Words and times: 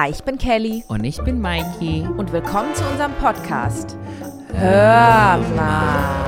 Hi, 0.00 0.10
ich 0.10 0.22
bin 0.22 0.38
Kelly 0.38 0.84
Und 0.86 1.02
ich 1.02 1.20
bin 1.24 1.40
Mikey. 1.40 2.06
und 2.16 2.30
willkommen 2.30 2.72
zu 2.72 2.84
unserem 2.84 3.10
Podcast. 3.14 3.96
Hör 4.54 5.38
mal. 5.56 6.24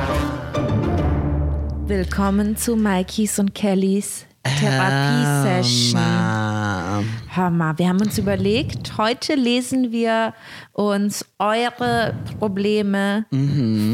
Willkommen 1.87 2.57
zu 2.57 2.75
Mikeys 2.75 3.39
und 3.39 3.55
Kellys 3.55 4.27
Therapie-Session. 4.43 6.01
Hör 7.29 7.51
mal, 7.51 7.79
wir 7.79 7.89
haben 7.89 8.01
uns 8.01 8.19
überlegt, 8.19 8.99
heute 8.99 9.37
lesen 9.37 9.93
wir 9.93 10.35
uns 10.73 11.25
eure 11.39 12.15
Probleme 12.41 13.25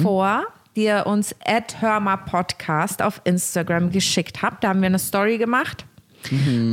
vor, 0.02 0.44
die 0.74 0.84
ihr 0.84 1.06
uns 1.06 1.34
at 1.44 1.82
Hörma 1.82 2.16
Podcast 2.16 3.02
auf 3.02 3.20
Instagram 3.24 3.90
geschickt 3.90 4.40
habt. 4.40 4.64
Da 4.64 4.68
haben 4.68 4.80
wir 4.80 4.86
eine 4.86 4.98
Story 4.98 5.36
gemacht. 5.36 5.84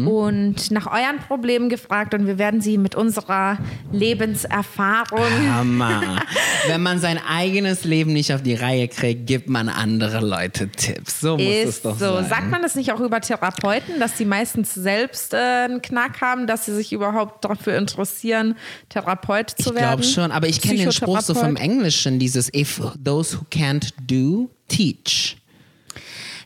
Und 0.08 0.72
nach 0.72 0.88
euren 0.88 1.20
Problemen 1.28 1.70
gefragt 1.70 2.14
und 2.14 2.28
wir 2.28 2.38
werden 2.38 2.62
sie 2.62 2.78
mit 2.78 2.96
unserer 2.96 3.58
Lebenserfahrung 3.92 5.20
Hammer. 5.52 6.22
Wenn 6.68 6.82
man 6.82 7.00
sein 7.00 7.20
eigenes 7.28 7.84
Leben 7.84 8.14
nicht 8.14 8.34
auf 8.34 8.42
die 8.42 8.56
Reihe 8.56 8.88
kriegt, 8.88 9.28
gibt 9.28 9.50
man 9.50 9.70
andere 9.70 10.20
Leute 10.26 10.70
Tipps. 10.70 11.20
So 11.20 11.38
muss 11.38 11.46
es 11.46 11.70
ist 11.70 11.86
doch 11.86 11.98
so. 11.98 12.16
sein. 12.16 12.30
Sagt 12.30 12.52
man 12.52 12.62
das 12.62 12.76
nicht 12.76 12.92
auch 12.92 13.00
über 13.00 13.22
Therapeuten, 13.22 14.00
dass 14.00 14.16
die 14.16 14.26
meistens 14.26 14.74
selbst 14.74 15.34
äh, 15.34 15.38
einen 15.38 15.82
Knack 15.82 16.22
haben, 16.22 16.48
dass 16.48 16.66
sie 16.66 16.74
sich 16.74 16.94
überhaupt 16.94 17.46
dafür 17.46 17.78
interessieren, 17.78 18.56
Therapeut 18.90 19.50
zu 19.50 19.70
ich 19.70 19.76
werden? 19.76 19.78
glaube 19.78 20.04
schon, 20.04 20.32
aber 20.32 20.48
ich 20.48 20.62
kenne 20.62 20.80
den 20.80 20.92
Spruch 20.92 21.22
so 21.22 21.34
vom? 21.34 21.56
Englischen, 21.56 22.20
dieses 22.20 22.54
If 22.54 22.82
those 23.04 23.38
who 23.38 23.46
can't 23.52 23.94
do, 24.08 24.50
teach. 24.68 25.38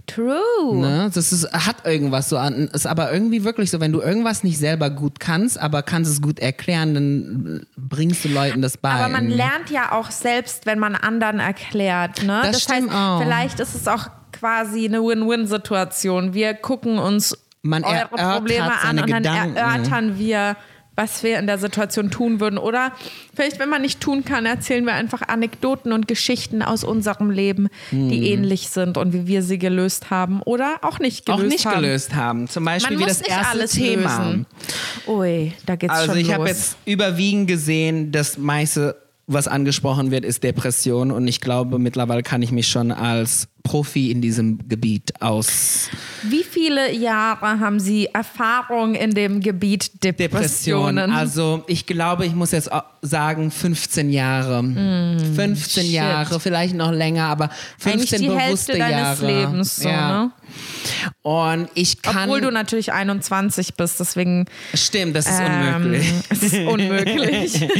True. 0.08 0.78
Ne? 0.78 1.12
Das 1.14 1.32
ist, 1.32 1.52
hat 1.52 1.86
irgendwas 1.86 2.30
so 2.30 2.38
an, 2.38 2.70
ist 2.70 2.88
aber 2.88 3.12
irgendwie 3.12 3.44
wirklich 3.44 3.70
so, 3.70 3.80
wenn 3.82 3.92
du 3.92 4.02
irgendwas 4.02 4.44
nicht 4.44 4.58
selber 4.58 4.90
gut 4.90 5.20
kannst, 5.20 5.60
aber 5.60 5.84
kannst 5.84 6.10
es 6.10 6.22
gut 6.22 6.40
erklären, 6.40 6.94
dann 6.94 7.66
bringst 7.76 8.24
du 8.24 8.30
Leuten 8.30 8.62
das 8.62 8.78
bei. 8.78 8.90
Aber 8.90 9.10
man 9.10 9.28
lernt 9.28 9.70
ja 9.70 9.92
auch 9.92 10.10
selbst, 10.10 10.66
wenn 10.66 10.80
man 10.80 10.96
anderen 10.96 11.40
erklärt. 11.40 12.24
Ne? 12.24 12.42
Das 12.44 12.64
stimmt 12.64 12.90
heißt, 12.90 12.98
auch. 12.98 13.22
vielleicht 13.22 13.60
ist 13.60 13.76
es 13.76 13.88
auch 13.88 14.08
quasi 14.32 14.86
eine 14.86 15.02
Win-Win-Situation. 15.04 16.34
Wir 16.34 16.54
gucken 16.54 17.00
uns 17.00 17.38
Man 17.62 17.84
eure 17.84 18.08
Probleme 18.08 18.80
an 18.82 19.00
und 19.00 19.10
dann 19.10 19.24
Gedanken. 19.24 19.56
erörtern 19.58 20.18
wir, 20.18 20.56
was 20.98 21.24
wir 21.24 21.40
in 21.40 21.46
der 21.48 21.60
Situation 21.60 22.12
tun 22.12 22.40
würden. 22.42 22.58
Oder 22.58 22.92
vielleicht, 23.36 23.60
wenn 23.60 23.70
man 23.70 23.82
nicht 23.84 24.02
tun 24.02 24.26
kann, 24.26 24.46
erzählen 24.46 24.84
wir 24.84 24.94
einfach 24.96 25.22
Anekdoten 25.28 25.94
und 25.94 26.08
Geschichten 26.08 26.62
aus 26.64 26.84
unserem 26.84 27.30
Leben, 27.30 27.70
Hm. 27.92 28.10
die 28.10 28.30
ähnlich 28.32 28.68
sind 28.70 28.98
und 28.98 29.14
wie 29.14 29.28
wir 29.28 29.44
sie 29.44 29.60
gelöst 29.60 30.10
haben 30.10 30.42
oder 30.42 30.80
auch 30.82 31.00
nicht 31.00 31.26
gelöst 31.26 31.44
auch 31.44 31.48
nicht 31.48 31.66
haben. 31.68 31.82
gelöst 31.82 32.16
haben. 32.16 32.48
Zum 32.50 32.66
Beispiel 32.66 32.98
Man 32.98 33.06
wie 33.06 33.10
das 33.10 33.22
erste 33.22 33.48
alles 33.52 33.72
Thema. 33.72 34.26
lösen. 34.26 34.46
Ui, 35.08 35.54
da 35.66 35.76
geht's 35.76 35.94
Also 35.94 36.08
schon 36.12 36.18
ich 36.18 36.28
los. 36.28 36.34
habe 36.36 36.48
jetzt 36.50 36.78
überwiegend 36.86 37.48
gesehen, 37.48 38.12
das 38.12 38.38
meiste, 38.38 38.96
was 39.28 39.48
angesprochen 39.48 40.10
wird, 40.12 40.26
ist 40.26 40.44
Depression 40.44 41.12
und 41.12 41.28
ich 41.28 41.42
glaube, 41.42 41.80
mittlerweile 41.80 42.24
kann 42.24 42.42
ich 42.42 42.52
mich 42.52 42.68
schon 42.68 42.92
als 42.92 43.48
Profi 43.68 44.12
in 44.12 44.22
diesem 44.22 44.68
Gebiet 44.70 45.22
aus 45.22 45.90
Wie 46.24 46.44
viele 46.44 46.94
Jahre 46.94 47.60
haben 47.60 47.82
Sie 47.82 48.06
Erfahrung 48.06 48.96
in 48.96 49.12
dem 49.12 49.42
Gebiet 49.42 50.04
Depression. 50.04 50.96
Depressionen? 50.96 51.12
Also 51.12 51.66
ich 51.68 51.86
glaube, 51.86 52.26
ich 52.26 52.34
muss 52.34 52.52
jetzt 52.52 52.70
sagen 53.02 53.52
15 53.52 54.10
Jahre. 54.10 54.64
15 54.64 55.52
Mm, 55.52 55.56
shit. 55.56 55.84
Jahre, 55.92 56.40
vielleicht 56.40 56.76
noch 56.76 56.92
länger, 56.92 57.26
aber 57.26 57.50
15 57.78 57.92
Eigentlich 57.92 58.10
die 58.12 58.28
bewusste 58.28 58.74
Hälfte 58.74 58.78
deines 58.78 59.22
Jahre. 59.22 59.42
Lebens, 59.42 59.76
so, 59.76 59.90
ja. 59.90 60.24
ne? 60.24 60.32
Und 61.22 61.70
ich 61.74 62.02
kann 62.02 62.30
Obwohl 62.30 62.42
du 62.42 62.52
natürlich 62.52 62.94
21 62.94 63.74
bist, 63.74 64.00
deswegen 64.00 64.46
Stimmt, 64.74 65.16
das 65.16 65.28
ist 65.28 65.42
ähm, 65.42 65.76
unmöglich. 65.76 66.14
es 66.30 66.44
ist 66.44 66.56
unmöglich. 66.56 67.68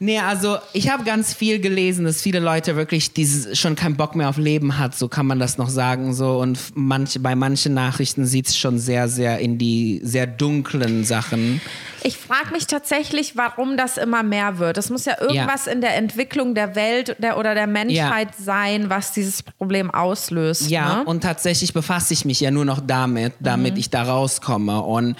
Nee, 0.00 0.18
also 0.18 0.58
ich 0.72 0.90
habe 0.90 1.04
ganz 1.04 1.32
viel 1.32 1.60
gelesen, 1.60 2.04
dass 2.04 2.20
viele 2.20 2.40
Leute 2.40 2.76
wirklich 2.76 3.14
dieses, 3.14 3.58
schon 3.58 3.76
keinen 3.76 3.96
Bock 3.96 4.16
mehr 4.16 4.28
auf 4.28 4.36
Leben 4.36 4.73
hat, 4.78 4.94
so 4.94 5.08
kann 5.08 5.26
man 5.26 5.38
das 5.38 5.58
noch 5.58 5.68
sagen. 5.68 6.14
So. 6.14 6.38
Und 6.38 6.58
manche, 6.74 7.20
bei 7.20 7.34
manchen 7.34 7.74
Nachrichten 7.74 8.26
sieht 8.26 8.48
es 8.48 8.56
schon 8.56 8.78
sehr, 8.78 9.08
sehr 9.08 9.38
in 9.38 9.58
die 9.58 10.00
sehr 10.02 10.26
dunklen 10.26 11.04
Sachen. 11.04 11.60
Ich 12.02 12.18
frage 12.18 12.52
mich 12.52 12.66
tatsächlich, 12.66 13.36
warum 13.36 13.76
das 13.76 13.96
immer 13.96 14.22
mehr 14.22 14.58
wird. 14.58 14.76
Es 14.76 14.90
muss 14.90 15.04
ja 15.06 15.20
irgendwas 15.20 15.66
in 15.66 15.80
der 15.80 15.96
Entwicklung 15.96 16.54
der 16.54 16.74
Welt 16.74 17.16
der, 17.18 17.38
oder 17.38 17.54
der 17.54 17.66
Menschheit 17.66 18.34
sein, 18.38 18.90
was 18.90 19.12
dieses 19.12 19.42
Problem 19.42 19.90
auslöst. 19.90 20.68
Ja, 20.70 20.96
ne? 20.96 21.04
und 21.04 21.22
tatsächlich 21.22 21.72
befasse 21.72 22.12
ich 22.12 22.24
mich 22.24 22.40
ja 22.40 22.50
nur 22.50 22.64
noch 22.64 22.80
damit, 22.80 23.32
damit 23.40 23.78
ich 23.78 23.90
da 23.90 24.02
rauskomme. 24.02 24.82
Und 24.82 25.16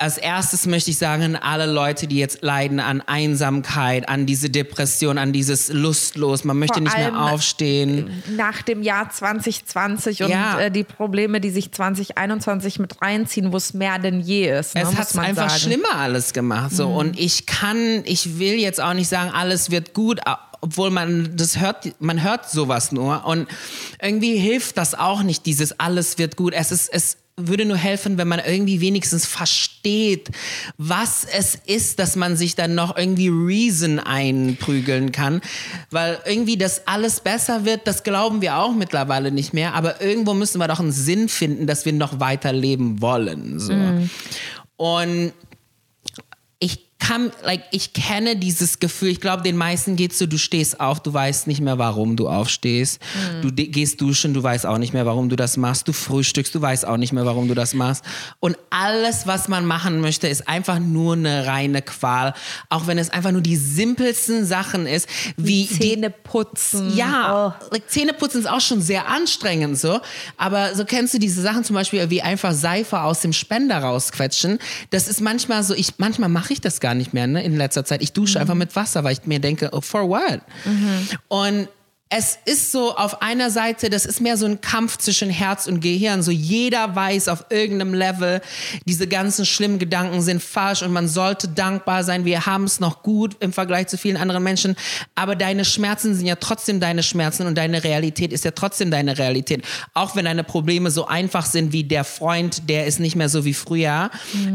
als 0.00 0.16
erstes 0.16 0.64
möchte 0.66 0.90
ich 0.92 0.98
sagen, 0.98 1.34
alle 1.34 1.66
Leute, 1.66 2.06
die 2.06 2.18
jetzt 2.18 2.42
leiden 2.42 2.78
an 2.78 3.00
Einsamkeit, 3.00 4.08
an 4.08 4.26
diese 4.26 4.48
Depression, 4.48 5.18
an 5.18 5.32
dieses 5.32 5.72
Lustlos, 5.72 6.44
man 6.44 6.56
möchte 6.58 6.74
Vor 6.74 6.82
nicht 6.84 6.96
mehr 6.96 7.06
allem 7.06 7.16
aufstehen. 7.16 8.22
nach 8.36 8.62
dem 8.62 8.82
Jahr 8.82 9.10
2020 9.10 10.22
und 10.22 10.30
Ja. 10.30 10.60
äh, 10.60 10.70
die 10.70 10.84
Probleme, 10.84 11.40
die 11.40 11.50
sich 11.50 11.72
2021 11.72 12.78
mit 12.78 13.02
reinziehen, 13.02 13.52
wo 13.52 13.56
es 13.56 13.74
mehr 13.74 13.98
denn 13.98 14.20
je 14.20 14.48
ist. 14.58 14.76
Ne, 14.76 14.82
Es 14.82 14.94
hat 14.96 15.14
man 15.16 15.24
einfach 15.24 15.50
sagen. 15.50 15.60
schlimmer 15.62 15.96
alles 15.96 16.32
gemacht. 16.32 16.70
So. 16.72 16.86
Und 16.88 17.18
ich 17.18 17.46
kann, 17.46 18.02
ich 18.04 18.38
will 18.38 18.54
jetzt 18.54 18.80
auch 18.80 18.94
nicht 18.94 19.08
sagen, 19.08 19.30
alles 19.34 19.70
wird 19.72 19.94
gut, 19.94 20.20
obwohl 20.60 20.90
man 20.90 21.36
das 21.36 21.58
hört, 21.58 21.88
man 22.00 22.22
hört 22.22 22.48
sowas 22.48 22.92
nur. 22.92 23.24
Und 23.24 23.48
irgendwie 24.00 24.36
hilft 24.36 24.78
das 24.78 24.94
auch 24.94 25.22
nicht, 25.24 25.44
dieses 25.46 25.78
alles 25.80 26.18
wird 26.18 26.36
gut. 26.36 26.52
Es 26.54 26.70
ist, 26.70 26.88
es 26.92 27.16
würde 27.38 27.64
nur 27.64 27.76
helfen, 27.76 28.18
wenn 28.18 28.28
man 28.28 28.40
irgendwie 28.44 28.80
wenigstens 28.80 29.26
versteht, 29.26 30.28
was 30.76 31.24
es 31.24 31.54
ist, 31.54 31.98
dass 31.98 32.16
man 32.16 32.36
sich 32.36 32.54
dann 32.54 32.74
noch 32.74 32.96
irgendwie 32.96 33.28
Reason 33.28 33.98
einprügeln 33.98 35.12
kann. 35.12 35.40
Weil 35.90 36.18
irgendwie 36.26 36.56
das 36.56 36.86
alles 36.86 37.20
besser 37.20 37.64
wird, 37.64 37.86
das 37.86 38.02
glauben 38.02 38.42
wir 38.42 38.58
auch 38.58 38.74
mittlerweile 38.74 39.30
nicht 39.30 39.54
mehr. 39.54 39.74
Aber 39.74 40.00
irgendwo 40.00 40.34
müssen 40.34 40.58
wir 40.58 40.68
doch 40.68 40.80
einen 40.80 40.92
Sinn 40.92 41.28
finden, 41.28 41.66
dass 41.66 41.84
wir 41.84 41.92
noch 41.92 42.20
weiter 42.20 42.52
leben 42.52 43.00
wollen. 43.00 43.60
So. 43.60 43.74
Und 44.76 45.32
ich 46.58 46.87
kann, 46.98 47.30
like, 47.44 47.62
ich 47.70 47.92
kenne 47.92 48.36
dieses 48.36 48.80
Gefühl. 48.80 49.08
Ich 49.10 49.20
glaube, 49.20 49.42
den 49.42 49.56
meisten 49.56 49.94
geht's 49.96 50.18
so, 50.18 50.26
du 50.26 50.36
stehst 50.36 50.80
auf, 50.80 51.00
du 51.00 51.14
weißt 51.14 51.46
nicht 51.46 51.60
mehr, 51.60 51.78
warum 51.78 52.16
du 52.16 52.28
aufstehst. 52.28 53.00
Du 53.40 53.50
de- 53.52 53.68
gehst 53.68 54.00
duschen, 54.00 54.34
du 54.34 54.42
weißt 54.42 54.66
auch 54.66 54.78
nicht 54.78 54.92
mehr, 54.92 55.06
warum 55.06 55.28
du 55.28 55.36
das 55.36 55.56
machst. 55.56 55.86
Du 55.86 55.92
frühstückst, 55.92 56.54
du 56.54 56.60
weißt 56.60 56.84
auch 56.86 56.96
nicht 56.96 57.12
mehr, 57.12 57.24
warum 57.24 57.46
du 57.46 57.54
das 57.54 57.72
machst. 57.72 58.04
Und 58.40 58.56
alles, 58.70 59.26
was 59.26 59.46
man 59.48 59.64
machen 59.64 60.00
möchte, 60.00 60.26
ist 60.26 60.48
einfach 60.48 60.80
nur 60.80 61.12
eine 61.14 61.46
reine 61.46 61.82
Qual. 61.82 62.34
Auch 62.68 62.86
wenn 62.88 62.98
es 62.98 63.10
einfach 63.10 63.30
nur 63.30 63.42
die 63.42 63.56
simpelsten 63.56 64.44
Sachen 64.44 64.86
ist, 64.86 65.08
wie 65.36 65.68
Zähne 65.68 66.10
putzen. 66.10 66.96
ja, 66.96 67.58
like, 67.70 67.88
Zähneputzen 67.88 68.40
ist 68.40 68.46
auch 68.50 68.60
schon 68.60 68.80
sehr 68.82 69.08
anstrengend 69.08 69.78
so. 69.78 70.00
Aber 70.36 70.74
so 70.74 70.84
kennst 70.84 71.14
du 71.14 71.18
diese 71.18 71.42
Sachen 71.42 71.62
zum 71.62 71.74
Beispiel 71.74 72.10
wie 72.10 72.22
einfach 72.22 72.52
Seife 72.52 73.00
aus 73.02 73.20
dem 73.20 73.32
Spender 73.32 73.78
rausquetschen. 73.78 74.58
Das 74.90 75.06
ist 75.06 75.20
manchmal 75.20 75.62
so, 75.62 75.74
ich, 75.74 75.94
manchmal 75.98 76.28
mache 76.28 76.52
ich 76.52 76.60
das 76.60 76.80
gar 76.80 76.87
nicht 76.94 77.14
mehr 77.14 77.26
ne, 77.26 77.42
in 77.42 77.56
letzter 77.56 77.84
Zeit. 77.84 78.02
Ich 78.02 78.12
dusche 78.12 78.40
einfach 78.40 78.54
mit 78.54 78.74
Wasser, 78.76 79.04
weil 79.04 79.12
ich 79.12 79.26
mir 79.26 79.40
denke, 79.40 79.70
oh, 79.72 79.80
for 79.80 80.08
what? 80.08 80.40
Und 81.28 81.68
es 82.10 82.38
ist 82.46 82.72
so 82.72 82.96
auf 82.96 83.20
einer 83.20 83.50
Seite, 83.50 83.90
das 83.90 84.06
ist 84.06 84.20
mehr 84.20 84.38
so 84.38 84.46
ein 84.46 84.62
Kampf 84.62 84.96
zwischen 84.96 85.28
Herz 85.28 85.66
und 85.66 85.80
Gehirn. 85.80 86.22
So 86.22 86.30
jeder 86.30 86.94
weiß 86.96 87.28
auf 87.28 87.46
irgendeinem 87.50 87.92
Level, 87.92 88.40
diese 88.86 89.06
ganzen 89.06 89.44
schlimmen 89.44 89.78
Gedanken 89.78 90.22
sind 90.22 90.42
falsch 90.42 90.82
und 90.82 90.90
man 90.90 91.06
sollte 91.06 91.48
dankbar 91.48 92.04
sein. 92.04 92.24
Wir 92.24 92.46
haben 92.46 92.64
es 92.64 92.80
noch 92.80 93.02
gut 93.02 93.36
im 93.40 93.52
Vergleich 93.52 93.88
zu 93.88 93.98
vielen 93.98 94.16
anderen 94.16 94.42
Menschen. 94.42 94.74
Aber 95.16 95.36
deine 95.36 95.66
Schmerzen 95.66 96.14
sind 96.14 96.26
ja 96.26 96.36
trotzdem 96.36 96.80
deine 96.80 97.02
Schmerzen 97.02 97.46
und 97.46 97.58
deine 97.58 97.84
Realität 97.84 98.32
ist 98.32 98.44
ja 98.44 98.52
trotzdem 98.52 98.90
deine 98.90 99.18
Realität. 99.18 99.62
Auch 99.92 100.16
wenn 100.16 100.24
deine 100.24 100.44
Probleme 100.44 100.90
so 100.90 101.06
einfach 101.06 101.44
sind 101.44 101.72
wie 101.72 101.84
der 101.84 102.04
Freund, 102.04 102.70
der 102.70 102.86
ist 102.86 103.00
nicht 103.00 103.16
mehr 103.16 103.28
so 103.28 103.44
wie 103.44 103.54
früher, 103.54 104.10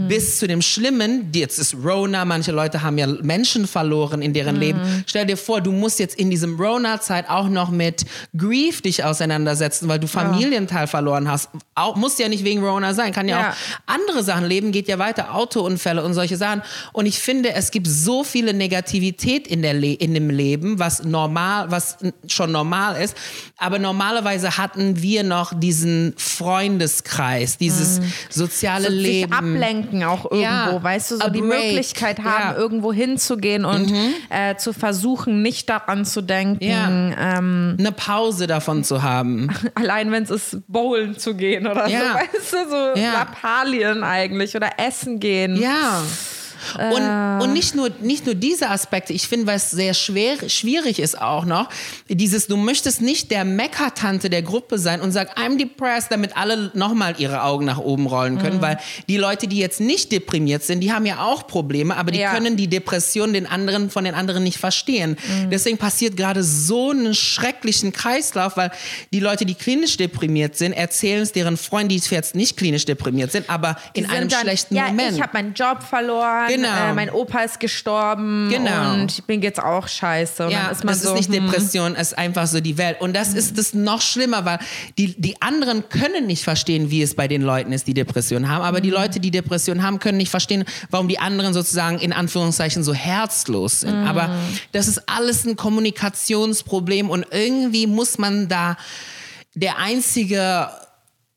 bis 0.07 0.39
zu 0.39 0.47
dem 0.47 0.63
Schlimmen, 0.63 1.29
jetzt 1.35 1.59
ist 1.59 1.75
Rona, 1.75 2.25
manche 2.25 2.51
Leute 2.51 2.81
haben 2.81 2.97
ja 2.97 3.05
Menschen 3.05 3.67
verloren 3.67 4.23
in 4.23 4.33
deren 4.33 4.55
Leben. 4.55 5.03
Stell 5.05 5.27
dir 5.27 5.37
vor, 5.37 5.61
du 5.61 5.71
musst 5.71 5.99
jetzt 5.99 6.15
in 6.15 6.31
diesem 6.31 6.59
Rona-Zeit 6.59 7.29
auch 7.29 7.42
noch 7.49 7.69
mit 7.71 8.05
Grief 8.37 8.81
dich 8.81 9.03
auseinandersetzen, 9.03 9.87
weil 9.87 9.99
du 9.99 10.07
Familienteil 10.07 10.87
verloren 10.87 11.29
hast. 11.29 11.49
Auch, 11.75 11.95
muss 11.95 12.17
ja 12.17 12.27
nicht 12.29 12.43
wegen 12.43 12.63
Rona 12.63 12.93
sein, 12.93 13.11
kann 13.13 13.27
ja, 13.27 13.39
Ja. 13.39 13.49
auch 13.51 13.53
andere 13.93 14.23
Sachen 14.23 14.45
leben, 14.45 14.71
geht 14.71 14.87
ja 14.87 14.99
weiter, 14.99 15.33
Autounfälle 15.35 16.03
und 16.03 16.13
solche 16.13 16.37
Sachen. 16.37 16.61
Und 16.91 17.05
ich 17.05 17.19
finde, 17.19 17.53
es 17.53 17.71
gibt 17.71 17.87
so 17.87 18.23
viele 18.23 18.53
Negativität 18.53 19.47
in, 19.47 19.61
der 19.61 19.73
Le 19.73 19.93
in 19.93 20.13
dem 20.13 20.29
Leben, 20.29 20.79
was 20.79 21.03
normal, 21.03 21.71
was 21.71 21.97
schon 22.27 22.51
normal 22.51 23.01
ist. 23.01 23.15
Aber 23.57 23.79
normalerweise 23.79 24.57
hatten 24.57 25.01
wir 25.01 25.23
noch 25.23 25.53
diesen 25.57 26.13
Freundeskreis, 26.17 27.57
dieses 27.57 28.01
soziale 28.29 28.87
so 28.87 28.91
Leben. 28.93 29.29
sich 29.31 29.37
ablenken 29.37 30.03
auch 30.03 30.25
irgendwo, 30.25 30.41
Ja, 30.41 30.83
weißt 30.83 31.11
du, 31.11 31.17
so 31.17 31.29
die. 31.29 31.41
Möglichkeit 31.41 32.19
haben, 32.19 32.43
Ja. 32.43 32.51
Mhm. 32.53 32.57
irgendwo 32.59 32.93
hinzugehen 32.93 33.65
und 33.65 33.93
äh, 34.29 34.55
zu 34.55 34.73
versuchen, 34.73 35.41
nicht 35.41 35.69
daran 35.69 36.05
zu 36.05 36.21
denken, 36.21 36.63
Ja. 36.63 37.32
Ähm, 37.37 37.75
Eine 37.79 37.91
Pause 37.91 38.47
davon 38.47 38.83
zu 38.83 39.03
haben. 39.03 39.49
allein 39.75 40.11
wenn 40.11 40.23
es 40.23 40.29
ist, 40.29 40.57
bowlen 40.67 41.17
zu 41.17 41.35
gehen 41.35 41.67
oder 41.67 41.87
Ja. 41.87 41.99
so, 41.99 42.05
weißt 42.37 42.53
du, 42.53 42.69
so 42.69 42.99
Ja. 43.01 43.13
Lappalien 43.13 44.03
eigentlich 44.03 44.55
oder 44.55 44.69
essen 44.77 45.19
gehen. 45.19 45.55
Ja. 45.55 46.01
Und, 46.77 47.41
und 47.43 47.53
nicht, 47.53 47.75
nur, 47.75 47.89
nicht 48.01 48.25
nur 48.25 48.35
diese 48.35 48.69
Aspekte, 48.69 49.13
ich 49.13 49.27
finde, 49.27 49.47
was 49.47 49.71
sehr 49.71 49.93
schwer, 49.93 50.49
schwierig 50.49 50.99
ist 50.99 51.19
auch 51.19 51.45
noch, 51.45 51.69
dieses, 52.09 52.47
du 52.47 52.57
möchtest 52.57 53.01
nicht 53.01 53.31
der 53.31 53.45
Meckertante 53.45 54.29
der 54.29 54.41
Gruppe 54.41 54.77
sein 54.77 55.01
und 55.01 55.11
sag, 55.11 55.37
I'm 55.37 55.57
depressed, 55.57 56.11
damit 56.11 56.37
alle 56.37 56.71
nochmal 56.73 57.15
ihre 57.17 57.43
Augen 57.43 57.65
nach 57.65 57.77
oben 57.79 58.07
rollen 58.07 58.37
können, 58.39 58.61
weil 58.61 58.77
die 59.07 59.17
Leute, 59.17 59.47
die 59.47 59.57
jetzt 59.57 59.79
nicht 59.79 60.11
deprimiert 60.11 60.63
sind, 60.63 60.81
die 60.81 60.91
haben 60.93 61.05
ja 61.05 61.23
auch 61.23 61.47
Probleme, 61.47 61.95
aber 61.97 62.11
die 62.11 62.19
Ja. 62.19 62.33
können 62.33 62.55
die 62.57 62.67
Depression 62.67 63.33
den 63.33 63.45
anderen 63.47 63.89
von 63.89 64.03
den 64.05 64.15
anderen 64.15 64.43
nicht 64.43 64.57
verstehen. 64.57 65.17
Deswegen 65.51 65.77
passiert 65.77 66.15
gerade 66.17 66.43
so 66.43 66.91
einen 66.91 67.13
schrecklichen 67.13 67.91
Kreislauf, 67.91 68.55
weil 68.57 68.71
die 69.11 69.19
Leute, 69.19 69.45
die 69.45 69.55
klinisch 69.55 69.97
deprimiert 69.97 70.55
sind, 70.55 70.73
erzählen 70.73 71.21
es 71.21 71.31
deren 71.31 71.57
Freunden, 71.57 71.89
die 71.89 72.01
jetzt 72.09 72.35
nicht 72.35 72.57
klinisch 72.57 72.85
deprimiert 72.85 73.31
sind, 73.31 73.49
aber 73.49 73.77
in 73.93 74.03
Die 74.03 74.09
einem 74.09 74.21
sind 74.29 74.33
dann, 74.33 74.41
schlechten 74.41 74.75
ja, 74.75 74.87
Moment. 74.87 75.15
ich 75.17 75.21
habe 75.21 75.31
meinen 75.33 75.53
Job 75.53 75.83
verloren, 75.83 76.47
Genau. 76.55 76.89
äh, 76.89 76.93
mein 76.93 77.09
Opa 77.09 77.41
ist 77.41 77.59
gestorben 77.59 78.49
Genau. 78.49 78.93
und 78.93 79.11
ich 79.11 79.23
bin 79.23 79.41
jetzt 79.41 79.61
auch 79.61 79.87
scheiße. 79.87 80.45
Und 80.45 80.51
ja, 80.51 80.69
ist 80.69 80.83
das 80.83 81.01
so, 81.01 81.13
ist 81.15 81.29
nicht 81.29 81.39
hm, 81.39 81.47
Depression, 81.47 81.95
es 81.95 82.09
ist 82.13 82.17
einfach 82.17 82.47
so 82.47 82.59
die 82.59 82.77
Welt. 82.77 83.01
Und 83.01 83.13
das 83.15 83.33
ist 83.33 83.57
das 83.57 83.73
noch 83.73 84.01
schlimmer, 84.01 84.45
weil 84.45 84.59
die, 84.97 85.19
die 85.19 85.41
anderen 85.41 85.89
können 85.89 86.25
nicht 86.27 86.43
verstehen, 86.43 86.89
wie 86.91 87.01
es 87.01 87.15
bei 87.15 87.27
den 87.27 87.41
Leuten 87.41 87.71
ist, 87.73 87.87
die 87.87 87.93
Depression 87.93 88.49
haben. 88.49 88.63
Aber 88.63 88.81
die 88.81 88.89
Mhm. 88.89 88.93
Leute, 88.95 89.19
die 89.19 89.31
Depression 89.31 89.81
haben, 89.83 89.99
können 89.99 90.17
nicht 90.17 90.29
verstehen, 90.31 90.65
warum 90.89 91.07
die 91.07 91.19
anderen 91.19 91.53
sozusagen 91.53 91.99
in 91.99 92.13
Anführungszeichen 92.13 92.83
so 92.83 92.93
herzlos 92.93 93.81
sind. 93.81 94.01
Mhm. 94.01 94.07
Aber 94.07 94.35
das 94.71 94.87
ist 94.87 95.09
alles 95.09 95.45
ein 95.45 95.55
Kommunikationsproblem 95.55 97.09
und 97.09 97.25
irgendwie 97.31 97.87
muss 97.87 98.17
man 98.17 98.47
da 98.47 98.77
der 99.55 99.77
einzige 99.77 100.69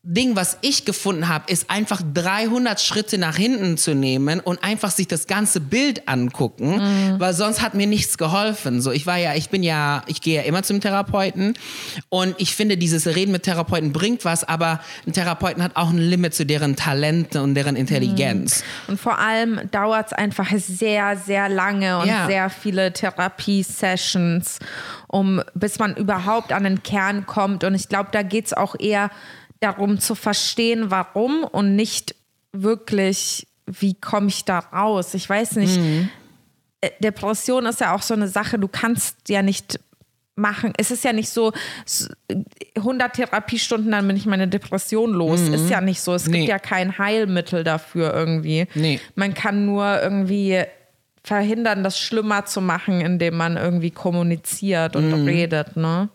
Ding, 0.09 0.37
was 0.37 0.57
ich 0.61 0.85
gefunden 0.85 1.27
habe, 1.27 1.51
ist 1.51 1.69
einfach 1.69 2.01
300 2.13 2.79
Schritte 2.79 3.17
nach 3.17 3.35
hinten 3.35 3.77
zu 3.77 3.93
nehmen 3.93 4.39
und 4.39 4.63
einfach 4.63 4.89
sich 4.89 5.09
das 5.09 5.27
ganze 5.27 5.59
Bild 5.59 6.07
angucken, 6.07 7.17
weil 7.19 7.33
sonst 7.33 7.61
hat 7.61 7.73
mir 7.73 7.87
nichts 7.87 8.17
geholfen. 8.17 8.79
So, 8.81 8.91
ich 8.93 9.05
war 9.05 9.17
ja, 9.17 9.35
ich 9.35 9.49
bin 9.49 9.63
ja, 9.63 10.03
ich 10.07 10.21
gehe 10.21 10.37
ja 10.37 10.43
immer 10.43 10.63
zum 10.63 10.79
Therapeuten 10.79 11.55
und 12.07 12.35
ich 12.37 12.55
finde, 12.55 12.77
dieses 12.77 13.05
Reden 13.05 13.33
mit 13.33 13.43
Therapeuten 13.43 13.91
bringt 13.91 14.23
was, 14.23 14.45
aber 14.45 14.79
ein 15.05 15.11
Therapeuten 15.11 15.61
hat 15.61 15.75
auch 15.75 15.89
ein 15.89 15.97
Limit 15.97 16.33
zu 16.33 16.45
deren 16.45 16.77
Talente 16.77 17.41
und 17.43 17.53
deren 17.55 17.75
Intelligenz. 17.75 18.63
Und 18.87 19.01
vor 19.01 19.19
allem 19.19 19.59
dauert 19.71 20.07
es 20.07 20.13
einfach 20.13 20.49
sehr, 20.55 21.17
sehr 21.17 21.49
lange 21.49 21.99
und 21.99 22.07
Ja. 22.07 22.27
sehr 22.27 22.49
viele 22.49 22.93
Therapie-Sessions, 22.93 24.59
um, 25.07 25.41
bis 25.53 25.79
man 25.79 25.97
überhaupt 25.97 26.53
an 26.53 26.63
den 26.63 26.81
Kern 26.83 27.25
kommt. 27.25 27.65
Und 27.65 27.75
ich 27.75 27.89
glaube, 27.89 28.07
da 28.13 28.21
geht 28.21 28.45
es 28.45 28.53
auch 28.53 28.75
eher 28.79 29.11
darum 29.59 29.99
zu 29.99 30.15
verstehen, 30.15 30.91
warum 30.91 31.43
und 31.43 31.75
nicht 31.75 32.15
wirklich, 32.53 33.47
wie 33.65 33.93
komme 33.95 34.27
ich 34.27 34.45
da 34.45 34.59
raus. 34.59 35.13
Ich 35.13 35.27
weiß 35.29 35.55
nicht. 35.57 35.79
Äh, 36.81 36.89
Depression 36.99 37.65
ist 37.65 37.79
ja 37.81 37.93
auch 37.95 38.01
so 38.01 38.13
eine 38.13 38.27
Sache, 38.27 38.59
du 38.59 38.67
kannst 38.67 39.29
ja 39.29 39.41
nicht 39.41 39.79
machen. 40.35 40.73
Es 40.77 40.91
ist 40.91 41.03
ja 41.03 41.11
nicht 41.13 41.29
so, 41.29 41.51
s- 41.85 42.09
100 42.77 43.13
Therapiestunden, 43.13 43.91
dann 43.91 44.07
bin 44.07 44.15
ich 44.15 44.27
meine 44.27 44.47
Depression 44.47 45.11
los. 45.13 45.41
Ist 45.41 45.69
ja 45.71 45.81
nicht 45.81 45.99
so. 45.99 46.13
Es 46.13 46.27
Nee. 46.27 46.37
gibt 46.39 46.49
ja 46.49 46.59
kein 46.59 46.97
Heilmittel 46.99 47.63
dafür 47.63 48.13
irgendwie. 48.13 48.67
Nee. 48.75 48.99
Man 49.15 49.33
kann 49.33 49.65
nur 49.65 49.99
irgendwie 50.01 50.61
verhindern, 51.23 51.83
das 51.83 51.99
schlimmer 51.99 52.45
zu 52.45 52.61
machen, 52.61 53.01
indem 53.01 53.35
man 53.35 53.57
irgendwie 53.57 53.91
kommuniziert 53.91 54.95
und 54.95 55.11
redet, 55.25 55.75
ne? 55.75 56.09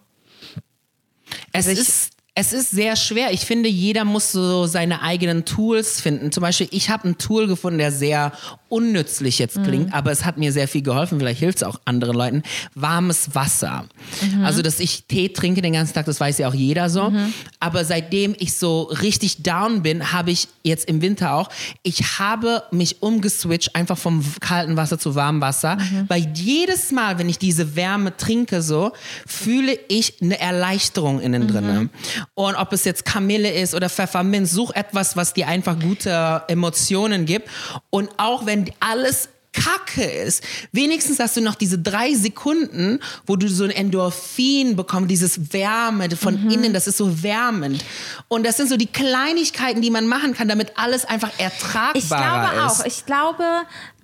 Es 1.53 1.67
ich- 1.67 1.79
ist 1.81 2.12
es 2.35 2.55
ist 2.55 2.71
sehr 2.71 2.97
schwer. 2.97 3.33
Ich 3.33 3.41
finde, 3.41 3.69
jeder 3.69 4.05
muss 4.07 4.33
so 4.33 4.65
seine 4.67 5.03
eigenen 5.03 5.45
Tools 5.45 6.01
finden. 6.01 6.33
Zum 6.33 6.41
Beispiel, 6.41 6.67
ich 6.71 6.89
habe 6.89 7.09
ein 7.09 7.19
Tool 7.19 7.47
gefunden, 7.47 7.79
der 7.79 7.93
sehr 7.93 8.33
unnützlich 8.71 9.39
jetzt 9.39 9.59
Mhm. 9.59 9.63
klingt, 9.65 9.93
aber 9.95 10.13
es 10.13 10.25
hat 10.25 10.39
mir 10.39 10.51
sehr 10.51 10.67
viel 10.67 10.81
geholfen. 10.81 11.19
Vielleicht 11.19 11.41
hilft 11.41 11.59
es 11.59 11.63
auch 11.63 11.79
anderen 11.85 12.17
Leuten. 12.17 12.43
Warmes 12.75 13.35
Wasser. 13.35 13.85
Mhm. 14.23 14.45
Also, 14.47 14.63
dass 14.63 14.81
ich 14.81 15.05
Tee 15.05 15.29
trinke 15.29 15.61
den 15.61 15.75
ganzen 15.75 15.93
Tag, 15.93 16.07
das 16.07 16.19
weiß 16.21 16.39
ja 16.39 16.49
auch 16.49 16.55
jeder 16.55 16.89
so. 16.89 17.11
Mhm. 17.11 17.35
Aber 17.61 17.85
seitdem 17.85 18.35
ich 18.39 18.57
so 18.57 18.85
richtig 18.85 19.43
down 19.43 19.83
bin, 19.83 20.13
habe 20.15 20.31
ich 20.31 20.49
jetzt 20.63 20.89
im 20.89 21.03
Winter 21.03 21.35
auch, 21.35 21.51
ich 21.83 22.19
habe 22.19 22.63
mich 22.71 23.03
umgeswitcht 23.03 23.77
einfach 23.77 23.99
vom 23.99 24.25
kalten 24.41 24.79
Wasser 24.79 24.99
zu 24.99 25.15
warmem 25.15 25.43
Wasser, 25.43 25.77
Mhm. 25.77 26.05
weil 26.09 26.27
jedes 26.35 26.93
Mal, 26.93 27.19
wenn 27.19 27.29
ich 27.29 27.39
diese 27.39 27.77
Wärme 27.77 28.17
trinke, 28.17 28.63
so 28.63 28.93
fühle 29.27 29.79
ich 29.89 30.15
eine 30.23 30.41
Erleichterung 30.41 31.21
innen 31.21 31.47
drinne. 31.47 31.91
Und 32.35 32.55
ob 32.55 32.73
es 32.73 32.85
jetzt 32.85 33.05
Kamille 33.05 33.51
ist 33.51 33.75
oder 33.75 33.89
Pfefferminz, 33.89 34.53
such 34.53 34.73
etwas, 34.75 35.17
was 35.17 35.35
dir 35.35 35.49
einfach 35.49 35.79
gute 35.79 36.43
Emotionen 36.49 37.27
gibt. 37.27 37.49
Und 37.91 38.11
auch 38.19 38.47
wenn 38.47 38.71
alles 38.81 39.29
Kacke 39.53 40.03
ist. 40.03 40.43
Wenigstens 40.73 41.19
hast 41.19 41.37
du 41.37 41.41
noch 41.43 41.55
diese 41.55 41.79
drei 41.79 42.15
Sekunden, 42.15 43.01
wo 43.27 43.37
du 43.37 43.49
so 43.49 43.65
ein 43.65 43.71
Endorphin 43.71 44.77
bekommst, 44.77 45.11
dieses 45.11 45.53
Wärme 45.53 46.09
von 46.17 46.51
innen, 46.51 46.73
das 46.73 46.87
ist 46.87 46.97
so 46.97 47.23
wärmend. 47.23 47.85
Und 48.29 48.47
das 48.47 48.57
sind 48.57 48.69
so 48.69 48.77
die 48.77 48.87
Kleinigkeiten, 48.87 49.83
die 49.83 49.91
man 49.91 50.07
machen 50.07 50.35
kann, 50.35 50.49
damit 50.49 50.73
alles 50.77 51.05
einfach 51.05 51.31
ertragbarer 51.39 51.95
Ich 51.97 52.09
glaube 52.09 52.57
ist. 52.57 52.81
auch. 52.81 52.87
Ich 52.87 53.07
glaube, 53.07 53.45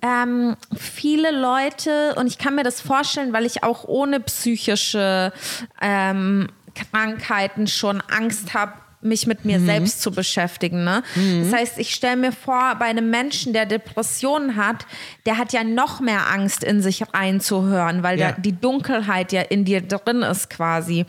ähm, 0.01 0.55
viele 0.77 1.31
Leute, 1.31 2.15
und 2.15 2.27
ich 2.27 2.37
kann 2.37 2.55
mir 2.55 2.63
das 2.63 2.79
vorstellen, 2.79 3.33
weil 3.33 3.45
ich 3.45 3.63
auch 3.63 3.85
ohne 3.85 4.19
psychische 4.19 5.33
ähm, 5.81 6.49
Krankheiten 6.91 7.67
schon 7.67 8.01
Angst 8.01 8.53
habe, 8.53 8.73
mich 9.01 9.27
mit 9.27 9.45
Mhm. 9.45 9.51
mir 9.51 9.59
selbst 9.61 10.01
zu 10.01 10.11
beschäftigen. 10.11 10.83
Ne? 10.83 11.03
Das 11.41 11.53
heißt, 11.53 11.79
ich 11.79 11.93
stelle 11.95 12.17
mir 12.17 12.33
vor, 12.33 12.75
bei 12.79 12.85
einem 12.87 13.09
Menschen, 13.09 13.53
der 13.53 13.65
Depressionen 13.65 14.57
hat, 14.57 14.85
der 15.25 15.37
hat 15.37 15.53
ja 15.53 15.63
noch 15.63 16.01
mehr 16.01 16.29
Angst, 16.29 16.65
in 16.65 16.81
sich 16.81 17.01
reinzuhören, 17.13 18.03
weil 18.03 18.19
Ja. 18.19 18.33
der, 18.33 18.41
die 18.41 18.51
Dunkelheit 18.59 19.31
ja 19.31 19.41
in 19.41 19.63
dir 19.63 19.79
drin 19.79 20.21
ist 20.21 20.49
quasi. 20.49 21.05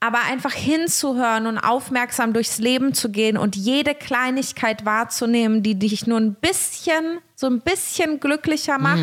Aber 0.00 0.20
einfach 0.30 0.54
hinzuhören 0.54 1.46
und 1.46 1.58
aufmerksam 1.58 2.32
durchs 2.32 2.56
Leben 2.56 2.94
zu 2.94 3.10
gehen 3.10 3.36
und 3.36 3.54
jede 3.54 3.94
Kleinigkeit 3.94 4.86
wahrzunehmen, 4.86 5.62
die 5.62 5.78
dich 5.78 6.06
nur 6.06 6.18
ein 6.18 6.34
bisschen, 6.34 7.18
so 7.40 7.46
ein 7.46 7.60
bisschen 7.60 8.20
glücklicher 8.20 8.78
macht, 8.78 9.00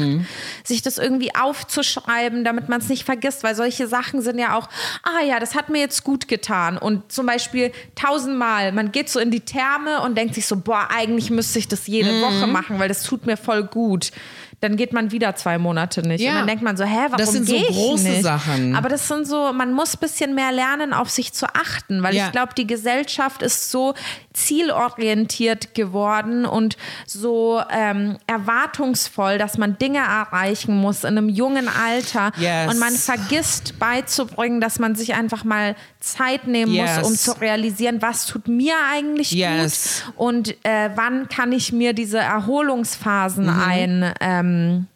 sich 0.63 0.83
das 0.83 0.99
irgendwie 0.99 1.33
aufzuschreiben, 1.35 2.43
damit 2.43 2.69
man 2.69 2.79
es 2.81 2.87
nicht 2.87 3.03
vergisst, 3.03 3.43
weil 3.43 3.55
solche 3.55 3.87
Sachen 3.87 4.21
sind 4.21 4.37
ja 4.37 4.55
auch, 4.55 4.69
ah 5.01 5.23
ja, 5.25 5.39
das 5.39 5.55
hat 5.55 5.69
mir 5.69 5.79
jetzt 5.79 6.03
gut 6.03 6.27
getan. 6.27 6.77
Und 6.77 7.11
zum 7.11 7.25
Beispiel 7.25 7.71
tausendmal, 7.95 8.71
man 8.73 8.91
geht 8.91 9.09
so 9.09 9.19
in 9.19 9.31
die 9.31 9.39
Therme 9.41 10.01
und 10.01 10.15
denkt 10.15 10.35
sich 10.35 10.45
so, 10.45 10.55
boah, 10.57 10.87
eigentlich 10.95 11.31
müsste 11.31 11.57
ich 11.57 11.67
das 11.67 11.87
jede 11.87 12.21
Woche 12.21 12.45
machen, 12.47 12.77
weil 12.79 12.87
das 12.89 13.01
tut 13.03 13.25
mir 13.25 13.37
voll 13.37 13.63
gut. 13.63 14.11
Dann 14.59 14.75
geht 14.75 14.91
man 14.91 15.11
wieder 15.11 15.35
zwei 15.35 15.59
Monate 15.59 16.01
nicht. 16.01 16.21
Ja. 16.21 16.31
Und 16.31 16.37
dann 16.39 16.47
denkt 16.47 16.63
man 16.63 16.75
so, 16.77 16.83
hä, 16.83 16.95
warum 17.09 17.17
Das 17.17 17.31
sind 17.31 17.47
so 17.47 17.55
große 17.55 18.09
nicht? 18.09 18.23
Sachen. 18.23 18.75
Aber 18.75 18.89
das 18.89 19.07
sind 19.07 19.27
so, 19.27 19.53
man 19.53 19.71
muss 19.71 19.95
ein 19.95 19.99
bisschen 19.99 20.33
mehr 20.33 20.51
lernen, 20.51 20.93
auf 20.93 21.11
sich 21.11 21.31
zu 21.31 21.45
achten, 21.53 22.01
weil 22.01 22.15
Ja. 22.15 22.25
ich 22.25 22.31
glaube, 22.31 22.53
die 22.57 22.65
Gesellschaft 22.65 23.43
ist 23.43 23.69
so 23.69 23.93
zielorientiert 24.37 25.73
geworden 25.73 26.45
und 26.45 26.77
so 27.05 27.61
ähm, 27.71 28.17
erwartungsvoll, 28.27 29.37
dass 29.37 29.57
man 29.57 29.77
Dinge 29.77 29.99
erreichen 29.99 30.75
muss 30.77 31.03
in 31.03 31.17
einem 31.17 31.29
jungen 31.29 31.67
Alter. 31.67 32.31
Yes. 32.37 32.71
Und 32.71 32.79
man 32.79 32.93
vergisst 32.93 33.79
beizubringen, 33.79 34.61
dass 34.61 34.79
man 34.79 34.95
sich 34.95 35.13
einfach 35.15 35.43
mal 35.43 35.75
Zeit 35.99 36.47
nehmen 36.47 36.71
Yes. 36.73 36.97
muss, 36.99 37.07
um 37.07 37.15
zu 37.15 37.31
realisieren, 37.41 38.01
was 38.01 38.25
tut 38.27 38.47
mir 38.47 38.75
eigentlich 38.91 39.31
Yes. 39.31 40.03
gut 40.05 40.13
und 40.17 40.65
äh, 40.65 40.89
wann 40.95 41.27
kann 41.29 41.51
ich 41.51 41.73
mir 41.73 41.93
diese 41.93 42.19
Erholungsphasen 42.19 43.45
Mhm. 43.45 43.59
ein, 43.67 44.13
ähm, 44.21 44.87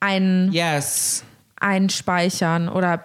ein 0.00 0.50
Yes. 0.52 1.24
Einspeichern 1.60 2.68
oder 2.68 3.04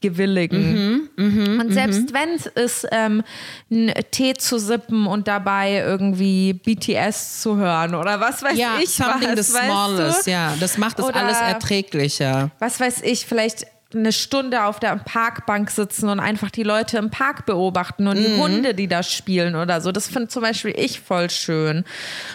gewilligen. 0.00 1.08
Mhm, 1.16 1.60
und 1.60 1.72
selbst 1.72 2.12
wenn 2.14 2.30
es 2.30 2.46
ist, 2.46 2.86
ähm, 2.92 3.22
einen 3.70 3.92
Tee 4.10 4.34
zu 4.34 4.58
sippen 4.58 5.06
und 5.06 5.26
dabei 5.28 5.78
irgendwie 5.78 6.52
BTS 6.52 7.42
zu 7.42 7.56
hören 7.56 7.94
oder 7.94 8.20
was 8.20 8.42
weiß 8.42 8.56
Ja, 8.56 8.78
ich 8.80 8.90
something 8.90 9.36
was, 9.36 9.46
the 9.46 9.52
smallest, 9.52 10.26
ja. 10.26 10.54
Das 10.60 10.78
macht 10.78 10.98
es 10.98 11.06
alles 11.06 11.38
erträglicher. 11.38 12.50
Was 12.58 12.78
weiß 12.78 13.02
ich, 13.02 13.26
vielleicht 13.26 13.66
eine 13.94 14.12
Stunde 14.12 14.64
auf 14.64 14.80
der 14.80 14.96
Parkbank 14.96 15.70
sitzen 15.70 16.10
und 16.10 16.20
einfach 16.20 16.50
die 16.50 16.62
Leute 16.62 16.98
im 16.98 17.10
Park 17.10 17.46
beobachten 17.46 18.06
und 18.06 18.18
Mhm. 18.18 18.24
die 18.24 18.36
Hunde, 18.36 18.74
die 18.74 18.86
da 18.86 19.02
spielen 19.02 19.56
oder 19.56 19.80
so. 19.80 19.92
Das 19.92 20.08
finde 20.08 20.28
zum 20.28 20.42
Beispiel 20.42 20.74
ich 20.76 21.00
voll 21.00 21.30
schön. 21.30 21.84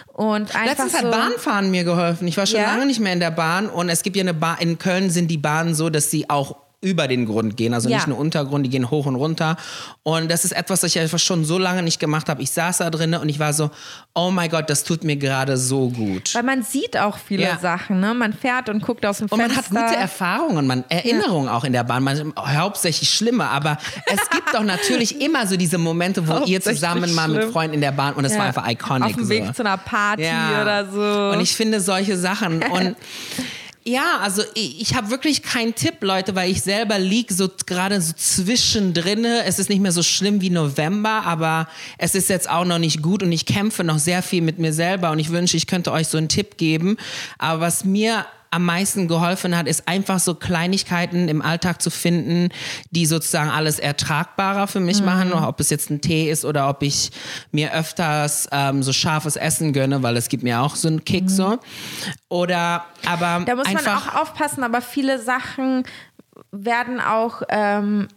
Und 0.08 0.56
einfach 0.56 0.66
Letztens 0.86 0.92
so, 0.94 0.98
hat 1.00 1.12
Bahnfahren 1.12 1.70
mir 1.70 1.84
geholfen. 1.84 2.28
Ich 2.28 2.38
war 2.38 2.48
schon 2.48 2.60
Ja? 2.60 2.68
lange 2.74 2.88
nicht 2.88 3.00
mehr 3.00 3.14
in 3.14 3.20
der 3.20 3.32
Bahn 3.32 3.68
und 3.70 3.90
es 3.90 4.02
gibt 4.02 4.16
ja 4.16 4.22
eine 4.22 4.34
Bahn, 4.34 4.58
in 4.60 4.80
Köln 4.80 5.12
sind 5.12 5.28
die 5.30 5.38
Bahnen 5.38 5.76
so, 5.76 5.90
dass 5.92 6.10
sie 6.10 6.28
auch 6.30 6.56
über 6.84 7.08
den 7.08 7.26
Grund 7.26 7.58
gehen, 7.58 7.74
also 7.74 7.90
Ja. 7.90 7.98
nicht 7.98 8.08
nur 8.08 8.18
Untergrund, 8.20 8.66
die 8.66 8.70
gehen 8.70 8.92
hoch 8.92 9.06
und 9.08 9.16
runter. 9.16 9.58
Und 10.04 10.30
das 10.30 10.46
ist 10.46 10.52
etwas, 10.52 10.84
was 10.84 10.96
ich 10.96 11.00
einfach 11.02 11.18
schon 11.20 11.46
so 11.46 11.58
lange 11.58 11.82
nicht 11.82 12.00
gemacht 12.00 12.30
habe. 12.30 12.42
Ich 12.44 12.52
saß 12.52 12.78
da 12.78 12.90
drinnen 12.90 13.20
und 13.22 13.30
ich 13.30 13.40
war 13.40 13.54
so, 13.54 13.72
oh 14.14 14.30
mein 14.32 14.50
Gott, 14.50 14.70
das 14.70 14.84
tut 14.84 15.04
mir 15.04 15.16
gerade 15.16 15.58
so 15.58 15.90
gut. 15.90 16.36
Weil 16.36 16.44
man 16.44 16.62
sieht 16.64 16.98
auch 16.98 17.18
viele 17.18 17.44
Ja. 17.44 17.58
Sachen, 17.60 18.00
ne? 18.00 18.14
Man 18.14 18.34
fährt 18.34 18.70
und 18.70 18.84
guckt 18.84 19.06
aus 19.06 19.20
dem 19.20 19.28
Und 19.30 19.40
Fenster. 19.40 19.64
man 19.74 19.84
hat 19.84 19.90
gute 19.90 20.00
Erfahrungen, 20.02 20.68
man 20.68 20.84
Erinnerungen 20.90 21.50
auch 21.50 21.64
in 21.64 21.74
der 21.74 21.84
Bahn, 21.84 22.04
man, 22.04 22.34
hauptsächlich 22.38 23.10
schlimme, 23.10 23.48
aber 23.50 23.78
es 24.06 24.30
gibt 24.30 24.54
doch 24.54 24.64
natürlich 24.64 25.22
immer 25.22 25.48
so 25.48 25.56
diese 25.56 25.78
Momente, 25.78 26.28
wo 26.28 26.44
ihr 26.46 26.60
zusammen 26.62 27.14
mal 27.16 27.28
mit. 27.30 27.44
Freunden 27.54 27.76
in 27.76 27.82
der 27.82 27.92
Bahn 27.94 28.14
und 28.16 28.26
es 28.26 28.34
war 28.34 28.40
Ja. 28.40 28.46
einfach 28.46 28.70
iconic. 28.70 29.06
Auf 29.10 29.16
dem 29.16 29.24
so. 29.24 29.30
Weg 29.30 29.56
zu 29.56 29.64
einer 29.64 29.78
Party 29.78 30.24
Ja. 30.24 30.62
oder 30.62 30.86
so. 30.92 31.36
Und 31.36 31.42
ich 31.42 31.56
finde 31.56 31.80
solche 31.80 32.18
Sachen 32.18 32.62
und 32.72 32.96
ja, 33.86 34.20
also 34.22 34.44
ich, 34.54 34.82
ich 34.82 34.96
habe 34.96 35.10
wirklich 35.10 35.44
keinen 35.44 35.76
Tipp, 35.76 35.96
Leute, 36.02 36.36
weil 36.36 36.50
ich 36.50 36.62
selber 36.62 37.00
lieg 37.00 37.32
so 37.32 37.50
gerade 37.66 38.00
so 38.02 38.14
zwischendrin. 38.14 39.26
Es 39.26 39.60
ist 39.60 39.70
nicht 39.70 39.82
mehr 39.82 39.92
so 39.92 40.04
schlimm 40.04 40.42
wie 40.42 40.50
November, 40.50 41.24
aber 41.26 41.68
es 41.98 42.16
ist 42.16 42.30
jetzt 42.30 42.50
auch 42.50 42.66
noch 42.66 42.80
nicht 42.80 43.02
gut 43.02 43.24
und 43.24 43.32
ich 43.32 43.46
kämpfe 43.46 43.84
noch 43.84 44.00
sehr 44.00 44.24
viel 44.24 44.42
mit 44.42 44.58
mir 44.58 44.72
selber 44.72 45.12
und 45.12 45.20
ich 45.20 45.32
wünsche, 45.32 45.58
ich 45.58 45.68
könnte 45.68 45.92
euch 45.92 46.08
so 46.08 46.18
einen 46.18 46.30
Tipp 46.30 46.58
geben. 46.58 46.98
Aber 47.38 47.62
was 47.62 47.84
mir 47.84 48.26
am 48.54 48.66
meisten 48.66 49.08
geholfen 49.08 49.58
hat, 49.58 49.68
ist 49.68 49.88
einfach 49.88 50.20
so 50.20 50.36
Kleinigkeiten 50.36 51.28
im 51.28 51.42
Alltag 51.42 51.82
zu 51.82 51.90
finden, 51.90 52.50
die 52.92 53.06
sozusagen 53.06 53.50
alles 53.50 53.80
ertragbarer 53.80 54.68
für 54.68 54.80
mich 54.80 55.02
machen, 55.02 55.34
ob 55.34 55.60
es 55.60 55.70
jetzt 55.70 55.90
ein 55.90 56.02
Tee 56.02 56.30
ist 56.30 56.46
oder 56.46 56.70
ob 56.70 56.84
ich 56.84 57.12
mir 57.52 57.74
öfters 57.74 58.48
ähm, 58.52 58.84
so 58.84 58.94
scharfes 58.94 59.36
Essen 59.36 59.74
gönne, 59.74 60.04
weil 60.04 60.18
es 60.18 60.30
gibt 60.30 60.44
mir 60.44 60.62
auch 60.62 60.76
so 60.76 60.88
einen 60.88 61.04
Kick 61.04 61.30
so. 61.30 61.58
Oder 62.30 62.86
aber 63.06 63.44
Da 63.46 63.56
muss 63.56 63.72
man 63.72 63.88
auch 63.88 64.16
aufpassen, 64.16 64.64
aber 64.64 64.82
viele 64.82 65.20
Sachen 65.20 65.84
werden 66.52 67.00
auch 67.00 67.42
ähm, 67.50 68.08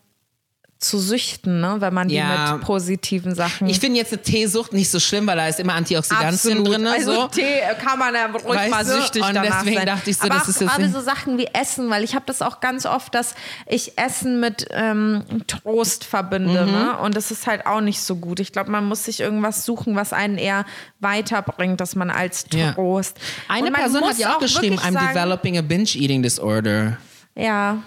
zu 0.79 0.99
Süchten, 0.99 1.61
ne? 1.63 1.77
wenn 1.79 1.95
man 1.95 2.09
die 2.09 2.17
Ja. 2.17 2.53
mit 2.53 2.63
positiven 2.63 3.35
Sachen. 3.35 3.67
ich 3.67 3.81
finde 3.81 3.97
jetzt 3.99 4.13
eine 4.13 4.21
Teesucht 4.23 4.75
nicht 4.75 4.91
so 4.91 5.01
schlimm, 5.01 5.27
weil 5.27 5.37
da 5.37 5.47
ist 5.49 5.59
immer 5.59 5.73
Antioxidantien 5.73 6.65
drin. 6.65 6.87
Also 6.87 7.13
so. 7.15 7.29
Tee 7.29 7.61
kann 7.83 7.99
man 7.99 8.15
ja 8.15 8.27
ruhig 8.27 8.45
Weißt 8.45 8.71
mal 8.71 8.85
du? 8.85 8.91
süchtig 9.01 9.23
Und 9.23 9.35
danach 9.35 9.61
deswegen 9.61 9.77
sein. 9.79 9.87
dachte 9.87 10.11
ich 10.11 10.17
so, 10.19 10.25
Aber 10.25 10.35
das 10.35 10.45
auch 10.45 10.49
ist 10.49 10.61
jetzt 10.61 10.71
gerade 10.71 10.89
so 10.91 11.01
Sachen 11.01 11.39
wie 11.39 11.47
Essen, 11.55 11.89
weil 11.89 12.05
ich 12.05 12.15
habe 12.15 12.25
das 12.27 12.43
auch 12.43 12.61
ganz 12.61 12.85
oft, 12.85 13.15
dass 13.15 13.35
ich 13.67 13.97
Essen 13.97 14.39
mit 14.39 14.67
ähm, 14.71 15.25
Trost 15.47 16.05
verbinde. 16.05 16.67
Mhm. 16.67 16.73
Ne? 16.73 16.99
Und 16.99 17.17
das 17.17 17.31
ist 17.31 17.47
halt 17.47 17.67
auch 17.67 17.81
nicht 17.81 18.01
so 18.03 18.17
gut. 18.17 18.39
Ich 18.39 18.53
glaube, 18.53 18.71
man 18.71 18.85
muss 18.85 19.05
sich 19.05 19.21
irgendwas 19.21 19.65
suchen, 19.65 19.97
was 19.97 20.13
einen 20.13 20.37
eher 20.37 20.67
weiterbringt, 21.01 21.81
dass 21.81 21.95
man 21.97 22.11
als 22.11 22.45
Ja. 22.53 22.73
Trost. 22.73 23.17
Eine 23.49 23.67
Und 23.69 23.73
man 23.73 23.81
Person 23.81 24.05
hat 24.05 24.19
ja 24.19 24.35
auch 24.35 24.41
geschrieben, 24.41 24.79
I'm 24.79 24.93
sagen, 24.93 25.09
developing 25.09 25.57
a 25.57 25.63
binge 25.63 25.89
eating 25.95 26.23
disorder. 26.23 26.99
Ja. 27.35 27.79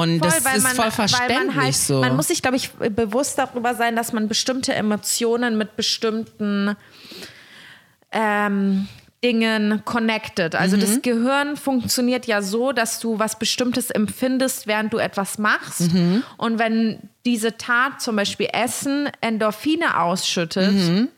Und 0.00 0.18
Voll, 0.18 0.28
das 0.28 0.44
weil 0.44 0.56
ist 0.56 0.62
man, 0.62 0.74
voll 0.76 0.90
verständlich 0.90 1.46
man 1.54 1.64
halt, 1.64 1.74
so. 1.74 2.00
Man 2.00 2.16
muss 2.16 2.28
sich, 2.28 2.42
glaube 2.42 2.56
ich, 2.56 2.70
bewusst 2.70 3.38
darüber 3.38 3.74
sein, 3.74 3.96
dass 3.96 4.12
man 4.12 4.28
bestimmte 4.28 4.74
Emotionen 4.74 5.58
mit 5.58 5.76
bestimmten 5.76 6.76
ähm, 8.12 8.88
Dingen 9.22 9.82
connected. 9.84 10.54
Also 10.54 10.76
Mhm. 10.76 10.80
das 10.80 11.02
Gehirn 11.02 11.56
funktioniert 11.56 12.26
ja 12.26 12.40
so, 12.40 12.72
dass 12.72 13.00
du 13.00 13.18
was 13.18 13.38
Bestimmtes 13.38 13.90
empfindest, 13.90 14.66
während 14.66 14.92
du 14.92 14.98
etwas 14.98 15.38
machst. 15.38 15.92
Mhm. 15.92 16.22
Und 16.36 16.58
wenn 16.60 17.00
diese 17.24 17.56
Tat, 17.56 18.00
zum 18.00 18.14
Beispiel 18.16 18.48
Essen, 18.52 19.10
Endorphine 19.20 20.00
ausschüttet, 20.00 20.72
Mhm. 20.72 21.08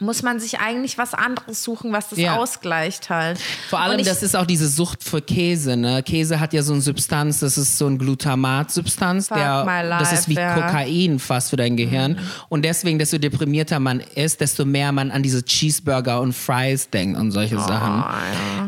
Muss 0.00 0.22
man 0.22 0.40
sich 0.40 0.58
eigentlich 0.60 0.98
was 0.98 1.14
anderes 1.14 1.62
suchen, 1.62 1.92
was 1.92 2.08
das 2.10 2.18
Ja. 2.18 2.36
ausgleicht 2.36 3.10
halt. 3.10 3.38
Vor 3.68 3.80
allem, 3.80 3.98
ich, 3.98 4.06
das 4.06 4.22
ist 4.22 4.34
auch 4.36 4.46
diese 4.46 4.68
Sucht 4.68 5.04
für 5.04 5.20
Käse. 5.22 5.76
Ne? 5.76 6.02
Käse 6.02 6.40
hat 6.40 6.52
ja 6.52 6.62
so 6.62 6.72
eine 6.72 6.82
Substanz, 6.82 7.40
das 7.40 7.58
ist 7.58 7.78
so 7.78 7.86
ein 7.86 7.98
Glutamat-Substanz, 7.98 9.28
der, 9.28 9.64
das 9.98 10.12
ist 10.12 10.28
wie 10.28 10.34
ja. 10.34 10.56
Mhm. 10.56 10.60
Kokain 10.60 11.18
fast 11.18 11.50
für 11.50 11.56
dein 11.56 11.76
Gehirn. 11.76 12.18
Und 12.48 12.64
deswegen, 12.64 12.98
desto 12.98 13.18
deprimierter 13.18 13.78
man 13.80 14.00
ist, 14.14 14.40
desto 14.40 14.64
mehr 14.64 14.92
man 14.92 15.10
an 15.10 15.22
diese 15.22 15.44
Cheeseburger 15.44 16.20
und 16.20 16.32
Fries 16.32 16.90
denkt 16.90 17.18
und 17.18 17.30
solche 17.32 17.56
Oh, 17.56 17.60
Sachen. 17.60 18.04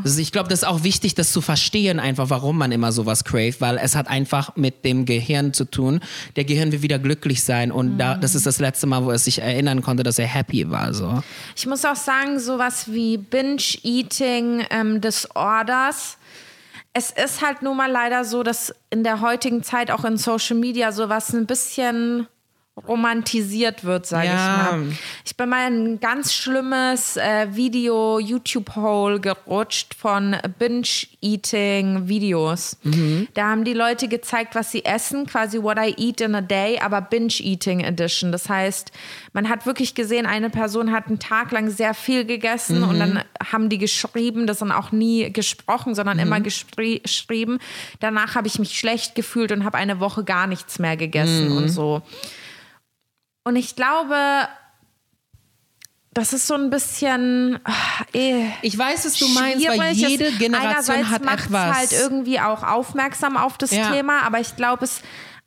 Also 0.05 0.21
ich 0.21 0.33
glaube, 0.33 0.49
das 0.49 0.61
ist 0.61 0.69
auch 0.69 0.83
wichtig, 0.83 1.15
das 1.15 1.33
zu 1.33 1.41
verstehen, 1.41 2.01
einfach, 2.01 2.31
warum 2.31 2.59
man 2.59 2.73
immer 2.73 2.93
sowas 2.93 3.25
craved, 3.25 3.61
weil 3.61 3.79
es 3.79 3.95
hat 3.97 4.09
einfach 4.09 4.57
mit 4.57 4.85
dem 4.85 5.05
Gehirn 5.05 5.53
zu 5.53 5.65
tun. 5.65 6.01
Der 6.37 6.45
Gehirn 6.45 6.73
will 6.73 6.83
wieder 6.83 6.99
glücklich 6.99 7.43
sein 7.43 7.71
und 7.73 7.99
da, 7.99 8.17
Mhm. 8.17 8.21
das 8.21 8.35
ist 8.35 8.47
das 8.47 8.59
letzte 8.59 8.87
Mal, 8.87 9.05
wo 9.05 9.11
er 9.11 9.19
sich 9.19 9.41
erinnern 9.41 9.83
konnte, 9.83 10.03
dass 10.03 10.19
er 10.19 10.27
happy 10.27 10.71
war. 10.71 10.93
So. 10.93 11.22
Ich 11.57 11.67
muss 11.67 11.85
auch 11.85 11.97
sagen, 11.97 12.39
sowas 12.39 12.93
wie 12.93 13.17
Binge-Eating 13.17 14.67
ähm. 14.71 15.01
Es 16.95 17.11
ist 17.11 17.41
halt 17.41 17.63
nun 17.63 17.77
mal 17.77 17.91
leider 17.91 18.25
so, 18.25 18.43
dass 18.43 18.75
in 18.91 19.03
der 19.03 19.21
heutigen 19.21 19.63
Zeit 19.63 19.91
auch 19.91 20.05
in 20.05 20.19
Social 20.19 20.57
Media 20.57 20.93
sowas 20.93 21.33
ein 21.33 21.47
bisschen 21.47 22.29
romantisiert 22.89 23.85
wird, 23.85 24.07
sage 24.07 24.27
Ja. 24.29 24.33
ich 24.33 24.73
mal. 24.73 24.93
Ich 25.25 25.37
bin 25.37 25.49
mal 25.49 25.67
in 25.73 25.85
ein 25.95 26.01
ganz 26.01 26.35
schlimmes 26.35 27.17
äh, 27.17 27.47
Video 27.55 28.19
YouTube 28.19 28.75
Hole 28.77 29.21
gerutscht 29.21 29.95
von 29.95 30.37
Binge-Eating 30.59 32.09
Videos. 32.09 32.77
Da 33.35 33.49
haben 33.49 33.65
die 33.65 33.73
Leute 33.75 34.09
gezeigt, 34.09 34.55
was 34.55 34.71
sie 34.73 34.85
essen, 34.85 35.27
quasi 35.27 35.63
what 35.63 35.79
I 35.79 35.95
eat 35.97 36.21
in 36.21 36.35
a 36.35 36.41
day, 36.41 36.79
aber 36.81 37.01
Binge-Eating 37.01 37.81
Edition. 37.81 38.33
Das 38.33 38.49
heißt, 38.49 38.93
man 39.33 39.49
hat 39.49 39.67
wirklich 39.67 39.95
gesehen, 39.95 40.27
eine 40.27 40.51
Person 40.51 40.93
hat 40.93 41.07
einen 41.09 41.19
Tag 41.19 41.51
lang 41.53 41.71
sehr 41.71 41.95
viel 41.95 42.25
gegessen 42.25 42.83
und 42.83 42.99
dann 42.99 43.23
haben 43.53 43.69
die 43.69 43.79
geschrieben, 43.79 44.47
das 44.47 44.59
dann 44.59 44.73
auch 44.73 44.93
nie 44.93 45.33
gesprochen, 45.33 45.95
sondern 45.95 46.19
immer 46.19 46.37
gespri- 46.37 47.03
geschrieben. 47.03 47.59
Danach 48.01 48.35
habe 48.35 48.47
ich 48.49 48.59
mich 48.59 48.79
schlecht 48.79 49.15
gefühlt 49.15 49.53
und 49.53 49.65
habe 49.65 49.79
eine 49.79 50.01
Woche 50.01 50.25
gar 50.25 50.47
nichts 50.47 50.79
mehr 50.79 50.97
gegessen 50.97 51.53
und 51.53 51.69
so. 51.69 52.03
Und 53.45 53.57
ich 53.57 53.75
glaube, 53.77 54.49
das 56.15 56.33
ist 56.33 56.47
so 56.47 56.55
ein 56.55 56.71
bisschen. 56.71 57.59
ah, 57.65 57.73
eh, 58.13 58.47
Ich 58.63 58.77
weiß, 58.77 59.07
was 59.07 59.15
du 59.19 59.29
meinst, 59.29 59.67
weil 59.67 59.93
jede 59.93 60.31
Generation 60.33 60.97
einerseits 60.97 61.09
hat 61.09 61.23
etwas. 61.23 61.77
halt 61.77 61.93
irgendwie 61.93 62.39
auch 62.39 62.63
aufmerksam 62.63 63.37
auf 63.37 63.57
das 63.59 63.71
Ja. 63.71 63.91
Thema, 63.91 64.23
aber 64.23 64.39
ich 64.41 64.55
glaube, 64.57 64.85
es 64.85 65.01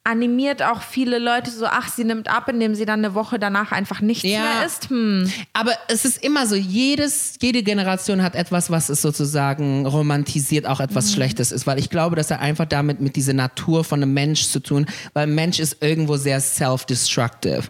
animiert 0.06 0.62
auch 0.64 0.82
viele 0.82 1.20
Leute 1.20 1.50
so, 1.52 1.66
ach, 1.66 1.90
sie 1.90 2.04
nimmt 2.04 2.30
ab, 2.30 2.48
indem 2.48 2.76
sie 2.76 2.86
dann 2.86 3.00
eine 3.04 3.16
Woche 3.16 3.40
danach 3.40 3.72
einfach 3.72 4.02
nichts 4.02 4.24
Ja. 4.24 4.40
mehr 4.40 4.66
isst. 4.66 4.90
Hm. 4.90 5.30
Aber 5.54 5.72
es 5.88 6.06
ist 6.06 6.24
immer 6.24 6.46
so, 6.48 6.56
jedes, 6.56 7.34
jede 7.42 7.64
Generation 7.64 8.22
hat 8.22 8.36
etwas, 8.36 8.70
was 8.70 8.90
es 8.90 9.02
sozusagen 9.02 9.86
romantisiert, 9.86 10.68
auch 10.68 10.80
etwas 10.80 11.12
Schlechtes 11.12 11.52
ist. 11.52 11.66
Weil 11.68 11.80
ich 11.80 11.90
glaube, 11.90 12.16
dass 12.16 12.30
er 12.32 12.40
einfach 12.40 12.66
damit 12.66 13.02
mit 13.02 13.16
dieser 13.16 13.34
Natur 13.34 13.84
von 13.84 14.02
einem 14.02 14.14
Mensch 14.14 14.44
zu 14.48 14.60
tun, 14.60 14.86
weil 15.14 15.26
Mensch 15.28 15.60
ist 15.60 15.78
irgendwo 15.82 16.18
sehr 16.18 16.40
self-destructive. 16.40 17.64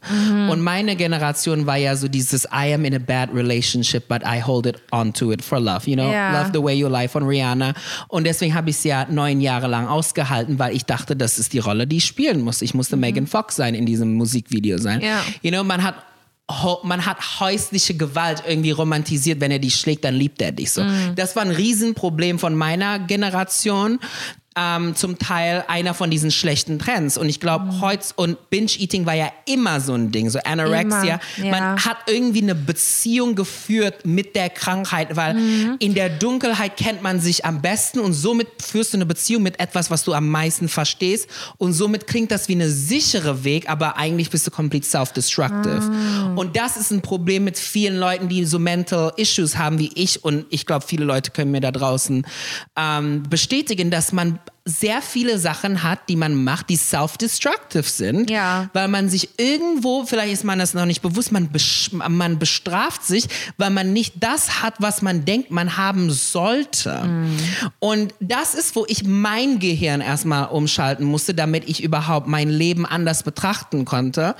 Und 0.49 0.61
meine 0.61 0.95
Generation 0.95 1.65
war 1.65 1.77
ja 1.77 1.95
so 1.95 2.07
dieses 2.07 2.45
I 2.45 2.73
am 2.73 2.85
in 2.85 2.95
a 2.95 2.99
bad 2.99 3.29
relationship, 3.33 4.07
but 4.07 4.21
I 4.23 4.41
hold 4.41 4.65
it 4.65 4.75
onto 4.91 5.31
it 5.31 5.41
for 5.41 5.59
love. 5.59 5.89
You 5.89 5.95
know, 5.95 6.11
Ja. 6.11 6.41
Love 6.41 6.51
the 6.53 6.61
way 6.61 6.75
you 6.75 6.87
lie 6.89 7.07
von 7.07 7.23
Rihanna. 7.23 7.73
Und 8.09 8.25
deswegen 8.25 8.53
habe 8.53 8.69
ich 8.69 8.75
es 8.77 8.83
ja 8.83 9.05
neun 9.09 9.39
Jahre 9.41 9.67
lang 9.67 9.87
ausgehalten, 9.87 10.59
weil 10.59 10.75
ich 10.75 10.85
dachte, 10.85 11.15
das 11.15 11.39
ist 11.39 11.53
die 11.53 11.59
Rolle, 11.59 11.87
die 11.87 11.97
ich 11.97 12.05
spielen 12.25 12.41
muss. 12.43 12.61
Ich 12.61 12.73
musste 12.73 12.97
Megan 12.97 13.27
Fox 13.27 13.55
sein 13.55 13.75
in 13.75 13.85
diesem 13.85 14.13
Musikvideo 14.15 14.77
sein. 14.77 15.01
Ja. 15.01 15.23
You 15.41 15.51
know, 15.51 15.63
man 15.63 15.83
hat 15.83 15.95
man 16.83 17.07
hat 17.07 17.39
häusliche 17.39 17.95
Gewalt 17.95 18.43
irgendwie 18.47 18.69
romantisiert, 18.69 19.41
wenn 19.41 19.49
er 19.49 19.57
dich 19.57 19.77
schlägt, 19.77 20.03
dann 20.05 20.13
liebt 20.13 20.43
er 20.43 20.51
dich 20.51 20.71
so. 20.71 20.85
Das 21.15 21.35
war 21.35 21.41
ein 21.41 21.49
Riesenproblem 21.49 22.37
von 22.37 22.53
meiner 22.53 22.99
Generation. 22.99 23.99
Ähm, 24.57 24.95
zum 24.95 25.19
Teil 25.19 25.65
einer 25.67 25.93
von 25.93 26.09
diesen 26.09 26.31
schlechten 26.31 26.79
Trends. 26.79 27.17
Und 27.17 27.27
ich 27.27 27.41
glaube, 27.41 27.81
heute 27.81 28.05
und 28.15 28.49
Binge-Eating 28.49 29.05
war 29.05 29.13
ja 29.13 29.29
immer 29.45 29.81
so 29.81 29.93
ein 29.93 30.11
Ding, 30.11 30.29
so 30.29 30.39
Anorexia. 30.39 31.19
Immer, 31.37 31.45
ja. 31.45 31.51
Man 31.51 31.83
hat 31.83 31.97
irgendwie 32.07 32.41
eine 32.41 32.55
Beziehung 32.55 33.35
geführt 33.35 34.05
mit 34.05 34.35
der 34.35 34.49
Krankheit, 34.49 35.15
weil 35.15 35.37
in 35.79 35.93
der 35.93 36.09
Dunkelheit 36.09 36.77
kennt 36.77 37.01
man 37.01 37.19
sich 37.19 37.43
am 37.43 37.61
besten 37.61 37.99
und 37.99 38.13
somit 38.13 38.47
führst 38.61 38.93
du 38.93 38.97
eine 38.97 39.05
Beziehung 39.05 39.43
mit 39.43 39.59
etwas, 39.59 39.91
was 39.91 40.03
du 40.03 40.13
am 40.13 40.29
meisten 40.29 40.69
verstehst. 40.69 41.29
Und 41.57 41.73
somit 41.73 42.07
klingt 42.07 42.31
das 42.31 42.47
wie 42.47 42.53
eine 42.53 42.69
sichere 42.69 43.43
Weg, 43.43 43.69
aber 43.69 43.97
eigentlich 43.97 44.29
bist 44.29 44.47
du 44.47 44.51
komplett 44.51 44.85
self-destructive. 44.85 45.91
Und 46.35 46.55
das 46.55 46.77
ist 46.77 46.91
ein 46.91 47.01
Problem 47.01 47.43
mit 47.43 47.57
vielen 47.57 47.97
Leuten, 47.97 48.29
die 48.29 48.45
so 48.45 48.59
Mental 48.59 49.11
Issues 49.17 49.57
haben 49.57 49.79
wie 49.79 49.91
ich. 49.95 50.23
Und 50.23 50.45
ich 50.49 50.65
glaube, 50.65 50.85
viele 50.87 51.03
Leute 51.05 51.31
können 51.31 51.51
mir 51.51 51.61
da 51.61 51.71
draußen 51.71 52.25
ähm, 52.77 53.23
bestätigen, 53.29 53.91
dass 53.91 54.11
man 54.13 54.39
sehr 54.67 55.03
viele 55.03 55.37
Sachen 55.37 55.83
hat, 55.83 56.09
die 56.09 56.15
man 56.15 56.43
macht, 56.43 56.69
die 56.71 56.75
self-destructive 56.75 57.83
sind, 57.83 58.31
Ja. 58.31 58.67
weil 58.73 58.87
man 58.87 59.09
sich 59.09 59.29
irgendwo, 59.37 60.05
vielleicht 60.05 60.33
ist 60.33 60.43
man 60.43 60.57
das 60.57 60.73
noch 60.73 60.87
nicht 60.87 61.03
bewusst, 61.03 61.31
man, 61.31 61.49
man 62.09 62.39
bestraft 62.39 63.03
sich, 63.05 63.27
weil 63.57 63.69
man 63.69 63.93
nicht 63.93 64.15
das 64.21 64.63
hat, 64.63 64.73
was 64.79 65.03
man 65.03 65.23
denkt, 65.23 65.51
man 65.51 65.77
haben 65.77 66.09
sollte. 66.09 67.07
Und 67.77 68.15
das 68.19 68.55
ist, 68.55 68.75
wo 68.75 68.85
ich 68.87 69.03
mein 69.03 69.59
Gehirn 69.59 70.01
erstmal 70.01 70.47
umschalten 70.47 71.05
musste, 71.05 71.35
damit 71.35 71.69
ich 71.69 71.83
überhaupt 71.83 72.27
mein 72.27 72.49
Leben 72.49 72.87
anders 72.87 73.21
betrachten 73.21 73.85
konnte. 73.85 74.35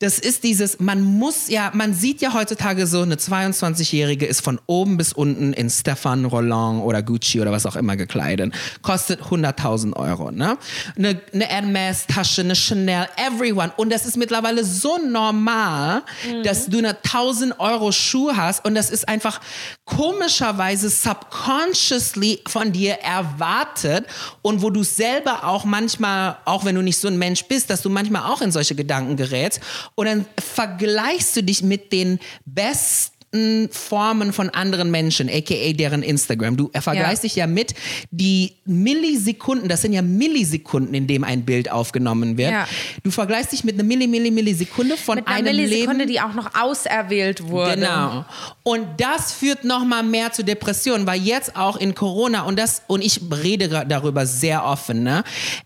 Das 0.00 0.18
ist 0.18 0.44
dieses, 0.44 0.80
man 0.80 1.02
muss 1.02 1.48
ja, 1.48 1.70
man 1.74 1.92
sieht 1.92 2.22
ja 2.22 2.32
heutzutage 2.32 2.86
so, 2.86 3.02
eine 3.02 3.16
22-Jährige 3.16 4.24
ist 4.24 4.40
von 4.40 4.58
oben 4.64 4.96
bis 4.96 5.12
unten 5.12 5.52
in 5.52 5.68
Stefan 5.68 6.24
Roland 6.24 6.82
oder 6.82 7.02
Gucci 7.02 7.38
oder 7.38 7.52
was 7.52 7.66
auch 7.66 7.76
immer 7.76 7.96
gekleidet. 7.96 8.54
Kostet 8.80 9.20
100.000 9.20 9.94
Euro, 9.94 10.30
ne? 10.30 10.56
Eine, 10.96 11.20
eine 11.34 11.44
Hermes-Tasche, 11.44 12.40
eine 12.40 12.56
Chanel, 12.56 13.08
everyone. 13.18 13.72
Und 13.76 13.92
das 13.92 14.06
ist 14.06 14.16
mittlerweile 14.16 14.64
so 14.64 14.96
normal, 14.96 16.02
mhm. 16.26 16.44
dass 16.44 16.66
du 16.66 16.78
eine 16.78 16.96
1000 16.96 17.60
Euro 17.60 17.92
Schuh 17.92 18.32
hast 18.34 18.64
und 18.64 18.74
das 18.74 18.88
ist 18.88 19.06
einfach 19.06 19.38
komischerweise 19.84 20.88
subconsciously 20.88 22.40
von 22.48 22.72
dir 22.72 22.94
erwartet 22.94 24.06
und 24.40 24.62
wo 24.62 24.70
du 24.70 24.82
selber 24.82 25.44
auch 25.44 25.66
manchmal, 25.66 26.38
auch 26.46 26.64
wenn 26.64 26.74
du 26.74 26.80
nicht 26.80 26.98
so 26.98 27.08
ein 27.08 27.18
Mensch 27.18 27.44
bist, 27.44 27.68
dass 27.68 27.82
du 27.82 27.90
manchmal 27.90 28.22
auch 28.32 28.40
in 28.40 28.50
solche 28.50 28.74
Gedanken 28.74 29.16
gerätst 29.16 29.60
und 30.00 30.06
dann 30.06 30.24
vergleichst 30.38 31.36
du 31.36 31.42
dich 31.42 31.62
mit 31.62 31.92
den 31.92 32.20
besten 32.46 33.68
Formen 33.70 34.32
von 34.32 34.48
anderen 34.48 34.90
Menschen, 34.90 35.28
aka 35.28 35.74
deren 35.74 36.02
Instagram. 36.02 36.56
Du 36.56 36.70
vergleichst 36.72 37.22
ja. 37.22 37.26
dich 37.28 37.36
ja 37.36 37.46
mit 37.46 37.74
die 38.10 38.54
Millisekunden, 38.64 39.68
das 39.68 39.82
sind 39.82 39.92
ja 39.92 40.00
Millisekunden, 40.00 40.94
in 40.94 41.06
dem 41.06 41.22
ein 41.22 41.44
Bild 41.44 41.70
aufgenommen 41.70 42.38
wird. 42.38 42.50
Ja. 42.50 42.66
Du 43.02 43.10
vergleichst 43.10 43.52
dich 43.52 43.62
mit 43.62 43.74
einer 43.74 43.84
Milli, 43.84 44.06
Milli, 44.06 44.30
Millisekunde 44.30 44.96
von 44.96 45.16
mit 45.16 45.28
einer 45.28 45.50
einem 45.50 45.56
Millisekunde, 45.56 46.04
Leben. 46.04 46.12
die 46.12 46.20
auch 46.22 46.32
noch 46.32 46.58
auserwählt 46.58 47.46
wurde. 47.46 47.74
Genau. 47.74 48.24
Und 48.62 48.86
das 48.96 49.34
führt 49.34 49.64
noch 49.64 49.84
mal 49.84 50.02
mehr 50.02 50.32
zu 50.32 50.42
Depressionen, 50.42 51.06
weil 51.06 51.20
jetzt 51.20 51.56
auch 51.56 51.76
in 51.76 51.94
Corona 51.94 52.44
und 52.44 52.58
das 52.58 52.80
und 52.86 53.04
ich 53.04 53.20
rede 53.30 53.84
darüber 53.86 54.24
sehr 54.24 54.64
offen. 54.64 55.02
Ne? 55.02 55.24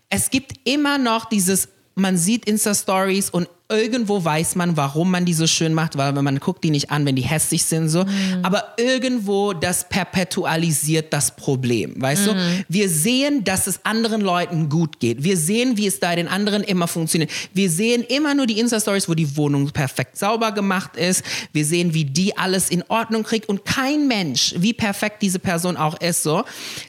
Es 0.09 0.29
gibt 0.29 0.51
immer 0.65 0.97
noch 0.97 1.23
dieses 1.23 1.69
man 1.95 2.17
sieht 2.17 2.45
Insta-Stories 2.45 3.29
und 3.29 3.47
irgendwo 3.69 4.23
weiß 4.23 4.55
man, 4.55 4.77
warum 4.77 5.09
man 5.09 5.25
die 5.25 5.33
so 5.33 5.47
schön 5.47 5.73
macht, 5.73 5.97
weil 5.97 6.13
man 6.13 6.39
guckt 6.39 6.63
die 6.63 6.69
nicht 6.69 6.91
an, 6.91 7.05
wenn 7.05 7.15
die 7.15 7.23
hässlich 7.23 7.65
sind 7.65 7.89
so. 7.89 8.03
Mhm. 8.03 8.39
Aber 8.43 8.75
irgendwo 8.77 9.53
das 9.53 9.89
perpetualisiert 9.89 11.11
das 11.11 11.35
Problem, 11.35 11.99
weißt 11.99 12.27
mhm. 12.27 12.29
du? 12.29 12.65
Wir 12.69 12.89
sehen, 12.89 13.43
dass 13.43 13.65
es 13.65 13.83
anderen 13.83 14.21
Leuten 14.21 14.69
gut 14.69 14.99
geht. 14.99 15.23
Wir 15.23 15.37
sehen, 15.37 15.77
wie 15.77 15.87
es 15.87 15.99
da 15.99 16.15
den 16.15 16.27
anderen 16.27 16.63
immer 16.63 16.87
funktioniert. 16.87 17.31
Wir 17.53 17.69
sehen 17.71 18.03
immer 18.03 18.35
nur 18.35 18.45
die 18.45 18.59
Insta-Stories, 18.59 19.09
wo 19.09 19.15
die 19.15 19.35
Wohnung 19.35 19.71
perfekt 19.71 20.17
sauber 20.17 20.51
gemacht 20.51 20.95
ist. 20.95 21.23
Wir 21.51 21.65
sehen, 21.65 21.93
wie 21.95 22.05
die 22.05 22.37
alles 22.37 22.69
in 22.69 22.83
Ordnung 22.87 23.23
kriegt 23.23 23.49
und 23.49 23.65
kein 23.65 24.07
Mensch, 24.07 24.53
wie 24.57 24.73
perfekt 24.73 25.23
diese 25.23 25.39
Person 25.39 25.75
auch 25.75 25.99
ist, 25.99 26.21
so 26.21 26.43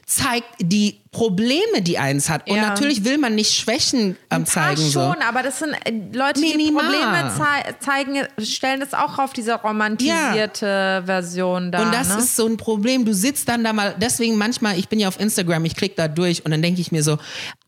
zeigt 0.05 0.47
die 0.59 0.99
Probleme, 1.11 1.81
die 1.81 1.97
eins 1.97 2.29
hat. 2.29 2.47
Und 2.47 2.57
ja. 2.57 2.69
natürlich 2.69 3.03
will 3.03 3.17
man 3.17 3.33
nicht 3.33 3.53
Schwächen 3.53 4.17
ähm, 4.29 4.45
zeigen. 4.45 4.77
schon, 4.77 4.91
so. 4.91 5.15
aber 5.27 5.41
das 5.41 5.59
sind 5.59 5.73
äh, 5.83 5.91
Leute, 6.13 6.41
die 6.41 6.53
Minimal. 6.71 7.31
Probleme 7.31 7.33
zei 7.37 7.75
zeigen, 7.79 8.27
stellen 8.43 8.79
das 8.79 8.93
auch 8.93 9.19
auf 9.19 9.33
diese 9.33 9.55
romantisierte 9.55 10.65
ja. 10.65 11.01
Version 11.03 11.71
da. 11.71 11.83
Und 11.83 11.93
das 11.93 12.09
ne? 12.09 12.19
ist 12.19 12.35
so 12.35 12.45
ein 12.47 12.57
Problem. 12.57 13.05
Du 13.05 13.13
sitzt 13.13 13.47
dann 13.49 13.63
da 13.63 13.73
mal, 13.73 13.95
deswegen 13.99 14.37
manchmal, 14.37 14.77
ich 14.77 14.89
bin 14.89 14.99
ja 14.99 15.07
auf 15.07 15.19
Instagram, 15.19 15.65
ich 15.65 15.75
klicke 15.75 15.95
da 15.95 16.07
durch 16.07 16.43
und 16.45 16.51
dann 16.51 16.61
denke 16.61 16.81
ich 16.81 16.91
mir 16.91 17.03
so, 17.03 17.17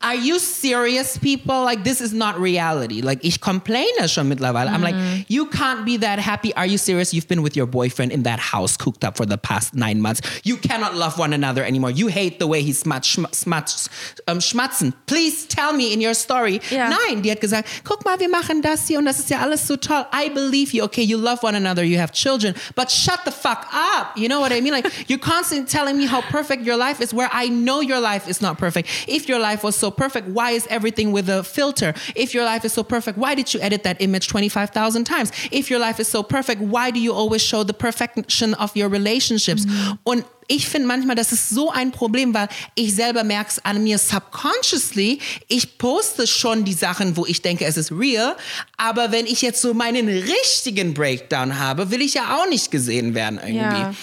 are 0.00 0.16
you 0.16 0.38
serious 0.38 1.18
people? 1.18 1.64
Like 1.64 1.84
this 1.84 2.00
is 2.00 2.12
not 2.12 2.34
reality. 2.38 3.00
Like 3.00 3.20
ich 3.22 3.40
complaine 3.40 4.08
schon 4.08 4.28
mittlerweile. 4.28 4.70
Mhm. 4.70 4.76
I'm 4.76 4.82
like, 4.82 4.94
mhm. 4.94 5.24
you 5.28 5.46
can't 5.46 5.84
be 5.84 5.98
that 5.98 6.18
happy. 6.24 6.54
Are 6.54 6.66
you 6.66 6.78
serious? 6.78 7.12
You've 7.12 7.28
been 7.28 7.42
with 7.42 7.56
your 7.56 7.66
boyfriend 7.66 8.12
in 8.12 8.22
that 8.24 8.40
house 8.52 8.76
cooked 8.76 9.04
up 9.04 9.16
for 9.16 9.26
the 9.26 9.36
past 9.36 9.74
nine 9.74 10.00
months. 10.00 10.20
You 10.44 10.56
cannot 10.56 10.94
love 10.94 11.18
one 11.18 11.32
another 11.32 11.64
anymore. 11.64 11.90
You 11.90 12.08
hate 12.08 12.38
the 12.38 12.46
way 12.46 12.62
he 12.62 12.72
smuts, 12.72 13.08
smuts, 13.32 13.88
um, 14.26 14.38
schmatzen. 14.38 14.92
Please 15.06 15.46
tell 15.46 15.72
me 15.72 15.92
in 15.92 16.00
your 16.00 16.14
story. 16.14 16.60
Ja. 16.70 16.88
Nein, 16.88 17.22
die 17.22 17.30
hat 17.30 17.40
gesagt, 17.40 17.68
guck 17.84 18.04
mal, 18.04 18.18
wir 18.18 18.28
machen 18.28 18.62
das 18.62 18.89
hier 18.90 18.98
und 18.98 19.04
das 19.04 19.20
ist 19.20 19.30
ja 19.30 19.38
alles 19.38 19.66
so 19.66 19.76
toll. 19.76 20.04
I 20.12 20.28
believe 20.28 20.76
you. 20.76 20.82
Okay, 20.84 21.02
you 21.02 21.16
love 21.16 21.42
one 21.42 21.56
another, 21.56 21.84
you 21.84 21.98
have 21.98 22.12
children, 22.12 22.54
but 22.74 22.90
shut 22.90 23.20
the 23.24 23.30
fuck 23.30 23.66
up. 23.72 24.16
You 24.16 24.28
know 24.28 24.40
what 24.40 24.52
I 24.52 24.60
mean? 24.60 24.72
Like 24.72 24.86
you're 25.08 25.18
constantly 25.20 25.66
telling 25.66 25.96
me 25.96 26.06
how 26.06 26.20
perfect 26.22 26.64
your 26.64 26.76
life 26.76 27.00
is, 27.00 27.14
where 27.14 27.30
I 27.32 27.48
know 27.48 27.80
your 27.80 28.00
life 28.00 28.28
is 28.28 28.40
not 28.40 28.58
perfect. 28.58 28.88
If 29.06 29.28
your 29.28 29.38
life 29.38 29.62
was 29.62 29.76
so 29.76 29.90
perfect, 29.90 30.26
why 30.28 30.50
is 30.52 30.66
everything 30.68 31.12
with 31.12 31.28
a 31.28 31.42
filter? 31.44 31.94
If 32.16 32.34
your 32.34 32.44
life 32.44 32.64
is 32.64 32.72
so 32.72 32.82
perfect, 32.82 33.16
why 33.16 33.34
did 33.34 33.54
you 33.54 33.60
edit 33.60 33.84
that 33.84 34.00
image 34.00 34.26
25,000 34.28 35.04
times? 35.04 35.30
If 35.52 35.70
your 35.70 35.78
life 35.78 36.00
is 36.00 36.08
so 36.08 36.22
perfect, 36.22 36.60
why 36.60 36.90
do 36.90 36.98
you 36.98 37.12
always 37.12 37.42
show 37.42 37.62
the 37.62 37.74
perfection 37.74 38.54
of 38.54 38.76
your 38.76 38.88
relationships? 38.88 39.64
Mhm. 39.66 39.98
Und 40.04 40.24
ich 40.50 40.68
finde 40.68 40.88
manchmal, 40.88 41.14
das 41.14 41.30
ist 41.30 41.48
so 41.48 41.70
ein 41.70 41.92
Problem, 41.92 42.34
weil 42.34 42.48
ich 42.74 42.92
selber 42.92 43.22
merke 43.22 43.50
es 43.50 43.64
an 43.64 43.84
mir 43.84 43.98
subconsciously. 43.98 45.20
Ich 45.46 45.78
poste 45.78 46.26
schon 46.26 46.64
die 46.64 46.72
Sachen, 46.72 47.16
wo 47.16 47.24
ich 47.24 47.40
denke, 47.40 47.64
es 47.66 47.76
ist 47.76 47.92
real. 47.92 48.34
Aber 48.76 49.12
wenn 49.12 49.26
ich 49.26 49.42
jetzt 49.42 49.62
so 49.62 49.74
meinen 49.74 50.08
richtigen 50.08 50.92
Breakdown 50.92 51.60
habe, 51.60 51.92
will 51.92 52.02
ich 52.02 52.14
ja 52.14 52.36
auch 52.36 52.48
nicht 52.48 52.72
gesehen 52.72 53.14
werden 53.14 53.38
irgendwie. 53.38 53.60
Ja. 53.60 53.94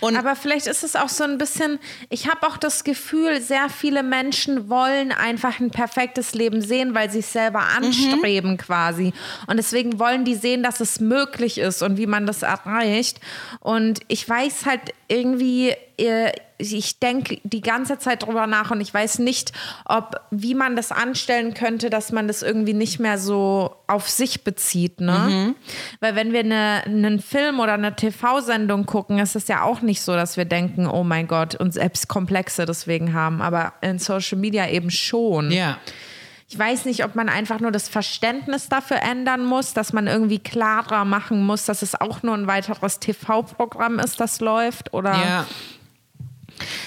Und 0.00 0.16
aber 0.16 0.36
vielleicht 0.36 0.66
ist 0.66 0.84
es 0.84 0.94
auch 0.94 1.08
so 1.08 1.24
ein 1.24 1.38
bisschen, 1.38 1.78
ich 2.10 2.28
habe 2.28 2.46
auch 2.46 2.58
das 2.58 2.84
Gefühl, 2.84 3.40
sehr 3.40 3.70
viele 3.70 4.02
Menschen 4.02 4.68
wollen 4.68 5.10
einfach 5.10 5.58
ein 5.58 5.70
perfektes 5.70 6.34
Leben 6.34 6.60
sehen, 6.60 6.94
weil 6.94 7.10
sie 7.10 7.20
es 7.20 7.32
selber 7.32 7.60
mhm. 7.60 7.86
anstreben 7.86 8.50
mhm. 8.50 8.58
quasi. 8.58 9.14
Und 9.46 9.56
deswegen 9.56 9.98
wollen 9.98 10.26
die 10.26 10.34
sehen, 10.34 10.62
dass 10.62 10.80
es 10.80 11.00
möglich 11.00 11.56
ist 11.56 11.80
und 11.80 11.96
wie 11.96 12.06
man 12.06 12.26
das 12.26 12.42
erreicht. 12.42 13.20
Und 13.60 14.00
ich 14.08 14.28
weiß 14.28 14.66
halt 14.66 14.92
irgendwie, 15.08 15.74
ich 15.96 16.98
denke 17.00 17.40
die 17.44 17.60
ganze 17.60 17.98
Zeit 17.98 18.24
drüber 18.24 18.46
nach 18.46 18.70
und 18.70 18.80
ich 18.80 18.92
weiß 18.92 19.18
nicht, 19.18 19.52
ob 19.84 20.20
wie 20.30 20.54
man 20.54 20.76
das 20.76 20.92
anstellen 20.92 21.54
könnte, 21.54 21.90
dass 21.90 22.12
man 22.12 22.28
das 22.28 22.42
irgendwie 22.42 22.74
nicht 22.74 23.00
mehr 23.00 23.18
so 23.18 23.74
auf 23.86 24.08
sich 24.08 24.44
bezieht, 24.44 25.00
ne? 25.00 25.18
Mhm. 25.28 25.54
Weil 26.00 26.16
wenn 26.16 26.32
wir 26.32 26.40
eine, 26.40 26.82
einen 26.84 27.20
Film 27.20 27.60
oder 27.60 27.74
eine 27.74 27.96
TV-Sendung 27.96 28.86
gucken, 28.86 29.18
ist 29.18 29.36
es 29.36 29.48
ja 29.48 29.62
auch 29.62 29.80
nicht 29.82 30.02
so, 30.02 30.14
dass 30.14 30.36
wir 30.36 30.44
denken, 30.44 30.86
oh 30.86 31.04
mein 31.04 31.26
Gott, 31.26 31.54
und 31.54 31.72
selbst 31.72 32.08
Komplexe 32.08 32.66
deswegen 32.66 33.12
haben, 33.12 33.42
aber 33.42 33.74
in 33.80 33.98
Social 33.98 34.38
Media 34.38 34.68
eben 34.68 34.90
schon. 34.90 35.50
Ja. 35.50 35.78
Ich 36.48 36.58
weiß 36.58 36.84
nicht, 36.84 37.04
ob 37.04 37.14
man 37.14 37.28
einfach 37.28 37.58
nur 37.58 37.72
das 37.72 37.88
Verständnis 37.88 38.68
dafür 38.68 38.98
ändern 38.98 39.44
muss, 39.44 39.72
dass 39.72 39.92
man 39.92 40.06
irgendwie 40.06 40.38
klarer 40.38 41.04
machen 41.04 41.44
muss, 41.44 41.64
dass 41.64 41.82
es 41.82 42.00
auch 42.00 42.22
nur 42.22 42.34
ein 42.34 42.46
weiteres 42.46 43.00
TV-Programm 43.00 43.98
ist, 43.98 44.20
das 44.20 44.40
läuft 44.40 44.92
oder. 44.92 45.12
Ja 45.12 45.46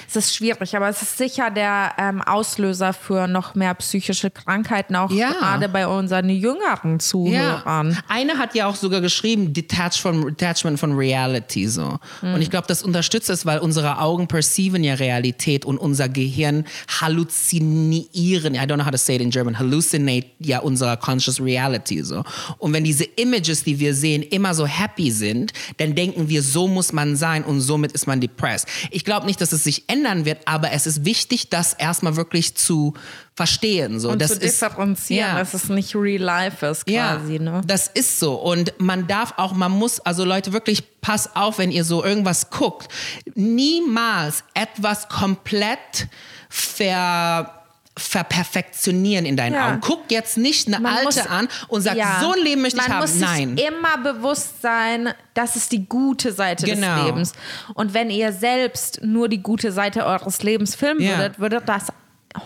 es 0.08 0.16
ist 0.16 0.36
schwierig, 0.36 0.76
aber 0.76 0.90
es 0.90 1.02
ist 1.02 1.18
sicher 1.18 1.50
der 1.50 1.94
ähm, 1.98 2.22
Auslöser 2.22 2.94
für 2.94 3.28
noch 3.28 3.56
mehr 3.56 3.74
psychische 3.76 4.32
Krankheiten, 4.32 4.96
auch 4.96 5.12
ja. 5.12 5.32
gerade 5.32 5.70
bei 5.70 5.88
unseren 5.88 6.30
jüngeren 6.30 7.00
Zuhörern. 7.00 7.92
Ja. 7.92 7.98
Eine 8.08 8.38
hat 8.38 8.56
ja 8.56 8.68
auch 8.68 8.76
sogar 8.76 9.02
geschrieben, 9.02 9.54
Detach 9.54 10.00
from, 10.00 10.36
Detachment 10.36 10.80
von 10.80 10.94
Reality. 10.94 11.68
So. 11.68 12.00
Mhm. 12.22 12.36
Und 12.36 12.42
ich 12.42 12.50
glaube, 12.50 12.68
das 12.68 12.84
unterstützt 12.84 13.30
es, 13.30 13.46
weil 13.46 13.60
unsere 13.60 14.00
Augen 14.00 14.28
perceiven 14.28 14.84
ja 14.84 14.96
Realität 14.96 15.66
und 15.66 15.78
unser 15.78 16.10
Gehirn 16.10 16.66
halluzinieren, 17.00 18.56
I 18.56 18.60
don't 18.60 18.76
know 18.76 18.86
how 18.86 18.92
to 18.92 18.98
say 18.98 19.16
it 19.16 19.22
in 19.22 19.30
German, 19.30 19.58
hallucinate 19.60 20.28
ja 20.40 20.60
unsere 20.60 20.98
conscious 20.98 21.40
reality. 21.40 22.04
So. 22.04 22.24
Und 22.58 22.74
wenn 22.74 22.84
diese 22.84 23.04
Images, 23.04 23.64
die 23.64 23.80
wir 23.80 23.94
sehen, 23.94 24.24
immer 24.24 24.54
so 24.54 24.66
happy 24.66 25.12
sind, 25.12 25.54
dann 25.78 25.96
denken 25.96 26.30
wir, 26.30 26.42
so 26.42 26.68
muss 26.68 26.94
man 26.94 27.16
sein 27.16 27.44
und 27.44 27.62
somit 27.62 27.92
ist 27.92 28.08
man 28.08 28.22
depressed. 28.22 28.68
Ich 28.92 29.04
glaube 29.06 29.26
nicht, 29.26 29.42
dass 29.42 29.52
es 29.52 29.64
sich 29.68 29.90
ändern 29.90 30.24
wird, 30.24 30.40
aber 30.46 30.72
es 30.72 30.88
ist 30.88 31.04
wichtig, 31.04 31.50
das 31.50 31.74
erstmal 31.74 32.16
wirklich 32.16 32.56
zu 32.56 32.94
verstehen. 33.36 34.00
So. 34.00 34.10
Und 34.10 34.22
das 34.22 34.32
zu 34.32 34.40
differenzieren, 34.40 35.34
ja. 35.34 35.38
dass 35.38 35.54
es 35.54 35.68
nicht 35.68 35.94
real 35.94 36.22
life 36.22 36.66
ist 36.66 36.86
quasi. 36.86 37.34
Ja, 37.36 37.40
ne? 37.40 37.62
das 37.66 37.88
ist 37.88 38.20
so. 38.20 38.36
Und 38.36 38.74
man 38.80 39.08
darf 39.08 39.34
auch, 39.36 39.54
man 39.54 39.74
muss, 39.74 40.00
also 40.00 40.24
Leute, 40.24 40.54
wirklich 40.54 41.02
pass 41.02 41.36
auf, 41.36 41.60
wenn 41.60 41.72
ihr 41.72 41.84
so 41.84 42.04
irgendwas 42.04 42.50
guckt. 42.50 42.88
Niemals 43.36 44.46
etwas 44.54 45.10
komplett 45.10 46.08
ver 46.50 47.57
verperfektionieren 47.98 49.26
in 49.26 49.36
deinen 49.36 49.56
ja. 49.56 49.70
Augen. 49.70 49.82
Guck 49.82 50.12
jetzt 50.12 50.38
nicht 50.38 50.68
eine 50.68 50.80
man 50.80 50.94
alte 50.94 51.06
muss, 51.06 51.28
an 51.28 51.48
und 51.68 51.82
sag, 51.82 51.96
ja, 51.96 52.20
so 52.22 52.32
ein 52.32 52.40
Leben 52.40 52.62
möchte 52.62 52.80
ich 52.80 52.88
haben. 52.88 53.02
Muss 53.02 53.16
Nein. 53.16 53.58
immer 53.58 53.98
bewusst 53.98 54.62
sein, 54.62 55.14
das 55.34 55.56
ist 55.56 55.72
die 55.72 55.88
gute 55.88 56.32
Seite 56.32 56.66
genau. 56.66 56.96
des 56.96 57.06
Lebens. 57.06 57.34
Und 57.74 57.94
wenn 57.94 58.10
ihr 58.10 58.32
selbst 58.32 59.02
nur 59.04 59.28
die 59.28 59.42
gute 59.42 59.72
Seite 59.72 60.06
eures 60.06 60.44
Lebens 60.44 60.76
filmen 60.76 61.02
ja. 61.02 61.18
würdet, 61.18 61.40
würde 61.40 61.62
das 61.66 61.88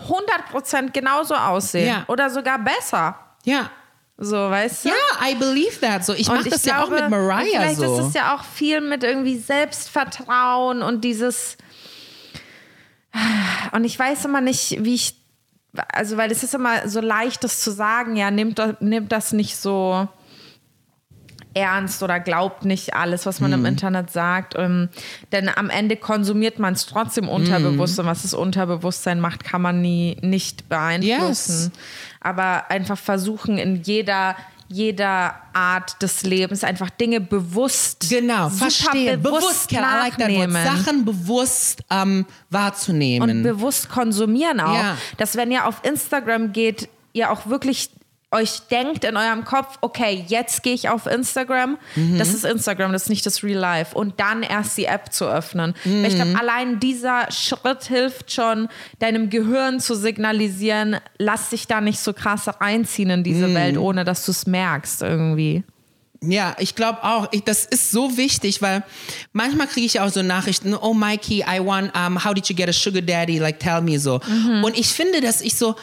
100% 0.08 0.90
genauso 0.92 1.34
aussehen. 1.34 2.04
Oder 2.08 2.30
sogar 2.30 2.58
besser. 2.58 3.16
Ja. 3.44 3.70
So, 4.18 4.36
weißt 4.36 4.84
du? 4.84 4.88
Ja, 4.90 5.28
I 5.28 5.34
believe 5.34 5.80
that. 5.80 6.04
So, 6.04 6.14
ich 6.14 6.28
mache 6.28 6.48
das 6.48 6.62
glaube, 6.62 6.78
ja 6.78 6.84
auch 6.84 6.90
mit 6.90 7.10
Mariah 7.10 7.44
vielleicht 7.44 7.76
so. 7.76 7.98
ist 7.98 8.06
es 8.08 8.14
ja 8.14 8.36
auch 8.36 8.44
viel 8.44 8.80
mit 8.80 9.02
irgendwie 9.02 9.38
Selbstvertrauen 9.38 10.82
und 10.82 11.02
dieses 11.02 11.56
und 13.72 13.84
ich 13.84 13.98
weiß 13.98 14.24
immer 14.24 14.40
nicht, 14.40 14.82
wie 14.84 14.94
ich 14.94 15.21
also 15.88 16.16
weil 16.16 16.30
es 16.30 16.42
ist 16.42 16.54
immer 16.54 16.88
so 16.88 17.00
leicht, 17.00 17.44
das 17.44 17.60
zu 17.60 17.70
sagen, 17.70 18.16
ja, 18.16 18.30
nimmt, 18.30 18.60
nimmt 18.80 19.10
das 19.10 19.32
nicht 19.32 19.56
so 19.56 20.08
ernst 21.54 22.02
oder 22.02 22.20
glaubt 22.20 22.64
nicht 22.64 22.94
alles, 22.94 23.26
was 23.26 23.40
man 23.40 23.50
mm. 23.50 23.54
im 23.54 23.60
mhm. 23.60 23.66
Internet 23.66 24.10
sagt. 24.10 24.54
Ähm, 24.56 24.88
denn 25.32 25.48
am 25.48 25.70
Ende 25.70 25.96
konsumiert 25.96 26.58
man 26.58 26.74
es 26.74 26.86
trotzdem 26.86 27.28
unterbewusst 27.28 27.98
mm. 27.98 28.00
und 28.00 28.06
was 28.06 28.22
das 28.22 28.34
Unterbewusstsein 28.34 29.20
macht, 29.20 29.44
kann 29.44 29.62
man 29.62 29.80
nie 29.80 30.16
nicht 30.22 30.68
beeinflussen. 30.68 31.64
Yes. 31.64 31.70
Aber 32.20 32.70
einfach 32.70 32.98
versuchen, 32.98 33.58
in 33.58 33.82
jeder 33.82 34.36
jeder 34.72 35.34
Art 35.52 36.00
des 36.02 36.22
Lebens 36.22 36.64
einfach 36.64 36.90
Dinge 36.90 37.20
bewusst 37.20 38.06
Genau, 38.08 38.48
super 38.48 38.70
verstehe. 38.70 39.18
bewusst, 39.18 39.68
Kel, 39.68 39.78
I 39.78 39.82
like 39.82 40.18
nachnehmen. 40.18 40.64
Sachen 40.64 41.04
bewusst 41.04 41.82
ähm, 41.90 42.26
wahrzunehmen. 42.50 43.30
und 43.30 43.42
bewusst 43.42 43.88
konsumieren 43.90 44.60
auch. 44.60 44.74
Ja. 44.74 44.96
Dass 45.18 45.36
wenn 45.36 45.50
ihr 45.50 45.66
auf 45.66 45.80
Instagram 45.84 46.52
geht, 46.52 46.88
ihr 47.12 47.30
auch 47.30 47.46
wirklich 47.46 47.90
euch 48.32 48.60
denkt 48.70 49.04
in 49.04 49.16
eurem 49.16 49.44
Kopf, 49.44 49.78
okay, 49.82 50.24
jetzt 50.26 50.62
gehe 50.62 50.74
ich 50.74 50.88
auf 50.88 51.06
Instagram. 51.06 51.78
Mhm. 51.94 52.18
Das 52.18 52.32
ist 52.34 52.44
Instagram, 52.44 52.92
das 52.92 53.02
ist 53.04 53.08
nicht 53.08 53.24
das 53.26 53.42
Real 53.44 53.58
Life. 53.58 53.94
Und 53.94 54.18
dann 54.20 54.42
erst 54.42 54.76
die 54.78 54.86
App 54.86 55.12
zu 55.12 55.26
öffnen. 55.26 55.74
Weil 55.84 56.06
ich 56.06 56.14
Mhm. 56.14 56.16
glaube, 56.22 56.38
allein 56.40 56.80
dieser 56.80 57.30
Schritt 57.30 57.84
hilft 57.84 58.32
schon, 58.32 58.68
deinem 58.98 59.30
Gehirn 59.30 59.80
zu 59.80 59.94
signalisieren, 59.94 60.96
lass 61.18 61.50
dich 61.50 61.66
da 61.66 61.80
nicht 61.80 61.98
so 62.00 62.12
krass 62.12 62.48
reinziehen 62.60 63.10
in 63.10 63.22
diese 63.24 63.48
Mhm. 63.48 63.54
Welt, 63.54 63.78
ohne 63.78 64.04
dass 64.04 64.24
du 64.24 64.30
es 64.32 64.46
merkst 64.46 65.02
irgendwie. 65.02 65.62
Ja, 66.24 66.54
ich 66.60 66.76
glaube 66.76 67.02
auch, 67.02 67.26
ich, 67.32 67.42
das 67.42 67.64
ist 67.64 67.90
so 67.90 68.16
wichtig, 68.16 68.62
weil 68.62 68.84
manchmal 69.32 69.66
kriege 69.66 69.86
ich 69.86 69.98
auch 69.98 70.08
so 70.08 70.22
Nachrichten, 70.22 70.72
oh 70.72 70.94
Mikey, 70.94 71.40
I 71.48 71.58
want, 71.58 71.90
um, 71.96 72.24
how 72.24 72.32
did 72.32 72.48
you 72.48 72.54
get 72.54 72.68
a 72.68 72.72
sugar 72.72 73.02
daddy, 73.02 73.40
like 73.40 73.58
tell 73.58 73.80
me 73.82 73.98
so. 73.98 74.20
Mhm. 74.28 74.62
Und 74.62 74.78
ich 74.78 74.86
finde, 74.92 75.20
dass 75.20 75.40
ich 75.40 75.56
so, 75.56 75.74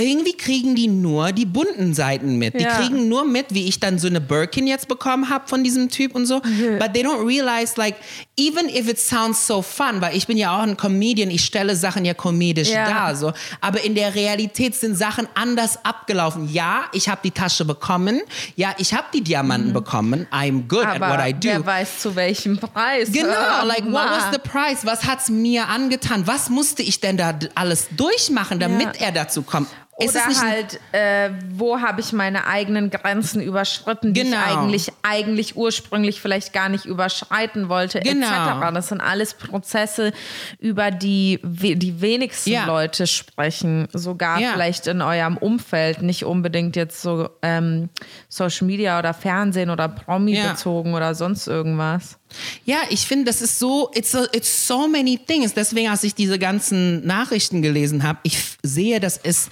irgendwie 0.00 0.32
kriegen 0.36 0.74
die 0.74 0.88
nur 0.88 1.32
die 1.32 1.46
bunten 1.46 1.94
Seiten 1.94 2.36
mit. 2.38 2.54
Die 2.58 2.64
Ja. 2.64 2.76
kriegen 2.78 3.08
nur 3.08 3.24
mit, 3.24 3.46
wie 3.54 3.66
ich 3.68 3.80
dann 3.80 3.98
so 3.98 4.06
eine 4.08 4.20
Birkin 4.20 4.66
jetzt 4.66 4.88
bekommen 4.88 5.28
habe 5.30 5.46
von 5.48 5.62
diesem 5.64 5.88
Typ 5.88 6.14
und 6.14 6.26
so. 6.26 6.40
But 6.40 6.92
they 6.94 7.04
don't 7.04 7.26
realize, 7.26 7.74
like, 7.76 7.96
even 8.38 8.68
if 8.68 8.88
it 8.88 8.98
sounds 8.98 9.46
so 9.46 9.62
fun, 9.62 10.00
weil 10.00 10.16
ich 10.16 10.26
bin 10.26 10.36
ja 10.36 10.56
auch 10.56 10.62
ein 10.62 10.76
Comedian, 10.76 11.30
ich 11.30 11.44
stelle 11.44 11.76
Sachen 11.76 12.04
ja 12.04 12.14
komedisch 12.14 12.70
Ja. 12.70 12.88
dar, 12.88 13.16
so. 13.16 13.32
Aber 13.60 13.82
in 13.84 13.94
der 13.94 14.14
Realität 14.14 14.74
sind 14.74 14.96
Sachen 14.96 15.28
anders 15.34 15.84
abgelaufen. 15.84 16.48
Ja, 16.52 16.84
ich 16.92 17.08
habe 17.08 17.20
die 17.22 17.30
Tasche 17.30 17.64
bekommen. 17.64 18.20
Ja, 18.56 18.74
ich 18.78 18.94
habe 18.94 19.04
die 19.12 19.22
Diamanten 19.22 19.72
bekommen. 19.72 20.26
I'm 20.32 20.66
good 20.68 20.84
at 20.84 20.96
Mhm. 20.98 21.02
Aber 21.02 21.18
what 21.18 21.28
I 21.28 21.32
do. 21.32 21.48
wer 21.48 21.66
weiß 21.66 21.98
zu 22.00 22.16
welchem 22.16 22.58
Preis. 22.58 23.10
Genau, 23.12 23.28
Äh, 23.28 23.66
like 23.66 23.84
what 23.86 24.06
was 24.10 24.32
the 24.32 24.38
price? 24.38 24.84
Was 24.84 25.04
hat's 25.04 25.28
mir 25.28 25.68
angetan? 25.68 26.26
Was 26.26 26.48
musste 26.50 26.82
ich 26.82 27.00
denn 27.00 27.16
da 27.16 27.38
alles 27.54 27.88
durchmachen, 27.96 28.58
damit 28.60 28.96
Ja. 29.00 29.06
er 29.06 29.12
dazu 29.12 29.42
kommt? 29.42 29.68
Ist 30.00 30.14
Oder 30.16 30.26
ein- 30.26 30.36
halt, 30.50 30.80
äh, 30.92 31.30
wo 31.52 31.80
habe 31.80 32.00
ich 32.00 32.12
meine 32.12 32.46
eigenen 32.46 32.90
Grenzen 32.90 33.42
überschritten, 33.42 34.14
die 34.14 34.22
Genau. 34.22 34.36
ich 34.38 34.46
eigentlich, 34.56 34.92
eigentlich 35.02 35.56
ursprünglich 35.56 36.20
vielleicht 36.20 36.52
gar 36.52 36.68
nicht 36.68 36.84
überschreiten 36.86 37.68
wollte, 37.68 38.00
Genau. 38.00 38.26
etc. 38.26 38.72
Das 38.72 38.88
sind 38.88 39.00
alles 39.00 39.34
Prozesse, 39.34 40.12
über 40.58 40.90
die 40.90 41.40
die 41.42 42.00
wenigsten 42.00 42.50
Ja. 42.50 42.64
Leute 42.66 43.06
sprechen, 43.06 43.88
sogar 43.92 44.38
Ja. 44.40 44.52
vielleicht 44.52 44.86
in 44.86 45.02
eurem 45.02 45.36
Umfeld, 45.36 46.02
nicht 46.02 46.24
unbedingt 46.24 46.76
jetzt 46.76 47.02
so 47.02 47.28
ähm, 47.42 47.88
Social 48.28 48.66
Media 48.66 48.98
oder 48.98 49.12
Fernsehen 49.14 49.70
oder 49.70 49.88
Promi 49.88 50.36
Ja. 50.36 50.52
bezogen 50.52 50.94
oder 50.94 51.14
sonst 51.14 51.46
irgendwas. 51.46 52.16
Ja, 52.64 52.78
ich 52.90 53.06
finde, 53.06 53.26
das 53.26 53.42
ist 53.42 53.58
so, 53.58 53.90
it's, 53.94 54.14
a, 54.14 54.26
it's 54.32 54.66
so 54.66 54.86
many 54.88 55.18
things. 55.18 55.54
Deswegen, 55.54 55.88
als 55.88 56.04
ich 56.04 56.14
diese 56.14 56.38
ganzen 56.38 57.06
Nachrichten 57.06 57.62
gelesen 57.62 58.02
habe, 58.02 58.18
ich 58.22 58.38
sehe, 58.62 59.00
das 59.00 59.16
ist 59.16 59.50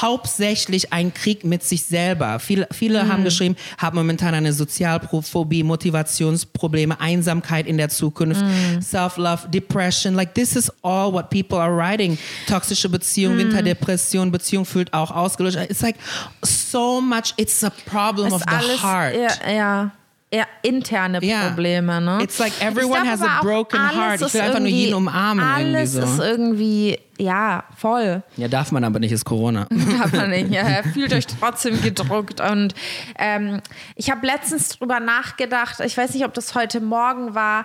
hauptsächlich 0.00 0.92
ein 0.92 1.12
Krieg 1.14 1.44
mit 1.44 1.62
sich 1.62 1.84
selber. 1.84 2.38
Viele, 2.38 2.68
viele 2.72 3.08
haben 3.08 3.24
geschrieben, 3.24 3.56
haben 3.78 3.96
momentan 3.96 4.34
eine 4.34 4.52
Sozialphobie, 4.52 5.62
Motivationsprobleme, 5.62 7.00
Einsamkeit 7.00 7.66
in 7.66 7.76
der 7.76 7.88
Zukunft, 7.88 8.44
Self-Love, 8.80 9.48
Depression. 9.48 10.14
Like, 10.14 10.34
this 10.34 10.56
is 10.56 10.70
all 10.82 11.12
what 11.12 11.30
people 11.30 11.58
are 11.58 11.76
writing. 11.76 12.18
Toxische 12.46 12.88
Beziehung, 12.88 13.36
Winterdepression, 13.38 14.30
Beziehung 14.30 14.64
fühlt 14.64 14.92
auch 14.92 15.10
ausgelöscht. 15.10 15.58
It's 15.68 15.82
like 15.82 15.96
so 16.44 17.00
much, 17.00 17.34
it's 17.36 17.62
a 17.62 17.70
problem 17.86 18.32
of 18.32 18.40
ist 18.40 18.48
the 18.48 18.56
alles 18.56 18.82
heart. 18.82 19.14
eher, 19.14 19.54
ja, 19.54 19.92
eher 20.30 20.46
interne. 20.62 21.20
Probleme. 21.20 22.00
Ne? 22.00 22.18
It's 22.22 22.38
like 22.38 22.52
everyone 22.60 23.02
glaub 23.02 23.06
has 23.06 23.22
a 23.22 23.40
broken 23.42 23.78
alles 23.78 23.94
heart. 23.96 24.20
Ich 24.20 24.26
ist 24.26 24.34
will 24.34 24.40
einfach 24.40 24.58
nur 24.58 24.68
irgendwie- 24.68 24.84
jeden 24.84 24.94
umarmen 24.94 25.44
Alles 25.44 25.94
irgendwie 25.94 26.16
so. 26.16 26.22
ist 26.22 26.28
irgendwie, 26.30 26.98
ja, 27.18 27.64
voll. 27.76 28.22
Ja, 28.36 28.48
darf 28.48 28.72
man 28.72 28.82
aber 28.84 28.98
nicht, 28.98 29.12
ist 29.12 29.24
Corona. 29.24 29.66
Aber 30.02 30.26
nicht. 30.26 30.50
Ja, 30.50 30.82
fühlt 30.82 31.12
euch 31.12 31.26
trotzdem 31.26 31.80
gedruckt. 31.80 32.40
Und 32.40 32.74
ähm, 33.18 33.60
ich 33.94 34.10
habe 34.10 34.26
letztens 34.26 34.70
drüber 34.70 35.00
nachgedacht, 35.00 35.80
ich 35.80 35.96
weiß 35.96 36.12
nicht, 36.14 36.24
ob 36.24 36.34
das 36.34 36.54
heute 36.54 36.80
Morgen 36.80 37.34
war, 37.34 37.64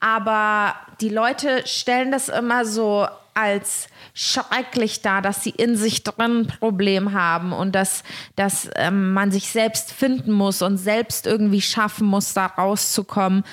aber 0.00 0.74
die 1.00 1.08
Leute 1.10 1.62
stellen 1.66 2.10
das 2.10 2.28
immer 2.28 2.64
so 2.64 3.06
als 3.34 3.86
schrecklich 4.20 5.00
dar, 5.00 5.22
dass 5.22 5.42
sie 5.42 5.48
in 5.48 5.76
sich 5.76 6.04
drin 6.04 6.40
ein 6.42 6.46
Problem 6.46 7.14
haben 7.14 7.54
und 7.54 7.74
dass, 7.74 8.02
dass 8.36 8.68
ähm, 8.76 9.14
man 9.14 9.32
sich 9.32 9.48
selbst 9.48 9.92
finden 9.92 10.32
muss 10.32 10.60
und 10.60 10.76
selbst 10.76 11.26
irgendwie 11.26 11.62
schaffen 11.62 12.06
muss, 12.06 12.34
da 12.34 12.44
rauszukommen. 12.44 13.44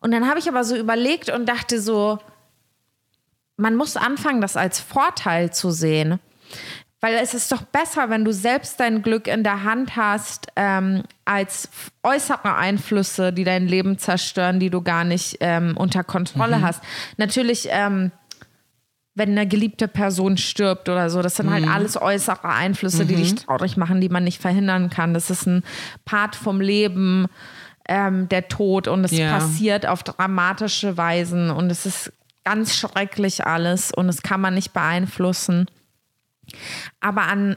Und 0.00 0.12
dann 0.12 0.26
habe 0.26 0.38
ich 0.38 0.48
aber 0.48 0.64
so 0.64 0.74
überlegt 0.74 1.28
und 1.28 1.46
dachte 1.46 1.82
so, 1.82 2.18
man 3.58 3.76
muss 3.76 3.98
anfangen, 3.98 4.40
das 4.40 4.56
als 4.56 4.80
Vorteil 4.80 5.52
zu 5.52 5.70
sehen. 5.70 6.18
Weil 7.02 7.16
es 7.16 7.34
ist 7.34 7.52
doch 7.52 7.62
besser, 7.62 8.08
wenn 8.08 8.24
du 8.24 8.32
selbst 8.32 8.80
dein 8.80 9.02
Glück 9.02 9.26
in 9.26 9.44
der 9.44 9.64
Hand 9.64 9.96
hast, 9.96 10.46
ähm, 10.56 11.02
als 11.26 11.68
äußere 12.02 12.54
Einflüsse, 12.54 13.34
die 13.34 13.44
dein 13.44 13.66
Leben 13.66 13.98
zerstören, 13.98 14.60
die 14.60 14.70
du 14.70 14.80
gar 14.80 15.04
nicht 15.04 15.36
ähm, 15.40 15.76
unter 15.76 16.04
Kontrolle 16.04 16.62
hast. 16.62 16.82
Natürlich, 17.18 17.68
ähm, 17.70 18.12
wenn 19.14 19.30
eine 19.30 19.46
geliebte 19.46 19.88
Person 19.88 20.36
stirbt 20.36 20.88
oder 20.88 21.10
so, 21.10 21.20
das 21.20 21.36
sind 21.36 21.50
halt 21.50 21.66
alles 21.68 22.00
äußere 22.00 22.44
Einflüsse, 22.48 23.04
die 23.06 23.16
dich 23.16 23.34
traurig 23.34 23.76
machen, 23.76 24.00
die 24.00 24.08
man 24.08 24.24
nicht 24.24 24.40
verhindern 24.40 24.88
kann. 24.88 25.14
Das 25.14 25.30
ist 25.30 25.46
ein 25.46 25.62
Part 26.04 26.36
vom 26.36 26.60
Leben, 26.60 27.26
ähm, 27.88 28.28
der 28.28 28.48
Tod 28.48 28.86
und 28.86 29.04
es 29.04 29.10
Ja. 29.10 29.30
passiert 29.38 29.84
auf 29.86 30.02
dramatische 30.04 30.96
Weisen 30.96 31.50
und 31.50 31.70
es 31.70 31.86
ist 31.86 32.12
ganz 32.44 32.76
schrecklich 32.76 33.44
alles 33.46 33.90
und 33.92 34.08
es 34.08 34.22
kann 34.22 34.40
man 34.40 34.54
nicht 34.54 34.72
beeinflussen. 34.72 35.66
Aber 37.00 37.22
an 37.22 37.56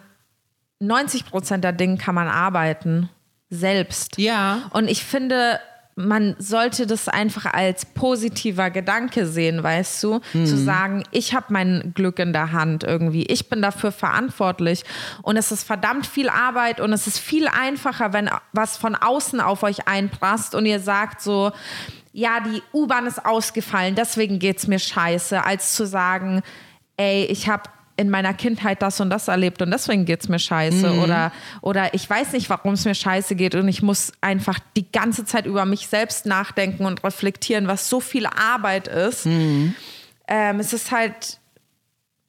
90 0.79 1.25
Prozent 1.27 1.63
der 1.63 1.71
Dinge 1.71 1.97
kann 1.97 2.15
man 2.15 2.27
arbeiten, 2.27 3.09
selbst. 3.49 4.17
Ja. 4.17 4.63
Und 4.71 4.89
ich 4.89 5.03
finde, 5.03 5.59
man 5.95 6.35
sollte 6.39 6.87
das 6.87 7.07
einfach 7.07 7.45
als 7.45 7.85
positiver 7.85 8.69
Gedanke 8.71 9.27
sehen, 9.27 9.61
weißt 9.61 10.03
du? 10.03 10.19
Zu 10.31 10.57
sagen, 10.57 11.03
ich 11.11 11.35
habe 11.35 11.47
mein 11.49 11.91
Glück 11.93 12.19
in 12.19 12.33
der 12.33 12.51
Hand 12.51 12.83
irgendwie. 12.83 13.25
Ich 13.25 13.49
bin 13.49 13.61
dafür 13.61 13.91
verantwortlich. 13.91 14.83
Und 15.21 15.37
es 15.37 15.51
ist 15.51 15.63
verdammt 15.63 16.07
viel 16.07 16.29
Arbeit 16.29 16.79
und 16.79 16.93
es 16.93 17.05
ist 17.07 17.19
viel 17.19 17.47
einfacher, 17.47 18.13
wenn 18.13 18.29
was 18.51 18.77
von 18.77 18.95
außen 18.95 19.39
auf 19.39 19.63
euch 19.63 19.87
einprasst 19.87 20.55
und 20.55 20.65
ihr 20.65 20.79
sagt 20.79 21.21
so, 21.21 21.51
ja, 22.11 22.39
die 22.39 22.61
U-Bahn 22.73 23.07
ist 23.07 23.25
ausgefallen, 23.25 23.95
deswegen 23.95 24.37
geht's 24.39 24.67
mir 24.67 24.79
scheiße, 24.79 25.43
als 25.43 25.73
zu 25.73 25.85
sagen, 25.85 26.41
ey, 26.97 27.25
ich 27.25 27.49
habe 27.49 27.63
in 27.95 28.09
meiner 28.09 28.33
Kindheit 28.33 28.81
das 28.81 28.99
und 28.99 29.09
das 29.09 29.27
erlebt 29.27 29.61
und 29.61 29.69
deswegen 29.71 30.05
geht's 30.05 30.27
mir 30.27 30.39
scheiße 30.39 30.93
oder 31.03 31.31
oder 31.61 31.93
ich 31.93 32.09
weiß 32.09 32.31
nicht, 32.33 32.49
warum 32.49 32.73
es 32.73 32.85
mir 32.85 32.95
scheiße 32.95 33.35
geht 33.35 33.53
und 33.55 33.67
ich 33.67 33.83
muss 33.83 34.11
einfach 34.21 34.59
die 34.75 34.91
ganze 34.91 35.25
Zeit 35.25 35.45
über 35.45 35.65
mich 35.65 35.87
selbst 35.87 36.25
nachdenken 36.25 36.85
und 36.85 37.03
reflektieren, 37.03 37.67
was 37.67 37.89
so 37.89 37.99
viel 37.99 38.25
Arbeit 38.25 38.87
ist. 38.87 39.25
Ähm, 39.25 40.59
es 40.59 40.73
ist 40.73 40.91
halt 40.91 41.39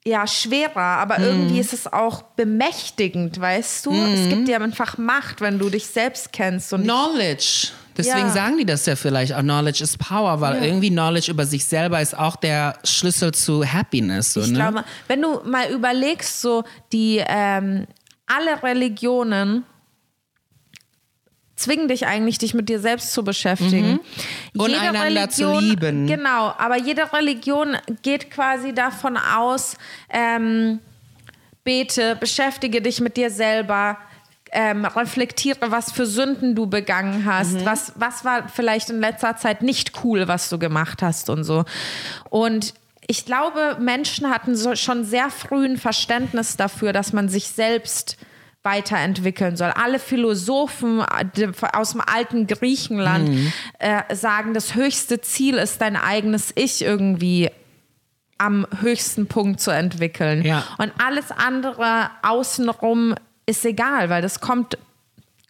ja 0.07 0.27
schwerer, 0.27 0.98
aber 0.98 1.18
irgendwie 1.18 1.59
ist 1.61 1.72
es 1.72 1.90
auch 1.90 2.22
bemächtigend, 2.22 3.40
weißt 3.40 3.87
du? 3.87 3.92
Es 3.94 4.29
gibt 4.29 4.48
dir 4.48 4.61
einfach 4.61 4.98
Macht, 4.98 5.40
wenn 5.40 5.59
du 5.59 5.70
dich 5.70 5.87
selbst 5.87 6.33
kennst 6.33 6.72
und 6.74 6.83
Knowledge. 6.83 7.68
Deswegen 7.97 8.27
Ja. 8.27 8.33
sagen 8.33 8.59
die 8.59 8.65
das 8.67 8.87
ja 8.87 8.97
vielleicht 8.97 9.33
auch, 9.35 9.41
Knowledge 9.41 9.83
is 9.85 9.97
Power, 9.97 10.41
weil 10.41 10.65
irgendwie 10.65 10.91
Knowledge 10.91 11.31
über 11.31 11.47
sich 11.47 11.65
selber 11.65 12.01
ist 12.01 12.17
auch 12.19 12.37
der 12.37 12.77
Schlüssel 12.85 13.33
zu 13.33 13.65
Happiness. 13.65 14.33
So, 14.33 14.41
Ich 14.41 14.49
ne? 14.49 14.55
glaube, 14.55 14.85
wenn 15.09 15.23
du 15.23 15.41
mal 15.45 15.71
überlegst, 15.71 16.41
so 16.41 16.65
die 16.93 17.23
ähm, 17.27 17.87
alle 18.27 18.63
Religionen 18.63 19.65
zwingen 21.57 21.87
dich 21.89 22.07
eigentlich, 22.07 22.39
dich 22.39 22.53
mit 22.53 22.69
dir 22.69 22.81
selbst 22.81 23.13
zu 23.13 23.23
beschäftigen. 23.23 24.01
Und 24.57 24.71
Jede 24.71 24.81
Mhm. 24.91 24.97
einander 24.97 25.29
zu 25.31 25.49
Religion- 25.49 25.65
lieben. 25.65 26.07
Genau, 26.09 26.53
aber 26.59 26.77
jede 26.79 27.13
Religion 27.13 27.77
geht 28.03 28.31
quasi 28.31 28.75
davon 28.75 29.17
aus, 29.17 29.77
ähm, 30.11 30.81
bete, 31.63 32.17
beschäftige 32.17 32.83
dich 32.83 33.01
mit 33.01 33.17
dir 33.17 33.31
selber, 33.31 33.99
ähm, 34.55 34.85
reflektiere, 34.85 35.71
was 35.71 35.93
für 35.93 36.07
Sünden 36.07 36.55
du 36.55 36.67
begangen 36.67 37.25
hast, 37.27 37.55
Mhm. 37.61 37.64
was, 37.67 37.93
was 37.97 38.25
war 38.25 38.49
vielleicht 38.49 38.88
in 38.90 39.01
letzter 39.01 39.37
Zeit 39.37 39.62
nicht 39.62 40.05
cool, 40.05 40.29
was 40.29 40.49
du 40.49 40.59
gemacht 40.59 41.03
hast 41.03 41.29
und 41.29 41.45
so. 41.45 41.64
Und 42.31 42.73
ich 43.07 43.27
glaube, 43.27 43.77
Menschen 43.81 44.31
hatten 44.31 44.57
so 44.57 44.75
schon 44.77 45.05
sehr 45.05 45.29
früh 45.29 45.67
ein 45.67 45.77
Verständnis 45.77 46.57
dafür, 46.57 46.93
dass 46.95 47.12
man 47.12 47.29
sich 47.29 47.49
selbst 47.49 48.17
weiterentwickeln 48.62 49.59
soll. 49.59 49.73
Alle 49.77 49.99
Philosophen 49.99 51.01
äh, 51.01 51.53
aus 51.75 51.93
dem 51.93 52.01
alten 52.01 52.47
Griechenland 52.47 53.29
Mhm. 53.29 53.53
äh, 53.79 54.14
sagen, 54.14 54.55
das 54.55 54.75
höchste 54.75 55.21
Ziel 55.21 55.57
ist 55.57 55.83
dein 55.83 55.97
eigenes 55.97 56.51
Ich 56.55 56.81
irgendwie 56.83 57.51
am 58.38 58.67
höchsten 58.81 59.27
Punkt 59.27 59.61
zu 59.61 59.71
entwickeln. 59.71 60.43
Ja. 60.43 60.64
Und 60.79 60.93
alles 61.05 61.31
andere 61.31 62.11
außenrum 62.23 63.14
ist 63.47 63.65
egal, 63.65 64.11
weil 64.11 64.23
das 64.23 64.41
kommt 64.41 64.79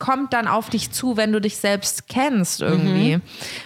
kommt 0.01 0.33
dann 0.35 0.49
auf 0.49 0.69
dich 0.71 0.91
zu, 0.91 1.17
wenn 1.17 1.33
du 1.33 1.41
dich 1.41 1.57
selbst 1.57 2.09
kennst 2.09 2.61
irgendwie. 2.61 3.17
Mhm. 3.17 3.23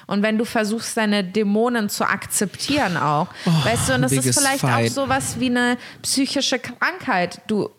Und 0.07 0.23
wenn 0.23 0.37
du 0.39 0.45
versuchst, 0.45 0.95
deine 0.97 1.25
Dämonen 1.25 1.89
zu 1.89 2.05
akzeptieren 2.05 2.97
auch. 2.99 3.29
Oh, 3.47 3.51
weißt 3.65 3.89
du, 3.89 3.95
und 3.95 4.03
das 4.03 4.13
ist 4.13 4.39
vielleicht 4.39 4.61
fight. 4.61 4.91
auch 4.91 4.93
sowas 4.93 5.41
wie 5.41 5.47
eine 5.47 5.79
psychische 6.03 6.59
Krankheit. 6.59 7.41
Du, 7.49 7.71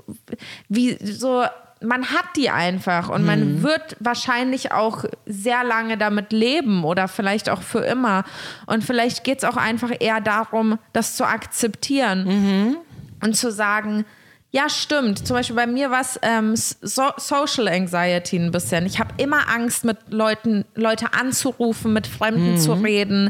wie 0.68 0.98
so, 1.06 1.46
man 1.80 2.08
hat 2.10 2.26
die 2.36 2.50
einfach 2.50 3.08
und 3.08 3.22
Mhm. 3.22 3.28
man 3.28 3.64
wird 3.64 3.96
wahrscheinlich 4.00 4.72
auch 4.74 5.06
sehr 5.28 5.64
lange 5.64 5.98
damit 5.98 6.34
leben 6.34 6.84
oder 6.84 7.08
vielleicht 7.08 7.50
auch 7.50 7.62
für 7.62 7.80
immer. 7.86 8.26
Und 8.66 8.84
vielleicht 8.84 9.24
geht 9.24 9.38
es 9.38 9.44
auch 9.44 9.58
einfach 9.58 9.92
eher 10.00 10.22
darum, 10.22 10.80
das 10.92 11.16
zu 11.16 11.24
akzeptieren 11.24 12.26
Mhm. 12.26 12.78
und 13.22 13.38
zu 13.38 13.52
sagen, 13.52 14.06
ja, 14.52 14.68
stimmt. 14.68 15.28
Zum 15.28 15.36
Beispiel 15.36 15.56
bei 15.56 15.68
mir 15.68 15.92
war 15.92 16.02
es 16.02 16.20
ähm, 16.24 16.56
so 16.56 17.04
Social 17.18 17.68
Anxiety 17.68 18.38
ein 18.38 18.52
bisschen. 18.52 18.86
Ich 18.88 19.00
habe 19.00 19.14
immer 19.18 19.48
Angst, 19.48 19.86
mit 19.86 19.98
Leuten, 20.10 20.66
Leute 20.74 21.14
anzurufen, 21.14 21.94
mit 21.94 22.08
Fremden 22.08 22.58
zu 22.58 22.74
reden, 22.74 23.30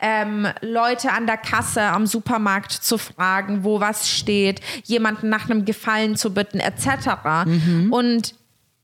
ähm, 0.00 0.48
Leute 0.60 1.12
an 1.12 1.26
der 1.26 1.36
Kasse 1.36 1.82
am 1.82 2.06
Supermarkt 2.06 2.72
zu 2.72 2.98
fragen, 2.98 3.62
wo 3.62 3.80
was 3.80 4.08
steht, 4.08 4.60
jemanden 4.84 5.28
nach 5.28 5.48
einem 5.48 5.64
Gefallen 5.64 6.16
zu 6.16 6.34
bitten, 6.34 6.58
etc. 6.60 7.46
Und 7.90 8.34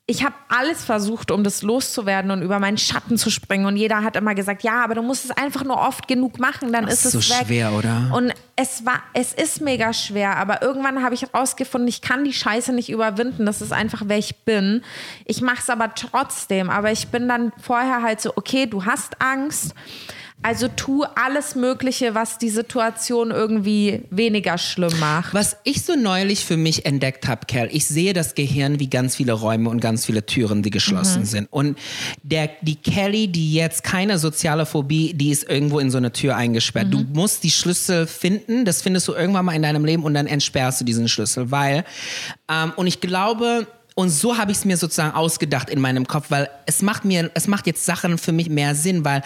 ich 0.07 0.23
habe 0.23 0.35
alles 0.49 0.85
versucht, 0.85 1.31
um 1.31 1.45
das 1.45 1.63
loszuwerden 1.63 2.31
und 2.31 2.43
über 2.43 2.59
meinen 2.59 2.77
Schatten 2.77 3.17
zu 3.17 3.31
springen. 3.31 3.65
Und 3.65 3.77
jeder 3.77 4.03
hat 4.03 4.17
immer 4.17 4.35
gesagt, 4.35 4.63
ja, 4.63 4.85
aber 4.85 4.95
du 4.95 5.03
musst 5.03 5.25
es 5.25 5.31
einfach 5.31 5.65
nur 5.65 5.79
oft 5.79 6.07
genug 6.07 6.39
machen, 6.39 6.75
dann 6.75 6.87
ist 6.87 7.07
ist 7.07 7.15
es 7.15 7.27
so 7.27 7.35
weg. 7.35 7.47
schwer, 7.47 7.73
oder? 7.73 8.11
Und 8.15 8.35
es 8.55 8.85
war, 8.85 9.03
es 9.15 9.33
ist 9.33 9.63
mega 9.63 9.95
schwer, 9.95 10.37
aber 10.37 10.61
irgendwann 10.61 11.03
habe 11.03 11.15
ich 11.15 11.23
herausgefunden, 11.23 11.89
ich 11.89 12.03
kann 12.03 12.23
die 12.23 12.35
Scheiße 12.35 12.75
nicht 12.75 12.91
überwinden. 12.91 13.47
Das 13.47 13.63
ist 13.63 13.73
einfach, 13.73 14.03
wer 14.05 14.19
ich 14.19 14.37
bin. 14.45 14.83
Ich 15.25 15.41
mache 15.41 15.61
es 15.61 15.71
aber 15.71 15.95
trotzdem. 15.95 16.69
Aber 16.69 16.93
ich 16.93 17.09
bin 17.09 17.27
dann 17.27 17.53
vorher 17.59 18.03
halt 18.03 18.21
so, 18.21 18.33
okay, 18.37 18.67
du 18.67 18.85
hast 18.85 19.23
Angst. 19.23 19.75
Also 20.47 20.69
tu 20.69 21.05
alles 21.15 21.55
Mögliche, 21.55 22.15
was 22.15 22.37
die 22.37 22.51
Situation 22.51 23.31
irgendwie 23.31 24.03
weniger 24.11 24.59
schlimm 24.59 24.93
macht. 25.01 25.33
Was 25.33 25.57
ich 25.65 25.83
so 25.83 25.95
neulich 25.97 26.45
für 26.45 26.59
mich 26.59 26.85
entdeckt 26.85 27.27
habe, 27.27 27.47
Kerl, 27.47 27.71
ich 27.73 27.87
sehe 27.87 28.13
das 28.13 28.35
Gehirn 28.35 28.79
wie 28.79 28.91
ganz 28.91 29.17
viele 29.17 29.33
Räume 29.33 29.71
und 29.71 29.81
ganz 29.81 30.05
viele 30.05 30.27
Türen, 30.27 30.63
die 30.63 30.69
geschlossen 30.69 31.23
Mhm. 31.23 31.27
sind. 31.27 31.49
Und 31.51 31.79
der, 32.23 32.51
die 32.61 32.77
Kelly, 32.77 33.29
die 33.29 33.55
jetzt 33.55 33.85
keine 33.85 34.19
soziale 34.19 34.67
Phobie, 34.67 35.15
die 35.15 35.31
ist 35.31 35.49
irgendwo 35.49 35.79
in 35.79 35.91
so 35.91 35.97
eine 35.97 36.13
Tür 36.13 36.37
eingesperrt. 36.37 36.89
Mhm. 36.89 36.91
Du 36.91 36.99
musst 37.19 37.43
die 37.43 37.51
Schlüssel 37.51 38.07
finden, 38.07 38.67
das 38.67 38.83
findest 38.83 39.09
du 39.09 39.15
irgendwann 39.15 39.47
mal 39.47 39.55
in 39.55 39.63
deinem 39.63 39.87
Leben 39.87 40.03
und 40.03 40.13
dann 40.13 40.27
entsperrst 40.27 40.79
du 40.79 40.85
diesen 40.85 41.09
Schlüssel, 41.09 41.51
weil, 41.53 41.85
ähm, 42.51 42.75
und 42.77 42.87
ich 42.87 43.01
glaube, 43.01 43.67
und 43.95 44.11
so 44.11 44.37
habe 44.37 44.51
ich 44.51 44.59
es 44.59 44.65
mir 44.65 44.77
sozusagen 44.77 45.15
ausgedacht 45.15 45.71
in 45.71 45.81
meinem 45.81 46.07
Kopf, 46.07 46.27
weil 46.31 46.51
es 46.67 46.83
macht 46.83 47.05
mir, 47.05 47.31
es 47.35 47.47
macht 47.47 47.67
jetzt 47.67 47.85
Sachen 47.85 48.19
für 48.19 48.33
mich 48.33 48.51
mehr 48.51 48.75
Sinn, 48.75 49.05
weil 49.05 49.23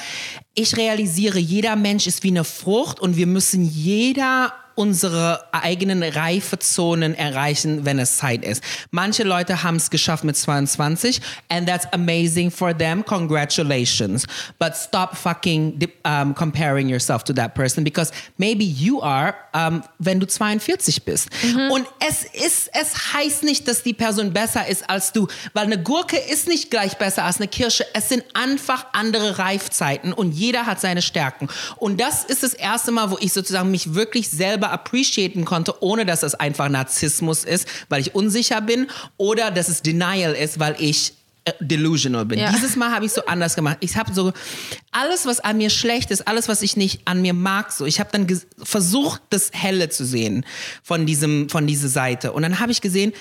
ich 0.55 0.77
realisiere, 0.77 1.39
jeder 1.39 1.75
Mensch 1.75 2.07
ist 2.07 2.23
wie 2.23 2.29
eine 2.29 2.45
Frucht 2.45 3.01
und 3.01 3.17
wir 3.17 3.27
müssen 3.27 3.65
jeder 3.65 4.53
unsere 4.79 5.43
eigenen 5.53 6.05
Reifezonen 6.05 7.13
erreichen, 7.17 7.85
wenn 7.85 7.99
es 7.99 8.19
Zeit 8.19 8.45
ist. 8.45 8.63
Manche 8.93 9.25
Leute 9.25 9.65
haben 9.65 9.75
es 9.75 9.91
geschafft 9.91 10.23
mit 10.23 10.37
22 10.37 11.21
and 11.49 11.69
that's 11.69 11.85
amazing 11.93 12.49
for 12.49 12.73
them. 12.77 13.05
Congratulations. 13.05 14.25
But 14.61 14.77
stop 14.77 15.17
fucking 15.17 15.83
um, 16.05 16.33
comparing 16.33 16.89
yourself 16.89 17.25
to 17.25 17.33
that 17.33 17.57
person 17.57 17.83
because 17.83 18.13
maybe 18.37 18.63
you 18.63 19.03
are, 19.03 19.35
um, 19.53 19.83
wenn 19.99 20.21
du 20.21 20.29
42 20.29 21.05
bist. 21.05 21.29
Und 21.73 21.85
es 21.99 22.23
ist, 22.23 22.71
es 22.73 23.15
heißt 23.15 23.43
nicht, 23.43 23.67
dass 23.67 23.83
die 23.83 23.95
Person 23.95 24.33
besser 24.33 24.69
ist 24.69 24.89
als 24.89 25.13
du, 25.13 25.27
weil 25.55 25.65
eine 25.65 25.83
Gurke 25.83 26.19
ist 26.19 26.47
nicht 26.47 26.71
gleich 26.71 26.97
besser 26.99 27.25
als 27.25 27.39
eine 27.39 27.49
Kirsche. 27.49 27.85
Es 27.95 28.11
sind 28.11 28.23
einfach 28.33 28.87
andere 28.93 29.41
Reifzeiten 29.41 30.13
und 30.13 30.31
jeder 30.31 30.67
hat 30.67 30.81
seine 30.81 31.03
Stärken. 31.03 31.49
Und 31.79 32.01
das 32.01 32.23
ist 32.23 32.45
das 32.45 32.55
erste 32.55 32.93
Mal, 32.93 33.11
wo 33.11 33.19
ich 33.19 33.33
sozusagen 33.33 33.73
mich 33.73 33.95
wirklich 33.95 34.31
selber 34.31 34.68
appreciaten 34.73 35.45
konnte, 35.45 35.83
ohne 35.83 36.07
dass 36.07 36.23
es 36.23 36.35
einfach 36.35 36.69
Narzissmus 36.69 37.45
ist, 37.45 37.69
weil 37.89 38.01
ich 38.01 38.15
unsicher 38.15 38.61
bin 38.61 38.89
oder 39.17 39.51
dass 39.51 39.69
es 39.69 39.83
Denial 39.83 40.35
ist, 40.35 40.59
weil 40.59 40.77
ich 40.79 41.15
äh, 41.45 41.53
delusional 41.61 42.27
bin. 42.27 42.39
Ja. 42.39 42.53
Dieses 42.53 42.77
Mal 42.77 42.91
habe 42.91 43.07
ich 43.07 43.13
so 43.13 43.25
anders 43.27 43.55
gemacht. 43.55 43.79
Ich 43.81 43.97
habe 43.97 44.13
so 44.13 44.33
alles, 44.91 45.25
was 45.27 45.41
an 45.41 45.57
mir 45.57 45.71
schlecht 45.71 46.11
ist, 46.11 46.27
alles, 46.27 46.49
was 46.49 46.63
ich 46.63 46.77
nicht 46.77 47.03
an 47.07 47.23
mir 47.23 47.35
mag, 47.35 47.73
so. 47.73 47.87
Ich 47.87 48.01
habe 48.01 48.11
dann 48.13 48.27
versucht, 48.63 49.23
das 49.31 49.51
Helle 49.53 49.89
zu 49.89 50.05
sehen 50.05 50.45
von 50.83 51.07
diesem, 51.07 51.49
von 51.49 51.67
dieser 51.67 51.89
Seite. 51.89 52.33
Und 52.33 52.43
dann 52.43 52.61
habe 52.61 52.73
ich 52.73 52.81
gesehen, 52.81 53.13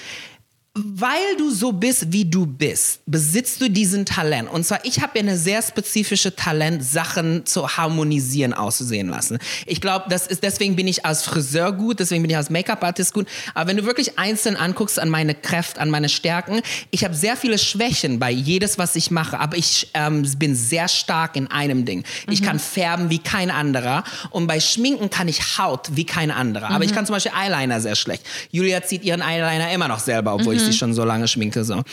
weil 0.78 1.38
du 1.38 1.50
so 1.50 1.72
bist, 1.72 2.12
wie 2.12 2.26
du 2.26 2.46
bist, 2.46 3.02
besitzt 3.06 3.62
du 3.62 3.70
diesen 3.70 4.06
Talent. 4.06 4.50
Und 4.50 4.66
zwar, 4.66 4.84
ich 4.86 5.02
habe 5.02 5.14
ja 5.16 5.24
eine 5.24 5.38
sehr 5.38 5.62
spezifische 5.62 6.36
Talent, 6.36 6.84
Sachen 6.84 7.46
zu 7.46 7.68
harmonisieren, 7.78 8.54
auszusehen 8.54 9.10
lassen. 9.10 9.40
Ich 9.66 9.82
glaube, 9.82 10.06
das 10.10 10.28
ist, 10.28 10.44
deswegen 10.44 10.76
bin 10.76 10.88
ich 10.88 11.06
als 11.06 11.24
Friseur 11.24 11.72
gut, 11.72 12.00
deswegen 12.00 12.22
bin 12.22 12.30
ich 12.30 12.38
als 12.38 12.50
Make-up-Artist 12.50 13.14
gut. 13.14 13.28
Aber 13.54 13.70
wenn 13.70 13.78
du 13.78 13.86
wirklich 13.86 14.20
einzeln 14.20 14.56
anguckst 14.56 15.00
an 15.00 15.10
meine 15.10 15.34
Kräfte, 15.34 15.82
an 15.82 15.90
meine 15.90 16.10
Stärken, 16.10 16.62
ich 16.92 17.04
habe 17.04 17.16
sehr 17.16 17.36
viele 17.38 17.58
Schwächen 17.58 18.20
bei 18.20 18.32
jedes, 18.32 18.78
was 18.78 18.96
ich 18.96 19.12
mache. 19.12 19.40
Aber 19.40 19.58
ich 19.58 19.90
ähm, 19.94 20.24
bin 20.38 20.56
sehr 20.56 20.88
stark 20.88 21.36
in 21.36 21.48
einem 21.48 21.86
Ding. 21.86 22.04
Ich 22.30 22.44
kann 22.44 22.60
färben 22.60 23.10
wie 23.10 23.20
kein 23.20 23.50
anderer. 23.50 24.04
Und 24.30 24.48
bei 24.48 24.60
Schminken 24.60 25.10
kann 25.10 25.28
ich 25.28 25.58
Haut 25.58 25.90
wie 25.94 26.06
kein 26.06 26.32
anderer. 26.32 26.70
Aber 26.70 26.84
ich 26.84 26.94
kann 26.94 27.06
zum 27.06 27.14
Beispiel 27.14 27.32
Eyeliner 27.36 27.82
sehr 27.82 27.96
schlecht. 27.96 28.24
Julia 28.52 28.84
zieht 28.84 29.04
ihren 29.04 29.22
Eyeliner 29.22 29.72
immer 29.72 29.88
noch 29.88 30.00
selber, 30.00 30.36
obwohl 30.36 30.56
ich 30.56 30.67
sie 30.72 30.78
schon 30.78 30.94
so 30.94 31.04
lange 31.04 31.28
schminke. 31.28 31.64
So. 31.64 31.84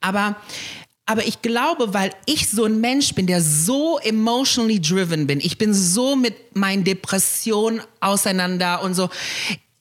Aber, 0.00 0.36
aber 1.06 1.26
ich 1.26 1.40
glaube, 1.42 1.94
weil 1.94 2.10
ich 2.26 2.48
so 2.50 2.64
ein 2.64 2.80
Mensch 2.80 3.14
bin, 3.14 3.26
der 3.26 3.40
so 3.40 3.98
emotionally 3.98 4.80
driven 4.80 5.26
bin, 5.26 5.40
ich 5.40 5.56
bin 5.58 5.72
so 5.72 6.16
mit 6.16 6.34
meinen 6.54 6.84
Depressionen 6.84 7.80
auseinander 8.00 8.82
und 8.82 8.94
so. 8.94 9.08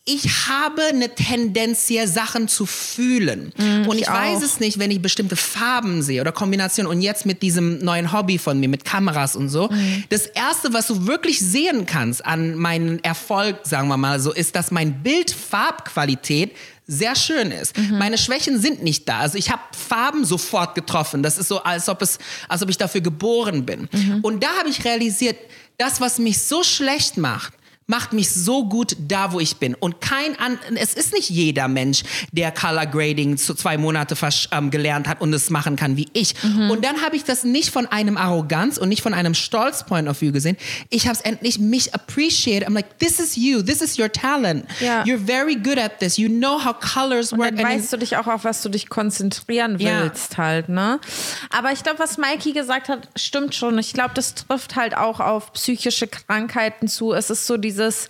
Ich 0.07 0.47
habe 0.47 0.83
eine 0.83 1.15
Tendenz 1.15 1.87
hier, 1.87 2.07
Sachen 2.07 2.47
zu 2.47 2.67
fühlen. 2.67 3.51
und 3.87 3.95
ich, 3.95 4.03
ich 4.03 4.07
weiß 4.07 4.43
es 4.43 4.59
nicht, 4.59 4.77
wenn 4.77 4.91
ich 4.91 5.01
bestimmte 5.01 5.35
Farben 5.35 6.03
sehe 6.03 6.21
oder 6.21 6.31
Kombinationen. 6.31 6.91
Und 6.91 7.01
jetzt 7.01 7.25
mit 7.25 7.41
diesem 7.41 7.79
neuen 7.79 8.11
Hobby 8.11 8.37
von 8.37 8.59
mir, 8.59 8.69
mit 8.69 8.85
Kameras 8.85 9.35
und 9.35 9.49
so. 9.49 9.67
Das 10.09 10.27
Erste, 10.27 10.73
was 10.73 10.85
du 10.85 11.07
wirklich 11.07 11.39
sehen 11.39 11.87
kannst 11.87 12.23
an 12.23 12.53
meinem 12.53 12.99
Erfolg, 13.01 13.61
sagen 13.63 13.87
wir 13.87 13.97
mal 13.97 14.19
so, 14.19 14.31
ist, 14.31 14.55
dass 14.55 14.69
mein 14.69 15.01
Bildfarbqualität 15.01 16.51
sehr 16.87 17.15
schön 17.15 17.51
ist. 17.51 17.75
Meine 17.91 18.17
Schwächen 18.17 18.59
sind 18.61 18.83
nicht 18.83 19.07
da. 19.09 19.19
Also 19.19 19.37
ich 19.37 19.49
habe 19.51 19.61
Farben 19.71 20.23
sofort 20.25 20.75
getroffen. 20.75 21.23
Das 21.23 21.37
ist 21.37 21.47
so, 21.47 21.63
als 21.63 21.89
ob, 21.89 22.01
es, 22.01 22.19
als 22.47 22.61
ob 22.61 22.69
ich 22.69 22.77
dafür 22.77 23.01
geboren 23.01 23.65
bin. 23.65 23.89
Und 24.21 24.43
da 24.43 24.49
habe 24.59 24.69
ich 24.69 24.85
realisiert, 24.85 25.37
das, 25.77 25.99
was 25.99 26.19
mich 26.19 26.41
so 26.43 26.63
schlecht 26.63 27.17
macht, 27.17 27.53
macht 27.87 28.13
mich 28.13 28.31
so 28.31 28.67
gut 28.67 28.95
da, 28.99 29.31
wo 29.31 29.39
ich 29.39 29.57
bin. 29.57 29.75
Und 29.75 30.01
kein 30.01 30.37
an, 30.39 30.57
es 30.75 30.93
ist 30.93 31.13
nicht 31.13 31.29
jeder 31.29 31.67
Mensch, 31.67 32.03
der 32.31 32.51
Color 32.51 32.87
Grading 32.87 33.37
zu 33.37 33.53
zwei 33.53 33.77
Monate 33.77 34.15
ähm, 34.51 34.71
gelernt 34.71 35.07
hat 35.07 35.21
und 35.21 35.33
es 35.33 35.49
machen 35.49 35.75
kann 35.75 35.95
wie 35.97 36.07
ich. 36.13 36.33
Und 36.43 36.83
dann 36.83 37.01
habe 37.03 37.15
ich 37.15 37.23
das 37.23 37.43
nicht 37.43 37.69
von 37.69 37.85
einem 37.87 38.17
Arroganz 38.17 38.77
und 38.77 38.89
nicht 38.89 39.01
von 39.03 39.13
einem 39.13 39.33
Stolz 39.35 39.85
Point 39.85 40.07
of 40.07 40.19
View 40.21 40.31
gesehen. 40.31 40.57
Ich 40.89 41.07
habe 41.07 41.15
es 41.15 41.21
endlich 41.21 41.59
mich 41.59 41.93
appreciate. 41.93 42.65
I'm 42.67 42.73
like, 42.73 42.97
this 42.99 43.19
is 43.19 43.35
you, 43.35 43.61
this 43.61 43.81
is 43.81 43.99
your 43.99 44.11
talent. 44.11 44.65
Ja. 44.79 45.03
You're 45.03 45.23
very 45.23 45.55
good 45.55 45.77
at 45.77 45.99
this. 45.99 46.17
You 46.17 46.29
know 46.29 46.63
how 46.63 46.73
colors 46.79 47.31
work. 47.31 47.55
Dann 47.55 47.65
And 47.65 47.75
weißt 47.75 47.93
du 47.93 47.97
dich 47.97 48.17
auch, 48.17 48.27
auf 48.27 48.43
was 48.43 48.61
du 48.63 48.69
dich 48.69 48.89
konzentrieren 48.89 49.77
Ja. 49.79 50.03
willst 50.03 50.37
halt, 50.37 50.69
ne? 50.69 50.99
Aber 51.51 51.71
ich 51.71 51.83
glaube, 51.83 51.99
was 51.99 52.17
Mikey 52.17 52.53
gesagt 52.53 52.89
hat, 52.89 53.07
stimmt 53.15 53.53
schon. 53.53 53.77
Ich 53.77 53.93
glaube, 53.93 54.11
das 54.15 54.33
trifft 54.33 54.75
halt 54.75 54.97
auch 54.97 55.19
auf 55.19 55.53
psychische 55.53 56.07
Krankheiten 56.07 56.87
zu. 56.87 57.13
Es 57.13 57.29
ist 57.29 57.45
so 57.45 57.57
dieses, 57.75 58.07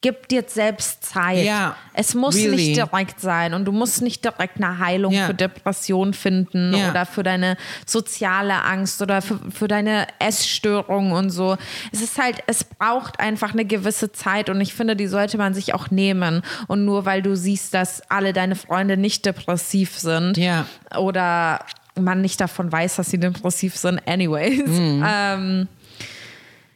gib 0.00 0.28
dir 0.28 0.44
selbst 0.46 1.02
Zeit. 1.02 1.44
Ja, 1.46 1.76
Es 1.94 2.14
muss 2.14 2.34
really. 2.34 2.56
nicht 2.56 2.76
direkt 2.76 3.20
sein 3.20 3.54
und 3.54 3.64
du 3.64 3.72
musst 3.72 4.02
nicht 4.02 4.22
direkt 4.22 4.56
eine 4.62 4.78
Heilung 4.78 5.12
Ja. 5.14 5.26
für 5.26 5.32
Depression 5.34 6.12
finden 6.12 6.74
Ja. 6.74 6.90
oder 6.90 7.06
für 7.06 7.22
deine 7.22 7.56
soziale 7.86 8.64
Angst 8.64 9.00
oder 9.00 9.22
für, 9.22 9.38
für 9.50 9.66
deine 9.66 10.06
Essstörung 10.18 11.12
und 11.12 11.30
so. 11.30 11.56
Es 11.90 12.02
ist 12.02 12.18
halt, 12.20 12.36
es 12.46 12.64
braucht 12.64 13.18
einfach 13.18 13.52
eine 13.54 13.64
gewisse 13.64 14.12
Zeit 14.12 14.50
und 14.50 14.60
ich 14.60 14.74
finde, 14.74 14.94
die 14.94 15.06
sollte 15.06 15.38
man 15.38 15.54
sich 15.54 15.72
auch 15.72 15.90
nehmen. 15.90 16.42
Und 16.66 16.84
nur 16.84 17.06
weil 17.06 17.22
du 17.22 17.34
siehst, 17.34 17.72
dass 17.72 18.02
alle 18.10 18.34
deine 18.34 18.56
Freunde 18.56 18.98
nicht 18.98 19.24
depressiv 19.24 19.96
sind 19.98 20.36
Ja. 20.36 20.66
oder 20.98 21.60
man 21.98 22.20
nicht 22.20 22.40
davon 22.42 22.70
weiß, 22.70 22.96
dass 22.96 23.08
sie 23.10 23.18
depressiv 23.20 23.76
sind, 23.76 24.06
anyways. 24.06 24.66
Mhm. 24.68 25.04
Ähm, 25.08 25.68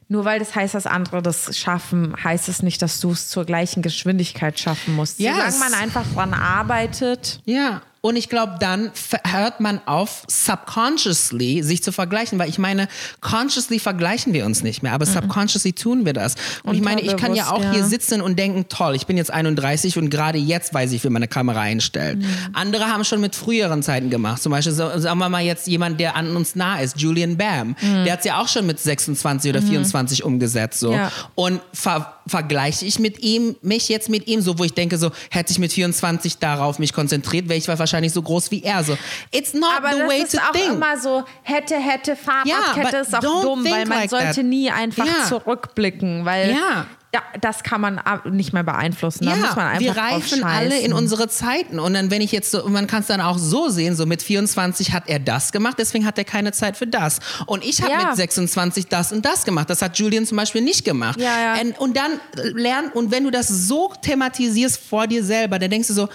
nur 0.09 0.25
weil 0.25 0.39
das 0.39 0.55
heißt, 0.55 0.75
dass 0.75 0.87
andere 0.87 1.23
das 1.23 1.57
schaffen, 1.57 2.15
heißt 2.23 2.49
es 2.49 2.63
nicht, 2.63 2.81
dass 2.81 2.99
du 3.01 3.11
es 3.13 3.29
zur 3.29 3.45
gleichen 3.45 3.83
Geschwindigkeit 3.83 4.59
schaffen 4.59 4.97
musst. 4.97 5.21
Yes. 5.21 5.35
Solange 5.35 5.59
man 5.59 5.75
einfach 5.75 6.05
dran 6.15 6.33
arbeitet. 6.35 7.41
Ja. 7.45 7.83
Und 8.09 8.17
ich 8.17 8.31
glaube, 8.31 8.55
dann 8.59 8.91
hört 9.31 9.61
man 9.61 9.83
auf, 9.85 10.23
subconsciously 10.29 11.63
sich 11.63 11.83
zu 11.83 11.93
vergleichen, 11.93 12.39
weil 12.39 12.49
ich 12.49 12.59
meine, 12.59 12.89
consciously 13.21 13.79
vergleichen 13.79 14.33
wir 14.33 14.47
uns 14.47 14.63
nicht 14.63 14.83
mehr, 14.83 14.93
aber 14.95 15.05
subconsciously 15.05 15.75
tun 15.75 16.07
wir 16.07 16.15
das. 16.15 16.35
Und 16.63 16.75
ich 16.75 16.81
meine, 16.81 17.03
ich 17.03 17.19
kann 17.19 17.35
ja 17.35 17.49
auch 17.49 17.57
Unterbewusst, 17.57 17.75
hier 17.75 17.83
ja. 17.83 17.89
sitzen 17.89 18.23
und 18.23 18.39
denken, 18.39 18.65
toll, 18.71 18.95
ich 18.95 19.05
bin 19.05 19.19
jetzt 19.19 19.31
31 19.31 19.99
und 19.99 20.09
gerade 20.09 20.39
jetzt 20.39 20.73
weiß 20.73 20.93
ich, 20.93 21.05
wie 21.05 21.11
man 21.11 21.17
eine 21.17 21.29
Kamera 21.29 21.61
einstellt. 21.61 22.25
Andere 22.55 22.87
haben 22.87 23.05
schon 23.05 23.21
mit 23.21 23.37
früheren 23.37 23.83
Zeiten 23.83 24.09
gemacht. 24.09 24.41
Zum 24.41 24.53
Beispiel, 24.53 24.73
sagen 24.73 25.19
wir 25.19 25.29
mal 25.29 25.43
jetzt 25.43 25.67
jemand, 25.67 26.01
der 26.01 26.17
an 26.17 26.35
uns 26.35 26.57
nah 26.57 26.81
ist, 26.81 26.99
Julian 26.99 27.37
Bam. 27.37 27.77
Der 27.83 28.15
hat 28.15 28.21
es 28.21 28.25
ja 28.25 28.41
auch 28.41 28.49
schon 28.49 28.67
mit 28.67 28.81
26 28.81 29.51
oder 29.51 29.61
24 29.61 30.25
umgesetzt. 30.25 30.81
So. 30.81 30.95
Ja. 30.95 31.13
Und 31.35 31.61
ver 31.75 32.15
vergleiche 32.29 32.85
ich 32.85 32.99
mit 32.99 33.23
ihm, 33.23 33.57
mich 33.63 33.89
jetzt 33.89 34.09
mit 34.09 34.27
ihm, 34.29 34.41
so 34.41 34.59
wo 34.59 34.65
ich 34.65 34.73
denke, 34.75 34.99
so 34.99 35.11
hätte 35.31 35.53
ich 35.53 35.59
mit 35.59 35.73
24 35.73 36.39
darauf 36.39 36.79
mich 36.79 36.93
konzentriert, 36.93 37.49
wäre 37.49 37.59
ich 37.59 37.67
wahrscheinlich 37.69 38.13
so 38.13 38.23
groß 38.23 38.51
wie 38.51 38.63
er. 38.63 38.85
So, 38.85 38.97
it's 39.33 39.55
not 39.55 39.71
Aber 39.77 39.93
the 39.93 39.99
das 40.01 40.09
way 40.09 40.23
ist 40.23 40.33
to 40.33 40.39
auch 40.39 40.53
think. 40.53 40.73
immer 40.75 40.99
so, 40.99 41.25
hätte, 41.43 41.77
hätte, 41.77 42.17
Fahrradkette 42.17 42.91
but 42.99 43.07
ist 43.07 43.15
auch 43.17 43.43
dumm, 43.43 43.65
weil 43.65 43.87
man 43.87 43.99
like 44.01 44.11
sollte 44.11 44.27
that. 44.37 44.45
nie 44.45 44.71
einfach 44.71 45.07
Ja. 45.07 45.27
zurückblicken, 45.29 46.25
weil 46.25 46.51
Ja. 46.51 46.87
Da, 47.11 47.23
das 47.41 47.63
kann 47.63 47.81
man 47.81 48.01
nicht 48.31 48.53
mehr 48.53 48.65
beeinflussen. 48.65 49.25
Da 49.25 49.33
einfach 49.33 49.79
wir 49.81 49.97
reifen 49.97 50.45
alle 50.45 50.79
in 50.79 50.93
unsere 50.93 51.27
Zeiten. 51.29 51.79
Und 51.79 51.95
dann, 51.95 52.11
wenn 52.11 52.21
ich 52.21 52.33
jetzt 52.33 52.51
so, 52.51 52.69
man 52.69 52.87
kann 52.87 53.01
es 53.01 53.07
dann 53.07 53.23
auch 53.23 53.39
so 53.39 53.71
sehen, 53.71 53.97
so 53.97 54.05
mit 54.05 54.21
24 54.23 54.93
hat 54.93 55.05
er 55.07 55.19
das 55.19 55.51
gemacht, 55.51 55.77
deswegen 55.79 56.05
hat 56.05 56.19
er 56.19 56.25
keine 56.25 56.53
Zeit 56.53 56.77
für 56.77 56.87
das. 56.87 57.21
Und 57.47 57.65
ich 57.65 57.81
habe 57.81 57.93
Ja. 57.93 58.09
mit 58.09 58.17
26 58.17 58.89
das 58.89 59.11
und 59.13 59.25
das 59.25 59.45
gemacht. 59.47 59.71
Das 59.71 59.81
hat 59.81 59.99
Julian 59.99 60.27
zum 60.27 60.37
Beispiel 60.37 60.61
nicht 60.61 60.85
gemacht. 60.85 61.19
Ja, 61.19 61.55
ja. 61.57 61.61
Und, 61.63 61.79
und 61.79 61.97
dann 61.97 62.21
lernen, 62.35 62.91
und 62.93 63.11
wenn 63.11 63.25
du 63.25 63.31
das 63.31 63.49
so 63.49 63.91
thematisierst 64.03 64.79
vor 64.79 65.07
dir 65.07 65.25
selber, 65.25 65.59
dann 65.59 65.71
denkst 65.71 65.89
du 65.89 65.95
so, 65.95 66.09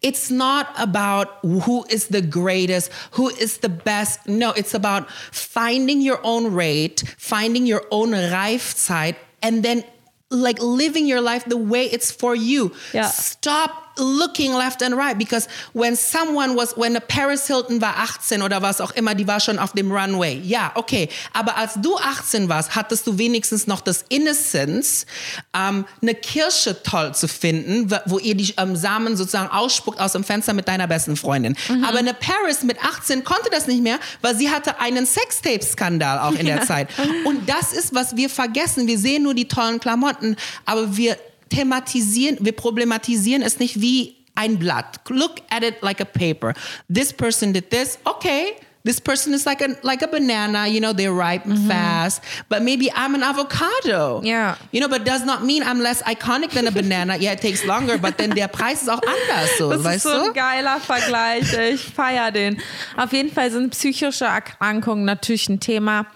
it's 0.00 0.30
not 0.30 0.64
about 0.76 1.30
who 1.42 1.84
is 1.90 2.08
the 2.10 2.22
greatest, 2.22 2.90
who 3.18 3.28
is 3.28 3.58
the 3.62 3.68
best. 3.68 4.20
No, 4.26 4.52
it's 4.56 4.74
about 4.74 5.06
finding 5.30 6.00
your 6.00 6.20
own 6.22 6.54
rate, 6.54 7.04
finding 7.18 7.70
your 7.70 7.82
own 7.90 8.14
Reifzeit, 8.14 9.16
and 9.42 9.62
then 9.62 9.84
like 10.30 10.60
living 10.60 11.06
your 11.06 11.20
life 11.20 11.44
the 11.48 11.56
way 11.56 11.86
it's 11.86 12.10
for 12.10 12.34
you. 12.34 12.72
Ja. 12.92 13.04
Stop 13.04 13.87
looking 13.98 14.52
left 14.56 14.82
and 14.82 14.94
right 14.96 15.18
because 15.18 15.48
when 15.74 15.96
someone 15.96 16.56
was, 16.56 16.76
when 16.76 16.96
a 16.96 17.00
Paris 17.00 17.46
Hilton 17.46 17.80
war 17.80 17.94
18 17.98 18.42
oder 18.42 18.62
was 18.62 18.80
auch 18.80 18.92
immer, 18.92 19.14
die 19.14 19.26
war 19.26 19.40
schon 19.40 19.58
auf 19.58 19.72
dem 19.72 19.90
Runway. 19.92 20.40
Ja, 20.44 20.72
okay. 20.74 21.08
Aber 21.32 21.56
als 21.56 21.74
du 21.76 21.96
18 21.96 22.48
warst, 22.48 22.74
hattest 22.76 23.06
du 23.06 23.18
wenigstens 23.18 23.66
noch 23.66 23.80
das 23.80 24.04
Innocence, 24.08 25.06
ähm, 25.54 25.84
eine 26.02 26.14
Kirsche 26.14 26.82
toll 26.82 27.14
zu 27.14 27.28
finden, 27.28 27.90
wo- 28.06 28.18
ihr 28.18 28.34
die 28.34 28.54
ähm, 28.56 28.76
Samen 28.76 29.16
sozusagen 29.16 29.50
ausspuckt 29.50 30.00
aus 30.00 30.12
dem 30.12 30.24
Fenster 30.24 30.52
mit 30.52 30.68
deiner 30.68 30.86
besten 30.86 31.16
Freundin. 31.16 31.56
Aber 31.86 31.98
eine 31.98 32.14
Paris 32.14 32.62
mit 32.62 32.82
18 32.84 33.24
konnte 33.24 33.48
das 33.50 33.66
nicht 33.66 33.82
mehr, 33.82 33.98
weil 34.22 34.36
sie 34.36 34.50
hatte 34.50 34.80
einen 34.80 35.06
Sextape-Skandal 35.06 36.18
auch 36.18 36.32
in 36.38 36.46
der 36.46 36.62
Zeit. 36.62 36.88
Und 37.24 37.48
das 37.48 37.72
ist, 37.72 37.94
was 37.94 38.16
wir 38.16 38.28
vergessen. 38.30 38.86
Wir 38.86 38.98
sehen 38.98 39.22
nur 39.22 39.34
die 39.34 39.48
tollen 39.48 39.80
Klamotten, 39.80 40.36
aber 40.64 40.96
wir 40.96 41.16
thematisieren, 41.48 42.38
wir 42.40 42.52
problematisieren 42.52 43.42
es 43.42 43.58
nicht 43.58 43.80
wie 43.80 44.16
ein 44.34 44.58
Blatt. 44.58 45.00
Look 45.08 45.36
at 45.50 45.62
it 45.62 45.76
like 45.82 46.00
a 46.00 46.04
paper. 46.04 46.54
This 46.92 47.12
person 47.12 47.52
did 47.52 47.70
this, 47.70 47.98
okay. 48.04 48.54
This 48.84 49.00
person 49.00 49.34
is 49.34 49.44
like 49.44 49.60
a 49.60 49.76
like 49.82 50.02
a 50.02 50.06
banana, 50.06 50.66
you 50.66 50.80
know, 50.80 50.94
they 50.94 51.08
ripen 51.08 51.68
fast. 51.68 52.22
But 52.48 52.62
maybe 52.62 52.90
I'm 52.94 53.14
an 53.14 53.22
avocado. 53.22 54.22
Yeah. 54.22 54.54
You 54.72 54.80
know, 54.80 54.88
but 54.88 55.04
does 55.04 55.24
not 55.26 55.44
mean 55.44 55.62
I'm 55.62 55.80
less 55.82 56.00
iconic 56.04 56.50
than 56.52 56.66
a 56.68 56.70
banana. 56.70 57.16
Yeah, 57.18 57.32
it 57.32 57.40
takes 57.42 57.64
longer, 57.66 57.98
but 57.98 58.16
then 58.16 58.30
der 58.30 58.48
Preis 58.48 58.82
ist 58.82 58.88
auch 58.88 59.02
anders 59.02 59.50
so, 59.58 59.68
Das 59.70 59.80
ist 59.80 59.84
weißt 59.84 60.02
so 60.04 60.10
du? 60.10 60.24
ein 60.28 60.32
geiler 60.32 60.80
Vergleich. 60.80 61.52
Ich 61.74 61.82
feiere 61.82 62.30
den. 62.30 62.62
Auf 62.96 63.12
jeden 63.12 63.30
Fall 63.32 63.50
sind 63.50 63.70
psychische 63.70 64.24
Erkrankungen 64.24 65.04
natürlich 65.04 65.48
ein 65.50 65.58
Thema. 65.60 66.06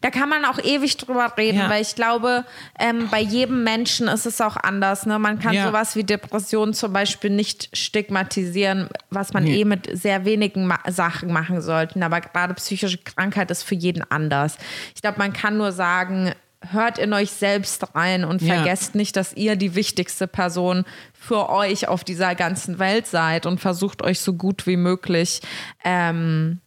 Da 0.00 0.10
kann 0.10 0.28
man 0.28 0.44
auch 0.44 0.58
ewig 0.62 0.96
drüber 0.96 1.32
reden, 1.36 1.58
Ja. 1.58 1.70
weil 1.70 1.82
ich 1.82 1.94
glaube, 1.94 2.44
ähm, 2.78 3.08
bei 3.10 3.20
jedem 3.20 3.64
Menschen 3.64 4.08
ist 4.08 4.26
es 4.26 4.40
auch 4.40 4.56
anders. 4.56 5.06
Ne? 5.06 5.18
Man 5.18 5.38
kann 5.38 5.54
Ja. 5.54 5.66
sowas 5.66 5.96
wie 5.96 6.04
Depressionen 6.04 6.74
zum 6.74 6.92
Beispiel 6.92 7.30
nicht 7.30 7.68
stigmatisieren, 7.76 8.88
was 9.10 9.32
man 9.32 9.46
eh 9.46 9.64
mit 9.64 9.88
sehr 9.92 10.24
wenigen 10.24 10.66
Ma 10.66 10.78
Sachen 10.88 11.32
machen 11.32 11.60
sollte. 11.60 12.02
Aber 12.04 12.20
gerade 12.20 12.54
psychische 12.54 12.98
Krankheit 12.98 13.50
ist 13.50 13.62
für 13.62 13.74
jeden 13.74 14.02
anders. 14.10 14.56
Ich 14.94 15.02
glaube, 15.02 15.18
man 15.18 15.32
kann 15.32 15.56
nur 15.56 15.72
sagen, 15.72 16.32
hört 16.70 16.98
in 16.98 17.12
euch 17.12 17.30
selbst 17.32 17.94
rein 17.94 18.24
und 18.24 18.40
Ja. 18.40 18.54
vergesst 18.54 18.94
nicht, 18.94 19.16
dass 19.16 19.32
ihr 19.34 19.56
die 19.56 19.74
wichtigste 19.74 20.28
Person 20.28 20.84
für 21.12 21.48
euch 21.50 21.88
auf 21.88 22.04
dieser 22.04 22.34
ganzen 22.36 22.78
Welt 22.78 23.06
seid 23.08 23.46
und 23.46 23.58
versucht 23.60 24.02
euch 24.02 24.20
so 24.20 24.34
gut 24.34 24.66
wie 24.66 24.76
möglich, 24.76 25.40
ähm, 25.84 26.60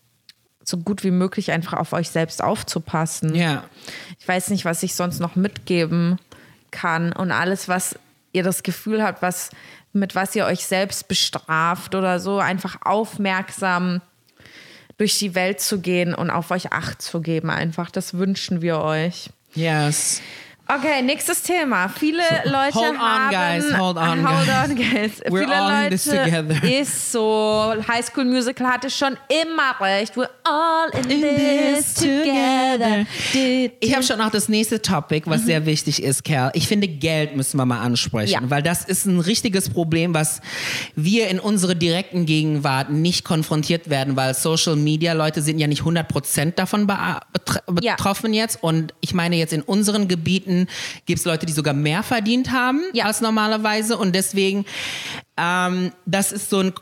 so 0.67 0.77
gut 0.77 1.03
wie 1.03 1.11
möglich 1.11 1.51
einfach 1.51 1.73
auf 1.73 1.93
euch 1.93 2.09
selbst 2.09 2.43
aufzupassen. 2.43 3.35
Ja. 3.35 3.63
Ich 4.19 4.27
weiß 4.27 4.49
nicht, 4.49 4.65
was 4.65 4.83
ich 4.83 4.95
sonst 4.95 5.19
noch 5.19 5.35
mitgeben 5.35 6.17
kann 6.71 7.13
und 7.13 7.31
alles, 7.31 7.67
was 7.67 7.97
ihr 8.33 8.43
das 8.43 8.63
Gefühl 8.63 9.03
habt, 9.03 9.21
was 9.21 9.51
mit 9.93 10.13
was 10.13 10.35
ihr 10.35 10.45
euch 10.45 10.65
selbst 10.65 11.07
bestraft 11.07 11.95
oder 11.95 12.19
so, 12.19 12.39
einfach 12.39 12.77
aufmerksam 12.83 14.01
durch 14.97 15.17
die 15.19 15.35
Welt 15.35 15.61
zu 15.61 15.79
gehen 15.79 16.13
und 16.13 16.29
auf 16.29 16.51
euch 16.51 16.71
Acht 16.71 17.01
zu 17.01 17.21
geben. 17.21 17.49
Einfach, 17.49 17.91
das 17.91 18.13
wünschen 18.13 18.61
wir 18.61 18.81
euch. 18.81 19.29
Yes. 19.53 20.21
Okay, 20.67 21.03
nächstes 21.03 21.43
Thema. 21.43 21.89
Viele 21.89 22.23
Leute 22.45 22.73
hold 22.73 22.93
on, 22.93 22.99
haben... 22.99 23.29
guys, 23.31 23.77
hold 23.77 23.97
on, 23.97 24.25
hold 24.27 24.47
guys. 24.47 24.69
on, 24.71 24.75
guys. 24.75 25.11
We're 25.29 25.41
Viele 25.43 25.55
all 25.55 25.69
in 25.71 25.83
Leute 25.83 25.89
this 25.91 26.03
together. 26.05 26.63
ist 26.81 27.11
so, 27.11 27.75
High 27.87 28.03
School 28.03 28.25
Musical 28.25 28.65
hatte 28.67 28.89
schon 28.89 29.15
immer 29.29 29.79
recht. 29.79 30.15
We're 30.17 30.27
all 30.43 30.89
in, 31.03 31.11
In 31.11 31.21
this 31.21 31.93
this 31.93 31.93
together. 31.95 33.05
Ich 33.79 33.93
habe 33.93 34.01
schon 34.03 34.17
noch 34.17 34.31
das 34.31 34.49
nächste 34.49 34.81
Topic, 34.81 35.29
was 35.29 35.43
sehr 35.43 35.67
wichtig 35.67 36.01
ist, 36.01 36.23
Kerl. 36.23 36.49
Ich 36.55 36.67
finde, 36.67 36.87
Geld 36.87 37.35
müssen 37.35 37.57
wir 37.57 37.65
mal 37.65 37.81
ansprechen, 37.81 38.31
Ja. 38.31 38.39
weil 38.49 38.63
das 38.63 38.85
ist 38.85 39.05
ein 39.05 39.19
richtiges 39.19 39.69
Problem, 39.69 40.15
was 40.15 40.41
wir 40.95 41.27
in 41.27 41.39
unserer 41.39 41.75
direkten 41.75 42.25
Gegenwart 42.25 42.89
nicht 42.89 43.23
konfrontiert 43.23 43.91
werden, 43.91 44.15
weil 44.15 44.33
Social 44.33 44.75
Media 44.77 45.13
Leute 45.13 45.43
sind 45.43 45.59
ja 45.59 45.67
nicht 45.67 45.83
100% 45.83 46.53
davon 46.55 46.87
bea- 46.87 47.19
betr- 47.37 47.83
Ja. 47.83 47.95
betroffen 47.97 48.33
jetzt. 48.33 48.63
Und 48.63 48.95
ich 49.01 49.13
meine, 49.13 49.35
jetzt 49.35 49.53
in 49.53 49.61
unseren 49.61 50.07
Gebieten 50.07 50.54
gibt 51.05 51.19
es 51.19 51.25
Leute, 51.25 51.45
die 51.45 51.53
sogar 51.53 51.73
mehr 51.73 52.03
verdient 52.03 52.51
haben 52.51 52.81
Ja. 52.93 53.05
als 53.05 53.21
normalerweise. 53.21 53.97
Und 53.97 54.13
deswegen, 54.15 54.65
ähm, 55.37 55.91
das 56.05 56.31
ist 56.31 56.49
so 56.49 56.59
ein 56.59 56.73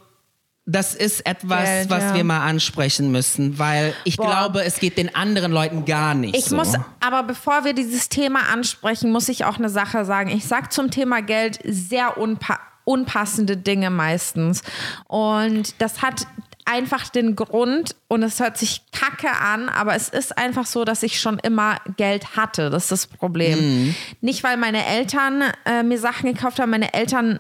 das 0.65 0.95
ist 0.95 1.25
etwas, 1.25 1.65
Geld, 1.65 1.89
was 1.89 2.03
ja. 2.03 2.15
wir 2.15 2.23
mal 2.23 2.45
ansprechen 2.47 3.11
müssen, 3.11 3.59
weil 3.59 3.93
ich 4.05 4.15
Boah. 4.15 4.27
glaube, 4.27 4.63
es 4.63 4.79
geht 4.79 4.97
den 4.97 5.13
anderen 5.13 5.51
Leuten 5.51 5.83
gar 5.83 6.13
nicht 6.13 6.37
Ich 6.37 6.45
so. 6.45 6.55
muss, 6.55 6.73
aber 7.01 7.23
bevor 7.23 7.65
wir 7.65 7.73
dieses 7.73 8.07
Thema 8.07 8.47
ansprechen, 8.51 9.11
muss 9.11 9.27
ich 9.27 9.43
auch 9.43 9.57
eine 9.57 9.67
Sache 9.69 10.05
sagen. 10.05 10.29
Ich 10.29 10.45
sage 10.45 10.69
zum 10.69 10.89
Thema 10.89 11.21
Geld 11.21 11.59
sehr 11.65 12.17
unpa 12.17 12.59
unpassende 12.85 13.55
Dinge 13.55 13.89
meistens. 13.89 14.61
Und 15.07 15.73
das 15.81 16.01
hat 16.01 16.27
einfach 16.65 17.09
den 17.09 17.35
Grund, 17.35 17.95
und 18.07 18.23
es 18.23 18.39
hört 18.39 18.57
sich 18.57 18.81
kacke 18.91 19.31
an, 19.31 19.69
aber 19.69 19.95
es 19.95 20.09
ist 20.09 20.37
einfach 20.37 20.65
so, 20.65 20.85
dass 20.85 21.03
ich 21.03 21.19
schon 21.19 21.39
immer 21.39 21.77
Geld 21.97 22.35
hatte. 22.35 22.69
Das 22.69 22.83
ist 22.83 22.91
das 22.91 23.07
Problem. 23.07 23.95
Nicht, 24.21 24.43
weil 24.43 24.57
meine 24.57 24.85
Eltern 24.85 25.43
äh, 25.65 25.83
mir 25.83 25.99
Sachen 25.99 26.33
gekauft 26.33 26.59
haben. 26.59 26.69
Meine 26.69 26.93
Eltern 26.93 27.39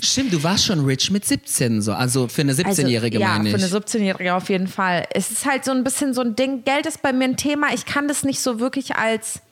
Stimmt, 0.00 0.32
du 0.32 0.42
warst 0.42 0.66
schon 0.66 0.84
rich 0.84 1.10
mit 1.10 1.24
17, 1.24 1.82
so. 1.82 1.92
Also 1.92 2.28
für 2.28 2.42
eine 2.42 2.54
17-Jährige 2.54 3.18
also, 3.18 3.20
ja, 3.20 3.38
meine 3.38 3.48
ich. 3.48 3.54
für 3.54 3.60
eine 3.60 3.84
17-Jährige 3.84 4.34
auf 4.34 4.48
jeden 4.48 4.68
Fall. 4.68 5.06
Es 5.12 5.30
ist 5.30 5.46
halt 5.46 5.64
so 5.64 5.72
ein 5.72 5.82
bisschen 5.84 6.14
so 6.14 6.20
ein 6.20 6.36
Ding. 6.36 6.64
Geld 6.64 6.86
ist 6.86 7.02
bei 7.02 7.12
mir 7.12 7.24
ein 7.24 7.36
Thema. 7.36 7.72
Ich 7.74 7.84
kann 7.84 8.08
das 8.08 8.22
nicht 8.22 8.40
so 8.40 8.60
wirklich 8.60 8.96
als. 8.96 9.42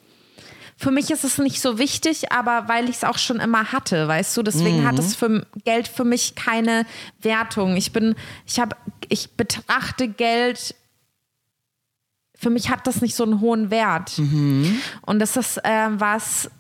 Für 0.83 0.91
mich 0.91 1.11
ist 1.11 1.25
es 1.25 1.37
nicht 1.37 1.61
so 1.61 1.77
wichtig, 1.79 2.33
aber 2.33 2.67
weil 2.67 2.89
ich 2.89 2.97
es 2.97 3.05
auch 3.05 3.19
schon 3.19 3.39
immer 3.39 3.71
hatte, 3.71 4.09
weißt 4.09 4.35
du, 4.35 4.43
deswegen 4.43 4.87
hat 4.87 4.95
Mhm. 4.95 4.99
es 5.01 5.15
für 5.15 5.47
Geld 5.67 5.87
für 5.89 6.05
mich 6.05 6.37
keine 6.37 6.87
Wertung. 7.21 7.77
Ich 7.77 7.93
bin, 7.93 8.15
ich 8.47 8.59
habe, 8.59 8.75
ich 9.11 9.33
betrachte 9.37 10.09
Geld. 10.09 10.75
Für 12.35 12.49
mich 12.49 12.71
hat 12.71 12.87
das 12.87 13.03
nicht 13.03 13.15
so 13.15 13.25
einen 13.25 13.41
hohen 13.43 13.71
Wert. 13.71 14.17
Mhm. 14.19 14.81
Und 15.03 15.19
das 15.19 15.37
ist 15.37 15.59
äh, 15.63 15.89
was, 16.01 16.51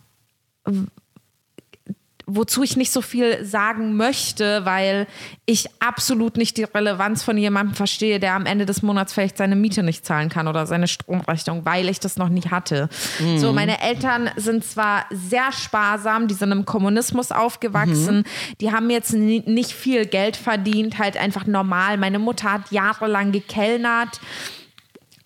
wozu 2.35 2.63
ich 2.63 2.77
nicht 2.77 2.93
so 2.93 3.01
viel 3.03 3.45
sagen 3.45 3.97
möchte, 3.97 4.65
weil 4.65 5.07
ich 5.47 5.67
absolut 5.81 6.37
nicht 6.37 6.57
die 6.57 6.65
Relevanz 6.65 7.23
von 7.23 7.37
jemandem 7.37 7.75
verstehe, 7.75 8.21
der 8.21 8.35
am 8.35 8.47
Ende 8.47 8.67
des 8.67 8.83
Monats 8.83 9.13
vielleicht 9.13 9.37
seine 9.37 9.57
Miete 9.57 9.83
nicht 9.83 10.05
zahlen 10.07 10.29
kann 10.29 10.49
oder 10.49 10.67
seine 10.67 10.89
Stromrechnung, 10.89 11.65
weil 11.65 11.89
ich 11.89 12.01
das 12.01 12.17
noch 12.17 12.29
nie 12.29 12.43
hatte. 12.51 12.89
So, 13.37 13.53
meine 13.53 13.81
Eltern 13.83 14.31
sind 14.37 14.65
zwar 14.65 15.07
sehr 15.11 15.51
sparsam, 15.53 16.29
die 16.29 16.35
sind 16.35 16.53
im 16.53 16.65
Kommunismus 16.65 17.33
aufgewachsen, 17.33 18.25
die 18.61 18.73
haben 18.73 18.91
jetzt 18.91 19.13
ni- 19.13 19.43
nicht 19.47 19.73
viel 19.73 20.07
Geld 20.07 20.37
verdient, 20.37 20.99
halt 20.99 21.17
einfach 21.17 21.47
normal. 21.47 21.97
Meine 21.99 22.19
Mutter 22.19 22.53
hat 22.53 22.71
jahrelang 22.71 23.33
gekellnert 23.33 24.21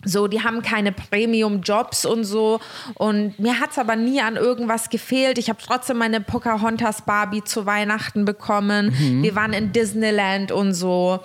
So, 0.05 0.27
die 0.27 0.43
haben 0.43 0.61
keine 0.61 0.91
Premium-Jobs 0.91 2.05
und 2.05 2.23
so. 2.23 2.59
Und 2.93 3.37
mir 3.39 3.59
hat 3.59 3.71
es 3.71 3.77
aber 3.77 3.95
nie 3.95 4.21
an 4.21 4.35
irgendwas 4.35 4.89
gefehlt. 4.89 5.37
Ich 5.37 5.49
habe 5.49 5.59
trotzdem 5.63 5.97
meine 5.97 6.21
Pocahontas 6.21 7.01
Barbie 7.01 7.43
zu 7.43 7.65
Weihnachten 7.65 8.23
bekommen. 8.23 8.95
Mhm. 8.97 9.23
Wir 9.23 9.35
waren 9.35 9.53
in 9.53 9.71
Disneyland 9.71 10.51
und 10.51 10.73
so. 10.73 11.19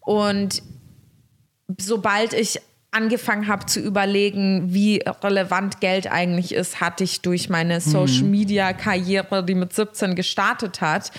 Und 0.00 0.62
sobald 1.78 2.32
ich 2.32 2.60
angefangen 2.92 3.48
habe 3.48 3.64
zu 3.64 3.80
überlegen, 3.80 4.74
wie 4.74 5.02
relevant 5.22 5.80
Geld 5.80 6.12
eigentlich 6.12 6.54
ist, 6.54 6.80
hatte 6.80 7.04
ich 7.04 7.22
durch 7.22 7.48
meine 7.48 7.80
Social 7.80 8.24
Media 8.24 8.74
Karriere, 8.74 9.42
die 9.42 9.54
mit 9.54 9.72
17 9.72 10.14
gestartet 10.14 10.82
hat, 10.82 11.10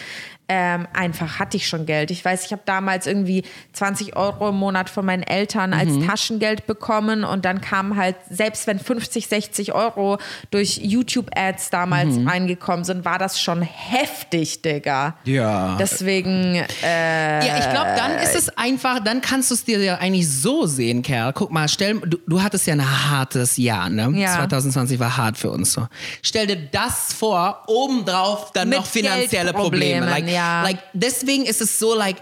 ähm, 0.49 0.87
einfach 0.93 1.39
hatte 1.39 1.57
ich 1.57 1.67
schon 1.67 1.85
Geld. 1.85 2.11
Ich 2.11 2.23
weiß, 2.23 2.45
ich 2.45 2.51
habe 2.51 2.61
damals 2.65 3.07
irgendwie 3.07 3.43
20 3.73 4.15
Euro 4.15 4.49
im 4.49 4.55
Monat 4.55 4.89
von 4.89 5.05
meinen 5.05 5.23
Eltern 5.23 5.73
als 5.73 6.05
Taschengeld 6.05 6.67
bekommen 6.67 7.23
und 7.23 7.45
dann 7.45 7.61
kamen 7.61 7.97
halt, 7.97 8.15
selbst 8.29 8.67
wenn 8.67 8.77
50, 8.77 9.27
60 9.27 9.73
Euro 9.73 10.17
durch 10.51 10.77
YouTube-Ads 10.83 11.69
damals 11.69 12.17
reingekommen 12.25 12.83
sind, 12.83 13.05
war 13.05 13.17
das 13.17 13.41
schon 13.41 13.61
heftig, 13.61 14.61
Digga. 14.61 15.15
Ja. 15.23 15.77
Deswegen, 15.79 16.55
äh, 16.83 17.47
Ja, 17.47 17.57
ich 17.59 17.69
glaube, 17.69 17.93
dann 17.95 18.17
ist 18.17 18.35
es 18.35 18.57
einfach, 18.57 18.99
dann 19.03 19.21
kannst 19.21 19.49
du 19.49 19.55
es 19.55 19.63
dir 19.63 19.79
ja 19.79 19.95
eigentlich 19.95 20.29
so 20.29 20.65
sehen, 20.65 21.01
Kerl. 21.01 21.33
Guck 21.33 21.51
mal, 21.51 21.67
stell, 21.67 21.99
du, 22.01 22.17
du 22.27 22.43
hattest 22.43 22.67
ja 22.67 22.73
ein 22.73 23.09
hartes 23.09 23.57
Jahr, 23.57 23.89
ne? 23.89 24.11
Ja. 24.19 24.35
2020 24.35 24.99
war 24.99 25.15
hart 25.17 25.37
für 25.37 25.51
uns 25.51 25.73
so. 25.73 25.87
Stell 26.21 26.47
dir 26.47 26.57
das 26.57 27.13
vor, 27.13 27.63
obendrauf 27.67 28.51
dann 28.51 28.69
Mit 28.69 28.79
noch 28.79 28.85
finanzielle 28.85 29.53
Probleme. 29.53 30.05
Like, 30.05 30.27
ja. 30.29 30.42
Like, 30.63 30.79
deswegen 30.93 31.45
ist 31.45 31.61
es 31.61 31.79
so, 31.79 31.95
like, 31.95 32.17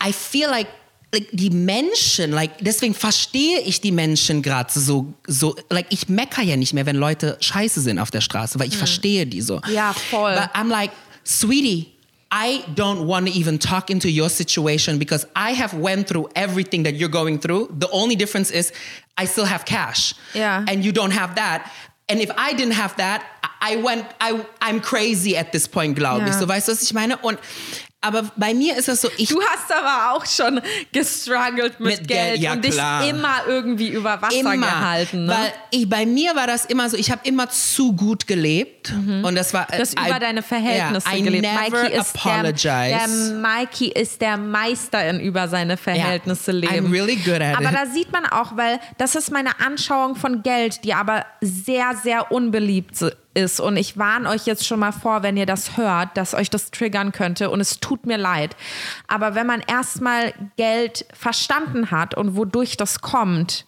I 0.00 0.12
feel 0.12 0.48
like 0.48 0.68
like, 1.12 1.28
die 1.32 1.50
Menschen, 1.50 2.32
like, 2.32 2.58
deswegen 2.60 2.94
verstehe 2.94 3.60
ich 3.60 3.80
die 3.80 3.92
Menschen 3.92 4.42
gerade 4.42 4.70
so, 4.70 5.14
so, 5.26 5.56
like, 5.70 5.86
ich 5.88 6.08
mecker 6.08 6.42
ja 6.42 6.56
nicht 6.56 6.74
mehr, 6.74 6.84
wenn 6.86 6.96
Leute 6.96 7.38
scheiße 7.40 7.80
sind 7.80 7.98
auf 7.98 8.10
der 8.10 8.20
Straße, 8.20 8.58
weil 8.58 8.66
ich 8.66 8.74
hm. 8.74 8.78
verstehe 8.78 9.26
die 9.26 9.40
so. 9.40 9.62
Hm. 9.62 9.72
Ja, 9.72 9.94
voll. 9.94 10.34
But 10.34 10.50
I'm 10.54 10.68
like, 10.68 10.90
sweetie, 11.24 11.94
I 12.30 12.62
don't 12.74 13.06
want 13.06 13.26
to 13.26 13.32
even 13.32 13.58
talk 13.58 13.88
into 13.88 14.08
your 14.08 14.28
situation 14.28 14.98
because 14.98 15.26
I 15.34 15.54
have 15.54 15.72
went 15.72 16.08
through 16.08 16.28
everything 16.34 16.84
that 16.84 16.94
you're 16.96 17.10
going 17.10 17.40
through. 17.40 17.68
The 17.78 17.88
only 17.90 18.16
difference 18.16 18.50
is 18.50 18.72
I 19.16 19.26
still 19.26 19.46
have 19.46 19.64
cash. 19.64 20.14
Yeah. 20.34 20.64
And 20.68 20.84
you 20.84 20.92
don't 20.92 21.12
have 21.12 21.36
that. 21.36 21.72
And 22.10 22.20
if 22.20 22.30
I 22.36 22.54
didn't 22.54 22.74
have 22.74 22.96
that, 22.96 23.22
I 23.60 23.76
went, 23.76 24.06
I, 24.20 24.44
I'm 24.62 24.80
crazy 24.80 25.36
at 25.36 25.52
this 25.52 25.68
point, 25.68 25.96
glaube 25.96 26.22
ich. 26.22 26.32
Ja. 26.32 26.38
So, 26.38 26.48
weißt 26.48 26.68
du, 26.68 26.72
was 26.72 26.82
ich 26.82 26.94
meine? 26.94 27.18
Und, 27.18 27.38
aber 28.00 28.30
bei 28.36 28.54
mir 28.54 28.76
ist 28.76 28.86
das 28.88 29.00
so, 29.00 29.08
ich, 29.16 29.28
Du 29.30 29.40
hast 29.42 29.72
aber 29.72 30.12
auch 30.16 30.24
schon 30.24 30.60
gestruggelt 30.92 31.80
mit, 31.80 31.98
Mit 32.00 32.08
Geld, 32.08 32.08
Geld, 32.34 32.40
ja, 32.40 32.52
und 32.52 32.64
dich 32.64 32.72
klar. 32.72 33.06
immer 33.08 33.42
irgendwie 33.46 33.88
über 33.88 34.20
Wasser 34.22 34.56
gehalten. 34.56 35.26
Ne? 35.26 35.32
Weil 35.32 35.52
ich, 35.70 35.88
bei 35.88 36.06
mir 36.06 36.34
war 36.36 36.46
das 36.46 36.64
immer 36.66 36.88
so, 36.88 36.96
ich 36.96 37.10
habe 37.10 37.20
immer 37.24 37.48
zu 37.50 37.94
gut 37.94 38.26
gelebt. 38.26 38.92
Und 39.22 39.34
das 39.34 39.52
war. 39.52 39.62
Mhm. 39.62 39.72
Du 39.76 39.78
hast 39.80 39.98
I- 39.98 40.08
über 40.10 40.18
deine 40.20 40.42
Verhältnisse 40.42 41.08
yeah, 41.08 41.18
I 41.18 41.22
gelebt. 41.22 41.42
Never 41.42 41.60
Mikey 41.82 41.96
ist, 41.96 42.14
der, 42.24 42.32
apologize. 42.32 42.62
der 42.68 43.08
Mikey 43.50 43.88
ist 43.88 44.20
der 44.20 44.36
Meister 44.36 45.08
in 45.10 45.20
über 45.20 45.48
seine 45.48 45.76
Verhältnisse 45.76 46.52
Yeah, 46.52 46.60
leben. 46.72 46.86
I'm 46.86 46.92
really 46.92 47.16
good 47.16 47.40
at 47.40 47.56
aber 47.58 47.70
it. 47.70 47.74
da 47.74 47.86
sieht 47.86 48.12
man 48.12 48.26
auch, 48.26 48.56
weil 48.56 48.78
das 48.98 49.14
ist 49.14 49.30
meine 49.32 49.60
Anschauung 49.60 50.14
von 50.16 50.42
Geld, 50.42 50.84
die 50.84 50.94
aber 50.94 51.26
sehr, 51.40 51.94
sehr 52.02 52.30
unbeliebt 52.32 52.96
ist. 53.34 53.60
Und 53.60 53.76
ich 53.76 53.98
warne 53.98 54.28
euch 54.28 54.46
jetzt 54.46 54.66
schon 54.66 54.80
mal 54.80 54.92
vor, 54.92 55.22
wenn 55.22 55.36
ihr 55.36 55.46
das 55.46 55.76
hört, 55.76 56.16
dass 56.16 56.34
euch 56.34 56.50
das 56.50 56.70
triggern 56.70 57.12
könnte. 57.12 57.50
Und 57.50 57.60
es 57.60 57.80
tut 57.80 58.06
mir 58.06 58.18
leid. 58.18 58.56
Aber 59.06 59.34
wenn 59.34 59.46
man 59.46 59.60
erstmal 59.60 60.32
Geld 60.56 61.06
verstanden 61.12 61.90
hat 61.90 62.14
und 62.14 62.36
wodurch 62.36 62.76
das 62.76 63.00
kommt, 63.00 63.66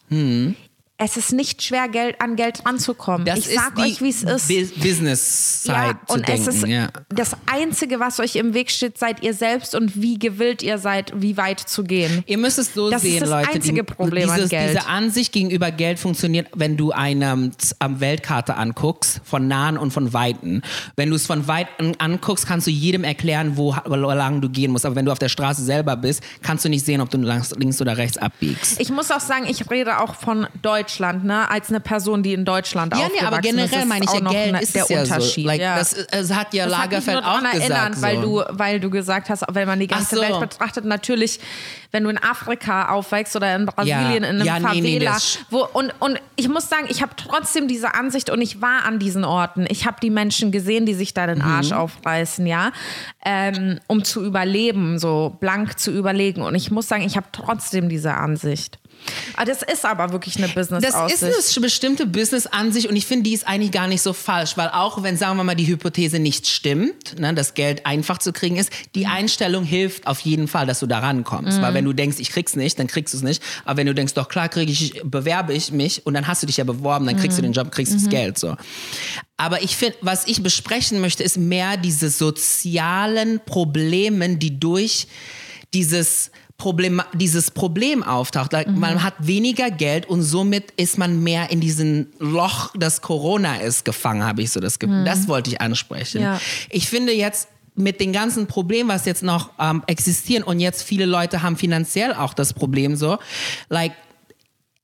es 1.03 1.17
ist 1.17 1.33
nicht 1.33 1.63
schwer, 1.63 1.89
Geld, 1.89 2.21
an 2.21 2.37
Geld 2.37 2.65
ranzukommen. 2.67 3.25
das 3.27 3.39
ich 3.39 3.47
ist 3.49 3.55
sag 3.55 3.75
die 3.77 3.83
euch, 3.83 4.03
wie 4.03 4.11
es 4.11 4.23
ist. 4.23 4.49
Bus- 4.49 4.71
Business 4.83 5.63
Side 5.63 5.73
Ja, 5.75 6.01
zu 6.07 6.15
und 6.15 6.29
denken. 6.29 6.49
es 6.49 6.55
ist 6.57 6.67
ja. 6.67 6.89
das 7.09 7.31
Einzige, 7.51 7.99
was 8.01 8.21
euch 8.21 8.37
im 8.37 8.53
Weg 8.53 8.71
steht, 8.71 8.99
seid 8.99 9.23
ihr 9.23 9.33
selbst 9.33 9.75
und 9.75 10.01
wie 10.03 10.19
gewillt 10.19 10.63
ihr 10.63 10.77
seid, 10.79 11.13
wie 11.17 11.37
weit 11.39 11.59
zu 11.61 11.85
gehen. 11.85 12.23
Ihr 12.27 12.37
müsst 12.37 12.59
es 12.59 12.75
so 12.75 12.91
Das 12.91 13.03
ist 13.03 13.11
sehen, 13.13 13.21
das 13.21 13.31
Leute. 13.31 13.49
einzige 13.51 13.83
Problem 13.83 14.29
an 14.29 14.37
dieses, 14.37 14.51
Geld. 14.51 14.71
Diese 14.77 14.87
Ansicht 14.87 15.33
gegenüber 15.33 15.71
Geld 15.71 15.99
funktioniert, 15.99 16.49
wenn 16.55 16.77
du 16.77 16.93
eine 16.93 17.33
ähm, 17.33 18.01
Weltkarte 18.01 18.57
anguckst, 18.57 19.21
von 19.25 19.49
nahen 19.49 19.79
und 19.79 19.93
von 19.93 20.13
weiten. 20.13 20.61
Wenn 20.97 21.09
du 21.09 21.17
es 21.17 21.27
von 21.27 21.49
weitem 21.49 21.95
anguckst, 21.99 22.47
kannst 22.47 22.67
du 22.67 22.71
jedem 22.71 23.05
erklären, 23.05 23.57
wo, 23.57 23.75
wo 23.87 23.95
lang 23.95 24.43
du 24.43 24.51
gehen 24.51 24.71
musst. 24.71 24.85
Aber 24.85 24.97
wenn 24.97 25.07
du 25.07 25.13
auf 25.13 25.19
der 25.19 25.29
Straße 25.31 25.63
selber 25.65 25.97
bist, 25.97 26.23
kannst 26.43 26.65
du 26.65 26.69
nicht 26.69 26.85
sehen, 26.85 27.01
ob 27.01 27.09
du 27.09 27.17
links 27.19 27.81
oder 27.81 27.97
rechts 27.97 28.19
abbiegst. 28.19 28.79
Ich 28.81 28.91
muss 28.91 29.11
auch 29.11 29.21
sagen, 29.21 29.47
ich 29.49 29.71
rede 29.71 30.01
auch 30.01 30.15
von 30.15 30.47
Deutschland, 30.91 31.25
ne? 31.25 31.49
Als 31.51 31.69
eine 31.69 31.81
Person, 31.81 32.23
die 32.23 32.33
in 32.33 32.45
Deutschland 32.45 32.93
Ja, 32.95 33.01
nee, 33.09 33.19
aber 33.21 33.37
aufgewachsen 33.39 33.57
generell 33.57 33.81
ist 33.83 33.89
meine 33.89 34.05
ich 34.05 34.11
auch 34.11 34.15
ja, 34.15 34.21
noch 34.21 34.31
Geld 34.33 34.53
ne- 34.53 34.61
ist 34.63 34.75
der 34.75 34.87
ja 34.89 35.01
Unterschied. 35.01 35.45
so. 35.45 35.49
Like, 35.49 35.61
ja. 35.61 35.79
das, 35.79 35.93
es 35.93 36.35
hat 36.35 36.53
ja 36.55 36.65
Das 36.67 36.75
hat 36.77 36.83
mich 36.91 36.91
Lagerfeld 37.07 37.25
daran 37.25 37.47
auch 37.47 37.53
gesagt. 37.53 38.03
weil 38.03 38.17
so. 38.17 38.23
du, 38.23 38.45
weil 38.51 38.81
du 38.81 38.91
gesagt 38.91 39.31
hast, 39.31 39.45
wenn 39.53 39.69
man 39.69 39.79
die 39.79 39.87
ganze 39.87 40.17
so. 40.17 40.21
Welt 40.23 40.41
betrachtet, 40.41 40.85
natürlich, 40.85 41.39
wenn 41.93 42.05
du 42.05 42.11
in 42.11 42.19
Afrika 42.23 42.89
aufwächst 42.91 43.37
oder 43.37 43.55
in 43.55 43.67
Brasilien 43.67 44.11
Ja. 44.11 44.17
in 44.17 44.25
einem 44.25 44.45
Ja, 44.45 44.59
nee, 44.59 44.81
nee, 44.81 44.95
Favela, 44.99 45.13
das- 45.13 45.39
wo 45.51 45.67
und 45.73 45.93
und 46.01 46.21
ich 46.37 46.49
muss 46.49 46.69
sagen, 46.69 46.87
ich 46.89 47.03
habe 47.03 47.13
trotzdem 47.17 47.69
diese 47.69 47.95
Ansicht 47.95 48.31
und 48.31 48.41
ich 48.43 48.61
war 48.61 48.85
an 48.85 48.99
diesen 48.99 49.25
Orten. 49.25 49.67
Ich 49.69 49.87
habe 49.87 49.99
die 50.03 50.11
Menschen 50.11 50.51
gesehen, 50.51 50.87
die 50.87 50.95
sich 50.95 51.15
da 51.15 51.27
den 51.27 51.39
Mhm. 51.39 51.45
Arsch 51.45 51.73
aufreißen, 51.73 52.47
ja, 52.47 52.73
ähm, 53.25 53.79
um 53.87 54.03
zu 54.05 54.25
überleben, 54.25 54.99
so 54.99 55.37
blank 55.41 55.79
zu 55.79 55.93
überlegen. 55.93 56.43
Und 56.43 56.55
ich 56.57 56.71
muss 56.73 56.89
sagen, 56.89 57.03
ich 57.03 57.17
habe 57.17 57.27
trotzdem 57.33 57.89
diese 57.89 58.15
Ansicht. 58.15 58.80
Aber 59.35 59.47
das 59.47 59.63
ist 59.63 59.85
aber 59.85 60.13
wirklich 60.13 60.37
eine 60.37 60.47
Das 60.49 60.55
Business-Aussicht. 60.55 61.23
ist 61.23 61.57
eine 61.57 61.63
bestimmte 61.63 62.07
Business-Ansicht 62.07 62.89
und 62.89 62.97
ich 62.97 63.07
finde, 63.07 63.25
die 63.25 63.35
ist 63.35 63.47
eigentlich 63.47 63.73
gar 63.73 63.87
nicht 63.87 64.03
so 64.03 64.13
falsch, 64.13 64.57
weil 64.57 64.69
auch 64.69 65.03
wenn, 65.03 65.17
sagen 65.17 65.37
wir 65.37 65.45
mal, 65.45 65.55
die 65.55 65.67
Hypothese 65.67 66.19
nicht 66.19 66.47
stimmt, 66.47 67.19
ne, 67.19 67.35
dass 67.35 67.55
Geld 67.55 67.87
einfach 67.87 68.19
zu 68.19 68.33
kriegen 68.33 68.57
ist, 68.57 68.71
die 68.95 69.07
Einstellung 69.07 69.65
hilft 69.65 70.07
auf 70.07 70.21
jeden 70.21 70.49
Fall, 70.49 70.67
dass 70.67 70.81
du 70.81 70.87
da 70.87 70.99
rankommst. 70.99 71.61
Weil 71.61 71.75
wenn 71.75 71.85
du 71.85 71.93
denkst, 71.93 72.19
ich 72.21 72.31
krieg's 72.31 72.57
nicht, 72.57 72.79
dann 72.79 72.87
kriegst 72.87 73.15
du 73.15 73.19
es 73.19 73.23
nicht. 73.23 73.43
Aber 73.65 73.79
wenn 73.79 73.87
du 73.87 73.95
denkst, 73.95 74.15
doch 74.15 74.29
klar 74.29 74.49
kriege 74.49 74.71
ich, 74.71 75.01
bewerbe 75.05 75.53
ich 75.55 75.73
mich 75.73 76.07
und 76.07 76.15
dann 76.15 76.27
hast 76.27 76.43
du 76.43 76.47
dich 76.47 76.57
ja 76.57 76.65
beworben, 76.65 77.07
dann 77.07 77.17
kriegst 77.17 77.39
du 77.39 77.43
den 77.43 77.53
Job, 77.53 77.71
kriegst 77.73 77.93
du 77.93 77.99
das 77.99 78.09
Geld 78.09 78.39
so. 78.39 78.57
Aber 79.37 79.63
ich 79.63 79.77
finde, 79.77 79.97
was 80.03 80.27
ich 80.27 80.43
besprechen 80.43 81.01
möchte, 81.01 81.23
ist 81.23 81.39
mehr 81.39 81.77
diese 81.77 82.11
sozialen 82.11 83.41
Probleme, 83.47 84.37
die 84.37 84.61
durch 84.61 85.07
dieses 85.73 86.31
Problem, 86.61 87.03
dieses 87.15 87.51
Problem 87.51 88.03
auftaucht. 88.03 88.53
Like, 88.53 88.69
Man 88.69 89.03
hat 89.03 89.15
weniger 89.19 89.71
Geld 89.71 90.07
und 90.07 90.23
somit 90.23 90.73
ist 90.77 90.99
man 90.99 91.23
mehr 91.23 91.51
in 91.51 91.61
diesem 91.61 92.09
Loch, 92.19 92.71
das 92.77 93.01
Corona 93.01 93.57
ist, 93.57 93.85
gefangen, 93.85 94.23
habe 94.23 94.43
ich 94.43 94.51
so 94.53 94.61
das 94.61 94.79
Gefühl. 94.79 95.05
Das 95.05 95.27
wollte 95.27 95.51
ich 95.51 95.61
ansprechen. 95.61 96.23
Ja. 96.23 96.39
Ich 96.69 96.89
finde 96.89 97.13
jetzt 97.13 97.49
mit 97.75 97.99
den 97.99 98.13
ganzen 98.13 98.47
Problemen, 98.47 98.91
was 98.91 99.07
jetzt 99.07 99.23
noch 99.23 99.51
ähm, 99.59 99.83
existieren 99.87 100.43
und 100.43 100.61
jetzt 100.61 100.83
viele 100.83 101.07
Leute 101.07 101.43
haben 101.43 101.57
finanziell 101.57 102.13
auch 102.13 102.35
das 102.35 102.53
Problem 102.53 102.95
so, 102.95 103.19
like 103.71 103.93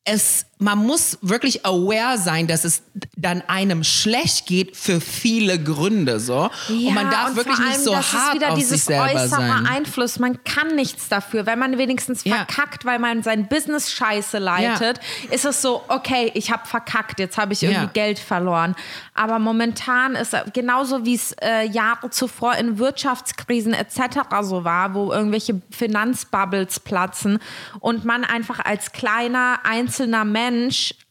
es, 0.09 0.47
man 0.59 0.78
muss 0.78 1.18
wirklich 1.20 1.66
aware 1.66 2.16
sein, 2.16 2.46
dass 2.46 2.64
es 2.64 2.82
dann 3.14 3.42
einem 3.46 3.84
schlecht 3.84 4.46
geht 4.46 4.74
für 4.74 5.02
viele 5.02 5.62
Gründe 5.62 6.18
so. 6.18 6.50
und 6.68 6.94
man 6.94 7.11
darf 7.11 7.36
wirklich 7.36 7.57
vor 7.57 7.64
nicht 7.66 7.74
allem, 7.74 7.84
so 7.84 7.92
das 7.92 8.07
ist 8.07 8.18
hart 8.18 8.34
wieder 8.34 8.48
auf 8.52 8.54
dieses 8.59 8.70
sich 8.70 8.84
selber 8.84 9.04
äußere 9.12 9.28
sein. 9.28 9.66
Einfluss. 9.66 10.18
Man 10.18 10.42
kann 10.44 10.74
nichts 10.74 11.09
dafür. 11.11 11.44
Wenn 11.44 11.59
man 11.59 11.76
wenigstens 11.76 12.24
Ja. 12.24 12.36
verkackt, 12.36 12.86
weil 12.86 12.98
man 12.98 13.22
sein 13.22 13.48
Business 13.48 13.92
scheiße 13.92 14.38
leitet, 14.38 14.98
ist 15.30 15.44
es 15.44 15.61
so, 15.61 15.82
okay, 15.88 16.30
ich 16.32 16.50
habe 16.50 16.66
verkackt, 16.66 17.20
jetzt 17.20 17.36
habe 17.36 17.52
ich 17.52 17.62
irgendwie 17.62 17.82
Ja. 17.82 17.90
Geld 17.92 18.18
verloren. 18.18 18.74
Aber 19.12 19.38
momentan 19.38 20.14
ist 20.14 20.32
es 20.32 20.40
genauso 20.54 21.04
wie 21.04 21.14
es 21.16 21.32
äh, 21.42 21.64
Jahre 21.66 22.09
zuvor 22.11 22.54
in 22.54 22.78
Wirtschaftskrisen 22.78 23.74
etc. 23.74 24.00
so 24.42 24.64
war, 24.64 24.94
wo 24.94 25.12
irgendwelche 25.12 25.61
Finanzbubbles 25.70 26.80
platzen 26.80 27.40
und 27.80 28.07
man 28.07 28.24
einfach 28.24 28.61
als 28.64 28.92
kleiner 28.92 29.59
einzelner 29.64 30.24
Mensch 30.24 30.45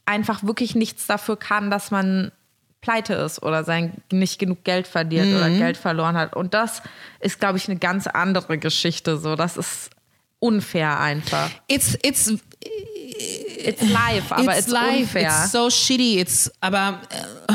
einfach 0.05 0.43
wirklich 0.43 0.75
nichts 0.75 1.07
dafür 1.07 1.37
kann, 1.37 1.69
dass 1.71 1.91
man 1.91 2.31
pleite 2.81 3.15
ist 3.15 3.41
oder 3.41 3.63
sein 3.63 3.93
nicht 4.11 4.37
genug 4.37 4.63
Geld 4.63 4.85
verdient 4.87 5.35
oder 5.35 5.49
Mhm. 5.49 5.57
Geld 5.57 5.77
verloren 5.77 6.15
hat. 6.15 6.35
Und 6.35 6.53
das 6.53 6.83
ist, 7.19 7.39
glaube 7.39 7.57
ich, 7.57 7.67
eine 7.67 7.79
ganz 7.79 8.05
andere 8.05 8.57
Geschichte. 8.59 9.17
So, 9.17 9.35
das 9.35 9.57
ist 9.57 9.89
unfair 10.39 10.99
einfach. 10.99 11.49
It's, 11.67 11.97
it's, 12.03 12.31
It's 13.65 13.81
life, 13.81 14.35
aber 14.35 14.51
it's, 14.57 14.65
it's 14.65 14.67
life. 14.67 14.97
unfair. 14.99 15.27
It's 15.29 15.51
so 15.51 15.69
shitty. 15.69 16.19
It's, 16.19 16.51
aber, 16.61 16.99
äh, 17.09 17.53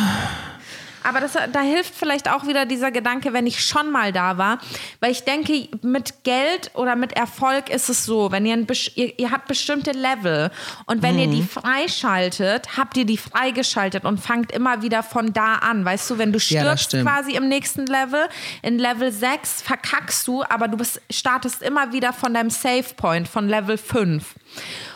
Aber 1.02 1.20
das, 1.20 1.32
da 1.32 1.60
hilft 1.60 1.94
vielleicht 1.94 2.30
auch 2.30 2.46
wieder 2.46 2.66
dieser 2.66 2.90
Gedanke, 2.90 3.32
wenn 3.32 3.46
ich 3.46 3.64
schon 3.64 3.90
mal 3.90 4.12
da 4.12 4.38
war. 4.38 4.58
Weil 5.00 5.12
ich 5.12 5.24
denke, 5.24 5.68
mit 5.82 6.24
Geld 6.24 6.70
oder 6.74 6.96
mit 6.96 7.12
Erfolg 7.12 7.70
ist 7.70 7.88
es 7.88 8.04
so, 8.04 8.30
wenn 8.32 8.46
ihr, 8.46 8.54
ein, 8.54 8.66
ihr, 8.94 9.18
ihr 9.18 9.30
habt 9.30 9.48
bestimmte 9.48 9.92
Level 9.92 10.50
und 10.86 11.02
wenn 11.02 11.14
mhm. 11.14 11.20
ihr 11.20 11.26
die 11.28 11.42
freischaltet, 11.42 12.76
habt 12.76 12.96
ihr 12.96 13.06
die 13.06 13.16
freigeschaltet 13.16 14.04
und 14.04 14.18
fangt 14.18 14.52
immer 14.52 14.82
wieder 14.82 15.02
von 15.02 15.32
da 15.32 15.56
an. 15.56 15.84
Weißt 15.84 16.10
du, 16.10 16.18
wenn 16.18 16.32
du 16.32 16.40
stirbst 16.40 16.92
ja, 16.92 17.02
quasi 17.02 17.32
im 17.32 17.48
nächsten 17.48 17.86
Level, 17.86 18.28
in 18.62 18.78
Level 18.78 19.10
6 19.10 19.62
verkackst 19.62 20.26
du, 20.26 20.42
aber 20.42 20.68
du 20.68 20.76
bist, 20.76 21.00
startest 21.10 21.62
immer 21.62 21.92
wieder 21.92 22.12
von 22.12 22.34
deinem 22.34 22.50
Save 22.50 22.84
Point, 22.96 23.28
von 23.28 23.48
Level 23.48 23.78
5. 23.78 24.34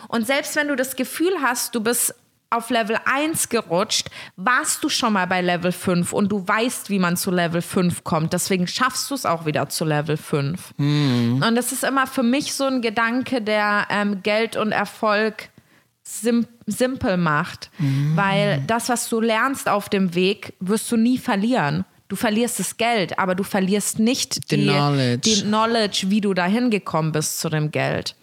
Und 0.07 0.27
selbst 0.27 0.55
wenn 0.55 0.67
du 0.67 0.75
das 0.75 0.95
Gefühl 0.95 1.33
hast, 1.41 1.75
du 1.75 1.81
bist 1.81 2.13
auf 2.49 2.69
Level 2.69 2.97
1 3.05 3.49
gerutscht, 3.49 4.09
warst 4.35 4.83
du 4.83 4.89
schon 4.89 5.13
mal 5.13 5.27
bei 5.27 5.41
Level 5.41 5.71
5 5.71 6.13
und 6.13 6.31
du 6.31 6.47
weißt, 6.47 6.89
wie 6.89 6.99
man 6.99 7.17
zu 7.17 7.31
Level 7.31 7.61
5 7.61 8.03
kommt. 8.03 8.33
Deswegen 8.33 8.67
schaffst 8.67 9.09
du 9.09 9.15
es 9.15 9.25
auch 9.25 9.45
wieder 9.45 9.69
zu 9.69 9.85
Level 9.85 10.17
5. 10.17 10.73
Mhm. 10.77 11.43
Und 11.45 11.55
das 11.55 11.71
ist 11.71 11.83
immer 11.83 12.07
für 12.07 12.23
mich 12.23 12.53
so 12.53 12.65
ein 12.65 12.81
Gedanke, 12.81 13.41
der 13.41 13.87
ähm, 13.89 14.23
Geld 14.23 14.55
und 14.55 14.71
Erfolg 14.71 15.49
sim 16.03 16.47
simpel 16.65 17.17
macht. 17.17 17.69
Mhm. 17.77 18.15
Weil 18.15 18.63
das, 18.67 18.89
was 18.89 19.09
du 19.09 19.19
lernst 19.19 19.67
auf 19.67 19.89
dem 19.89 20.15
Weg, 20.15 20.53
wirst 20.59 20.91
du 20.91 20.97
nie 20.97 21.17
verlieren. 21.17 21.85
Du 22.07 22.15
verlierst 22.15 22.59
das 22.59 22.77
Geld, 22.77 23.17
aber 23.17 23.33
du 23.33 23.43
verlierst 23.43 23.97
nicht 23.97 24.51
die, 24.51 24.63
knowledge. 24.63 25.21
die 25.21 25.41
Knowledge, 25.41 26.05
wie 26.09 26.21
du 26.21 26.35
dahin 26.35 26.69
gekommen 26.69 27.11
bist 27.11 27.39
zu 27.39 27.49
dem 27.49 27.71
Geld. 27.71 28.15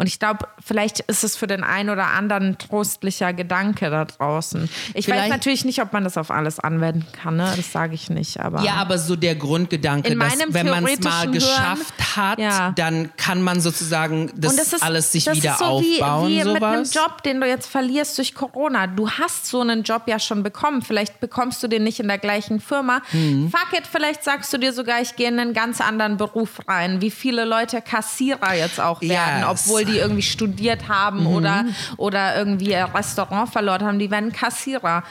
Und 0.00 0.06
ich 0.06 0.18
glaube, 0.18 0.48
vielleicht 0.64 1.00
ist 1.00 1.24
es 1.24 1.36
für 1.36 1.46
den 1.46 1.62
einen 1.62 1.90
oder 1.90 2.06
anderen 2.06 2.42
ein 2.44 2.58
trostlicher 2.58 3.34
Gedanke 3.34 3.90
da 3.90 4.06
draußen. 4.06 4.70
Ich 4.94 5.04
vielleicht, 5.04 5.24
weiß 5.24 5.28
natürlich 5.28 5.66
nicht, 5.66 5.82
ob 5.82 5.92
man 5.92 6.04
das 6.04 6.16
auf 6.16 6.30
alles 6.30 6.58
anwenden 6.58 7.04
kann, 7.12 7.36
ne? 7.36 7.52
das 7.54 7.70
sage 7.70 7.94
ich 7.96 8.08
nicht. 8.08 8.40
Aber 8.40 8.62
ja, 8.62 8.76
aber 8.76 8.96
so 8.96 9.14
der 9.14 9.34
Grundgedanke, 9.34 10.16
dass 10.16 10.38
wenn 10.54 10.68
man 10.68 10.86
es 10.86 11.00
mal 11.00 11.30
geschafft 11.30 12.16
hat, 12.16 12.38
ja. 12.38 12.72
dann 12.76 13.14
kann 13.18 13.42
man 13.42 13.60
sozusagen 13.60 14.32
das, 14.34 14.56
das 14.56 14.72
ist, 14.72 14.82
alles 14.82 15.12
sich 15.12 15.24
das 15.24 15.36
wieder 15.36 15.56
so 15.58 15.64
aufbauen. 15.66 16.28
Wie, 16.28 16.38
wie 16.38 16.42
sowas. 16.44 16.54
mit 16.54 16.64
einem 16.64 16.84
Job, 16.84 17.22
den 17.22 17.38
du 17.42 17.46
jetzt 17.46 17.66
verlierst 17.66 18.16
durch 18.16 18.34
Corona. 18.34 18.86
Du 18.86 19.10
hast 19.10 19.48
so 19.48 19.60
einen 19.60 19.82
Job 19.82 20.04
ja 20.06 20.18
schon 20.18 20.42
bekommen. 20.42 20.80
Vielleicht 20.80 21.20
bekommst 21.20 21.62
du 21.62 21.68
den 21.68 21.84
nicht 21.84 22.00
in 22.00 22.08
der 22.08 22.16
gleichen 22.16 22.60
Firma. 22.60 23.02
Mhm. 23.12 23.50
Fuck 23.50 23.78
it, 23.78 23.86
vielleicht 23.86 24.24
sagst 24.24 24.50
du 24.50 24.56
dir 24.56 24.72
sogar, 24.72 25.02
ich 25.02 25.14
gehe 25.16 25.28
in 25.28 25.38
einen 25.38 25.52
ganz 25.52 25.82
anderen 25.82 26.16
Beruf 26.16 26.66
rein. 26.66 27.02
Wie 27.02 27.10
viele 27.10 27.44
Leute 27.44 27.82
Kassierer 27.82 28.54
jetzt 28.54 28.80
auch 28.80 29.02
werden, 29.02 29.40
yes. 29.40 29.66
obwohl 29.66 29.84
die 29.84 29.89
irgendwie 29.98 30.22
studiert 30.22 30.88
haben 30.88 31.20
mhm. 31.20 31.26
oder, 31.28 31.64
oder 31.96 32.36
irgendwie 32.36 32.74
ein 32.74 32.90
Restaurant 32.90 33.50
verloren 33.50 33.84
haben, 33.84 33.98
die 33.98 34.10
werden 34.10 34.32
Kassierer. 34.32 35.02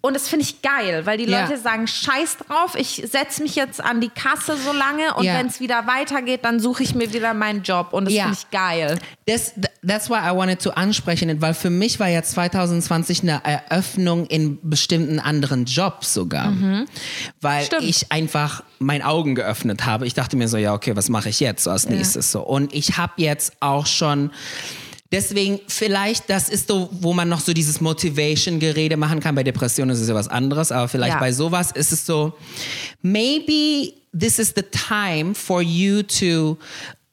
Und 0.00 0.14
das 0.14 0.28
finde 0.28 0.44
ich 0.44 0.62
geil, 0.62 1.06
weil 1.06 1.18
die 1.18 1.24
Leute 1.24 1.52
ja. 1.52 1.58
sagen, 1.58 1.88
scheiß 1.88 2.36
drauf, 2.38 2.76
ich 2.76 3.02
setze 3.10 3.42
mich 3.42 3.56
jetzt 3.56 3.82
an 3.82 4.00
die 4.00 4.10
Kasse 4.10 4.56
so 4.56 4.72
lange 4.72 5.14
und 5.14 5.24
ja. 5.24 5.34
wenn 5.34 5.48
es 5.48 5.58
wieder 5.58 5.88
weitergeht, 5.88 6.44
dann 6.44 6.60
suche 6.60 6.84
ich 6.84 6.94
mir 6.94 7.12
wieder 7.12 7.34
meinen 7.34 7.62
Job. 7.62 7.92
Und 7.92 8.04
das 8.04 8.14
ja. 8.14 8.22
finde 8.24 8.38
ich 8.38 8.50
geil. 8.50 8.98
Das, 9.26 9.54
that's 9.88 10.08
why 10.08 10.16
I 10.16 10.34
wanted 10.34 10.60
to 10.62 10.70
ansprechen, 10.70 11.40
weil 11.40 11.54
für 11.54 11.70
mich 11.70 11.98
war 12.00 12.08
ja 12.08 12.22
2020 12.22 13.22
eine 13.22 13.42
Eröffnung 13.44 14.26
in 14.26 14.58
bestimmten 14.62 15.18
anderen 15.18 15.64
Jobs 15.64 16.14
sogar. 16.14 16.50
Mhm. 16.50 16.86
Weil 17.40 17.64
Stimmt. 17.64 17.84
ich 17.84 18.12
einfach 18.12 18.62
mein 18.78 19.02
Augen 19.02 19.34
geöffnet 19.34 19.86
habe. 19.86 20.06
Ich 20.06 20.14
dachte 20.14 20.36
mir 20.36 20.48
so, 20.48 20.56
ja, 20.56 20.74
okay, 20.74 20.94
was 20.96 21.08
mache 21.08 21.28
ich 21.28 21.40
jetzt 21.40 21.64
so 21.64 21.70
als 21.70 21.88
nächstes 21.88 22.30
so? 22.32 22.40
Und 22.40 22.74
ich 22.74 22.96
habe 22.96 23.14
jetzt 23.16 23.52
auch 23.60 23.86
schon 23.86 24.30
Deswegen 25.10 25.60
vielleicht, 25.68 26.28
das 26.28 26.50
ist 26.50 26.68
so, 26.68 26.90
wo 26.92 27.14
man 27.14 27.30
noch 27.30 27.40
so 27.40 27.54
dieses 27.54 27.80
Motivation-Gerede 27.80 28.98
machen 28.98 29.20
kann. 29.20 29.34
Bei 29.34 29.42
Depressionen 29.42 29.94
ist 29.94 30.02
es 30.02 30.08
ja 30.08 30.14
was 30.14 30.28
anderes, 30.28 30.70
aber 30.70 30.86
vielleicht 30.86 31.14
ja. 31.14 31.20
bei 31.20 31.32
sowas 31.32 31.72
ist 31.72 31.92
es 31.92 32.04
so, 32.04 32.34
maybe 33.00 33.94
this 34.18 34.38
is 34.38 34.52
the 34.54 34.62
time 34.62 35.34
for 35.34 35.62
you 35.62 36.02
to 36.02 36.58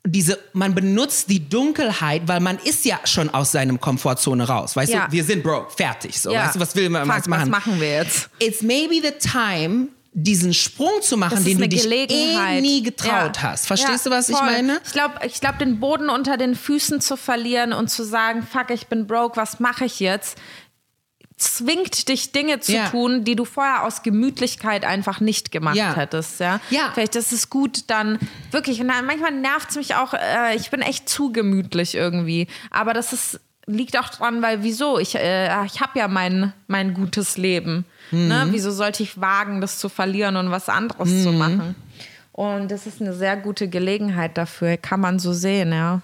diese, 0.05 0.37
man 0.53 0.75
benutzt 0.75 1.29
die 1.29 1.49
Dunkelheit, 1.49 2.23
weil 2.27 2.39
man 2.39 2.57
ist 2.59 2.85
ja 2.85 2.99
schon 3.05 3.29
aus 3.29 3.51
seinem 3.51 3.79
Komfortzone 3.79 4.47
raus. 4.47 4.75
Weißt 4.75 4.93
ja. 4.93 5.07
du, 5.07 5.11
wir 5.11 5.23
sind 5.23 5.43
broke, 5.43 5.71
fertig. 5.75 6.19
So, 6.19 6.31
ja. 6.31 6.45
weißt 6.45 6.55
du, 6.55 6.59
was 6.59 6.75
will 6.75 6.89
man 6.89 7.01
Fuck, 7.01 7.27
machen? 7.27 7.51
Was 7.51 7.63
machen 7.63 7.81
wir 7.81 7.91
jetzt? 7.91 8.29
It's 8.39 8.61
maybe 8.61 8.95
the 8.95 9.13
time 9.19 9.87
diesen 10.17 10.53
Sprung 10.53 11.01
zu 11.01 11.17
machen, 11.17 11.43
den 11.43 11.57
du 11.57 11.67
dich 11.67 11.85
eh 11.91 12.61
nie 12.61 12.81
getraut 12.81 13.35
ja. 13.35 13.43
hast. 13.43 13.67
Verstehst 13.67 14.05
ja, 14.05 14.11
du, 14.11 14.15
was 14.15 14.27
voll. 14.27 14.35
ich 14.35 14.41
meine? 14.41 14.79
Ich 14.85 14.93
glaube, 14.93 15.15
ich 15.25 15.41
glaub, 15.41 15.59
den 15.59 15.81
Boden 15.81 16.09
unter 16.09 16.37
den 16.37 16.55
Füßen 16.55 17.01
zu 17.01 17.17
verlieren 17.17 17.73
und 17.73 17.89
zu 17.89 18.05
sagen, 18.05 18.47
fuck, 18.49 18.69
ich 18.69 18.87
bin 18.87 19.07
broke, 19.07 19.35
was 19.35 19.59
mache 19.59 19.83
ich 19.83 19.99
jetzt? 19.99 20.37
Zwingt 21.37 22.07
dich 22.07 22.31
Dinge 22.31 22.59
zu 22.61 22.73
ja. 22.73 22.89
tun, 22.89 23.23
die 23.23 23.35
du 23.35 23.43
vorher 23.45 23.83
aus 23.83 24.03
Gemütlichkeit 24.03 24.85
einfach 24.85 25.19
nicht 25.19 25.51
gemacht 25.51 25.75
ja. 25.75 25.95
hättest. 25.95 26.39
Ja? 26.39 26.61
ja. 26.69 26.91
Vielleicht 26.93 27.15
ist 27.15 27.33
es 27.33 27.49
gut, 27.49 27.83
dann 27.87 28.19
wirklich. 28.51 28.79
Und 28.79 28.87
dann, 28.87 29.05
manchmal 29.05 29.31
nervt 29.31 29.71
es 29.71 29.75
mich 29.75 29.95
auch. 29.95 30.13
Äh, 30.13 30.55
ich 30.55 30.69
bin 30.69 30.81
echt 30.81 31.09
zu 31.09 31.31
gemütlich 31.31 31.95
irgendwie. 31.95 32.47
Aber 32.71 32.93
das 32.93 33.11
ist 33.11 33.39
liegt 33.67 33.97
auch 33.97 34.09
dran, 34.09 34.41
weil 34.41 34.63
wieso? 34.63 34.99
Ich, 34.99 35.15
äh, 35.15 35.65
ich 35.65 35.81
habe 35.81 35.97
ja 35.97 36.07
mein, 36.07 36.53
mein 36.67 36.93
gutes 36.93 37.37
Leben. 37.37 37.85
Ne? 38.11 38.19
Mhm. 38.19 38.27
Ne? 38.27 38.47
Wieso 38.51 38.71
sollte 38.71 39.03
ich 39.03 39.19
wagen, 39.19 39.61
das 39.61 39.79
zu 39.79 39.89
verlieren 39.89 40.35
und 40.37 40.51
was 40.51 40.69
anderes 40.69 41.09
mhm. 41.09 41.23
zu 41.23 41.31
machen? 41.31 41.75
Und 42.31 42.69
das 42.69 42.85
ist 42.85 43.01
eine 43.01 43.13
sehr 43.13 43.37
gute 43.37 43.67
Gelegenheit 43.69 44.37
dafür, 44.37 44.77
kann 44.77 44.99
man 44.99 45.19
so 45.19 45.33
sehen, 45.33 45.71
ja. 45.71 46.01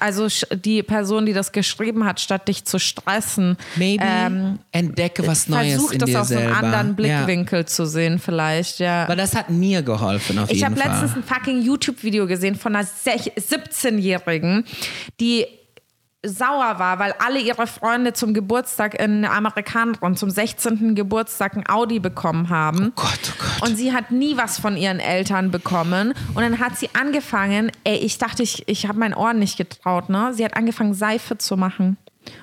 Also 0.00 0.28
die 0.54 0.82
Person, 0.82 1.26
die 1.26 1.32
das 1.32 1.52
geschrieben 1.52 2.04
hat, 2.04 2.20
statt 2.20 2.48
dich 2.48 2.64
zu 2.64 2.78
stressen, 2.78 3.56
Maybe 3.76 4.02
ähm, 4.04 4.58
entdecke 4.72 5.26
was 5.26 5.48
Neues 5.48 5.74
versuch 5.74 5.92
in 5.92 5.98
das 5.98 6.14
aus 6.14 6.28
selber. 6.28 6.56
einem 6.56 6.64
anderen 6.64 6.96
Blickwinkel 6.96 7.60
ja. 7.60 7.66
zu 7.66 7.86
sehen, 7.86 8.18
vielleicht. 8.18 8.78
Ja. 8.78 9.08
Weil 9.08 9.16
das 9.16 9.34
hat 9.34 9.50
mir 9.50 9.82
geholfen 9.82 10.38
auf 10.38 10.50
ich 10.50 10.60
jeden 10.60 10.74
Fall. 10.74 10.78
Ich 10.78 10.84
habe 10.84 11.00
letztens 11.00 11.16
ein 11.16 11.22
fucking 11.22 11.62
YouTube-Video 11.62 12.26
gesehen 12.26 12.54
von 12.54 12.74
einer 12.74 12.86
17-Jährigen, 12.86 14.64
die 15.20 15.46
sauer 16.26 16.78
war, 16.78 16.98
weil 16.98 17.14
alle 17.24 17.40
ihre 17.40 17.66
Freunde 17.66 18.12
zum 18.12 18.34
Geburtstag 18.34 18.94
in 19.00 19.24
Amerikaner 19.24 19.94
und 20.00 20.18
zum 20.18 20.30
16. 20.30 20.94
Geburtstag 20.94 21.56
ein 21.56 21.68
Audi 21.68 21.98
bekommen 21.98 22.48
haben. 22.48 22.92
Oh 22.96 23.02
Gott, 23.02 23.32
oh 23.32 23.38
Gott. 23.38 23.68
Und 23.68 23.76
sie 23.76 23.92
hat 23.92 24.10
nie 24.10 24.36
was 24.36 24.58
von 24.58 24.76
ihren 24.76 25.00
Eltern 25.00 25.50
bekommen. 25.50 26.14
Und 26.34 26.42
dann 26.42 26.58
hat 26.58 26.76
sie 26.76 26.90
angefangen, 26.94 27.70
ey, 27.84 27.96
ich 27.96 28.18
dachte, 28.18 28.42
ich, 28.42 28.64
ich 28.66 28.86
habe 28.86 28.98
meinen 28.98 29.14
Ohren 29.14 29.38
nicht 29.38 29.56
getraut, 29.56 30.08
ne? 30.08 30.32
Sie 30.34 30.44
hat 30.44 30.56
angefangen, 30.56 30.94
Seife 30.94 31.38
zu 31.38 31.56
machen. 31.56 31.96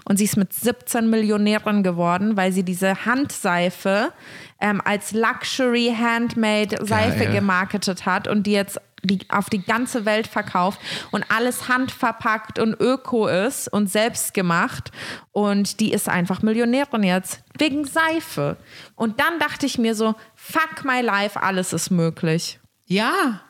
Und 0.05 0.17
sie 0.17 0.25
ist 0.25 0.37
mit 0.37 0.53
17 0.53 1.09
Millionärin 1.09 1.83
geworden, 1.83 2.37
weil 2.37 2.51
sie 2.51 2.63
diese 2.63 3.05
Handseife 3.05 4.11
ähm, 4.59 4.81
als 4.83 5.11
Luxury 5.11 5.93
Handmade 5.99 6.77
Seife 6.85 7.25
Geil. 7.25 7.33
gemarketet 7.33 8.05
hat 8.05 8.27
und 8.27 8.47
die 8.47 8.53
jetzt 8.53 8.79
die, 9.03 9.19
auf 9.29 9.49
die 9.49 9.63
ganze 9.63 10.05
Welt 10.05 10.27
verkauft 10.27 10.79
und 11.11 11.25
alles 11.29 11.67
handverpackt 11.67 12.59
und 12.59 12.79
öko 12.79 13.27
ist 13.27 13.67
und 13.67 13.89
selbst 13.89 14.33
gemacht. 14.33 14.91
Und 15.31 15.79
die 15.79 15.91
ist 15.91 16.09
einfach 16.09 16.41
Millionärin 16.41 17.03
jetzt 17.03 17.43
wegen 17.57 17.85
Seife. 17.85 18.57
Und 18.95 19.19
dann 19.19 19.39
dachte 19.39 19.65
ich 19.65 19.77
mir 19.77 19.95
so, 19.95 20.15
fuck 20.35 20.83
my 20.83 21.01
life, 21.01 21.41
alles 21.41 21.73
ist 21.73 21.89
möglich. 21.89 22.59
Ja. 22.85 23.41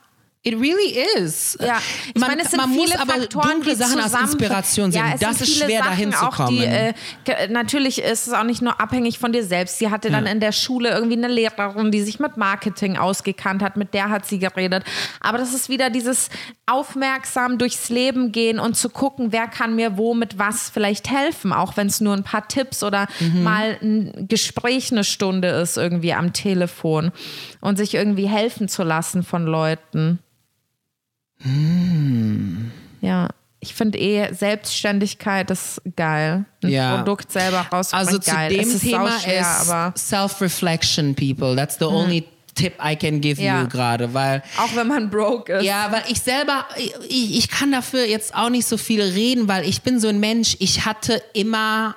It 0.46 0.56
really 0.56 1.00
is. 1.18 1.58
Ja, 1.62 1.78
ich 2.14 2.20
man, 2.20 2.32
meine, 2.32 2.42
es 2.42 2.52
sind 2.52 2.60
man 2.60 2.70
viele 2.70 2.98
muss 2.98 3.00
aber 3.00 3.14
Faktoren, 3.14 3.50
dunkle 3.52 3.78
Sachen 3.78 3.98
als 4.02 4.14
Inspiration 4.14 4.92
sehen. 4.92 5.06
Ja, 5.06 5.16
das 5.18 5.40
ist 5.40 5.58
schwer, 5.58 5.82
dahin 5.82 6.12
zu 6.12 6.26
kommen. 6.26 6.50
Die, 6.50 6.66
äh, 6.66 6.94
natürlich 7.50 8.02
ist 8.02 8.28
es 8.28 8.34
auch 8.34 8.44
nicht 8.44 8.62
nur 8.62 8.78
abhängig 8.82 9.20
von 9.20 9.32
dir 9.32 9.46
selbst. 9.46 9.80
Sie 9.80 9.90
hatte 9.90 10.12
dann 10.12 10.26
ja. 10.26 10.34
in 10.34 10.42
der 10.42 10.52
Schule 10.52 10.90
irgendwie 10.90 11.16
eine 11.16 11.30
Lehrerin, 11.30 11.92
die 11.92 12.02
sich 12.02 12.20
mit 12.20 12.36
Marketing 12.36 12.98
ausgekannt 12.98 13.64
hat. 13.64 13.78
Mit 13.78 13.94
der 13.94 14.10
hat 14.10 14.26
sie 14.26 14.38
geredet. 14.38 14.84
Aber 15.22 15.38
das 15.38 15.54
ist 15.54 15.70
wieder 15.70 15.90
dieses 15.90 16.28
aufmerksam 16.66 17.58
durchs 17.58 17.88
Leben 17.88 18.34
gehen 18.34 18.60
und 18.60 18.76
zu 18.76 18.90
gucken, 18.90 19.32
wer 19.32 19.48
kann 19.48 19.78
mir 19.78 19.98
wo 19.98 20.14
mit 20.14 20.40
was 20.40 20.70
vielleicht 20.70 21.10
helfen. 21.10 21.54
Auch 21.54 21.78
wenn 21.78 21.88
es 21.88 22.02
nur 22.02 22.14
ein 22.14 22.24
paar 22.24 22.50
Tipps 22.50 22.84
oder 22.84 23.08
mhm. 23.22 23.44
mal 23.44 23.78
ein 23.82 24.26
Gespräch 24.28 24.92
eine 24.92 25.06
Stunde 25.06 25.48
ist 25.48 25.78
irgendwie 25.78 26.12
am 26.12 26.34
Telefon. 26.34 27.14
Und 27.62 27.78
sich 27.78 27.94
irgendwie 27.94 28.28
helfen 28.28 28.68
zu 28.68 28.84
lassen 28.84 29.24
von 29.24 29.46
Leuten. 29.46 30.20
Mm. 31.44 32.72
Ja, 33.02 33.30
ich 33.60 33.74
finde 33.74 33.98
eh 33.98 34.34
Selbstständigkeit 34.34 35.50
ist 35.50 35.82
geil. 35.96 36.46
Ein 36.62 36.70
ja. 36.70 36.98
Produkt 36.98 37.32
selber 37.32 37.66
rausbringen 37.72 38.08
Also 38.08 38.20
zu 38.20 38.32
geil. 38.32 38.50
dem 38.50 38.80
Thema 38.80 39.20
schwer, 39.20 39.92
ist 39.96 40.10
Self-Reflection, 40.10 41.16
people. 41.16 41.56
That's 41.56 41.78
the 41.80 41.86
hm. 41.86 41.94
only 41.94 42.24
Tipp 42.56 42.74
I 42.84 42.96
can 42.96 43.22
give 43.22 43.42
ja. 43.42 43.62
you 43.62 43.68
gerade, 43.68 44.14
weil 44.14 44.44
auch 44.58 44.76
wenn 44.76 44.88
man 44.88 45.10
broke 45.10 45.52
ist. 45.54 45.66
Ja, 45.66 45.92
weil 45.92 46.04
ich 46.10 46.22
selber 46.22 46.66
ich, 47.08 47.38
ich 47.38 47.50
kann 47.50 47.72
dafür 47.72 48.06
jetzt 48.06 48.36
auch 48.36 48.50
nicht 48.50 48.68
so 48.68 48.78
viel 48.78 49.02
reden, 49.02 49.48
weil 49.48 49.68
ich 49.68 49.82
bin 49.82 50.00
so 50.00 50.08
ein 50.08 50.20
Mensch, 50.20 50.56
ich 50.60 50.86
hatte 50.86 51.22
immer 51.34 51.96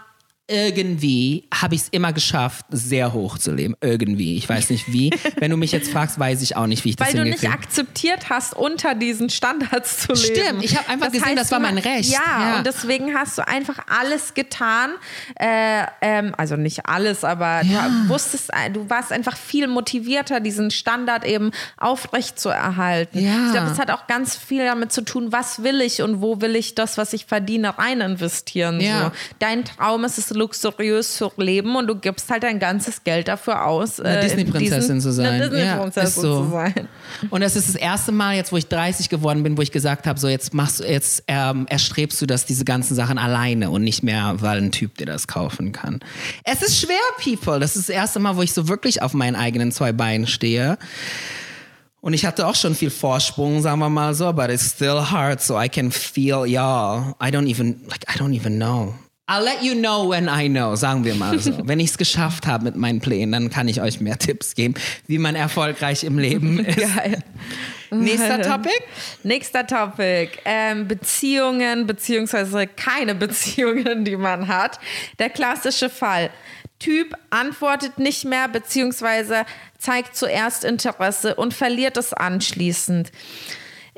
irgendwie 0.49 1.45
habe 1.53 1.75
ich 1.75 1.83
es 1.83 1.89
immer 1.89 2.13
geschafft, 2.13 2.67
sehr 2.71 3.13
hoch 3.13 3.37
zu 3.39 3.53
leben. 3.53 3.75
Irgendwie. 3.81 4.37
Ich 4.37 4.49
weiß 4.49 4.71
nicht 4.71 4.93
wie. 4.93 5.11
Wenn 5.39 5.51
du 5.51 5.57
mich 5.57 5.73
jetzt 5.73 5.91
fragst, 5.91 6.19
weiß 6.21 6.41
ich 6.43 6.57
auch 6.57 6.67
nicht, 6.67 6.85
wie 6.85 6.91
ich 6.91 6.97
das 6.97 7.09
Weil 7.09 7.15
du 7.15 7.23
nicht 7.25 7.41
hingekriegt 7.41 7.65
akzeptiert 7.65 8.31
hast, 8.31 8.55
unter 8.55 8.95
diesen 8.95 9.29
Standards 9.29 10.03
zu 10.03 10.13
leben. 10.13 10.25
Stimmt, 10.37 10.65
ich 10.65 10.77
habe 10.77 10.89
einfach 10.89 11.11
gesehen, 11.11 11.35
das 11.37 11.51
war 11.51 11.59
mein 11.59 11.79
Recht. 11.79 12.11
Ja, 12.11 12.21
Ja. 12.27 12.57
und 12.59 12.67
deswegen 12.67 13.15
hast 13.15 13.39
du 13.39 13.47
einfach 13.47 13.79
alles 13.89 14.35
getan. 14.35 14.91
Äh, 15.35 15.85
ähm, 16.01 16.33
also 16.37 16.57
nicht 16.57 16.87
alles, 16.87 17.25
aber 17.25 17.63
Ja. 17.65 17.89
du 17.89 18.09
wusstest, 18.11 18.51
äh, 18.53 18.71
du 18.71 18.89
warst 18.89 19.13
einfach 19.13 19.37
viel 19.37 19.67
motivierter, 19.67 20.39
diesen 20.41 20.71
Standard 20.71 21.25
eben 21.25 21.51
aufrecht 21.77 22.39
zu 22.39 22.51
erhalten. 22.51 23.19
Ja. 23.19 23.47
Ich 23.47 23.53
glaube, 23.53 23.69
das 23.69 23.79
hat 23.79 23.91
auch 23.91 24.07
ganz 24.07 24.37
viel 24.37 24.65
damit 24.65 24.93
zu 24.93 25.03
tun, 25.03 25.33
was 25.33 25.63
will 25.65 25.81
ich 25.81 26.03
und 26.03 26.21
wo 26.23 26.41
will 26.41 26.55
ich 26.55 26.75
das, 26.77 26.99
was 26.99 27.13
ich 27.13 27.27
verdiene, 27.27 27.79
rein 27.79 28.01
investieren. 28.01 28.81
Ja. 28.81 29.07
So. 29.07 29.11
Dein 29.41 29.65
Traum 29.65 30.05
ist 30.05 30.19
es, 30.19 30.36
luxuriös 30.37 31.17
zu 31.17 31.33
leben 31.37 31.75
und 31.75 31.87
du 31.89 31.97
gibst 31.97 32.31
halt 32.31 32.43
dein 32.45 32.59
ganzes 32.59 33.03
Geld 33.03 33.27
dafür 33.29 33.65
aus, 33.67 33.99
Eine 34.01 34.19
äh, 34.19 34.21
Disney-Prinzessin 34.23 35.01
zu 35.01 35.13
sein. 35.13 35.27
Eine 35.27 35.51
Disney-Prinzessin 35.51 36.23
Ja, 36.23 36.29
so. 36.29 36.45
zu 36.45 36.51
sein. 36.51 36.89
Und 37.31 37.41
das 37.41 37.57
ist 37.57 37.69
das 37.69 37.75
erste 37.75 38.13
Mal 38.13 38.37
jetzt, 38.37 38.53
wo 38.53 38.57
ich 38.57 38.69
30 38.69 39.09
geworden 39.09 39.43
bin, 39.43 39.57
wo 39.57 39.63
ich 39.63 39.73
gesagt 39.73 40.07
habe, 40.07 40.21
so 40.21 40.29
jetzt 40.29 40.55
machst 40.55 40.81
du, 40.81 40.85
jetzt 40.85 41.25
ähm, 41.27 41.67
erstrebst 41.69 42.21
du 42.23 42.27
das, 42.27 42.47
diese 42.47 42.65
ganzen 42.65 42.95
Sachen 42.95 43.19
alleine 43.19 43.71
und 43.71 43.83
nicht 43.83 44.03
mehr, 44.03 44.35
weil 44.39 44.59
ein 44.59 44.71
Typ 44.73 44.97
dir 44.99 45.07
das 45.07 45.27
kaufen 45.27 45.73
kann. 45.73 46.01
Es 46.45 46.63
ist 46.63 46.79
schwer, 46.79 46.97
People. 47.23 47.59
Das 47.59 47.75
ist 47.77 47.89
das 47.89 47.95
erste 47.95 48.21
Mal, 48.21 48.37
wo 48.37 48.43
ich 48.43 48.53
so 48.53 48.69
wirklich 48.69 49.03
auf 49.03 49.15
meinen 49.15 49.35
eigenen 49.37 49.73
zwei 49.73 49.93
Beinen 49.93 50.27
stehe. 50.27 50.79
Und 52.03 52.13
ich 52.13 52.25
hatte 52.25 52.47
auch 52.47 52.55
schon 52.55 52.77
viel 52.77 52.91
Vorsprung, 52.91 53.63
sagen 53.63 53.81
wir 53.81 53.89
mal 53.89 54.15
so, 54.15 54.33
but 54.33 54.49
it's 54.49 54.71
still 54.71 55.11
hard, 55.11 55.41
so 55.43 55.61
I 55.61 55.69
can 55.69 55.91
feel 55.91 56.45
y'all. 56.47 57.15
I 57.21 57.31
don't 57.31 57.49
even, 57.49 57.81
like, 57.89 58.05
I 58.09 58.17
don't 58.17 58.33
even 58.33 58.59
know. 58.59 58.95
I'll 59.29 59.43
let 59.43 59.61
you 59.61 59.75
know 59.75 60.09
when 60.09 60.29
I 60.29 60.49
know, 60.49 60.77
sagen 60.77 61.05
wir 61.05 61.17
mal 61.17 61.37
so. 61.41 61.53
Wenn 61.67 61.81
ich 61.81 61.91
es 61.91 61.99
geschafft 61.99 62.47
habe 62.47 62.63
mit 62.65 62.77
meinen 62.77 63.01
Plänen, 63.01 63.33
dann 63.33 63.51
kann 63.51 63.67
ich 63.67 63.81
euch 63.81 64.01
mehr 64.01 64.19
Tipps 64.19 64.55
geben, 64.55 64.75
wie 65.09 65.19
man 65.19 65.35
erfolgreich 65.35 66.05
im 66.05 66.19
Leben 66.19 66.61
ist. 66.65 66.79
Geil. 66.79 67.19
Nächster 67.91 68.41
Topic? 68.41 68.75
Nächster 69.25 69.67
Topic. 69.67 70.31
Ähm, 70.45 70.87
Beziehungen 70.87 71.89
beziehungsweise 71.89 72.69
keine 72.69 73.17
Beziehungen, 73.17 74.05
die 74.05 74.17
man 74.17 74.47
hat. 74.47 74.79
Der 75.19 75.31
klassische 75.31 75.91
Fall. 75.91 76.31
Typ 76.79 77.15
antwortet 77.31 77.99
nicht 77.99 78.25
mehr 78.25 78.47
beziehungsweise 78.49 79.45
zeigt 79.79 80.15
zuerst 80.15 80.63
Interesse 80.63 81.35
und 81.35 81.53
verliert 81.53 81.97
es 81.97 82.13
anschließend. 82.13 83.11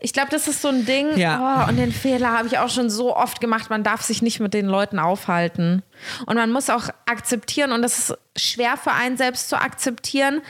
Ich 0.00 0.12
glaube, 0.12 0.28
das 0.30 0.46
ist 0.46 0.62
so 0.62 0.68
ein 0.68 0.86
Ding. 0.86 1.16
Ja. 1.16 1.64
Oh, 1.66 1.68
und 1.68 1.76
den 1.76 1.92
Fehler 1.92 2.32
habe 2.32 2.46
ich 2.46 2.58
auch 2.58 2.70
schon 2.70 2.88
so 2.88 3.16
oft 3.16 3.40
gemacht. 3.40 3.68
Man 3.68 3.82
darf 3.82 4.02
sich 4.02 4.22
nicht 4.22 4.38
mit 4.38 4.54
den 4.54 4.66
Leuten 4.66 4.98
aufhalten. 4.98 5.82
Und 6.26 6.36
man 6.36 6.52
muss 6.52 6.70
auch 6.70 6.88
akzeptieren, 7.06 7.72
und 7.72 7.82
das 7.82 7.98
ist 7.98 8.18
schwer 8.36 8.76
für 8.76 8.92
einen 8.92 9.16
selbst 9.16 9.48
zu 9.48 9.60
akzeptieren, 9.60 10.40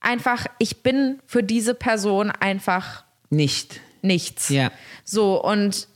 einfach, 0.00 0.46
ich 0.58 0.82
bin 0.82 1.20
für 1.26 1.42
diese 1.42 1.74
Person 1.74 2.30
einfach 2.30 3.04
Nicht. 3.30 3.80
nichts. 4.02 4.48
Ja. 4.48 4.70
So, 5.04 5.42
und 5.42 5.88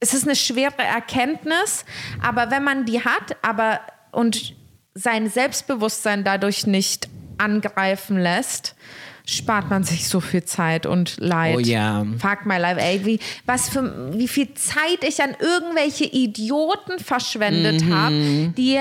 es 0.00 0.14
ist 0.14 0.24
eine 0.24 0.36
schwere 0.36 0.82
Erkenntnis, 0.82 1.84
aber 2.22 2.50
wenn 2.50 2.64
man 2.64 2.84
die 2.84 3.04
hat, 3.04 3.36
aber 3.42 3.80
und 4.12 4.54
sein 4.94 5.28
Selbstbewusstsein 5.28 6.24
dadurch 6.24 6.66
nicht 6.66 7.08
angreifen 7.38 8.18
lässt, 8.18 8.74
spart 9.28 9.68
man 9.68 9.84
sich 9.84 10.08
so 10.08 10.20
viel 10.20 10.44
Zeit 10.44 10.86
und 10.86 11.16
Leid. 11.18 11.56
Oh 11.56 11.58
ja. 11.60 12.06
Fuck 12.18 12.46
my 12.46 12.56
life, 12.56 12.80
ey, 12.80 13.04
wie, 13.04 13.20
was 13.46 13.68
für, 13.68 14.12
wie 14.18 14.26
viel 14.28 14.54
Zeit 14.54 15.04
ich 15.06 15.22
an 15.22 15.36
irgendwelche 15.38 16.04
Idioten 16.04 16.98
verschwendet 16.98 17.84
Mhm. 17.84 17.94
habe, 17.94 18.14
die 18.56 18.80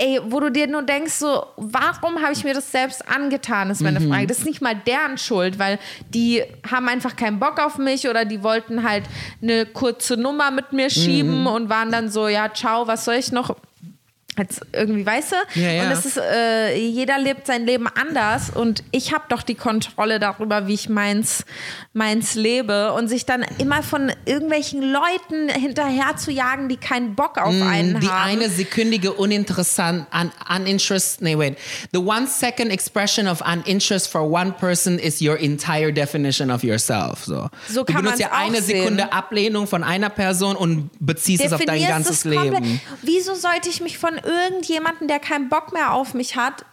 Ey, 0.00 0.20
wo 0.28 0.38
du 0.38 0.48
dir 0.52 0.68
nur 0.68 0.82
denkst, 0.84 1.14
so, 1.14 1.44
warum 1.56 2.22
habe 2.22 2.32
ich 2.32 2.44
mir 2.44 2.54
das 2.54 2.70
selbst 2.70 3.02
angetan, 3.08 3.68
ist 3.68 3.80
meine 3.82 4.00
Frage. 4.00 4.28
Das 4.28 4.38
ist 4.38 4.44
nicht 4.46 4.62
mal 4.62 4.76
deren 4.86 5.18
Schuld, 5.18 5.58
weil 5.58 5.80
die 6.14 6.44
haben 6.70 6.88
einfach 6.88 7.16
keinen 7.16 7.40
Bock 7.40 7.58
auf 7.58 7.78
mich 7.78 8.06
oder 8.08 8.24
die 8.24 8.44
wollten 8.44 8.88
halt 8.88 9.02
eine 9.42 9.66
kurze 9.66 10.16
Nummer 10.16 10.52
mit 10.52 10.72
mir 10.72 10.88
schieben 10.88 11.48
und 11.48 11.68
waren 11.68 11.90
dann 11.90 12.10
so, 12.10 12.28
ja, 12.28 12.48
ciao, 12.54 12.86
was 12.86 13.06
soll 13.06 13.16
ich 13.16 13.32
noch? 13.32 13.56
Als 14.38 14.60
irgendwie, 14.72 15.04
weißt 15.04 15.32
du? 15.32 15.60
Ja, 15.60 15.70
ja. 15.72 15.82
Und 15.84 15.90
es 15.90 16.04
ist, 16.06 16.16
äh, 16.16 16.76
jeder 16.78 17.18
lebt 17.18 17.46
sein 17.46 17.66
Leben 17.66 17.86
anders 17.88 18.50
und 18.50 18.84
ich 18.92 19.12
habe 19.12 19.24
doch 19.28 19.42
die 19.42 19.56
Kontrolle 19.56 20.18
darüber, 20.20 20.66
wie 20.68 20.74
ich 20.74 20.88
meins, 20.88 21.44
meins 21.92 22.34
lebe 22.34 22.92
und 22.92 23.08
sich 23.08 23.26
dann 23.26 23.44
immer 23.58 23.82
von 23.82 24.12
irgendwelchen 24.26 24.82
Leuten 24.82 25.48
hinterher 25.48 26.16
zu 26.16 26.30
jagen, 26.30 26.68
die 26.68 26.76
keinen 26.76 27.14
Bock 27.16 27.36
auf 27.38 27.48
einen 27.52 27.94
Mm, 27.94 28.00
Die 28.00 28.08
haben. 28.08 28.30
eine 28.30 28.48
sekündige 28.48 29.12
uninteressant, 29.12 30.06
un, 30.14 30.30
uninterest, 30.54 31.20
nee, 31.22 31.36
wait. 31.36 31.56
The 31.92 31.98
one 31.98 32.26
second 32.26 32.70
expression 32.70 33.26
of 33.26 33.40
uninterest 33.40 34.08
for 34.10 34.22
one 34.22 34.52
person 34.52 34.98
is 34.98 35.20
your 35.20 35.36
entire 35.38 35.92
definition 35.92 36.50
of 36.50 36.62
yourself. 36.62 37.24
So, 37.24 37.48
So 37.68 37.82
du 37.84 37.92
kann 37.92 38.02
benutzt 38.04 38.20
ja 38.20 38.30
eine 38.32 38.62
sehen. 38.62 38.82
Sekunde 38.82 39.12
Ablehnung 39.12 39.66
von 39.66 39.82
einer 39.82 40.10
Person 40.10 40.54
und 40.56 40.90
beziehst 41.00 41.44
es 41.44 41.52
auf 41.52 41.58
dein 41.64 41.78
Definierst 41.80 41.90
ganzes. 42.06 42.24
Leben. 42.24 42.80
Wieso 43.02 43.34
sollte 43.34 43.68
ich 43.68 43.80
mich 43.80 43.98
von 43.98 44.12
irgendjemandem, 44.28 45.08
der 45.08 45.18
keinen 45.18 45.48
Bock 45.48 45.72
mehr 45.72 45.92
auf 45.92 46.14
mich 46.14 46.36
hat, 46.36 46.64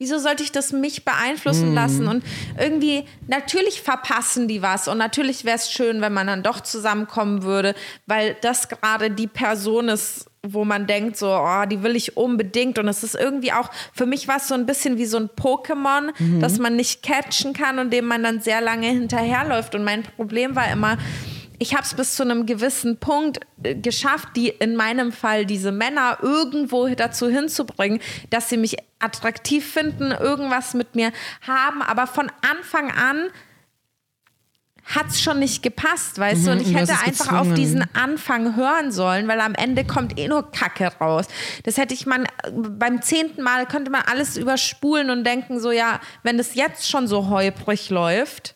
wieso 0.00 0.18
sollte 0.18 0.42
ich 0.44 0.52
das 0.52 0.72
mich 0.72 1.04
beeinflussen 1.04 1.74
lassen? 1.74 2.06
Und 2.06 2.22
irgendwie, 2.58 3.04
natürlich 3.26 3.80
verpassen 3.82 4.46
die 4.46 4.62
was 4.62 4.86
und 4.88 4.98
natürlich 4.98 5.44
wäre 5.44 5.56
es 5.56 5.72
schön, 5.72 6.00
wenn 6.00 6.12
man 6.12 6.26
dann 6.28 6.42
doch 6.42 6.60
zusammenkommen 6.60 7.42
würde, 7.42 7.74
weil 8.06 8.36
das 8.40 8.68
gerade 8.68 9.10
die 9.10 9.26
Person 9.26 9.88
ist, 9.88 10.26
wo 10.46 10.64
man 10.64 10.86
denkt, 10.86 11.16
so, 11.16 11.26
oh, 11.32 11.64
die 11.66 11.82
will 11.82 11.96
ich 11.96 12.16
unbedingt. 12.16 12.78
Und 12.78 12.86
es 12.86 13.02
ist 13.02 13.16
irgendwie 13.16 13.52
auch, 13.52 13.70
für 13.92 14.06
mich 14.06 14.28
war 14.28 14.36
es 14.36 14.46
so 14.46 14.54
ein 14.54 14.66
bisschen 14.66 14.96
wie 14.96 15.04
so 15.06 15.18
ein 15.18 15.28
Pokémon, 15.30 16.12
Mhm. 16.16 16.40
das 16.40 16.58
man 16.60 16.76
nicht 16.76 17.02
catchen 17.02 17.52
kann 17.52 17.80
und 17.80 17.92
dem 17.92 18.04
man 18.06 18.22
dann 18.22 18.40
sehr 18.40 18.60
lange 18.60 18.86
hinterherläuft. 18.86 19.74
Und 19.74 19.82
mein 19.82 20.04
Problem 20.04 20.54
war 20.54 20.70
immer, 20.70 20.96
ich 21.58 21.74
habe 21.74 21.82
es 21.82 21.94
bis 21.94 22.14
zu 22.14 22.22
einem 22.22 22.46
gewissen 22.46 22.98
Punkt 22.98 23.40
äh, 23.62 23.74
geschafft, 23.74 24.28
die 24.36 24.48
in 24.48 24.76
meinem 24.76 25.12
Fall 25.12 25.46
diese 25.46 25.72
Männer 25.72 26.18
irgendwo 26.22 26.88
dazu 26.88 27.28
hinzubringen, 27.28 28.00
dass 28.30 28.48
sie 28.48 28.56
mich 28.56 28.76
attraktiv 28.98 29.66
finden, 29.66 30.12
irgendwas 30.12 30.74
mit 30.74 30.94
mir 30.94 31.12
haben, 31.46 31.82
aber 31.82 32.06
von 32.06 32.30
Anfang 32.42 32.90
an 32.90 33.28
hat 34.84 35.08
es 35.08 35.20
schon 35.20 35.38
nicht 35.38 35.62
gepasst, 35.62 36.18
weißt 36.18 36.46
du? 36.46 36.52
Und 36.52 36.62
ich 36.62 36.72
du 36.72 36.78
hast 36.78 36.90
hätte 36.90 37.06
einfach 37.06 37.38
auf 37.38 37.52
diesen 37.52 37.84
Anfang 37.94 38.56
hören 38.56 38.90
sollen, 38.90 39.28
weil 39.28 39.40
am 39.40 39.54
Ende 39.54 39.84
kommt 39.84 40.18
eh 40.18 40.28
nur 40.28 40.50
Kacke 40.50 40.90
raus. 40.98 41.26
Das 41.64 41.76
hätte 41.76 41.92
ich 41.92 42.06
man 42.06 42.24
beim 42.50 43.02
zehnten 43.02 43.42
Mal 43.42 43.66
könnte 43.66 43.90
man 43.90 44.02
alles 44.10 44.38
überspulen 44.38 45.10
und 45.10 45.24
denken 45.24 45.60
so, 45.60 45.70
ja, 45.70 46.00
wenn 46.22 46.38
es 46.38 46.54
jetzt 46.54 46.88
schon 46.88 47.06
so 47.06 47.28
holprig 47.28 47.90
läuft, 47.90 48.54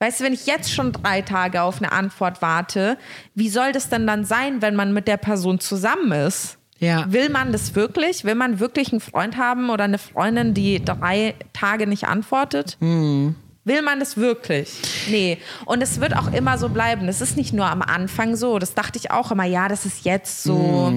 Weißt 0.00 0.20
du, 0.20 0.24
wenn 0.24 0.32
ich 0.32 0.46
jetzt 0.46 0.72
schon 0.72 0.92
drei 0.92 1.22
Tage 1.22 1.62
auf 1.62 1.78
eine 1.78 1.92
Antwort 1.92 2.42
warte, 2.42 2.98
wie 3.34 3.48
soll 3.48 3.72
das 3.72 3.88
denn 3.88 4.06
dann 4.06 4.24
sein, 4.24 4.60
wenn 4.60 4.74
man 4.74 4.92
mit 4.92 5.08
der 5.08 5.16
Person 5.16 5.60
zusammen 5.60 6.12
ist? 6.12 6.58
Ja. 6.78 7.10
Will 7.12 7.30
man 7.30 7.52
das 7.52 7.74
wirklich? 7.74 8.24
Will 8.24 8.34
man 8.34 8.58
wirklich 8.58 8.92
einen 8.92 9.00
Freund 9.00 9.36
haben 9.36 9.70
oder 9.70 9.84
eine 9.84 9.98
Freundin, 9.98 10.54
die 10.54 10.84
drei 10.84 11.34
Tage 11.52 11.86
nicht 11.86 12.04
antwortet? 12.04 12.76
Will 13.66 13.80
man 13.80 13.98
das 13.98 14.18
wirklich? 14.18 14.74
Nee. 15.08 15.38
Und 15.64 15.82
es 15.82 15.98
wird 15.98 16.14
auch 16.14 16.30
immer 16.32 16.58
so 16.58 16.68
bleiben. 16.68 17.06
Das 17.06 17.22
ist 17.22 17.38
nicht 17.38 17.54
nur 17.54 17.64
am 17.64 17.80
Anfang 17.80 18.36
so. 18.36 18.58
Das 18.58 18.74
dachte 18.74 18.98
ich 18.98 19.10
auch 19.10 19.30
immer, 19.30 19.44
ja, 19.44 19.68
das 19.68 19.86
ist 19.86 20.04
jetzt 20.04 20.42
so. 20.42 20.92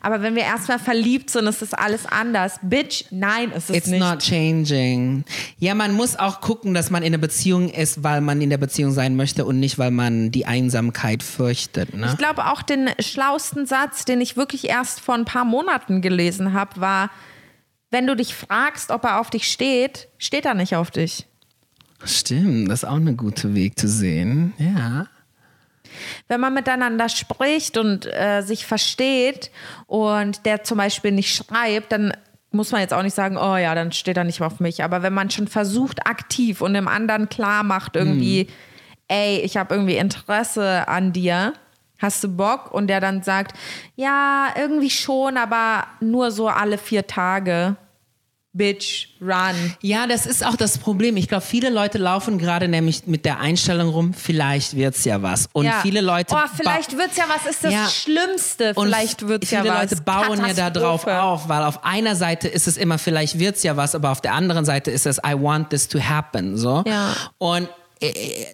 Aber 0.00 0.20
wenn 0.20 0.34
wir 0.34 0.42
erstmal 0.42 0.80
verliebt 0.80 1.30
sind, 1.30 1.46
ist 1.46 1.62
das 1.62 1.74
alles 1.74 2.04
anders. 2.06 2.58
Bitch, 2.62 3.04
nein, 3.10 3.52
ist 3.52 3.70
es 3.70 3.76
It's 3.76 3.86
nicht. 3.86 4.00
not 4.00 4.18
changing. 4.18 5.24
Ja, 5.58 5.76
man 5.76 5.92
muss 5.92 6.16
auch 6.18 6.40
gucken, 6.40 6.74
dass 6.74 6.90
man 6.90 7.04
in 7.04 7.12
einer 7.14 7.20
Beziehung 7.20 7.68
ist, 7.70 8.02
weil 8.02 8.20
man 8.20 8.40
in 8.40 8.50
der 8.50 8.58
Beziehung 8.58 8.90
sein 8.90 9.14
möchte 9.14 9.44
und 9.44 9.60
nicht, 9.60 9.78
weil 9.78 9.92
man 9.92 10.32
die 10.32 10.44
Einsamkeit 10.44 11.22
fürchtet. 11.22 11.94
Ne? 11.94 12.08
Ich 12.10 12.18
glaube 12.18 12.46
auch 12.46 12.62
den 12.62 12.90
schlausten 12.98 13.64
Satz, 13.64 14.04
den 14.04 14.20
ich 14.20 14.36
wirklich 14.36 14.68
erst 14.68 14.98
vor 14.98 15.14
ein 15.14 15.24
paar 15.24 15.44
Monaten 15.44 16.02
gelesen 16.02 16.52
habe, 16.52 16.80
war, 16.80 17.10
wenn 17.92 18.08
du 18.08 18.16
dich 18.16 18.34
fragst, 18.34 18.90
ob 18.90 19.04
er 19.04 19.20
auf 19.20 19.30
dich 19.30 19.46
steht, 19.46 20.08
steht 20.18 20.46
er 20.46 20.54
nicht 20.54 20.74
auf 20.74 20.90
dich. 20.90 21.26
Stimmt, 22.04 22.70
das 22.70 22.82
ist 22.82 22.88
auch 22.88 22.96
ein 22.96 23.16
guter 23.16 23.54
Weg 23.54 23.78
zu 23.78 23.88
sehen. 23.88 24.52
Ja. 24.58 25.06
Wenn 26.28 26.40
man 26.40 26.54
miteinander 26.54 27.08
spricht 27.08 27.76
und 27.76 28.06
äh, 28.06 28.42
sich 28.42 28.66
versteht 28.66 29.50
und 29.86 30.46
der 30.46 30.64
zum 30.64 30.78
Beispiel 30.78 31.12
nicht 31.12 31.34
schreibt, 31.34 31.92
dann 31.92 32.12
muss 32.50 32.72
man 32.72 32.80
jetzt 32.80 32.92
auch 32.92 33.02
nicht 33.02 33.14
sagen, 33.14 33.36
oh 33.36 33.56
ja, 33.56 33.74
dann 33.74 33.92
steht 33.92 34.16
er 34.16 34.24
nicht 34.24 34.40
auf 34.40 34.60
mich. 34.60 34.84
Aber 34.84 35.02
wenn 35.02 35.14
man 35.14 35.30
schon 35.30 35.48
versucht, 35.48 36.06
aktiv 36.06 36.60
und 36.60 36.74
dem 36.74 36.88
anderen 36.88 37.28
klar 37.28 37.62
macht, 37.62 37.96
irgendwie, 37.96 38.48
ey, 39.08 39.38
ich 39.40 39.56
habe 39.56 39.74
irgendwie 39.74 39.96
Interesse 39.96 40.86
an 40.88 41.12
dir, 41.12 41.54
hast 41.98 42.22
du 42.24 42.28
Bock? 42.28 42.72
Und 42.72 42.88
der 42.88 43.00
dann 43.00 43.22
sagt, 43.22 43.56
ja, 43.96 44.48
irgendwie 44.56 44.90
schon, 44.90 45.36
aber 45.36 45.86
nur 46.00 46.30
so 46.30 46.48
alle 46.48 46.76
vier 46.76 47.06
Tage. 47.06 47.76
Bitch, 48.54 49.08
run. 49.18 49.74
Ja, 49.80 50.06
das 50.06 50.26
ist 50.26 50.44
auch 50.44 50.56
das 50.56 50.76
Problem. 50.76 51.16
Ich 51.16 51.26
glaube, 51.26 51.42
viele 51.42 51.70
Leute 51.70 51.96
laufen 51.96 52.36
gerade 52.36 52.68
nämlich 52.68 53.06
mit 53.06 53.24
der 53.24 53.40
Einstellung 53.40 53.88
rum, 53.88 54.12
vielleicht 54.12 54.76
wird's 54.76 55.06
ja 55.06 55.22
was. 55.22 55.48
Und 55.54 55.64
ja. 55.64 55.80
viele 55.80 56.02
Leute. 56.02 56.34
Oh, 56.34 56.48
vielleicht 56.54 56.98
wird's 56.98 57.16
ja 57.16 57.24
was, 57.28 57.50
ist 57.50 57.64
das 57.64 57.72
Ja. 57.72 57.88
Schlimmste. 57.88 58.74
Vielleicht 58.74 59.26
wird's 59.26 59.50
ja 59.50 59.62
viele 59.62 59.72
was. 59.72 59.90
Leute 59.90 60.02
bauen 60.02 60.46
ja 60.46 60.52
da 60.52 60.68
drauf 60.68 61.06
auf, 61.06 61.48
weil 61.48 61.62
auf 61.62 61.82
einer 61.84 62.14
Seite 62.14 62.46
ist 62.46 62.68
es 62.68 62.76
immer, 62.76 62.98
vielleicht 62.98 63.38
wird's 63.38 63.62
ja 63.62 63.78
was, 63.78 63.94
aber 63.94 64.10
auf 64.10 64.20
der 64.20 64.34
anderen 64.34 64.66
Seite 64.66 64.90
ist 64.90 65.06
es, 65.06 65.16
I 65.18 65.32
want 65.32 65.70
this 65.70 65.88
to 65.88 65.98
happen. 65.98 66.58
So. 66.58 66.84
Ja. 66.86 67.14
Und 67.38 67.68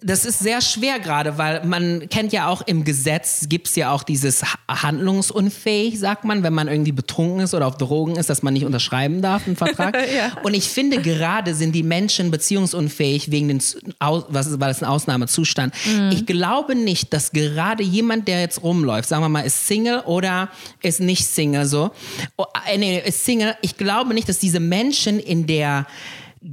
das 0.03 0.25
ist 0.25 0.39
sehr 0.39 0.61
schwer 0.61 0.99
gerade, 0.99 1.37
weil 1.37 1.65
man 1.65 2.07
kennt 2.09 2.33
ja 2.33 2.47
auch 2.47 2.61
im 2.61 2.83
Gesetz 2.83 3.47
gibt's 3.49 3.75
ja 3.75 3.91
auch 3.91 4.03
dieses 4.03 4.43
ha- 4.43 4.57
handlungsunfähig, 4.67 5.99
sagt 5.99 6.23
man, 6.23 6.43
wenn 6.43 6.53
man 6.53 6.67
irgendwie 6.67 6.91
betrunken 6.91 7.39
ist 7.41 7.53
oder 7.53 7.67
auf 7.67 7.77
Drogen 7.77 8.15
ist, 8.15 8.29
dass 8.29 8.43
man 8.43 8.53
nicht 8.53 8.65
unterschreiben 8.65 9.21
darf, 9.21 9.45
einen 9.47 9.55
Vertrag. 9.55 9.97
Ja. 10.09 10.31
Und 10.43 10.53
ich 10.53 10.69
finde, 10.69 11.01
gerade 11.01 11.53
sind 11.53 11.73
die 11.73 11.83
Menschen 11.83 12.31
beziehungsunfähig 12.31 13.31
wegen 13.31 13.47
den, 13.47 13.59
was 13.99 14.47
ist, 14.47 14.59
weil 14.59 14.71
es 14.71 14.81
ein 14.81 14.89
Ausnahmezustand. 14.89 15.73
Mhm. 15.85 16.09
Ich 16.11 16.25
glaube 16.25 16.73
nicht, 16.75 17.13
dass 17.13 17.31
gerade 17.31 17.83
jemand, 17.83 18.27
der 18.27 18.41
jetzt 18.41 18.63
rumläuft, 18.63 19.07
sagen 19.07 19.23
wir 19.23 19.29
mal, 19.29 19.41
ist 19.41 19.67
Single 19.67 19.99
oder 20.01 20.49
ist 20.81 20.99
nicht 20.99 21.25
Single, 21.27 21.65
so, 21.65 21.91
oh, 22.37 22.45
äh, 22.71 22.77
nee, 22.77 22.99
ist 22.99 23.23
Single. 23.25 23.55
Ich 23.61 23.77
glaube 23.77 24.13
nicht, 24.13 24.27
dass 24.29 24.39
diese 24.39 24.59
Menschen 24.59 25.19
in 25.19 25.45
der 25.47 25.85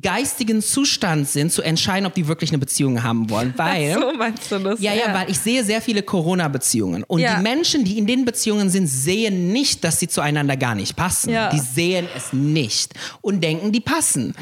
geistigen 0.02 0.62
Zustand 0.62 1.28
sind, 1.28 1.52
zu 1.52 1.62
entscheiden, 1.62 2.06
ob 2.06 2.14
die 2.14 2.26
wirklich 2.26 2.50
eine 2.50 2.58
Beziehung 2.58 3.04
haben 3.04 3.30
wollen, 3.30 3.54
weil 3.56 3.94
So 3.94 4.12
meinst 4.18 4.50
du 4.50 4.58
das? 4.58 4.80
ja, 4.80 4.92
ja, 4.92 5.14
weil 5.14 5.30
ich 5.30 5.38
sehe 5.38 5.62
sehr 5.62 5.80
viele 5.80 6.02
Corona-Beziehungen. 6.02 7.04
Und 7.04 7.20
Ja. 7.20 7.36
die 7.36 7.42
Menschen, 7.42 7.84
die 7.84 7.96
in 7.96 8.06
den 8.06 8.24
Beziehungen 8.24 8.68
sind, 8.68 8.88
sehen 8.88 9.52
nicht, 9.52 9.84
dass 9.84 10.00
sie 10.00 10.08
zueinander 10.08 10.56
gar 10.56 10.74
nicht 10.74 10.96
passen. 10.96 11.30
Ja. 11.30 11.50
Die 11.50 11.60
sehen 11.60 12.08
es 12.16 12.32
nicht 12.32 12.94
und 13.20 13.44
denken, 13.44 13.70
die 13.70 13.78
passen. 13.80 14.34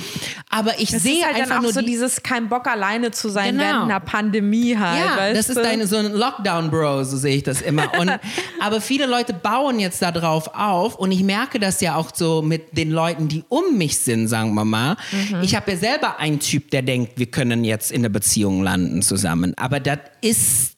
Aber 0.49 0.79
ich 0.81 0.91
Das 0.91 1.03
sehe 1.03 1.19
ist 1.19 1.25
halt 1.27 1.37
einfach 1.37 1.61
nur 1.61 1.73
so 1.75 1.81
die, 1.81 1.87
dieses 1.87 2.23
kein 2.23 2.49
Bock 2.49 2.67
alleine 2.67 3.11
zu 3.11 3.29
sein 3.29 3.53
Genau. 3.59 3.65
während 3.65 3.83
einer 3.91 4.01
Pandemie 4.01 4.77
halt. 4.79 4.99
ja, 5.05 5.17
weißt 5.19 5.39
das 5.39 5.49
ist 5.51 5.57
du? 5.59 5.63
deine, 5.63 5.87
so 5.87 5.97
ein 5.97 6.13
Lockdown-Bro, 6.13 7.05
so 7.05 7.19
sehe 7.19 7.37
ich 7.37 7.43
das 7.43 7.61
immer. 7.61 7.93
Und, 7.99 8.11
aber 8.61 8.81
viele 8.81 9.05
Leute 9.07 9.35
bauen 9.35 9.79
jetzt 9.79 10.01
da 10.01 10.11
drauf 10.11 10.49
auf 10.55 10.95
und 10.99 11.13
ich 11.13 11.23
merke 11.23 11.59
das 11.61 11.83
ja 11.83 11.97
auch 11.97 12.11
so 12.15 12.41
mit 12.41 12.77
den 12.79 12.91
Leuten, 12.91 13.29
die 13.29 13.45
um 13.51 13.77
mich 13.77 13.99
sind, 13.99 14.29
sagen 14.29 14.55
wir 14.55 14.65
mal. 14.65 14.97
Mhm. 15.13 15.34
Ich 15.43 15.55
habe 15.55 15.73
ja 15.73 15.77
selber 15.77 16.19
einen 16.19 16.41
Typ, 16.41 16.71
der 16.71 16.83
denkt, 16.83 17.13
wir 17.19 17.27
können 17.27 17.65
jetzt 17.65 17.91
in 17.93 18.03
der 18.03 18.09
Beziehung 18.11 18.63
landen 18.63 19.03
zusammen. 19.03 19.55
Aber 19.57 19.81
das 19.81 19.99
ist 20.21 20.71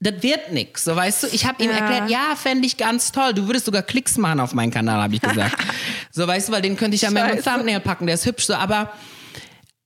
das 0.00 0.20
wird 0.20 0.52
nix, 0.52 0.82
so 0.84 0.96
weißt 0.96 1.22
du. 1.22 1.26
Ich 1.28 1.46
habe 1.46 1.62
ihm 1.62 1.70
Ja. 1.70 1.76
erklärt, 1.76 2.10
ja, 2.10 2.34
fände 2.36 2.66
ich 2.66 2.76
ganz 2.76 3.12
toll. 3.12 3.34
Du 3.34 3.46
würdest 3.46 3.66
sogar 3.66 3.82
Klicks 3.82 4.18
machen 4.18 4.40
auf 4.40 4.52
meinen 4.52 4.72
Kanal, 4.72 5.00
habe 5.00 5.14
ich 5.14 5.20
gesagt. 5.22 5.56
so 6.10 6.26
weißt 6.26 6.48
du, 6.48 6.52
weil 6.52 6.62
den 6.62 6.76
könnte 6.76 6.96
ich 6.96 7.02
ja 7.02 7.10
mit 7.10 7.22
einem. 7.22 7.42
Thumbnail 7.42 7.78
packen, 7.80 8.06
der 8.06 8.16
ist 8.16 8.26
hübsch 8.26 8.46
so, 8.46 8.54
aber 8.54 8.92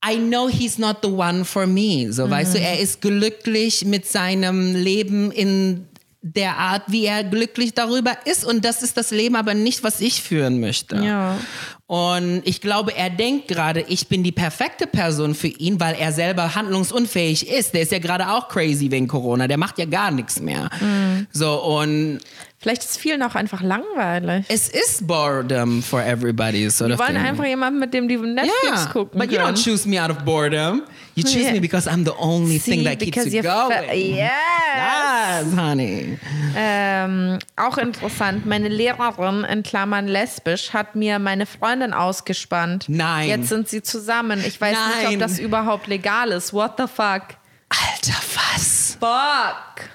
I 0.08 0.16
know 0.16 0.48
he's 0.48 0.78
not 0.78 0.98
the 1.02 1.08
one 1.10 1.44
for 1.44 1.66
me. 1.66 2.12
So, 2.12 2.30
weißt 2.30 2.54
Mhm. 2.54 2.58
du, 2.58 2.60
er 2.64 2.78
ist 2.80 3.00
glücklich 3.02 3.84
mit 3.84 4.06
seinem 4.06 4.74
Leben 4.74 5.32
in 5.32 5.86
der 6.34 6.56
Art, 6.56 6.82
wie 6.88 7.06
er 7.06 7.24
glücklich 7.24 7.74
darüber 7.74 8.16
ist. 8.24 8.44
Und 8.44 8.64
das 8.64 8.82
ist 8.82 8.96
das 8.96 9.10
Leben 9.10 9.36
aber 9.36 9.54
nicht, 9.54 9.84
was 9.84 10.00
ich 10.00 10.22
führen 10.22 10.60
möchte. 10.60 10.96
Ja. 10.96 11.38
Und 11.86 12.42
ich 12.44 12.60
glaube, 12.60 12.96
er 12.96 13.10
denkt 13.10 13.46
gerade, 13.46 13.82
ich 13.82 14.08
bin 14.08 14.24
die 14.24 14.32
perfekte 14.32 14.88
Person 14.88 15.36
für 15.36 15.46
ihn, 15.46 15.78
weil 15.78 15.94
er 15.94 16.12
selber 16.12 16.56
handlungsunfähig 16.56 17.48
ist. 17.48 17.74
Der 17.74 17.82
ist 17.82 17.92
ja 17.92 18.00
gerade 18.00 18.28
auch 18.28 18.48
crazy 18.48 18.90
wegen 18.90 19.06
Corona. 19.06 19.46
Der 19.46 19.56
macht 19.56 19.78
ja 19.78 19.84
gar 19.84 20.10
nichts 20.10 20.40
mehr. 20.40 20.68
Mhm. 20.80 21.28
So, 21.30 21.62
und 21.62 22.18
Vielleicht 22.66 22.82
ist 22.82 22.98
vielen 22.98 23.22
auch 23.22 23.36
einfach 23.36 23.62
langweilig. 23.62 24.44
es 24.48 24.68
ist 24.68 25.06
boredom 25.06 25.84
for 25.84 26.02
everybody. 26.02 26.68
Sort 26.68 26.90
Die 26.90 26.98
wollen 26.98 27.16
einfach 27.16 27.44
jemanden, 27.44 27.78
mit 27.78 27.94
dem 27.94 28.08
die 28.08 28.16
Netflix 28.16 28.52
Yeah, 28.64 28.86
gucken 28.92 29.20
but 29.20 29.30
you 29.30 29.38
können. 29.38 29.54
don't 29.54 29.62
choose 29.64 29.88
me 29.88 30.02
out 30.02 30.10
of 30.10 30.24
boredom. 30.24 30.82
You 31.14 31.22
choose 31.22 31.42
Yeah. 31.44 31.52
me 31.52 31.60
because 31.60 31.88
I'm 31.88 32.04
the 32.04 32.10
only 32.18 32.58
See, 32.58 32.72
thing 32.72 32.84
that 32.84 32.98
keeps 32.98 33.32
you 33.32 33.40
going. 33.40 34.16
Yes. 34.16 34.32
Yes, 34.76 35.56
honey. 35.56 36.18
Ähm, 36.56 37.38
auch 37.54 37.78
interessant, 37.78 38.46
meine 38.46 38.66
Lehrerin 38.68 39.44
in 39.44 39.62
Klammern 39.62 40.08
lesbisch 40.08 40.72
hat 40.72 40.96
mir 40.96 41.20
meine 41.20 41.46
Freundin 41.46 41.92
ausgespannt. 41.92 42.86
Nein. 42.88 43.28
Jetzt 43.28 43.48
sind 43.48 43.68
sie 43.68 43.80
zusammen. 43.82 44.42
Ich 44.44 44.60
weiß 44.60 44.76
nicht, 44.76 45.04
Nein. 45.04 45.14
ob 45.14 45.20
das 45.20 45.38
überhaupt 45.38 45.86
legal 45.86 46.32
ist. 46.32 46.52
What 46.52 46.72
the 46.78 46.86
fuck? 46.92 47.36
Alter, 47.68 48.20
was? 48.34 48.98
Fuck. 48.98 49.88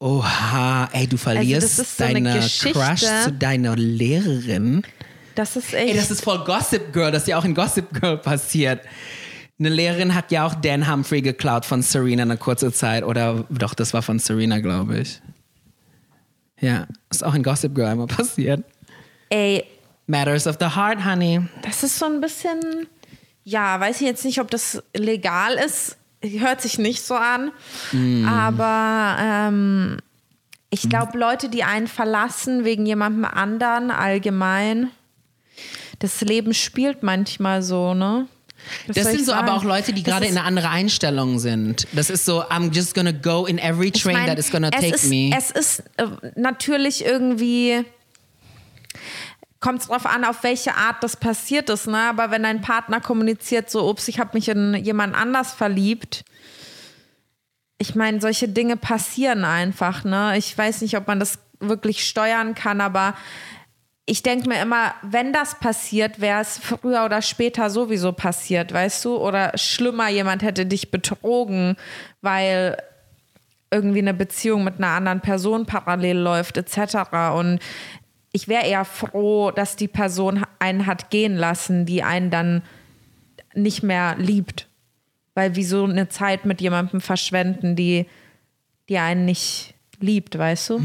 Oha, 0.00 0.88
ey, 0.92 1.06
du 1.08 1.16
verlierst 1.16 1.62
Also 1.62 1.82
das 1.82 1.88
ist 1.88 1.98
so 1.98 2.04
eine 2.04 2.22
deine. 2.22 2.40
Crush 2.40 3.24
zu 3.24 3.32
deiner 3.32 3.74
Lehrerin. 3.76 4.82
Das 5.34 5.56
ist 5.56 5.74
echt. 5.74 5.90
Ey, 5.90 5.96
das 5.96 6.10
ist 6.10 6.22
voll 6.22 6.44
Gossip 6.44 6.92
Girl, 6.92 7.10
das 7.10 7.22
ist 7.22 7.28
ja 7.28 7.38
auch 7.38 7.44
in 7.44 7.54
Gossip 7.54 7.92
Girl 8.00 8.18
passiert. 8.18 8.80
Eine 9.58 9.70
Lehrerin 9.70 10.14
hat 10.14 10.30
ja 10.30 10.46
auch 10.46 10.54
Dan 10.54 10.90
Humphrey 10.90 11.20
geklaut 11.20 11.64
von 11.64 11.82
Serena 11.82 12.22
eine 12.22 12.36
kurze 12.36 12.72
Zeit. 12.72 13.02
Oder 13.02 13.44
doch, 13.50 13.74
das 13.74 13.92
war 13.92 14.02
von 14.02 14.20
Serena, 14.20 14.60
glaube 14.60 15.00
ich. 15.00 15.20
Ja, 16.60 16.86
ist 17.10 17.24
auch 17.24 17.34
in 17.34 17.42
Gossip 17.42 17.74
Girl 17.74 17.88
einmal 17.88 18.06
passiert. 18.06 18.64
ey, 19.30 19.64
Matters 20.06 20.46
of 20.46 20.56
the 20.58 20.74
Heart, 20.74 21.04
honey. 21.04 21.40
das 21.62 21.82
ist 21.82 21.98
so 21.98 22.06
ein 22.06 22.20
bisschen. 22.20 22.86
Ja, 23.44 23.78
weiß 23.80 24.00
ich 24.00 24.06
jetzt 24.06 24.24
nicht, 24.24 24.40
ob 24.40 24.50
das 24.50 24.82
legal 24.94 25.54
ist. 25.54 25.97
Hört 26.22 26.60
sich 26.60 26.78
nicht 26.78 27.04
so 27.04 27.14
an. 27.14 27.52
Mm. 27.92 28.26
Aber 28.26 29.16
ähm, 29.20 29.98
ich 30.70 30.88
glaube, 30.88 31.16
Leute, 31.16 31.48
die 31.48 31.62
einen 31.62 31.86
verlassen 31.86 32.64
wegen 32.64 32.84
jemandem 32.86 33.24
anderen 33.24 33.90
allgemein, 33.90 34.90
das 36.00 36.20
Leben 36.20 36.54
spielt 36.54 37.02
manchmal 37.02 37.62
so, 37.62 37.94
ne? 37.94 38.26
Was 38.86 38.96
Das 38.96 39.06
sind 39.06 39.20
ich 39.20 39.26
so 39.26 39.32
aber 39.32 39.48
sagen? 39.48 39.58
auch 39.60 39.64
Leute, 39.64 39.92
die 39.92 40.02
gerade 40.02 40.26
in 40.26 40.36
eine 40.36 40.44
andere 40.44 40.68
Einstellung 40.68 41.38
sind. 41.38 41.86
Das 41.92 42.10
ist 42.10 42.24
so, 42.24 42.42
I'm 42.42 42.72
just 42.74 42.94
gonna 42.94 43.12
go 43.12 43.46
in 43.46 43.58
every 43.58 43.90
Ich 43.94 44.02
train 44.02 44.14
mein, 44.14 44.26
that 44.26 44.38
is 44.38 44.50
gonna 44.50 44.70
take 44.70 44.94
ist, 44.94 45.08
me. 45.08 45.30
Es 45.36 45.50
ist 45.50 45.84
äh, 45.96 46.06
natürlich 46.36 47.04
irgendwie. 47.04 47.84
Kommt 49.60 49.80
es 49.80 49.88
drauf 49.88 50.06
an, 50.06 50.24
auf 50.24 50.42
welche 50.44 50.76
Art 50.76 51.02
das 51.02 51.16
passiert 51.16 51.68
ist, 51.68 51.86
ne? 51.88 51.98
Aber 51.98 52.30
wenn 52.30 52.44
dein 52.44 52.60
Partner 52.60 53.00
kommuniziert, 53.00 53.70
so, 53.70 53.88
ups, 53.88 54.06
ich 54.08 54.20
habe 54.20 54.30
mich 54.34 54.48
in 54.48 54.74
jemand 54.74 55.16
anders 55.16 55.52
verliebt. 55.52 56.24
Ich 57.78 57.94
meine, 57.94 58.20
solche 58.20 58.48
Dinge 58.48 58.76
passieren 58.76 59.44
einfach, 59.44 60.04
ne? 60.04 60.36
Ich 60.36 60.56
weiß 60.56 60.82
nicht, 60.82 60.96
ob 60.96 61.08
man 61.08 61.18
das 61.18 61.38
wirklich 61.60 62.06
steuern 62.06 62.54
kann, 62.54 62.80
aber 62.80 63.14
ich 64.10 64.22
denke 64.22 64.48
mir 64.48 64.62
immer, 64.62 64.94
wenn 65.02 65.34
das 65.34 65.58
passiert, 65.58 66.18
wäre 66.18 66.40
es 66.40 66.58
früher 66.58 67.04
oder 67.04 67.20
später 67.20 67.68
sowieso 67.68 68.12
passiert, 68.12 68.72
weißt 68.72 69.04
du? 69.04 69.16
Oder 69.16 69.52
schlimmer, 69.56 70.08
jemand 70.08 70.42
hätte 70.42 70.64
dich 70.64 70.90
betrogen, 70.90 71.76
weil 72.22 72.78
irgendwie 73.70 73.98
eine 73.98 74.14
Beziehung 74.14 74.64
mit 74.64 74.78
einer 74.78 74.92
anderen 74.92 75.20
Person 75.20 75.66
parallel 75.66 76.16
läuft, 76.16 76.56
etc. 76.56 77.12
Und 77.34 77.60
ich 78.38 78.46
wäre 78.46 78.64
eher 78.66 78.84
froh, 78.84 79.50
dass 79.50 79.74
die 79.74 79.88
Person 79.88 80.44
einen 80.60 80.86
hat 80.86 81.10
gehen 81.10 81.34
lassen, 81.36 81.86
die 81.86 82.04
einen 82.04 82.30
dann 82.30 82.62
nicht 83.54 83.82
mehr 83.82 84.14
liebt. 84.16 84.68
Weil 85.34 85.56
wieso 85.56 85.84
eine 85.84 86.08
Zeit 86.08 86.44
mit 86.44 86.60
jemandem 86.60 87.00
verschwenden, 87.00 87.74
die, 87.74 88.06
die 88.88 88.98
einen 88.98 89.24
nicht 89.24 89.74
liebt, 90.00 90.38
weißt 90.38 90.70
du? 90.70 90.78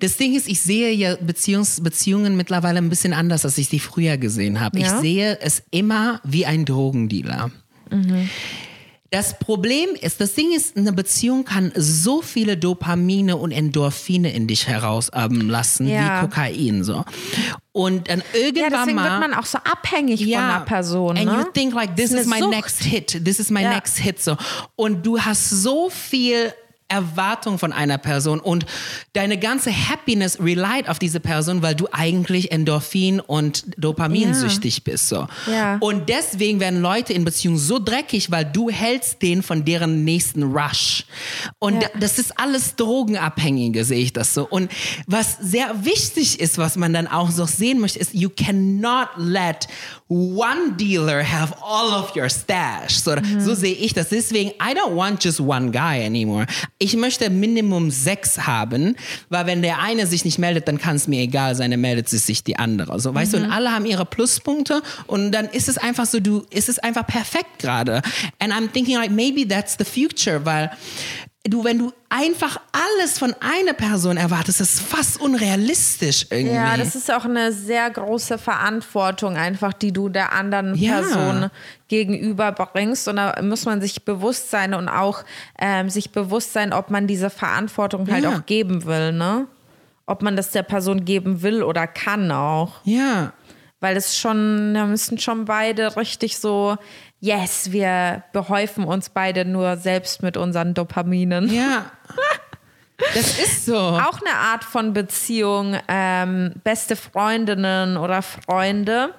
Das 0.00 0.16
Ding 0.16 0.34
ist, 0.36 0.48
ich 0.48 0.60
sehe 0.60 0.92
ja 0.92 1.16
Beziehungs 1.16 1.82
Beziehungen 1.82 2.36
mittlerweile 2.36 2.78
ein 2.78 2.88
bisschen 2.88 3.12
anders, 3.12 3.44
als 3.44 3.58
ich 3.58 3.68
sie 3.68 3.80
früher 3.80 4.16
gesehen 4.16 4.60
habe. 4.60 4.78
Ich 4.78 4.84
Ja? 4.86 5.00
sehe 5.00 5.38
es 5.40 5.62
immer 5.72 6.20
wie 6.24 6.46
ein 6.46 6.64
Drogendealer. 6.64 7.50
Das 9.10 9.38
Problem 9.38 9.90
ist, 10.00 10.20
das 10.20 10.34
Ding 10.34 10.52
ist, 10.54 10.76
eine 10.76 10.92
Beziehung 10.92 11.44
kann 11.44 11.72
so 11.76 12.22
viele 12.22 12.56
Dopamine 12.56 13.36
und 13.36 13.52
Endorphine 13.52 14.32
in 14.32 14.46
dich 14.48 14.66
heraus 14.66 15.10
ähm, 15.14 15.48
lassen, 15.48 15.88
Ja. 15.88 16.16
wie 16.22 16.26
Kokain 16.26 16.82
so. 16.84 17.04
Und 17.72 18.08
dann 18.08 18.22
Ja, 18.32 18.40
irgendwann 18.40 18.70
deswegen 18.72 18.96
mal 18.96 19.10
wird 19.20 19.30
man 19.30 19.34
auch 19.38 19.46
so 19.46 19.58
abhängig 19.58 20.24
von 20.24 20.34
einer 20.34 20.60
Person. 20.60 21.16
And 21.18 21.26
ne? 21.26 21.32
you 21.38 21.44
think 21.52 21.74
like 21.74 21.94
this 21.96 22.10
Das 22.10 22.22
is 22.22 22.26
my 22.26 22.38
Sucht. 22.40 22.50
next 22.50 22.82
hit, 22.82 23.24
this 23.24 23.38
is 23.38 23.50
my 23.50 23.62
Ja. 23.62 23.70
next 23.74 23.98
hit 23.98 24.20
so. 24.22 24.36
Und 24.74 25.04
du 25.06 25.20
hast 25.20 25.50
so 25.50 25.88
viel 25.90 26.52
Erwartung 26.88 27.58
von 27.58 27.72
einer 27.72 27.98
Person 27.98 28.38
und 28.40 28.64
deine 29.12 29.38
ganze 29.38 29.70
Happiness 29.72 30.38
relied 30.40 30.88
auf 30.88 30.98
diese 30.98 31.20
Person, 31.20 31.62
weil 31.62 31.74
du 31.74 31.88
eigentlich 31.92 32.52
Endorphin 32.52 33.20
und 33.20 33.64
Dopaminsüchtig 33.76 34.84
bist 34.84 35.08
so. 35.08 35.26
Ja. 35.50 35.78
Und 35.80 36.08
deswegen 36.08 36.60
werden 36.60 36.80
Leute 36.82 37.12
in 37.12 37.24
Beziehungen 37.24 37.58
so 37.58 37.78
dreckig, 37.78 38.30
weil 38.30 38.44
du 38.44 38.70
hältst 38.70 39.22
den 39.22 39.42
von 39.42 39.64
deren 39.64 40.04
nächsten 40.04 40.42
Rush. 40.44 41.04
Und 41.58 41.82
Ja. 41.82 41.88
da- 41.92 41.98
das 42.00 42.18
ist 42.18 42.38
alles 42.38 42.76
Drogenabhängige, 42.76 43.84
sehe 43.84 44.00
ich 44.00 44.12
das 44.12 44.32
so. 44.34 44.46
Und 44.46 44.70
was 45.06 45.36
sehr 45.40 45.84
wichtig 45.84 46.40
ist, 46.40 46.58
was 46.58 46.76
man 46.76 46.92
dann 46.92 47.06
auch 47.08 47.30
so 47.30 47.46
sehen 47.46 47.80
möchte, 47.80 47.98
ist, 47.98 48.14
you 48.14 48.28
cannot 48.30 49.08
let 49.16 49.66
one 50.08 50.72
dealer 50.78 51.22
have 51.24 51.54
all 51.62 51.92
of 52.00 52.14
your 52.14 52.28
stash. 52.28 52.94
So, 53.00 53.16
so 53.38 53.54
sehe 53.54 53.74
ich 53.74 53.92
das. 53.92 54.08
Deswegen, 54.10 54.50
I 54.50 54.72
don't 54.74 54.94
want 54.94 55.22
just 55.24 55.40
one 55.40 55.70
guy 55.70 56.04
anymore. 56.04 56.46
Ich 56.78 56.96
möchte 56.96 57.30
Minimum 57.30 57.90
sechs 57.90 58.46
haben, 58.46 58.96
weil 59.30 59.46
wenn 59.46 59.62
der 59.62 59.80
eine 59.80 60.06
sich 60.06 60.24
nicht 60.24 60.38
meldet, 60.38 60.68
dann 60.68 60.78
kann 60.78 60.96
es 60.96 61.08
mir 61.08 61.22
egal 61.22 61.54
sein, 61.54 61.70
dann 61.70 61.80
meldet 61.80 62.08
sich 62.08 62.44
die 62.44 62.58
andere. 62.58 63.00
So, 63.00 63.14
weißt 63.14 63.34
du, 63.34 63.38
und 63.38 63.50
alle 63.50 63.70
haben 63.72 63.86
ihre 63.86 64.04
Pluspunkte 64.04 64.82
und 65.06 65.32
dann 65.32 65.46
ist 65.46 65.68
es 65.68 65.78
einfach 65.78 66.04
so, 66.04 66.20
du, 66.20 66.44
ist 66.50 66.68
es 66.68 66.78
einfach 66.78 67.06
perfekt 67.06 67.58
gerade. 67.60 68.02
And 68.38 68.52
I'm 68.52 68.70
thinking 68.70 68.96
like, 68.96 69.10
maybe 69.10 69.48
that's 69.48 69.76
the 69.78 69.84
future, 69.84 70.44
weil 70.44 70.70
du, 71.48 71.64
wenn 71.64 71.78
du 71.78 71.92
einfach 72.08 72.60
alles 72.72 73.18
von 73.18 73.34
einer 73.40 73.72
Person 73.72 74.16
erwartest, 74.16 74.60
das 74.60 74.74
ist 74.74 74.80
fast 74.80 75.20
unrealistisch 75.20 76.26
irgendwie. 76.30 76.54
Ja, 76.54 76.76
das 76.76 76.94
ist 76.94 77.10
auch 77.12 77.24
eine 77.24 77.52
sehr 77.52 77.88
große 77.90 78.38
Verantwortung 78.38 79.36
einfach, 79.36 79.72
die 79.72 79.92
du 79.92 80.08
der 80.08 80.32
anderen 80.32 80.74
Ja. 80.74 81.00
Person 81.00 81.50
gegenüberbringst. 81.88 83.08
Und 83.08 83.16
da 83.16 83.40
muss 83.42 83.64
man 83.64 83.80
sich 83.80 84.04
bewusst 84.04 84.50
sein 84.50 84.74
und 84.74 84.88
auch 84.88 85.24
ähm, 85.58 85.90
sich 85.90 86.10
bewusst 86.12 86.52
sein, 86.52 86.72
ob 86.72 86.90
man 86.90 87.06
diese 87.06 87.30
Verantwortung 87.30 88.10
halt 88.10 88.24
Ja. 88.24 88.36
auch 88.36 88.46
geben 88.46 88.84
will, 88.84 89.12
ne? 89.12 89.46
Ob 90.06 90.22
man 90.22 90.36
das 90.36 90.50
der 90.52 90.62
Person 90.62 91.04
geben 91.04 91.42
will 91.42 91.62
oder 91.62 91.86
kann 91.86 92.30
auch. 92.30 92.80
ja. 92.84 93.32
Weil 93.78 93.98
es 93.98 94.16
schon, 94.16 94.72
da 94.72 94.86
müssen 94.86 95.18
schon 95.18 95.44
beide 95.44 95.96
richtig 95.98 96.38
so, 96.38 96.76
yes, 97.26 97.72
wir 97.72 98.22
behäufen 98.32 98.84
uns 98.84 99.08
beide 99.10 99.44
nur 99.44 99.76
selbst 99.76 100.22
mit 100.22 100.36
unseren 100.36 100.74
Dopaminen. 100.74 101.52
Ja. 101.52 101.90
Das 103.14 103.38
ist 103.38 103.66
so. 103.66 103.76
Auch 103.76 104.20
eine 104.22 104.34
Art 104.34 104.64
von 104.64 104.94
Beziehung, 104.94 105.76
ähm, 105.86 106.54
beste 106.64 106.96
Freundinnen 106.96 107.98
oder 107.98 108.22
Freunde. 108.22 109.10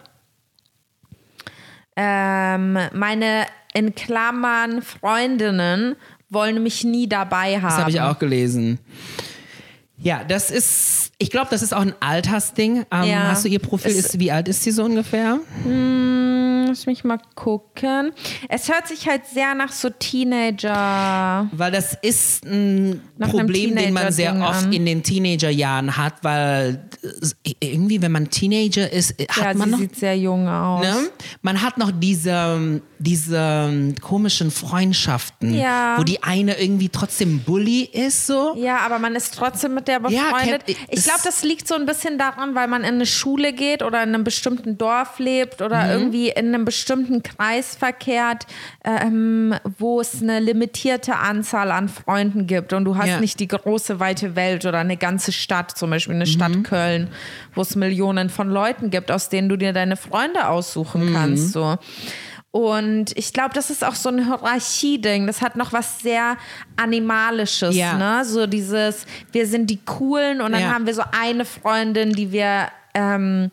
Ähm, 1.95 2.79
meine 2.93 3.45
in 3.75 3.93
Klammern 3.93 4.81
Freundinnen 4.81 5.95
wollen 6.29 6.63
mich 6.63 6.83
nie 6.85 7.07
dabei 7.07 7.57
haben. 7.57 7.65
Das 7.69 7.77
habe 7.77 7.91
ich 7.91 8.01
auch 8.01 8.17
gelesen. 8.17 8.79
Ja, 9.99 10.23
das 10.23 10.49
ist, 10.49 11.11
ich 11.19 11.29
glaube, 11.29 11.47
das 11.51 11.61
ist 11.61 11.73
auch 11.73 11.81
ein 11.81 11.93
Altersding. 11.99 12.85
Ähm, 12.91 13.03
Ja. 13.03 13.27
Hast 13.29 13.45
du 13.45 13.49
ihr 13.49 13.59
Profil, 13.59 13.91
Es- 13.91 13.97
ist, 14.07 14.19
wie 14.19 14.31
alt 14.31 14.47
ist 14.47 14.63
sie 14.63 14.71
so 14.71 14.83
ungefähr? 14.85 15.37
Lass 16.67 16.85
mich 16.85 17.03
mal 17.03 17.19
gucken. 17.35 18.11
Es 18.49 18.69
hört 18.69 18.87
sich 18.87 19.07
halt 19.07 19.25
sehr 19.25 19.53
nach 19.55 19.71
so 19.71 19.89
Teenager. 19.89 21.47
Weil 21.51 21.71
das 21.71 21.97
ist 22.01 22.45
ein 22.45 23.01
Nach 23.17 23.29
Problem, 23.29 23.75
den 23.75 23.93
man 23.93 24.11
sehr 24.11 24.31
Teenager-Ding 24.31 24.55
oft 24.55 24.65
an. 24.65 24.73
in 24.73 24.85
den 24.85 25.03
Teenagerjahren 25.03 25.97
hat, 25.97 26.15
weil 26.23 26.85
äh, 27.43 27.53
irgendwie, 27.59 28.01
wenn 28.01 28.11
man 28.11 28.29
Teenager 28.29 28.91
ist, 28.91 29.15
hat 29.29 29.37
Ja, 29.37 29.53
man 29.53 29.67
sie 29.67 29.71
noch 29.71 29.79
sieht 29.79 29.95
sehr 29.95 30.17
jung 30.17 30.47
aus. 30.47 30.83
Ne? 30.85 30.95
Man 31.41 31.61
hat 31.61 31.77
noch 31.77 31.91
diese, 31.91 32.81
diese 32.99 33.93
komischen 34.01 34.51
Freundschaften, 34.51 35.53
Ja. 35.53 35.95
wo 35.97 36.03
die 36.03 36.23
eine 36.23 36.59
irgendwie 36.59 36.89
trotzdem 36.89 37.39
Bully 37.39 37.83
ist, 37.83 38.27
so. 38.27 38.55
Ja, 38.57 38.79
aber 38.79 38.99
man 38.99 39.15
ist 39.15 39.33
trotzdem 39.35 39.73
mit 39.73 39.87
der 39.87 40.01
Ja, 40.09 40.31
befreundet. 40.31 40.65
kennt- 40.65 40.77
ich 40.89 41.03
glaube, 41.03 41.19
das 41.23 41.43
liegt 41.43 41.67
so 41.67 41.75
ein 41.75 41.85
bisschen 41.85 42.17
daran, 42.17 42.55
weil 42.55 42.67
man 42.67 42.81
in 42.83 42.95
eine 42.95 43.05
Schule 43.05 43.53
geht 43.53 43.83
oder 43.83 44.01
in 44.03 44.09
einem 44.13 44.23
bestimmten 44.23 44.77
Dorf 44.77 45.19
lebt 45.19 45.61
oder 45.61 45.83
Mhm. 45.85 45.91
irgendwie 45.91 46.29
in 46.29 46.53
einem 46.57 46.65
bestimmten 46.65 47.23
Kreis 47.23 47.75
verkehrt, 47.75 48.45
ähm, 48.83 49.55
wo 49.77 50.01
es 50.01 50.21
eine 50.21 50.39
limitierte 50.39 51.15
Anzahl 51.15 51.71
an 51.71 51.87
Freunden 51.87 52.47
gibt 52.47 52.73
und 52.73 52.85
du 52.85 52.97
hast 52.97 53.07
Ja. 53.07 53.19
nicht 53.19 53.39
die 53.39 53.47
große 53.47 53.99
weite 53.99 54.35
Welt 54.35 54.65
oder 54.65 54.79
eine 54.79 54.97
ganze 54.97 55.31
Stadt, 55.31 55.71
zum 55.77 55.89
Beispiel 55.91 56.15
eine 56.15 56.25
Mhm. 56.25 56.29
Stadt 56.29 56.63
Köln, 56.63 57.09
wo 57.55 57.61
es 57.61 57.75
Millionen 57.75 58.29
von 58.29 58.49
Leuten 58.49 58.89
gibt, 58.89 59.11
aus 59.11 59.29
denen 59.29 59.49
du 59.49 59.55
dir 59.55 59.71
deine 59.73 59.95
Freunde 59.97 60.39
Mhm. 60.41 60.45
aussuchen 60.47 61.13
kannst. 61.13 61.53
So. 61.53 61.77
Und 62.51 63.15
ich 63.15 63.33
glaube, 63.33 63.53
das 63.53 63.69
ist 63.69 63.83
auch 63.85 63.93
so 63.93 64.09
ein 64.09 64.25
Hierarchie-Ding. 64.25 65.27
Das 65.27 65.41
hat 65.41 65.57
noch 65.57 65.73
was 65.73 65.99
sehr 65.99 66.37
Animalisches, 66.75 67.75
Ja. 67.75 67.93
ne? 67.93 68.25
So 68.25 68.47
dieses, 68.47 69.05
wir 69.31 69.45
sind 69.45 69.69
die 69.69 69.77
Coolen 69.85 70.41
und 70.41 70.53
dann 70.53 70.61
Ja. 70.61 70.73
haben 70.73 70.85
wir 70.87 70.93
so 70.93 71.03
eine 71.19 71.45
Freundin, 71.45 72.13
die 72.13 72.31
wir 72.31 72.67
ähm, 72.99 73.51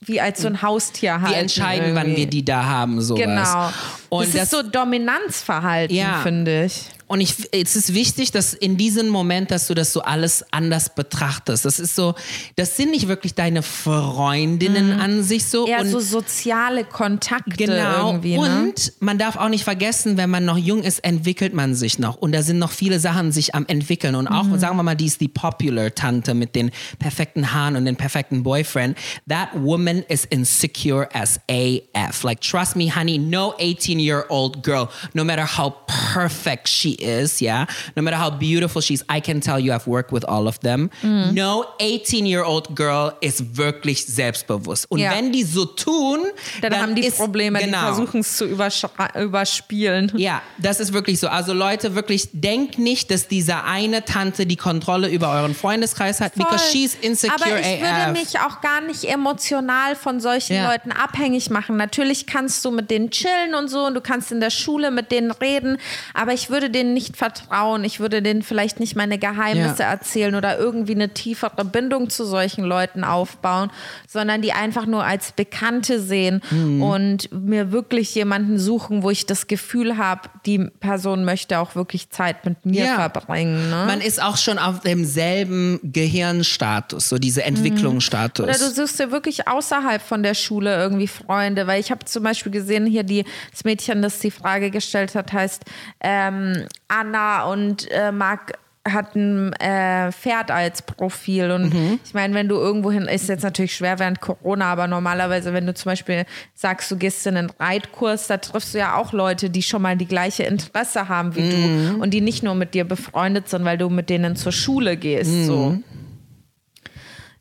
wie 0.00 0.20
als 0.20 0.42
so 0.42 0.48
ein 0.48 0.62
Haustier 0.62 1.20
halten. 1.20 1.34
Die 1.34 1.40
entscheiden, 1.40 1.94
wann 1.94 2.06
irgendwie. 2.06 2.16
wir 2.22 2.26
die 2.26 2.44
da 2.44 2.64
haben, 2.64 3.00
sowas. 3.00 3.22
Genau. 3.22 3.70
Und 4.08 4.34
das 4.34 4.42
ist 4.44 4.50
so 4.50 4.62
Dominanzverhalten, 4.62 5.94
Ja. 5.96 6.20
finde 6.22 6.64
ich. 6.66 6.84
Und 7.08 7.20
ich, 7.20 7.34
es 7.52 7.74
ist 7.74 7.94
wichtig, 7.94 8.30
dass 8.32 8.54
in 8.54 8.76
diesem 8.76 9.08
Moment, 9.08 9.50
dass 9.50 9.66
du 9.66 9.74
das 9.74 9.92
so 9.92 10.02
alles 10.02 10.44
anders 10.52 10.94
betrachtest. 10.94 11.64
Das 11.64 11.78
ist 11.80 11.94
so, 11.96 12.14
das 12.56 12.76
sind 12.76 12.90
nicht 12.90 13.08
wirklich 13.08 13.34
deine 13.34 13.62
Freundinnen 13.62 14.92
an 15.00 15.22
sich 15.22 15.46
so. 15.46 15.66
Eher 15.66 15.80
und 15.80 15.88
so 15.90 16.00
soziale 16.00 16.84
Kontakte 16.84 17.50
Genau. 17.56 18.08
irgendwie. 18.12 18.36
Ne? 18.38 18.62
Und 18.62 18.92
man 19.00 19.18
darf 19.18 19.36
auch 19.36 19.48
nicht 19.48 19.64
vergessen, 19.64 20.16
wenn 20.16 20.28
man 20.30 20.44
noch 20.44 20.58
jung 20.58 20.82
ist, 20.82 20.98
entwickelt 21.00 21.54
man 21.54 21.74
sich 21.74 21.98
noch. 21.98 22.16
Und 22.16 22.32
da 22.32 22.42
sind 22.42 22.58
noch 22.58 22.70
viele 22.70 23.00
Sachen 23.00 23.32
sich 23.32 23.54
am 23.54 23.64
entwickeln. 23.66 24.14
Und 24.14 24.28
auch, 24.28 24.44
Mhm. 24.44 24.58
sagen 24.58 24.76
wir 24.76 24.82
mal, 24.82 24.94
die 24.94 25.06
ist 25.06 25.20
die 25.20 25.28
Popular-Tante 25.28 26.34
mit 26.34 26.54
den 26.54 26.70
perfekten 26.98 27.52
Haaren 27.52 27.76
und 27.76 27.84
den 27.86 27.96
perfekten 27.96 28.42
Boyfriend. 28.42 28.96
That 29.28 29.48
woman 29.54 30.02
is 30.08 30.24
insecure 30.26 31.08
as 31.14 31.40
AF. 31.50 32.22
Like, 32.22 32.40
trust 32.42 32.76
me, 32.76 32.94
honey, 32.94 33.16
no 33.18 33.54
18-year-old 33.58 34.62
girl, 34.62 34.88
no 35.14 35.24
matter 35.24 35.46
how 35.58 35.72
perfect 36.12 36.68
she 36.68 36.97
is, 37.00 37.40
yeah, 37.40 37.66
no 37.96 38.02
matter 38.02 38.18
how 38.20 38.30
beautiful 38.30 38.80
she 38.82 38.94
is, 38.94 39.04
I 39.10 39.20
can 39.20 39.40
tell 39.40 39.58
you 39.58 39.72
I've 39.72 39.86
worked 39.86 40.12
with 40.12 40.24
all 40.24 40.46
of 40.46 40.58
them. 40.60 40.90
Mhm. 41.02 41.32
No 41.34 41.64
18-year-old 41.80 42.74
girl 42.76 43.12
ist 43.20 43.56
wirklich 43.56 44.04
selbstbewusst. 44.06 44.86
Und 44.90 44.98
Ja. 45.00 45.12
wenn 45.12 45.32
die 45.32 45.44
so 45.44 45.64
tun, 45.64 46.20
Dann, 46.60 46.76
haben 46.80 46.94
die 46.94 47.04
ist- 47.06 47.18
Probleme, 47.18 47.58
genau. 47.60 47.78
die 47.78 47.84
versuchen 47.96 48.20
es 48.20 48.36
zu 48.36 48.44
überschra- 48.44 49.20
überspielen. 49.20 50.12
Ja, 50.16 50.42
das 50.58 50.80
ist 50.80 50.92
wirklich 50.92 51.20
so. 51.20 51.28
Also 51.28 51.52
Leute, 51.52 51.94
wirklich, 51.94 52.28
denkt 52.32 52.78
nicht, 52.78 53.10
dass 53.10 53.28
diese 53.28 53.64
eine 53.64 54.04
Tante 54.04 54.46
die 54.46 54.56
Kontrolle 54.56 55.08
über 55.08 55.32
euren 55.32 55.54
Freundeskreis 55.54 56.20
hat, 56.20 56.34
because 56.34 56.58
Voll. 56.58 56.72
she's 56.72 56.94
insecure 57.00 57.34
Aber 57.34 57.60
ich 57.60 57.80
würde 57.80 57.92
AF. 57.94 58.12
mich 58.12 58.40
auch 58.40 58.60
gar 58.60 58.80
nicht 58.80 59.04
emotional 59.04 59.96
von 59.96 60.20
solchen 60.20 60.54
Ja. 60.56 60.70
Leuten 60.72 60.92
abhängig 60.92 61.50
machen. 61.50 61.76
Natürlich 61.76 62.26
kannst 62.26 62.64
du 62.64 62.70
mit 62.70 62.90
denen 62.90 63.10
chillen 63.10 63.54
und 63.54 63.68
so 63.68 63.86
und 63.86 63.94
du 63.94 64.00
kannst 64.00 64.32
in 64.32 64.40
der 64.40 64.50
Schule 64.50 64.90
mit 64.90 65.10
denen 65.12 65.30
reden, 65.30 65.78
aber 66.14 66.32
ich 66.32 66.50
würde 66.50 66.70
denen 66.70 66.87
nicht 66.94 67.16
vertrauen. 67.16 67.84
Ich 67.84 68.00
würde 68.00 68.22
denen 68.22 68.42
vielleicht 68.42 68.80
nicht 68.80 68.96
meine 68.96 69.18
Geheimnisse 69.18 69.82
Ja. 69.82 69.90
erzählen 69.90 70.34
oder 70.34 70.58
irgendwie 70.58 70.94
eine 70.94 71.10
tiefere 71.14 71.64
Bindung 71.64 72.10
zu 72.10 72.24
solchen 72.24 72.64
Leuten 72.64 73.04
aufbauen, 73.04 73.70
sondern 74.06 74.42
die 74.42 74.52
einfach 74.52 74.86
nur 74.86 75.04
als 75.04 75.32
Bekannte 75.32 76.00
sehen 76.00 76.40
Mhm. 76.50 76.82
und 76.82 77.32
mir 77.32 77.72
wirklich 77.72 78.14
jemanden 78.14 78.58
suchen, 78.58 79.02
wo 79.02 79.10
ich 79.10 79.26
das 79.26 79.46
Gefühl 79.46 79.96
habe, 79.98 80.22
die 80.46 80.58
Person 80.80 81.24
möchte 81.24 81.58
auch 81.58 81.74
wirklich 81.74 82.10
Zeit 82.10 82.44
mit 82.44 82.64
mir 82.66 82.84
Ja. 82.84 82.94
verbringen. 82.96 83.70
Ne? 83.70 83.84
Man 83.86 84.00
ist 84.00 84.22
auch 84.22 84.36
schon 84.36 84.58
auf 84.58 84.80
demselben 84.80 85.78
Gehirnstatus, 85.82 87.08
so 87.08 87.18
diese 87.18 87.42
Entwicklungsstatus. 87.44 88.44
Oder 88.44 88.58
du 88.58 88.70
suchst 88.74 88.98
dir 89.00 89.10
wirklich 89.10 89.48
außerhalb 89.48 90.02
von 90.02 90.22
der 90.22 90.34
Schule 90.34 90.76
irgendwie 90.76 91.06
Freunde, 91.08 91.66
weil 91.66 91.80
ich 91.80 91.90
habe 91.90 92.04
zum 92.04 92.22
Beispiel 92.22 92.52
gesehen, 92.52 92.86
hier 92.86 93.02
die, 93.02 93.24
das 93.50 93.64
Mädchen, 93.64 94.02
das 94.02 94.18
die 94.18 94.30
Frage 94.30 94.70
gestellt 94.70 95.14
hat, 95.14 95.32
heißt 95.32 95.62
ähm, 96.00 96.66
Anna 96.88 97.44
und 97.44 97.90
äh, 97.90 98.12
Marc 98.12 98.58
hat 98.92 99.14
ein 99.14 99.52
äh, 99.54 100.10
Pferd 100.12 100.50
als 100.50 100.80
Profil 100.80 101.50
und 101.50 101.74
ich 102.04 102.14
meine, 102.14 102.32
wenn 102.32 102.48
du 102.48 102.54
irgendwo 102.56 102.90
hin, 102.90 103.02
ist 103.02 103.28
jetzt 103.28 103.42
natürlich 103.42 103.74
schwer 103.76 103.98
während 103.98 104.20
Corona, 104.20 104.72
aber 104.72 104.86
normalerweise, 104.86 105.52
wenn 105.52 105.66
du 105.66 105.74
zum 105.74 105.90
Beispiel 105.90 106.24
sagst, 106.54 106.90
du 106.90 106.96
gehst 106.96 107.26
in 107.26 107.36
einen 107.36 107.50
Reitkurs, 107.50 108.28
da 108.28 108.38
triffst 108.38 108.72
du 108.72 108.78
ja 108.78 108.96
auch 108.96 109.12
Leute, 109.12 109.50
die 109.50 109.62
schon 109.62 109.82
mal 109.82 109.96
die 109.96 110.06
gleiche 110.06 110.44
Interesse 110.44 111.08
haben 111.08 111.34
wie 111.34 111.50
du 111.50 112.02
und 112.02 112.14
die 112.14 112.22
nicht 112.22 112.42
nur 112.42 112.54
mit 112.54 112.72
dir 112.72 112.84
befreundet 112.84 113.50
sind, 113.50 113.66
weil 113.66 113.76
du 113.76 113.90
mit 113.90 114.08
denen 114.08 114.36
zur 114.36 114.52
Schule 114.52 114.96
gehst, 114.96 115.44
so. 115.44 115.78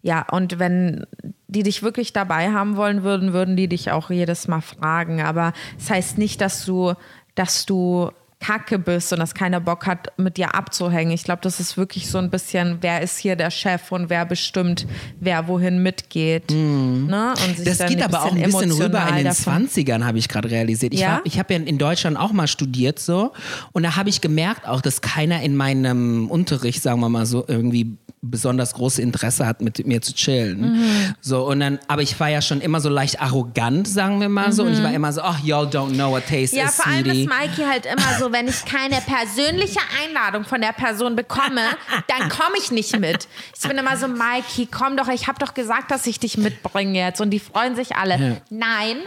Ja, 0.01 0.25
und 0.31 0.59
wenn 0.59 1.05
die 1.47 1.63
dich 1.63 1.81
wirklich 1.81 2.13
dabei 2.13 2.51
haben 2.51 2.75
wollen 2.75 3.03
würden, 3.03 3.31
würden 3.33 3.55
die 3.55 3.67
dich 3.67 3.91
auch 3.91 4.09
jedes 4.09 4.47
Mal 4.47 4.61
fragen. 4.61 5.21
Aber 5.21 5.53
das 5.77 5.89
heißt 5.89 6.17
nicht, 6.17 6.39
dass 6.41 6.65
du, 6.65 6.93
dass 7.35 7.65
du 7.65 8.11
kacke 8.39 8.77
bist 8.77 9.11
und 9.13 9.19
dass 9.19 9.33
keiner 9.33 9.59
Bock 9.59 9.87
hat, 9.87 10.11
mit 10.17 10.37
dir 10.37 10.53
abzuhängen. 10.53 11.11
Ich 11.11 11.23
glaube, 11.23 11.41
das 11.41 11.59
ist 11.59 11.75
wirklich 11.75 12.09
so 12.09 12.17
ein 12.19 12.29
bisschen, 12.29 12.77
wer 12.81 13.01
ist 13.01 13.17
hier 13.17 13.35
der 13.35 13.49
Chef 13.51 13.91
und 13.91 14.09
wer 14.09 14.25
bestimmt, 14.25 14.85
wer 15.19 15.47
wohin 15.47 15.81
mitgeht. 15.81 16.51
Ne? 16.51 17.33
Und 17.47 17.57
sich 17.57 17.65
das 17.77 17.89
geht 17.89 18.01
aber 18.01 18.23
auch 18.23 18.31
ein 18.31 18.41
bisschen 18.41 18.71
rüber 18.71 19.07
in 19.09 19.15
den 19.15 19.25
davon- 19.25 19.67
20ern, 19.67 20.05
habe 20.05 20.17
ich 20.19 20.27
gerade 20.29 20.51
realisiert. 20.51 20.93
Ich 20.93 20.99
Ja? 20.99 21.21
ich 21.23 21.39
habe 21.39 21.53
ja 21.55 21.59
in 21.59 21.77
Deutschland 21.77 22.17
auch 22.17 22.31
mal 22.31 22.47
studiert 22.47 22.99
so 22.99 23.33
und 23.73 23.83
da 23.83 23.95
habe 23.95 24.09
ich 24.09 24.21
gemerkt 24.21 24.67
auch, 24.67 24.81
dass 24.81 25.01
keiner 25.01 25.41
in 25.41 25.55
meinem 25.55 26.29
Unterricht, 26.29 26.81
sagen 26.83 26.99
wir 26.99 27.09
mal 27.09 27.25
so, 27.25 27.43
irgendwie 27.47 27.97
besonders 28.21 28.73
große 28.73 29.01
Interesse 29.01 29.45
hat, 29.45 29.61
mit 29.61 29.85
mir 29.85 30.01
zu 30.01 30.13
chillen. 30.13 30.61
Mhm. 30.61 31.15
So 31.21 31.47
und 31.47 31.59
dann, 31.59 31.79
aber 31.87 32.01
ich 32.01 32.19
war 32.19 32.29
ja 32.29 32.41
schon 32.41 32.61
immer 32.61 32.81
so 32.81 32.89
leicht 32.89 33.21
arrogant, 33.21 33.87
sagen 33.87 34.19
wir 34.19 34.29
mal 34.29 34.51
so, 34.51 34.63
und 34.63 34.73
ich 34.73 34.83
war 34.83 34.91
immer 34.91 35.13
so, 35.13 35.21
oh, 35.21 35.35
y'all 35.43 35.67
don't 35.67 35.93
know 35.93 36.11
what 36.11 36.25
taste 36.27 36.55
Mhm. 36.55 36.61
Ja, 36.61 36.65
is, 36.65 36.75
vor 36.75 36.87
allem 36.87 37.03
sweetie. 37.05 37.23
ist 37.23 37.29
Mikey 37.29 37.63
halt 37.69 37.85
immer 37.85 38.19
so, 38.19 38.31
wenn 38.31 38.47
ich 38.47 38.65
keine 38.65 38.97
persönliche 39.01 39.79
Einladung 40.03 40.45
von 40.45 40.61
der 40.61 40.73
Person 40.73 41.15
bekomme, 41.15 41.61
dann 42.07 42.29
komme 42.29 42.57
ich 42.59 42.71
nicht 42.71 42.99
mit. 42.99 43.27
Ich 43.59 43.67
bin 43.67 43.77
immer 43.77 43.97
so, 43.97 44.07
Mikey, 44.07 44.67
komm 44.71 44.97
doch, 44.97 45.07
ich 45.09 45.27
habe 45.27 45.39
doch 45.39 45.53
gesagt, 45.53 45.91
dass 45.91 46.07
ich 46.07 46.19
dich 46.19 46.37
mitbringe 46.37 46.99
jetzt. 46.99 47.21
Und 47.21 47.29
die 47.29 47.39
freuen 47.39 47.75
sich 47.75 47.95
alle. 47.95 48.17
Ja. 48.17 48.37
Nein, 48.49 48.97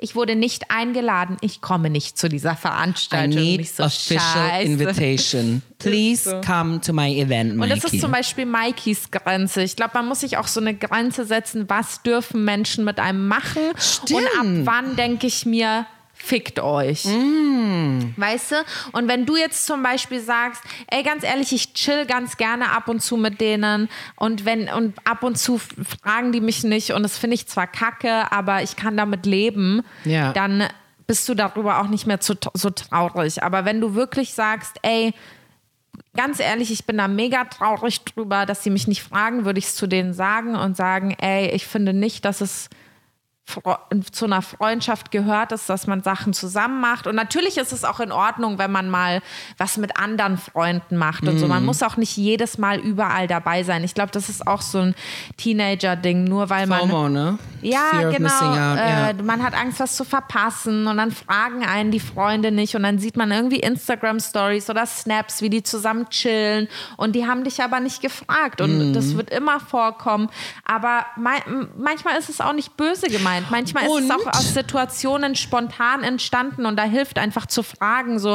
ich 0.00 0.14
wurde 0.14 0.36
nicht 0.36 0.70
eingeladen, 0.70 1.36
ich 1.40 1.60
komme 1.60 1.90
nicht 1.90 2.16
zu 2.16 2.28
dieser 2.28 2.52
I 2.52 2.56
Veranstaltung. 2.56 3.42
need 3.42 3.60
Nicht 3.60 3.74
so, 3.76 3.82
official 3.84 4.20
Scheiße. 4.20 4.62
invitation. 4.72 5.62
Please 5.78 6.30
so. 6.30 6.40
come 6.40 6.80
to 6.80 6.92
my 6.92 7.08
event, 7.20 7.52
Und 7.52 7.58
Mikey. 7.58 7.80
das 7.80 7.92
ist 7.92 8.00
zum 8.00 8.12
Beispiel 8.12 8.46
Mikes 8.46 9.10
Grenze. 9.10 9.62
Ich 9.62 9.74
glaube, 9.76 9.92
man 9.94 10.06
muss 10.06 10.20
sich 10.20 10.36
auch 10.36 10.46
so 10.46 10.60
eine 10.60 10.74
Grenze 10.74 11.24
setzen, 11.24 11.64
was 11.68 12.02
dürfen 12.02 12.44
Menschen 12.44 12.84
mit 12.84 12.98
einem 13.00 13.26
machen. 13.28 13.62
Und 14.12 14.26
ab 14.38 14.46
wann 14.64 14.96
denke 14.96 15.26
ich 15.26 15.44
mir, 15.46 15.86
fickt 16.18 16.60
euch. 16.60 17.04
Weißt 18.16 18.52
du? 18.52 18.56
Und 18.92 19.08
wenn 19.08 19.24
du 19.26 19.36
jetzt 19.36 19.66
zum 19.66 19.82
Beispiel 19.82 20.20
sagst, 20.20 20.62
ey, 20.88 21.02
ganz 21.02 21.24
ehrlich, 21.24 21.52
ich 21.52 21.72
chill 21.74 22.06
ganz 22.06 22.36
gerne 22.36 22.70
ab 22.72 22.88
und 22.88 23.00
zu 23.00 23.16
mit 23.16 23.40
denen 23.40 23.88
und 24.16 24.44
wenn 24.44 24.68
und 24.68 24.94
ab 25.04 25.22
und 25.22 25.38
zu 25.38 25.58
fragen 25.58 26.32
die 26.32 26.40
mich 26.40 26.64
nicht 26.64 26.92
und 26.92 27.02
das 27.02 27.16
finde 27.18 27.34
ich 27.34 27.46
zwar 27.46 27.66
kacke, 27.66 28.30
aber 28.32 28.62
ich 28.62 28.76
kann 28.76 28.96
damit 28.96 29.26
leben, 29.26 29.82
Ja. 30.04 30.32
dann 30.32 30.64
bist 31.06 31.26
du 31.28 31.34
darüber 31.34 31.80
auch 31.80 31.88
nicht 31.88 32.06
mehr 32.06 32.20
zu, 32.20 32.34
so 32.52 32.68
traurig. 32.70 33.42
Aber 33.42 33.64
wenn 33.64 33.80
du 33.80 33.94
wirklich 33.94 34.34
sagst, 34.34 34.76
ey, 34.82 35.14
ganz 36.14 36.38
ehrlich, 36.40 36.70
ich 36.70 36.84
bin 36.84 36.98
da 36.98 37.08
mega 37.08 37.44
traurig 37.44 38.04
drüber, 38.04 38.44
dass 38.44 38.62
sie 38.62 38.70
mich 38.70 38.86
nicht 38.88 39.02
fragen, 39.02 39.44
würde 39.46 39.58
ich 39.58 39.66
es 39.66 39.74
zu 39.76 39.86
denen 39.86 40.12
sagen 40.12 40.54
und 40.56 40.76
sagen, 40.76 41.16
ey, 41.20 41.48
ich 41.52 41.66
finde 41.66 41.94
nicht, 41.94 42.24
dass 42.26 42.40
es 42.42 42.68
zu 44.12 44.26
einer 44.26 44.42
Freundschaft 44.42 45.10
gehört 45.10 45.52
ist, 45.52 45.68
dass 45.70 45.86
man 45.86 46.02
Sachen 46.02 46.32
zusammen 46.34 46.80
macht. 46.80 47.06
Und 47.06 47.14
natürlich 47.16 47.56
ist 47.56 47.72
es 47.72 47.84
auch 47.84 47.98
in 48.00 48.12
Ordnung, 48.12 48.58
wenn 48.58 48.70
man 48.70 48.90
mal 48.90 49.22
was 49.56 49.78
mit 49.78 49.98
anderen 49.98 50.36
Freunden 50.36 50.96
macht 50.98 51.22
und 51.26 51.38
so. 51.38 51.46
Mhm. 51.46 51.50
Man 51.52 51.64
muss 51.64 51.82
auch 51.82 51.96
nicht 51.96 52.16
jedes 52.16 52.58
Mal 52.58 52.78
überall 52.78 53.26
dabei 53.26 53.62
sein. 53.62 53.84
Ich 53.84 53.94
glaube, 53.94 54.10
das 54.12 54.28
ist 54.28 54.46
auch 54.46 54.60
so 54.60 54.78
ein 54.80 54.94
Teenager-Ding, 55.38 56.24
nur 56.24 56.50
weil 56.50 56.66
man. 56.66 56.80
FOMO, 56.80 57.08
ne? 57.08 57.38
Ja, 57.62 57.80
Fear 57.90 58.12
genau. 58.12 58.28
out, 58.28 58.78
äh, 58.78 59.16
ja. 59.16 59.22
Man 59.22 59.42
hat 59.42 59.54
Angst, 59.54 59.80
was 59.80 59.96
zu 59.96 60.04
verpassen 60.04 60.86
und 60.86 60.96
dann 60.98 61.10
fragen 61.10 61.64
einen 61.64 61.90
die 61.90 61.98
Freunde 62.00 62.52
nicht 62.52 62.76
und 62.76 62.82
dann 62.84 62.98
sieht 62.98 63.16
man 63.16 63.32
irgendwie 63.32 63.58
Instagram-Stories 63.60 64.70
oder 64.70 64.86
Snaps, 64.86 65.42
wie 65.42 65.50
die 65.50 65.62
zusammen 65.62 66.08
chillen 66.10 66.68
und 66.96 67.14
die 67.16 67.26
haben 67.26 67.42
dich 67.44 67.60
aber 67.62 67.80
nicht 67.80 68.00
gefragt 68.00 68.60
und 68.60 68.90
Mhm. 68.90 68.92
das 68.92 69.16
wird 69.16 69.30
immer 69.30 69.58
vorkommen. 69.58 70.28
Aber 70.64 71.06
mei- 71.16 71.42
m- 71.46 71.68
manchmal 71.76 72.16
ist 72.18 72.28
es 72.28 72.40
auch 72.40 72.52
nicht 72.52 72.76
böse 72.76 73.08
gemeint. 73.08 73.37
Manchmal 73.50 73.84
ist 73.84 73.90
es 73.90 73.96
Und? 74.04 74.12
auch 74.12 74.26
aus 74.38 74.54
Situationen 74.54 75.34
spontan 75.36 76.02
entstanden 76.02 76.66
und 76.66 76.76
da 76.76 76.84
hilft 76.84 77.18
einfach 77.18 77.46
zu 77.46 77.62
fragen 77.62 78.18
so, 78.18 78.34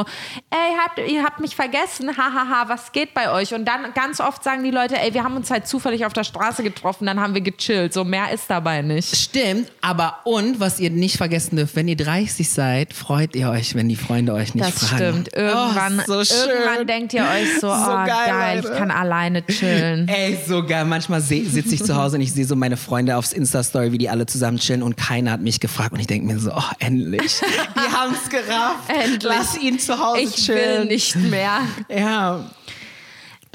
ey, 0.50 0.74
habt, 0.84 0.98
ihr 1.10 1.22
habt 1.24 1.40
mich 1.40 1.56
vergessen, 1.56 2.16
hahaha, 2.16 2.68
was 2.68 2.92
geht 2.92 3.14
bei 3.14 3.30
euch? 3.30 3.54
Und 3.54 3.64
dann 3.66 3.92
ganz 3.94 4.20
oft 4.20 4.42
sagen 4.44 4.62
die 4.64 4.70
Leute, 4.70 4.96
ey, 5.00 5.14
wir 5.14 5.24
haben 5.24 5.36
uns 5.36 5.50
halt 5.50 5.66
zufällig 5.66 6.06
auf 6.06 6.12
der 6.12 6.24
Straße 6.24 6.62
getroffen, 6.62 7.06
dann 7.06 7.20
haben 7.20 7.34
wir 7.34 7.40
gechillt. 7.40 7.92
So 7.92 8.04
mehr 8.04 8.32
ist 8.32 8.44
dabei 8.48 8.82
nicht. 8.82 9.14
Stimmt, 9.16 9.70
aber 9.80 10.18
und 10.24 10.60
was 10.60 10.80
ihr 10.80 10.90
nicht 10.90 11.16
vergessen 11.16 11.56
dürft, 11.56 11.76
wenn 11.76 11.88
ihr 11.88 11.96
30 11.96 12.48
seid, 12.50 12.92
freut 12.92 13.34
ihr 13.36 13.50
euch, 13.50 13.74
wenn 13.74 13.88
die 13.88 13.96
Freunde 13.96 14.32
euch 14.34 14.54
nicht 14.54 14.66
Das 14.66 14.88
fragen. 14.88 14.96
stimmt. 15.24 15.34
Irgendwann, 15.34 16.00
oh, 16.08 16.22
so 16.22 16.34
irgendwann 16.36 16.86
denkt 16.86 17.12
ihr 17.14 17.22
euch 17.22 17.54
so, 17.60 17.68
So 17.68 17.72
oh 17.72 18.04
geil, 18.06 18.06
geil, 18.28 18.60
ich 18.64 18.78
kann 18.78 18.90
alleine 18.90 19.44
chillen. 19.46 20.08
Ey, 20.08 20.38
so 20.46 20.64
geil. 20.64 20.84
Manchmal 20.84 21.20
sitze 21.20 21.74
ich 21.74 21.82
zu 21.84 21.96
Hause 21.96 22.16
und 22.16 22.22
ich 22.22 22.32
sehe 22.32 22.44
so 22.44 22.56
meine 22.56 22.76
Freunde 22.76 23.16
aufs 23.16 23.32
Insta-Story, 23.32 23.92
wie 23.92 23.98
die 23.98 24.08
alle 24.08 24.26
zusammen 24.26 24.58
chillen 24.58 24.82
und 24.82 24.93
keiner 24.96 25.32
hat 25.32 25.40
mich 25.40 25.60
gefragt. 25.60 25.92
Und 25.92 26.00
ich 26.00 26.06
denke 26.06 26.26
mir 26.26 26.38
so, 26.38 26.50
oh, 26.54 26.62
endlich. 26.78 27.40
Die 27.76 27.92
haben 27.92 28.14
es 28.14 28.28
gerafft. 28.30 28.88
Endlich. 28.88 29.22
Lass 29.32 29.56
ihn 29.58 29.78
zu 29.78 29.98
Hause 29.98 30.20
Ich 30.20 30.34
chillen. 30.36 30.80
will 30.82 30.84
nicht 30.86 31.16
mehr. 31.16 31.60
Ja. 31.88 32.50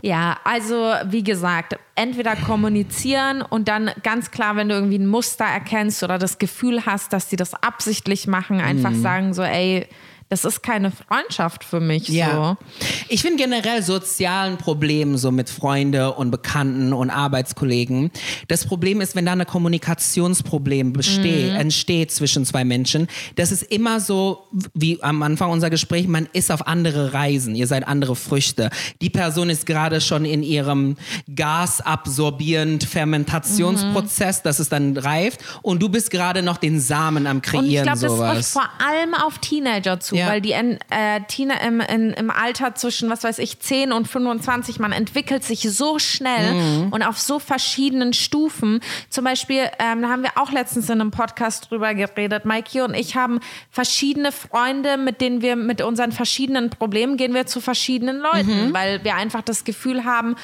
Ja, 0.02 0.38
also 0.46 0.94
wie 1.06 1.24
gesagt, 1.24 1.76
entweder 1.96 2.38
kommunizieren 2.38 3.42
und 3.42 3.68
dann 3.68 3.92
ganz 4.02 4.32
klar, 4.32 4.56
wenn 4.56 4.70
du 4.70 4.76
irgendwie 4.76 4.98
ein 4.98 5.06
Muster 5.08 5.44
erkennst 5.44 6.04
oder 6.04 6.18
das 6.18 6.38
Gefühl 6.38 6.86
hast, 6.86 7.12
dass 7.12 7.28
die 7.28 7.36
das 7.36 7.54
absichtlich 7.54 8.26
machen, 8.26 8.62
einfach 8.62 8.92
Mhm. 8.92 9.02
sagen 9.02 9.34
so, 9.34 9.42
ey, 9.44 9.88
das 10.30 10.46
ist 10.46 10.62
keine 10.62 10.92
Freundschaft 10.92 11.64
für 11.64 11.80
mich. 11.80 12.08
Ja. 12.08 12.58
So. 12.60 12.86
Ich 13.10 13.24
finde 13.24 13.38
generell 13.44 13.82
sozialen 13.82 14.58
Problemen 14.58 15.18
so 15.18 15.32
mit 15.32 15.50
Freunde 15.50 16.14
und 16.14 16.30
Bekannten 16.30 16.94
und 16.94 17.10
Arbeitskollegen. 17.10 18.12
Das 18.48 18.66
Problem 18.68 19.02
ist, 19.02 19.16
wenn 19.16 19.26
da 19.26 19.32
eine 19.32 19.46
Kommunikationsproblem 19.46 20.94
besteht, 20.94 21.56
entsteht 21.56 22.12
zwischen 22.12 22.46
zwei 22.46 22.64
Menschen, 22.64 23.08
das 23.36 23.52
ist 23.52 23.64
immer 23.64 24.00
so, 24.00 24.48
wie 24.76 25.02
am 25.02 25.24
Anfang 25.24 25.50
unser 25.50 25.72
Gespräch, 25.72 26.08
man 26.08 26.30
ist 26.32 26.52
auf 26.52 26.68
andere 26.68 27.14
Reisen, 27.14 27.56
ihr 27.56 27.66
seid 27.66 27.88
andere 27.88 28.16
Früchte. 28.16 28.70
Die 29.02 29.10
Person 29.10 29.50
ist 29.50 29.66
gerade 29.66 30.00
schon 30.00 30.26
in 30.26 30.44
ihrem 30.44 30.96
gasabsorbierend 31.34 32.84
Fermentationsprozess, 32.84 34.44
dass 34.44 34.60
es 34.60 34.70
dann 34.70 34.96
reift 34.96 35.40
und 35.64 35.82
du 35.82 35.90
bist 35.90 36.12
gerade 36.12 36.44
noch 36.44 36.58
den 36.58 36.80
Samen 36.80 37.26
am 37.26 37.38
Und 37.38 37.46
ich 37.46 37.52
kreieren 37.52 37.86
glaube, 37.86 38.00
das 38.02 38.36
trifft 38.36 38.52
vor 38.52 38.70
allem 38.86 39.16
auf 39.16 39.40
Teenager 39.40 40.00
zu, 40.00 40.19
Ja. 40.20 40.28
weil 40.30 40.42
die 40.42 40.52
in, 40.52 40.78
äh, 40.90 41.22
Teen, 41.28 41.52
im, 41.66 41.80
in, 41.82 42.12
im 42.12 42.30
Alter 42.30 42.76
zwischen, 42.76 43.10
was 43.10 43.24
weiß 43.24 43.40
ich, 43.40 43.60
10 43.60 43.92
und 43.92 44.08
25, 44.08 44.80
man 44.80 44.92
entwickelt 44.92 45.44
sich 45.44 45.62
so 45.62 46.00
schnell 46.00 46.54
Mhm. 46.54 46.88
und 46.92 47.04
auf 47.04 47.18
so 47.20 47.40
verschiedenen 47.40 48.14
Stufen. 48.14 48.80
Zum 49.10 49.24
Beispiel, 49.24 49.64
ähm, 49.80 50.02
da 50.02 50.10
haben 50.10 50.24
wir 50.24 50.32
auch 50.36 50.52
letztens 50.52 50.90
in 50.90 51.02
einem 51.02 51.12
Podcast 51.12 51.70
drüber 51.72 51.94
geredet, 51.94 52.46
Mikey 52.46 52.82
und 52.82 52.94
ich 52.94 53.16
haben 53.16 53.40
verschiedene 53.72 54.32
Freunde, 54.32 54.98
mit 54.98 55.22
denen 55.22 55.42
wir 55.42 55.56
mit 55.56 55.82
unseren 55.82 56.12
verschiedenen 56.12 56.70
Problemen 56.70 57.18
gehen 57.18 57.34
wir 57.34 57.46
zu 57.46 57.62
verschiedenen 57.62 58.18
Leuten, 58.20 58.68
Mhm. 58.70 58.74
weil 58.74 59.04
wir 59.04 59.16
einfach 59.16 59.42
das 59.42 59.64
Gefühl 59.64 60.06
haben, 60.06 60.36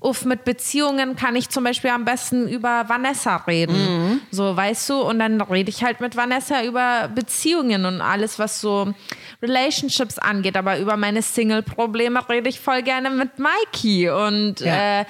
Uff, 0.00 0.24
mit 0.24 0.44
Beziehungen 0.44 1.16
kann 1.16 1.34
ich 1.34 1.48
zum 1.48 1.64
Beispiel 1.64 1.90
am 1.90 2.04
besten 2.04 2.46
über 2.46 2.84
Vanessa 2.88 3.36
reden. 3.48 3.74
Mhm. 4.12 4.20
So, 4.30 4.56
weißt 4.56 4.90
du? 4.90 5.00
Und 5.02 5.18
dann 5.18 5.40
rede 5.40 5.70
ich 5.70 5.82
halt 5.82 6.00
mit 6.00 6.14
Vanessa 6.16 6.62
über 6.62 7.08
Beziehungen 7.12 7.84
und 7.84 8.00
alles, 8.00 8.38
was 8.38 8.60
so 8.60 8.94
Relationships 9.42 10.18
angeht. 10.18 10.56
Aber 10.56 10.78
über 10.78 10.96
meine 10.96 11.20
Single-Probleme 11.22 12.28
rede 12.28 12.48
ich 12.48 12.60
voll 12.60 12.82
gerne 12.82 13.10
mit 13.10 13.30
Mikey. 13.38 14.08
Und, 14.10 14.60
Ja. 14.60 15.00
äh, 15.00 15.04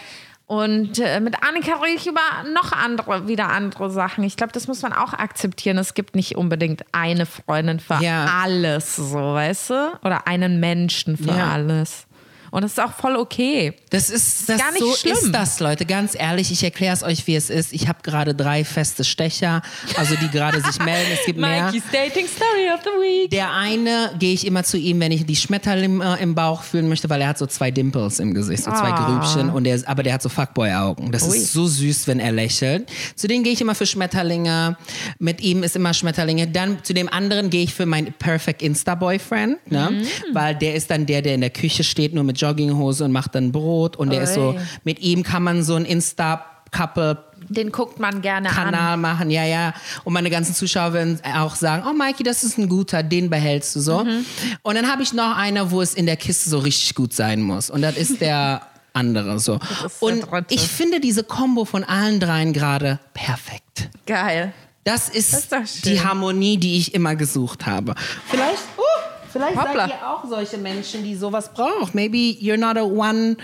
und 0.46 0.98
äh, 0.98 1.20
mit 1.20 1.34
Annika 1.42 1.74
rede 1.82 1.96
ich 1.96 2.06
über 2.06 2.20
noch 2.54 2.72
andere, 2.72 3.28
wieder 3.28 3.48
andere 3.50 3.90
Sachen. 3.90 4.24
Ich 4.24 4.38
glaube, 4.38 4.54
das 4.54 4.66
muss 4.68 4.80
man 4.80 4.94
auch 4.94 5.12
akzeptieren. 5.12 5.76
Es 5.76 5.92
gibt 5.92 6.16
nicht 6.16 6.36
unbedingt 6.36 6.82
eine 6.92 7.26
Freundin 7.26 7.78
für 7.80 8.02
Ja. 8.02 8.24
alles, 8.42 8.96
so, 8.96 9.18
weißt 9.18 9.68
du? 9.70 9.98
Oder 10.02 10.26
einen 10.26 10.60
Menschen 10.60 11.18
für 11.18 11.28
Ja. 11.36 11.50
alles. 11.52 12.06
Und 12.50 12.62
das 12.62 12.72
ist 12.72 12.80
auch 12.80 12.92
voll 12.92 13.16
okay. 13.16 13.74
Das 13.90 14.10
ist 14.10 14.48
das 14.48 14.58
gar 14.58 14.70
nicht 14.72 14.80
so 14.80 14.94
schlimm. 14.94 15.14
ist 15.14 15.32
das, 15.32 15.60
Leute. 15.60 15.84
Ganz 15.86 16.14
ehrlich, 16.18 16.50
ich 16.52 16.62
erkläre 16.64 16.94
es 16.94 17.02
euch, 17.02 17.26
wie 17.26 17.36
es 17.36 17.50
ist. 17.50 17.72
Ich 17.72 17.88
habe 17.88 17.98
gerade 18.02 18.34
drei 18.34 18.64
feste 18.64 19.04
Stecher, 19.04 19.62
also 19.96 20.14
die 20.16 20.28
gerade 20.28 20.60
sich 20.60 20.78
melden. 20.82 21.10
Es 21.12 21.24
gibt 21.26 21.38
mehr. 21.38 21.66
Mikey's 21.66 21.82
Dating 21.92 22.26
Story 22.26 22.70
of 22.74 22.80
the 22.84 22.90
Week. 23.00 23.30
Der 23.30 23.52
eine 23.52 24.12
gehe 24.18 24.32
ich 24.34 24.46
immer 24.46 24.64
zu 24.64 24.76
ihm, 24.78 25.00
wenn 25.00 25.12
ich 25.12 25.26
die 25.26 25.36
Schmetterlinge 25.36 26.18
im 26.20 26.34
Bauch 26.34 26.62
fühlen 26.62 26.88
möchte, 26.88 27.08
weil 27.10 27.20
er 27.20 27.28
hat 27.28 27.38
so 27.38 27.46
zwei 27.46 27.70
Dimples 27.70 28.18
im 28.18 28.34
Gesicht, 28.34 28.64
so 28.64 28.70
zwei 28.70 28.90
Ah. 28.92 29.20
Grübchen. 29.20 29.50
Und 29.50 29.64
der, 29.64 29.74
ist- 29.74 29.86
aber 29.88 30.02
der 30.02 30.14
hat 30.14 30.22
so 30.22 30.28
Fuckboy-Augen. 30.28 31.12
Das 31.12 31.22
Ui. 31.28 31.36
ist 31.36 31.52
so 31.52 31.66
süß, 31.66 32.06
wenn 32.06 32.20
er 32.20 32.32
lächelt. 32.32 32.88
Zu 33.16 33.28
dem 33.28 33.42
gehe 33.42 33.52
ich 33.52 33.60
immer 33.60 33.74
für 33.74 33.86
Schmetterlinge. 33.86 34.76
Mit 35.18 35.40
ihm 35.40 35.62
ist 35.62 35.76
immer 35.76 35.92
Schmetterlinge. 35.94 36.46
Dann 36.48 36.82
zu 36.84 36.94
dem 36.94 37.08
anderen 37.08 37.50
gehe 37.50 37.64
ich 37.64 37.74
für 37.74 37.86
meinen 37.86 38.12
Perfect 38.12 38.62
Insta-Boyfriend, 38.62 39.70
ne? 39.70 39.90
Mhm. 39.90 40.34
weil 40.34 40.54
der 40.54 40.74
ist 40.74 40.90
dann 40.90 41.06
der, 41.06 41.22
der 41.22 41.34
in 41.34 41.40
der 41.40 41.50
Küche 41.50 41.84
steht, 41.84 42.14
nur 42.14 42.24
mit 42.24 42.37
Jogginghose 42.38 43.04
und 43.04 43.12
macht 43.12 43.34
dann 43.34 43.52
Brot. 43.52 43.96
Und 43.96 44.10
der 44.10 44.22
ist 44.22 44.34
so, 44.34 44.54
mit 44.84 45.00
ihm 45.00 45.22
kann 45.22 45.42
man 45.42 45.62
so 45.62 45.74
ein 45.74 45.84
Insta-Couple 45.84 47.18
Den 47.48 47.72
guckt 47.72 47.98
man 47.98 48.22
gerne 48.22 48.48
an. 48.48 48.54
Kanal 48.54 48.96
machen, 48.96 49.30
ja, 49.30 49.44
ja. 49.44 49.74
Und 50.04 50.12
meine 50.12 50.30
ganzen 50.30 50.54
Zuschauer 50.54 50.92
werden 50.92 51.20
auch 51.36 51.54
sagen, 51.54 51.84
oh 51.88 51.92
Mikey, 51.92 52.22
das 52.22 52.44
ist 52.44 52.58
ein 52.58 52.68
guter, 52.68 53.02
den 53.02 53.30
behältst 53.30 53.76
du 53.76 53.80
so. 53.80 54.04
Mhm. 54.04 54.24
Und 54.62 54.74
dann 54.74 54.90
habe 54.90 55.02
ich 55.02 55.12
noch 55.12 55.36
einer, 55.36 55.70
wo 55.70 55.80
es 55.80 55.94
in 55.94 56.06
der 56.06 56.16
Kiste 56.16 56.50
so 56.50 56.58
richtig 56.58 56.94
gut 56.94 57.12
sein 57.12 57.42
muss. 57.42 57.70
Und 57.70 57.82
das 57.82 57.96
ist 57.96 58.20
der 58.20 58.62
andere 58.92 59.38
so. 59.38 59.58
Und 60.00 60.26
ich 60.50 60.62
finde 60.62 61.00
diese 61.00 61.24
Kombo 61.24 61.64
von 61.64 61.84
allen 61.84 62.20
dreien 62.20 62.52
gerade 62.52 62.98
perfekt. 63.14 63.90
Geil. 64.06 64.52
Das 64.84 65.08
ist, 65.10 65.52
Das 65.52 65.74
ist 65.74 65.84
die 65.84 66.00
Harmonie, 66.00 66.56
die 66.56 66.78
ich 66.78 66.94
immer 66.94 67.14
gesucht 67.14 67.66
habe. 67.66 67.94
Vielleicht, 68.26 68.62
uh, 68.78 68.82
vielleicht 69.30 69.56
Hoppla. 69.56 69.88
seid 69.88 70.00
ihr 70.00 70.08
auch 70.08 70.24
solche 70.28 70.58
Menschen, 70.58 71.02
die 71.04 71.14
sowas 71.14 71.52
brauchen. 71.52 71.90
Maybe 71.92 72.36
you're 72.40 72.56
not 72.56 72.76
a 72.76 72.82
one, 72.82 73.36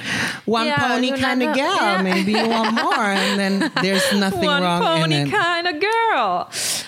one 0.46 0.66
Ja, 0.68 0.74
pony 0.88 1.12
kind 1.12 1.42
of 1.42 1.52
girl. 1.54 1.64
ja. 1.80 2.02
Maybe 2.02 2.32
you 2.32 2.48
want 2.50 2.72
more. 2.74 2.96
And 2.98 3.36
then 3.36 3.70
there's 3.82 4.12
nothing 4.18 4.48
One 4.48 4.62
wrong 4.62 4.80
pony 5.00 5.14
in 5.22 5.26
it. 5.28 5.32
kind 5.32 5.66
of 5.66 5.80
girl. 5.80 6.46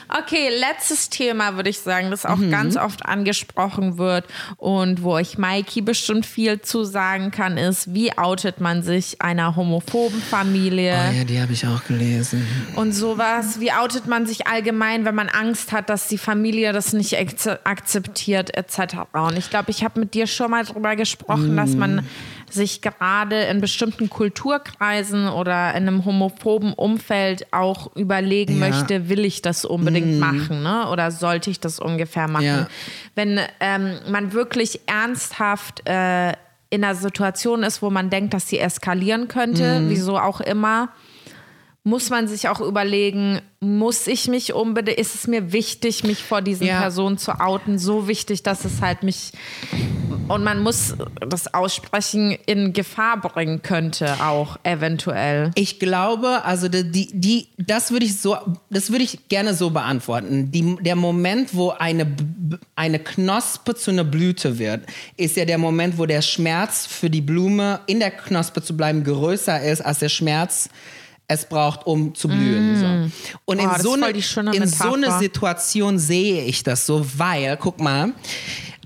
Okay, 0.08 0.50
letztes 0.56 1.10
Thema 1.10 1.56
würde 1.56 1.68
ich 1.70 1.80
sagen, 1.80 2.10
das 2.10 2.24
auch 2.24 2.36
Mhm. 2.36 2.50
ganz 2.50 2.76
oft 2.76 3.04
angesprochen 3.04 3.98
wird 3.98 4.24
und 4.56 5.02
wo 5.02 5.18
ich 5.18 5.36
Mikey 5.36 5.80
bestimmt 5.80 6.24
viel 6.26 6.60
zu 6.60 6.84
sagen 6.84 7.30
kann, 7.32 7.58
ist, 7.58 7.92
wie 7.92 8.16
outet 8.16 8.60
man 8.60 8.82
sich 8.82 9.20
einer 9.20 9.56
homophoben 9.56 10.22
Familie? 10.22 10.94
Oh 11.10 11.12
ja, 11.18 11.24
die 11.24 11.40
habe 11.40 11.52
ich 11.52 11.66
auch 11.66 11.82
gelesen. 11.84 12.46
und 12.76 12.92
sowas. 12.92 13.58
Wie 13.58 13.72
outet 13.72 14.06
man 14.06 14.26
sich 14.26 14.46
allgemein, 14.46 15.04
wenn 15.04 15.14
man 15.16 15.28
Angst 15.28 15.72
hat, 15.72 15.90
dass 15.90 16.06
die 16.08 16.18
Familie 16.18 16.72
das 16.72 16.92
nicht 16.92 17.14
akze- 17.18 17.58
akzeptiert, 17.64 18.56
etc. 18.56 18.85
Und 19.12 19.36
ich 19.36 19.50
glaube, 19.50 19.70
ich 19.70 19.82
habe 19.84 20.00
mit 20.00 20.14
dir 20.14 20.26
schon 20.26 20.50
mal 20.50 20.64
darüber 20.64 20.94
gesprochen, 20.96 21.56
dass 21.56 21.72
Mhm. 21.74 21.78
man 21.78 22.06
sich 22.50 22.80
gerade 22.82 23.42
in 23.44 23.60
bestimmten 23.60 24.08
Kulturkreisen 24.08 25.28
oder 25.28 25.70
in 25.74 25.88
einem 25.88 26.04
homophoben 26.04 26.72
Umfeld 26.72 27.52
auch 27.52 27.94
überlegen 27.96 28.58
Ja. 28.60 28.68
möchte, 28.68 29.08
will 29.08 29.24
ich 29.24 29.42
das 29.42 29.64
unbedingt 29.64 29.86
unbedingt 30.06 30.20
machen, 30.20 30.62
ne? 30.62 30.88
Oder 30.90 31.10
sollte 31.10 31.50
ich 31.50 31.60
das 31.60 31.78
ungefähr 31.80 32.28
machen? 32.28 32.44
Ja. 32.44 32.66
Wenn 33.14 33.40
ähm, 33.60 33.98
man 34.08 34.32
wirklich 34.32 34.80
ernsthaft 34.86 35.86
äh, 35.88 36.30
in 36.70 36.82
einer 36.84 36.94
Situation 36.94 37.62
ist, 37.62 37.82
wo 37.82 37.90
man 37.90 38.10
denkt, 38.10 38.34
dass 38.34 38.48
sie 38.48 38.58
eskalieren 38.58 39.28
könnte, 39.28 39.80
Mhm. 39.80 39.90
wieso 39.90 40.18
auch 40.18 40.40
immer, 40.40 40.88
muss 41.86 42.10
man 42.10 42.26
sich 42.26 42.48
auch 42.48 42.60
überlegen, 42.60 43.40
muss 43.60 44.08
ich 44.08 44.26
mich 44.26 44.52
unbedingt, 44.52 44.98
ist 44.98 45.14
es 45.14 45.28
mir 45.28 45.52
wichtig, 45.52 46.02
mich 46.02 46.24
vor 46.24 46.42
diesen 46.42 46.66
Ja. 46.66 46.80
Personen 46.80 47.16
zu 47.16 47.38
outen, 47.38 47.78
so 47.78 48.08
wichtig, 48.08 48.42
dass 48.42 48.64
es 48.64 48.82
halt 48.82 49.04
mich 49.04 49.30
und 50.26 50.42
man 50.42 50.60
muss 50.60 50.96
das 51.20 51.54
Aussprechen 51.54 52.36
in 52.46 52.72
Gefahr 52.72 53.20
bringen 53.20 53.62
könnte, 53.62 54.16
auch 54.20 54.58
eventuell. 54.64 55.52
Ich 55.54 55.78
glaube, 55.78 56.44
also 56.44 56.66
die, 56.68 57.08
die, 57.12 57.46
das 57.56 57.92
würde 57.92 58.06
ich 58.06 58.20
so, 58.20 58.36
das 58.68 58.90
würde 58.90 59.04
ich 59.04 59.28
gerne 59.28 59.54
so 59.54 59.70
beantworten. 59.70 60.50
Die, 60.50 60.76
der 60.80 60.96
Moment, 60.96 61.54
wo 61.54 61.70
eine, 61.70 62.08
eine 62.74 62.98
Knospe 62.98 63.76
zu 63.76 63.92
einer 63.92 64.02
Blüte 64.02 64.58
wird, 64.58 64.86
ist 65.16 65.36
ja 65.36 65.44
der 65.44 65.58
Moment, 65.58 65.96
wo 65.98 66.06
der 66.06 66.22
Schmerz 66.22 66.84
für 66.84 67.08
die 67.08 67.20
Blume 67.20 67.78
in 67.86 68.00
der 68.00 68.10
Knospe 68.10 68.60
zu 68.60 68.76
bleiben 68.76 69.04
größer 69.04 69.62
ist 69.62 69.82
als 69.82 70.00
der 70.00 70.08
Schmerz 70.08 70.68
es 71.28 71.46
braucht, 71.46 71.86
um 71.86 72.14
zu 72.14 72.28
blühen. 72.28 72.76
So. 72.76 73.40
Und 73.44 73.58
in, 73.58 73.66
Oh, 73.66 73.72
das 73.72 73.82
so 73.82 73.94
ist 73.94 74.32
voll 74.32 74.48
eine, 74.48 74.56
in 74.56 74.66
so 74.66 74.92
eine. 74.92 75.18
Situation 75.18 75.98
sehe 75.98 76.44
ich 76.44 76.62
das 76.62 76.86
so, 76.86 77.04
weil, 77.16 77.56
guck 77.56 77.80
mal, 77.80 78.12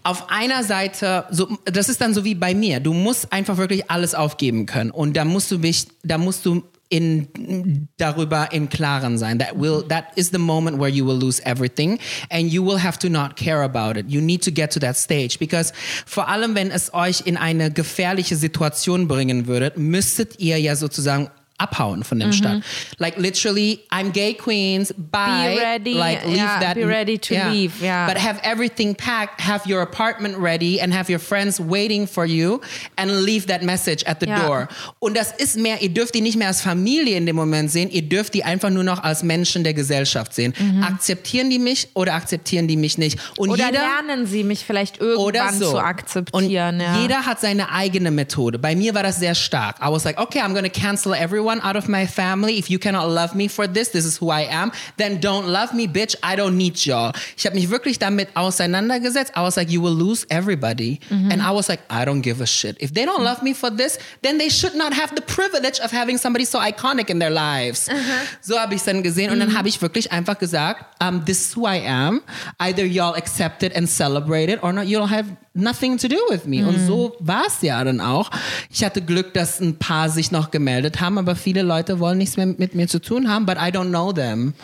auf 0.02 0.30
einer 0.30 0.64
Seite, 0.64 1.26
so, 1.30 1.58
das 1.66 1.88
ist 1.88 2.00
dann 2.00 2.14
so 2.14 2.24
wie 2.24 2.34
bei 2.34 2.54
mir. 2.54 2.80
Du 2.80 2.94
musst 2.94 3.32
einfach 3.32 3.58
wirklich 3.58 3.90
alles 3.90 4.14
aufgeben 4.14 4.64
können. 4.66 4.90
Und 4.90 5.16
da 5.16 5.24
musst 5.24 5.50
du 5.50 5.58
mich, 5.58 5.86
da 6.02 6.16
musst 6.16 6.46
du 6.46 6.62
in, 6.88 7.88
darüber 7.98 8.50
im 8.52 8.68
Klaren 8.68 9.18
sein. 9.18 9.38
That 9.38 9.60
will, 9.60 9.84
that 9.88 10.06
is 10.16 10.30
the 10.30 10.38
moment 10.38 10.78
where 10.80 10.88
you 10.88 11.06
will 11.06 11.18
lose 11.18 11.40
everything 11.44 11.98
and 12.30 12.50
you 12.50 12.64
will 12.64 12.82
have 12.82 12.98
to 12.98 13.08
not 13.08 13.36
care 13.36 13.62
about 13.62 13.98
it. 13.98 14.06
You 14.08 14.20
need 14.20 14.42
to 14.44 14.50
get 14.50 14.72
to 14.72 14.80
that 14.80 14.96
stage 14.96 15.38
because 15.38 15.72
vor 16.06 16.28
allem, 16.28 16.54
wenn 16.54 16.70
es 16.70 16.92
euch 16.92 17.22
in 17.26 17.36
eine 17.36 17.70
gefährliche 17.70 18.36
Situation 18.36 19.06
bringen 19.06 19.46
würde, 19.46 19.72
müsstet 19.76 20.40
ihr 20.40 20.58
ja 20.58 20.74
sozusagen 20.76 21.30
abhauen 21.60 22.04
von 22.04 22.18
dem 22.18 22.32
Stadt. 22.32 22.62
Like 22.98 23.16
literally, 23.18 23.80
I'm 23.92 24.12
gay 24.12 24.34
queens, 24.34 24.92
bye. 24.96 25.54
Be 25.56 25.60
ready, 25.60 25.94
like 25.94 26.24
leave 26.24 26.36
yeah, 26.36 26.60
that. 26.60 26.74
be 26.76 26.84
ready 26.84 27.18
to 27.18 27.34
leave, 27.50 27.80
yeah. 27.82 28.06
But 28.06 28.18
have 28.18 28.40
everything 28.42 28.94
packed, 28.94 29.40
have 29.40 29.66
your 29.70 29.82
apartment 29.82 30.36
ready 30.38 30.80
and 30.80 30.92
have 30.94 31.10
your 31.12 31.20
friends 31.20 31.60
waiting 31.60 32.06
for 32.06 32.24
you 32.24 32.60
and 32.96 33.22
leave 33.24 33.46
that 33.46 33.62
message 33.62 34.04
at 34.06 34.20
the 34.20 34.26
Ja. 34.26 34.46
door. 34.46 34.68
Und 35.00 35.16
das 35.16 35.32
ist 35.32 35.56
mehr, 35.58 35.82
ihr 35.82 35.88
dürft 35.90 36.14
die 36.14 36.20
nicht 36.20 36.36
mehr 36.36 36.48
als 36.48 36.60
Familie 36.60 37.16
in 37.16 37.26
dem 37.26 37.36
Moment 37.36 37.70
sehen, 37.70 37.90
ihr 37.90 38.02
dürft 38.02 38.34
die 38.34 38.44
einfach 38.44 38.70
nur 38.70 38.84
noch 38.84 39.02
als 39.02 39.22
Menschen 39.22 39.64
der 39.64 39.74
Gesellschaft 39.74 40.34
sehen. 40.34 40.54
Akzeptieren 40.82 41.50
die 41.50 41.58
mich 41.58 41.88
oder 41.94 42.14
akzeptieren 42.14 42.68
die 42.68 42.76
mich 42.76 42.96
nicht? 42.98 43.18
Und 43.36 43.50
Oder 43.50 43.66
jeder, 43.66 43.80
lernen 43.80 44.26
sie 44.26 44.44
mich 44.44 44.64
vielleicht 44.64 45.00
irgendwann 45.00 45.58
so. 45.58 45.70
zu 45.72 45.76
Und 45.76 45.84
akzeptieren. 45.84 46.80
ja. 46.80 47.00
jeder 47.00 47.26
hat 47.26 47.40
seine 47.40 47.70
eigene 47.72 48.10
Methode. 48.10 48.58
Bei 48.58 48.74
mir 48.76 48.94
war 48.94 49.02
das 49.02 49.18
sehr 49.18 49.34
stark. 49.34 49.76
I 49.80 49.90
was 49.90 50.04
like, 50.04 50.18
okay, 50.18 50.40
I'm 50.40 50.54
to 50.54 50.80
cancel 50.80 51.12
everyone 51.14 51.49
out 51.58 51.74
of 51.74 51.88
my 51.88 52.06
family. 52.06 52.56
If 52.58 52.70
you 52.70 52.78
cannot 52.78 53.08
love 53.08 53.34
me 53.34 53.48
for 53.48 53.66
this, 53.66 53.88
this 53.88 54.04
is 54.04 54.18
who 54.18 54.30
I 54.30 54.42
am, 54.42 54.70
then 54.96 55.18
don't 55.20 55.48
love 55.48 55.74
me, 55.74 55.88
bitch. 55.88 56.14
I 56.22 56.36
don't 56.36 56.56
need 56.56 56.76
y'all. 56.86 57.12
Ich 57.36 57.46
habe 57.46 57.56
mich 57.56 57.68
wirklich 57.68 57.98
damit 57.98 58.28
auseinandergesetzt. 58.36 59.32
I 59.36 59.42
was 59.42 59.56
like, 59.56 59.70
you 59.70 59.80
will 59.82 59.94
lose 59.94 60.24
everybody. 60.30 61.00
Mhm. 61.10 61.32
And 61.32 61.42
I 61.42 61.50
was 61.50 61.68
like, 61.68 61.80
I 61.90 62.04
don't 62.04 62.22
give 62.22 62.40
a 62.40 62.46
shit. 62.46 62.76
If 62.80 62.92
they 62.94 63.04
don't 63.04 63.24
love 63.24 63.42
me 63.42 63.54
for 63.54 63.70
this, 63.70 63.98
then 64.22 64.38
they 64.38 64.48
should 64.50 64.76
not 64.76 64.92
have 64.92 65.14
the 65.16 65.22
privilege 65.22 65.80
of 65.80 65.90
having 65.90 66.18
somebody 66.18 66.44
so 66.44 66.60
iconic 66.60 67.10
in 67.10 67.18
their 67.18 67.30
lives. 67.30 67.88
Mhm. 67.88 67.96
So 68.40 68.58
habe 68.58 68.74
ich 68.74 68.80
es 68.80 68.84
dann 68.84 69.02
gesehen. 69.02 69.30
Und 69.32 69.40
dann 69.40 69.56
habe 69.56 69.68
ich 69.68 69.82
wirklich 69.82 70.12
einfach 70.12 70.38
gesagt, 70.38 70.84
um, 71.02 71.24
this 71.24 71.40
is 71.40 71.56
who 71.56 71.66
I 71.66 71.80
am. 71.86 72.22
Either 72.58 72.84
y'all 72.84 73.14
accept 73.16 73.62
it 73.62 73.74
and 73.74 73.88
celebrate 73.88 74.50
it 74.52 74.62
or 74.62 74.72
not, 74.72 74.86
you'll 74.86 75.08
have 75.08 75.26
nothing 75.54 75.98
to 75.98 76.08
do 76.08 76.16
with 76.30 76.44
me. 76.46 76.66
Und 76.66 76.78
so 76.86 77.16
war 77.20 77.44
es 77.46 77.60
ja 77.62 77.82
dann 77.82 78.00
auch. 78.00 78.30
Ich 78.70 78.84
hatte 78.84 79.02
Glück, 79.02 79.34
dass 79.34 79.60
ein 79.60 79.76
paar 79.78 80.08
sich 80.08 80.30
noch 80.30 80.50
gemeldet 80.50 81.00
haben, 81.00 81.18
aber 81.18 81.34
viele 81.36 81.62
Leute 81.62 81.98
wollen 81.98 82.18
nichts 82.18 82.36
mehr 82.36 82.46
mit 82.46 82.74
mir 82.74 82.88
zu 82.88 83.00
tun 83.00 83.28
haben, 83.28 83.46
but 83.46 83.56
I 83.56 83.70
don't 83.72 83.88
know 83.88 84.12
them. 84.12 84.54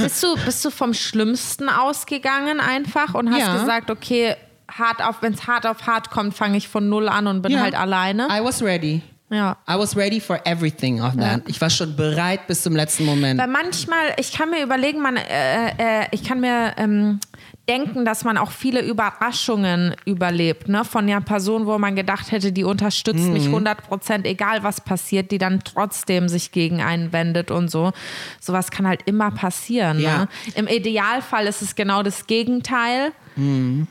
Bist 0.00 0.22
du, 0.22 0.34
bist 0.44 0.64
du 0.64 0.70
vom 0.70 0.94
Schlimmsten 0.94 1.68
ausgegangen 1.68 2.58
einfach 2.60 3.14
und 3.14 3.30
hast 3.30 3.40
Ja. 3.40 3.58
gesagt, 3.60 3.90
okay, 3.90 4.34
hart 4.70 5.02
auf, 5.04 5.16
wenn 5.20 5.34
es 5.34 5.46
hart 5.46 5.66
auf 5.66 5.86
hart 5.86 6.08
kommt, 6.10 6.34
fange 6.34 6.56
ich 6.56 6.68
von 6.68 6.88
null 6.88 7.08
an 7.08 7.26
und 7.26 7.42
bin 7.42 7.52
Ja. 7.52 7.60
halt 7.60 7.74
alleine? 7.74 8.26
I 8.30 8.42
was 8.42 8.62
ready. 8.62 9.02
Ja. 9.30 9.56
I 9.68 9.74
was 9.78 9.96
ready 9.96 10.20
for 10.20 10.40
everything 10.46 11.02
of 11.02 11.16
that. 11.16 11.42
Ich 11.48 11.60
war 11.60 11.68
schon 11.68 11.96
bereit 11.96 12.46
bis 12.46 12.62
zum 12.62 12.74
letzten 12.76 13.04
Moment. 13.04 13.38
Weil 13.40 13.48
manchmal, 13.48 14.14
ich 14.18 14.32
kann 14.32 14.48
mir 14.50 14.62
überlegen, 14.62 15.00
man, 15.02 15.16
äh, 15.16 15.68
äh, 16.02 16.06
ich 16.12 16.24
kann 16.24 16.40
mir 16.40 16.72
ähm, 16.78 17.20
denken, 17.68 18.04
dass 18.04 18.24
man 18.24 18.36
auch 18.36 18.50
viele 18.50 18.82
Überraschungen 18.82 19.94
überlebt, 20.04 20.68
ne? 20.68 20.84
Von 20.84 21.08
einer 21.08 21.20
Person, 21.20 21.66
wo 21.66 21.78
man 21.78 21.96
gedacht 21.96 22.30
hätte, 22.30 22.52
die 22.52 22.64
unterstützt 22.64 23.28
mich 23.28 23.46
100 23.46 23.86
Prozent, 23.86 24.26
egal 24.26 24.62
was 24.62 24.80
passiert, 24.80 25.30
die 25.30 25.38
dann 25.38 25.60
trotzdem 25.64 26.28
sich 26.28 26.52
gegen 26.52 26.82
einen 26.82 27.12
wendet 27.12 27.50
und 27.50 27.70
so. 27.70 27.92
Sowas 28.40 28.70
kann 28.70 28.86
halt 28.86 29.02
immer 29.06 29.30
passieren. 29.30 29.98
Ja. 29.98 30.18
Ne? 30.18 30.28
Im 30.54 30.66
Idealfall 30.66 31.46
ist 31.46 31.62
es 31.62 31.74
genau 31.74 32.02
das 32.02 32.26
Gegenteil. 32.26 33.12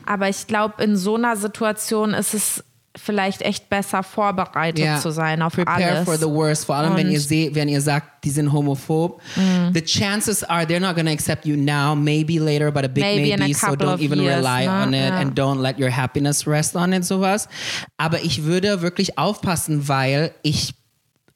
Aber 0.06 0.30
ich 0.30 0.46
glaube, 0.46 0.82
in 0.82 0.96
so 0.96 1.16
einer 1.16 1.36
Situation 1.36 2.14
ist 2.14 2.32
es 2.32 2.64
vielleicht 2.96 3.42
echt 3.42 3.68
besser 3.68 4.02
vorbereitet 4.02 5.00
zu 5.00 5.10
sein 5.10 5.42
auf 5.42 5.54
Prepare 5.54 5.82
alles. 5.84 6.04
for 6.04 6.16
the 6.16 6.26
worst. 6.26 6.64
Vor 6.66 6.76
allem, 6.76 6.96
wenn 6.96 7.06
Und- 7.08 7.12
ihr 7.12 7.20
seht, 7.20 7.54
wenn 7.54 7.68
ihr 7.68 7.80
sagt, 7.80 8.24
die 8.24 8.30
sind 8.30 8.52
homophob. 8.52 9.20
The 9.72 9.82
chances 9.82 10.44
are 10.44 10.62
they're 10.64 10.80
not 10.80 10.94
going 10.94 11.06
to 11.06 11.12
accept 11.12 11.44
you 11.44 11.56
now, 11.56 11.94
maybe 11.96 12.38
later, 12.38 12.70
but 12.70 12.84
a 12.84 12.88
big 12.88 13.02
Maybe 13.04 13.36
maybe. 13.36 13.52
So 13.54 13.74
don't 13.74 14.00
even 14.00 14.20
years, 14.20 14.36
rely 14.38 14.64
ne? 14.66 14.70
on 14.70 14.94
it 14.94 15.08
Ja. 15.10 15.16
and 15.18 15.38
don't 15.38 15.60
let 15.60 15.78
your 15.78 15.90
happiness 15.90 16.46
rest 16.46 16.76
on 16.76 16.92
it, 16.92 17.04
sowas. 17.04 17.48
Aber 17.96 18.22
ich 18.22 18.44
würde 18.44 18.80
wirklich 18.82 19.18
aufpassen, 19.18 19.88
weil 19.88 20.32
ich 20.42 20.74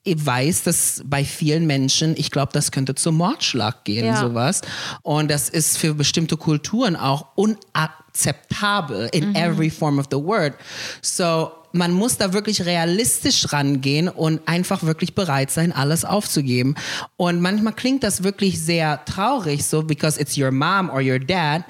weiß, 0.06 0.62
dass 0.62 1.02
bei 1.04 1.24
vielen 1.24 1.66
Menschen, 1.66 2.14
ich 2.16 2.30
glaube, 2.30 2.52
das 2.52 2.70
könnte 2.72 2.94
zum 2.94 3.16
Mordschlag 3.16 3.84
gehen, 3.84 4.06
Ja. 4.06 4.16
sowas. 4.20 4.62
Und 5.02 5.30
das 5.30 5.48
ist 5.50 5.76
für 5.76 5.94
bestimmte 5.94 6.36
Kulturen 6.36 6.96
auch 6.96 7.26
unakzeptabel 7.34 9.08
in 9.12 9.34
every 9.34 9.70
form 9.70 9.98
of 9.98 10.06
the 10.10 10.16
word. 10.16 10.54
So, 11.02 11.52
man 11.72 11.92
muss 11.92 12.16
da 12.16 12.32
wirklich 12.32 12.64
realistisch 12.64 13.52
rangehen 13.52 14.08
und 14.08 14.40
einfach 14.48 14.82
wirklich 14.84 15.14
bereit 15.14 15.50
sein, 15.50 15.72
alles 15.72 16.04
aufzugeben. 16.04 16.74
Und 17.18 17.40
manchmal 17.42 17.74
klingt 17.74 18.02
das 18.02 18.22
wirklich 18.22 18.60
sehr 18.62 19.04
traurig, 19.04 19.64
so 19.66 19.82
because 19.82 20.18
it's 20.18 20.38
your 20.38 20.50
mom 20.50 20.88
or 20.88 21.00
your 21.02 21.18
dad. 21.18 21.64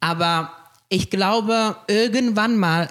Aber 0.00 0.52
ich 0.88 1.10
glaube, 1.10 1.76
irgendwann 1.88 2.56
mal 2.56 2.88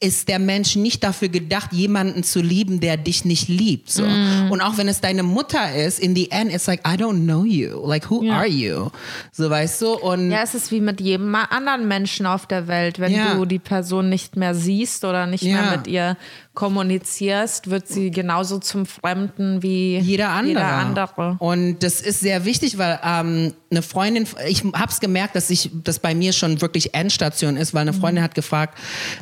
ist 0.00 0.28
der 0.28 0.38
Mensch 0.38 0.76
nicht 0.76 1.02
dafür 1.02 1.28
gedacht, 1.28 1.72
jemanden 1.72 2.22
zu 2.22 2.40
lieben, 2.40 2.78
der 2.78 2.96
dich 2.96 3.24
nicht 3.24 3.48
liebt. 3.48 3.90
So. 3.90 4.04
Und 4.04 4.60
auch 4.60 4.76
wenn 4.76 4.86
es 4.86 5.00
deine 5.00 5.24
Mutter 5.24 5.74
ist, 5.74 5.98
in 5.98 6.14
the 6.14 6.30
end, 6.30 6.52
it's 6.54 6.68
like, 6.68 6.86
I 6.86 6.92
don't 6.92 7.24
know 7.24 7.44
you. 7.44 7.84
Like, 7.84 8.08
who 8.08 8.22
Ja. 8.22 8.36
are 8.36 8.46
you? 8.46 8.90
So, 9.32 9.50
weißt 9.50 9.82
du? 9.82 9.94
Und 9.94 10.30
Ja, 10.30 10.42
es 10.44 10.54
ist 10.54 10.70
wie 10.70 10.80
mit 10.80 11.00
jedem 11.00 11.34
anderen 11.34 11.88
Menschen 11.88 12.26
auf 12.26 12.46
der 12.46 12.68
Welt. 12.68 13.00
Wenn 13.00 13.12
Ja. 13.12 13.34
du 13.34 13.44
die 13.44 13.58
Person 13.58 14.08
nicht 14.08 14.36
mehr 14.36 14.54
siehst 14.54 15.04
oder 15.04 15.26
nicht 15.26 15.42
Ja. 15.42 15.62
mehr 15.62 15.76
mit 15.78 15.88
ihr 15.88 16.16
kommunizierst, 16.54 17.70
wird 17.70 17.86
sie 17.88 18.10
genauso 18.10 18.58
zum 18.58 18.84
Fremden 18.86 19.62
wie 19.62 19.98
jeder 19.98 20.30
andere. 20.30 20.48
Jeder 20.48 20.66
andere. 20.66 21.36
Und 21.38 21.78
das 21.82 22.00
ist 22.00 22.20
sehr 22.20 22.44
wichtig, 22.44 22.78
weil 22.78 22.98
ähm, 23.04 23.52
eine 23.70 23.82
Freundin, 23.82 24.26
ich 24.46 24.64
habe 24.64 24.90
es 24.90 25.00
gemerkt, 25.00 25.36
dass 25.36 25.50
ich, 25.50 25.70
das 25.84 25.98
bei 25.98 26.14
mir 26.14 26.32
schon 26.32 26.60
wirklich 26.60 26.94
Endstation 26.94 27.56
ist, 27.56 27.74
weil 27.74 27.82
eine 27.82 27.92
Mhm. 27.92 28.00
Freundin 28.00 28.24
hat 28.24 28.34
gefragt, 28.34 28.78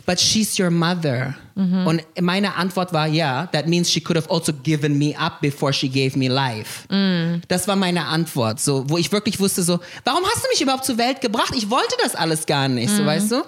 but 0.07 0.21
she's 0.21 0.59
your 0.59 0.71
mother. 0.71 1.35
Mhm. 1.57 1.87
Und 1.87 2.03
meine 2.21 2.55
Antwort 2.57 2.93
war, 2.93 3.07
ja, 3.07 3.47
that 3.53 3.67
means 3.67 3.91
she 3.91 4.01
could 4.01 4.17
have 4.17 4.31
also 4.31 4.53
given 4.63 4.97
me 4.99 5.15
up 5.19 5.41
before 5.41 5.73
she 5.73 5.89
gave 5.89 6.17
me 6.19 6.29
life. 6.29 6.87
Mhm. 6.91 7.43
Das 7.49 7.67
war 7.67 7.77
meine 7.77 8.07
Antwort, 8.07 8.61
so, 8.61 8.89
wo 8.89 8.99
ich 8.99 9.11
wirklich 9.13 9.41
wusste, 9.41 9.63
so, 9.63 9.81
warum 10.05 10.23
hast 10.25 10.45
du 10.45 10.49
mich 10.51 10.61
überhaupt 10.61 10.85
zur 10.85 10.99
Welt 10.99 11.21
gebracht? 11.21 11.53
Ich 11.57 11.69
wollte 11.71 11.97
das 12.03 12.15
alles 12.15 12.47
gar 12.47 12.69
nicht, 12.69 12.93
Mhm. 12.93 12.97
so, 12.97 13.07
weißt 13.07 13.33
du? 13.33 13.43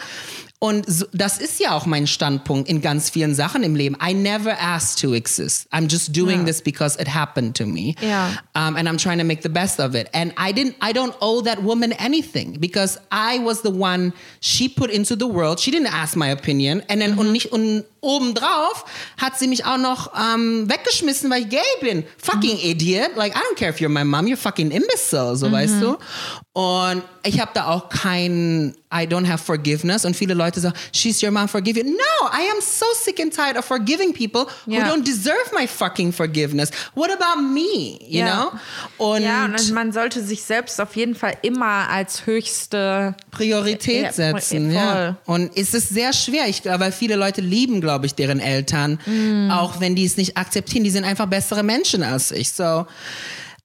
Und 0.61 0.85
so, 0.89 1.07
das 1.13 1.39
ist 1.39 1.61
ja 1.61 1.73
auch 1.77 1.87
mein 1.87 2.09
Standpunkt 2.09 2.69
in 2.69 2.81
ganz 2.81 3.11
vielen 3.11 3.33
Sachen 3.33 3.63
im 3.63 3.77
Leben. 3.77 3.97
I 4.05 4.13
never 4.13 4.59
asked 4.61 5.01
to 5.01 5.15
exist. 5.15 5.69
I'm 5.73 5.89
just 5.89 6.13
doing 6.17 6.41
Ja. 6.41 6.47
this 6.47 6.61
because 6.61 6.99
it 7.01 7.07
happened 7.15 7.57
to 7.59 7.65
me. 7.65 7.95
Ja. 8.01 8.31
Um, 8.57 8.75
and 8.75 8.89
I'm 8.89 8.99
trying 8.99 9.19
to 9.19 9.25
make 9.25 9.43
the 9.43 9.49
best 9.49 9.79
of 9.79 9.95
it. 9.95 10.09
And 10.13 10.33
I 10.37 10.53
didn't, 10.53 10.75
I 10.83 10.93
don't 10.93 11.15
owe 11.21 11.43
that 11.43 11.63
woman 11.63 11.93
anything 11.93 12.59
because 12.59 12.99
I 13.13 13.39
was 13.39 13.63
the 13.63 13.71
one 13.71 14.13
she 14.41 14.69
put 14.69 14.91
into 14.91 15.15
the 15.15 15.29
world. 15.29 15.61
She 15.61 15.71
didn't 15.71 15.93
ask 15.93 16.17
my 16.17 16.31
opinion. 16.33 16.83
And 16.89 17.01
then, 17.01 17.17
und 17.17 17.31
nicht, 17.31 17.53
und 17.53 17.85
obendrauf 18.01 18.85
hat 19.21 19.39
sie 19.39 19.47
mich 19.49 19.65
auch 19.65 19.79
noch 19.79 20.13
ähm, 20.19 20.69
weggeschmissen, 20.69 21.31
weil 21.31 21.43
ich 21.43 21.49
gay 21.49 21.59
bin. 21.81 22.05
Fucking 22.23 22.55
Mhm. 22.57 22.71
idiot. 22.71 23.11
Like, 23.17 23.35
I 23.35 23.39
don't 23.39 23.57
care 23.59 23.71
if 23.71 23.79
you're 23.81 23.89
my 23.89 24.05
mom, 24.05 24.27
you're 24.27 24.37
fucking 24.37 24.71
imbecile, 24.71 25.37
so 25.37 25.51
weißt 25.51 25.75
Mhm. 25.75 25.81
du. 25.81 25.97
Und 26.53 27.03
ich 27.23 27.41
habe 27.41 27.51
da 27.55 27.67
auch 27.69 27.89
kein, 27.89 28.75
I 28.93 29.05
don't 29.07 29.29
have 29.29 29.45
forgiveness. 29.45 30.05
Und 30.05 30.17
viele 30.17 30.35
Leute 30.35 30.59
sagen, 30.59 30.75
she's 30.93 31.23
your 31.23 31.31
mom, 31.31 31.47
forgive 31.49 31.79
you. 31.79 31.85
No, 31.85 32.27
I 32.33 32.51
am 32.51 32.61
so 32.61 32.87
sick 33.05 33.21
and 33.21 33.33
tired 33.33 33.57
of 33.57 33.65
forgiving 33.65 34.13
people 34.13 34.47
Ja. 34.67 34.81
who 34.81 34.93
don't 34.93 35.05
deserve 35.05 35.37
my 35.57 35.69
fucking 35.69 36.13
forgiveness. 36.13 36.71
What 36.97 37.11
about 37.13 37.41
me? 37.43 37.99
You 38.09 38.21
Ja. 38.25 38.51
know? 38.99 39.07
Und, 39.13 39.23
Ja, 39.23 39.45
und 39.45 39.71
man 39.73 39.93
sollte 39.93 40.21
sich 40.25 40.43
selbst 40.43 40.81
auf 40.81 40.97
jeden 40.97 41.15
Fall 41.15 41.37
immer 41.43 41.89
als 41.91 42.27
höchste 42.27 43.15
Priorität 43.31 44.03
Ja, 44.05 44.13
setzen. 44.13 44.73
voll. 44.73 44.75
Ja. 44.75 45.17
Und 45.27 45.57
es 45.57 45.75
ist 45.75 45.91
sehr 45.91 46.13
schwer, 46.13 46.49
ich 46.49 46.65
weil 46.65 46.91
viele 46.91 47.15
Leute 47.15 47.41
lieben, 47.41 47.81
glaube 47.89 48.05
ich, 48.05 48.15
deren 48.15 48.39
Eltern, 48.39 48.99
Mm. 49.07 49.51
auch 49.51 49.81
wenn 49.81 49.95
die 49.95 50.05
es 50.05 50.19
nicht 50.19 50.37
akzeptieren. 50.37 50.85
Die 50.85 50.91
sind 50.91 51.05
einfach 51.05 51.25
bessere 51.27 51.63
Menschen 51.63 52.03
als 52.03 52.31
ich. 52.33 52.51
So. 52.53 52.87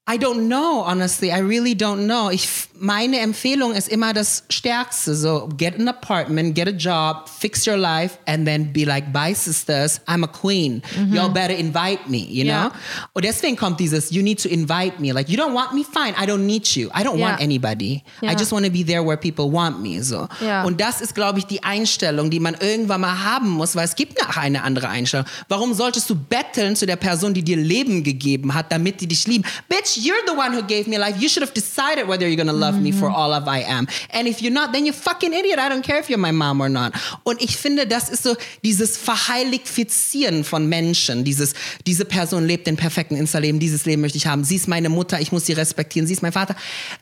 I 0.06 0.18
don't 0.18 0.50
know, 0.50 0.82
honestly. 0.86 1.32
I 1.32 1.40
really 1.40 1.74
don't 1.74 2.08
know. 2.08 2.30
Ich, 2.30 2.50
meine 2.78 3.20
Empfehlung 3.20 3.74
ist 3.74 3.88
immer 3.88 4.12
das 4.12 4.44
Stärkste. 4.50 5.16
So, 5.16 5.48
get 5.58 5.80
an 5.80 5.88
apartment, 5.88 6.56
get 6.56 6.68
a 6.68 6.72
job, 6.72 7.30
fix 7.30 7.66
your 7.66 7.78
life, 7.78 8.18
and 8.28 8.46
then 8.46 8.74
be 8.74 8.84
like, 8.84 9.14
bye 9.14 9.34
sisters, 9.34 10.02
I'm 10.06 10.26
a 10.26 10.28
queen. 10.28 10.82
Y'all 11.10 11.30
better 11.30 11.54
invite 11.56 12.10
me, 12.10 12.18
you 12.18 12.44
Mhm. 12.44 12.50
Ja. 12.50 12.68
know? 12.68 12.72
Und 13.14 13.24
deswegen 13.24 13.56
kommt 13.56 13.80
dieses, 13.80 14.12
you 14.12 14.22
need 14.22 14.42
to 14.44 14.50
invite 14.50 15.00
me. 15.00 15.14
Like, 15.14 15.30
you 15.30 15.38
don't 15.38 15.54
want 15.54 15.72
me? 15.74 15.86
Fine, 15.86 16.16
I 16.22 16.26
don't 16.28 16.46
need 16.46 16.68
you. 16.76 16.90
I 16.90 17.04
don't 17.06 17.18
Ja. 17.18 17.30
want 17.30 17.40
anybody. 17.42 18.04
I 18.22 18.26
Ja. 18.26 18.34
just 18.34 18.52
want 18.52 18.66
to 18.66 18.72
be 18.74 18.84
there 18.84 19.06
where 19.06 19.16
people 19.16 19.50
want 19.50 19.82
me. 19.82 20.04
So. 20.04 20.28
Und 20.66 20.82
das 20.82 21.00
ist, 21.00 21.16
glaube 21.16 21.40
ich, 21.40 21.46
die 21.46 21.64
Einstellung, 21.64 22.30
die 22.30 22.42
man 22.42 22.56
irgendwann 22.60 23.00
mal 23.00 23.24
haben 23.24 23.50
muss, 23.52 23.74
weil 23.78 23.86
es 23.86 23.96
gibt 23.96 24.22
noch 24.22 24.36
eine 24.36 24.64
andere 24.64 24.90
Einstellung. 24.90 25.26
Warum 25.48 25.74
solltest 25.74 26.10
du 26.10 26.16
betteln 26.16 26.76
zu 26.76 26.86
der 26.86 26.98
Person, 26.98 27.34
die 27.34 27.42
dir 27.42 27.56
Leben 27.56 28.04
gegeben 28.04 28.54
hat, 28.54 28.70
damit 28.70 29.00
die 29.00 29.08
dich 29.08 29.26
lieben? 29.28 29.46
Bitch, 29.70 29.93
you're 29.98 30.24
the 30.26 30.34
one 30.34 30.54
who 30.54 30.62
gave 30.64 30.88
me 30.88 30.98
life. 30.98 31.16
You 31.22 31.30
should 31.30 31.44
have 31.44 31.54
decided 31.54 32.08
whether 32.08 32.28
you're 32.28 32.38
gonna 32.38 32.54
love 32.54 32.80
me 32.82 32.92
for 32.92 33.10
all 33.10 33.34
of 33.34 33.48
I 33.48 33.60
am. 33.64 33.88
And 34.12 34.28
if 34.28 34.42
you're 34.42 34.54
not, 34.54 34.72
then 34.74 34.86
you're 34.86 34.94
fucking 34.94 35.34
idiot. 35.34 35.60
I 35.60 35.70
don't 35.70 35.84
care 35.84 36.00
if 36.00 36.10
you're 36.10 36.18
my 36.20 36.32
mom 36.32 36.62
or 36.62 36.70
not. 36.70 36.94
Und 37.24 37.42
ich 37.42 37.58
finde, 37.58 37.86
das 37.88 38.10
ist 38.10 38.24
so 38.24 38.36
dieses 38.64 38.98
Verheiligifizieren 38.98 40.44
von 40.44 40.68
Menschen. 40.68 41.24
Dieses, 41.24 41.54
diese 41.86 42.06
Person 42.06 42.46
lebt 42.48 42.68
den 42.68 42.76
perfekten 42.78 43.16
Insta-Leben, 43.16 43.60
dieses 43.60 43.86
Leben 43.86 44.02
möchte 44.02 44.18
ich 44.18 44.28
haben. 44.28 44.44
Sie 44.44 44.56
ist 44.56 44.68
meine 44.68 44.90
Mutter, 44.90 45.20
ich 45.20 45.32
muss 45.32 45.46
sie 45.46 45.54
respektieren. 45.54 46.08
Sie 46.08 46.14
ist 46.14 46.22
mein 46.22 46.32
Vater. 46.32 46.56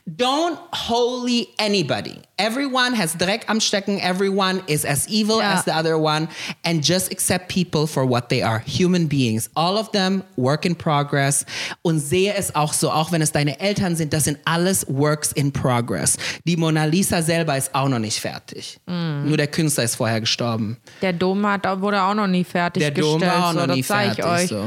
Don't 0.08 0.58
holy 0.90 1.48
anybody. 1.58 2.16
Everyone 2.38 2.98
has 2.98 3.16
Dreck 3.18 3.48
am 3.48 3.60
Stecken. 3.60 4.00
Everyone 4.00 4.62
is 4.68 4.84
as 4.86 5.08
evil 5.08 5.40
Ja. 5.40 5.54
as 5.54 5.66
the 5.66 5.72
other 5.72 5.98
one. 6.00 6.28
And 6.64 6.84
just 6.84 7.12
accept 7.12 7.50
people 7.50 7.86
for 7.88 8.04
what 8.08 8.30
they 8.30 8.42
are. 8.42 8.64
Human 8.66 9.08
beings. 9.08 9.50
All 9.56 9.78
of 9.78 9.92
them 9.92 10.24
work 10.38 10.66
in 10.66 10.76
progress. 10.76 11.46
Und 11.84 12.00
sehe 12.00 12.34
es 12.34 12.56
auch 12.56 12.74
so, 12.82 12.92
auch 12.92 13.12
wenn 13.12 13.22
es 13.22 13.32
deine 13.32 13.60
Eltern 13.60 13.96
sind, 13.96 14.12
das 14.12 14.26
sind 14.26 14.40
alles 14.44 14.86
Works 14.90 15.32
in 15.32 15.54
Progress. 15.54 16.18
Die 16.46 16.58
Mona 16.58 16.86
Lisa 16.86 17.22
selber 17.22 17.56
ist 17.56 17.74
auch 17.74 17.88
noch 17.88 18.00
nicht 18.00 18.20
fertig. 18.20 18.80
Mhm. 18.88 19.24
Nur 19.28 19.38
der 19.38 19.48
Künstler 19.48 19.86
ist 19.86 19.96
vorher 19.96 20.20
gestorben. 20.20 20.78
Der 21.02 21.14
Dom 21.14 21.46
hat, 21.46 21.66
wurde 21.82 22.02
auch 22.02 22.16
noch 22.16 22.28
nie 22.28 22.44
fertiggestellt. 22.44 22.98
Der 22.98 23.04
Dom 23.04 23.22
war 23.22 23.46
auch 23.46 23.54
so, 23.54 23.60
noch 23.60 23.68
das 23.68 23.76
nie 23.76 23.84
fertig. 23.84 24.26
Euch. 24.26 24.50
So. 24.50 24.66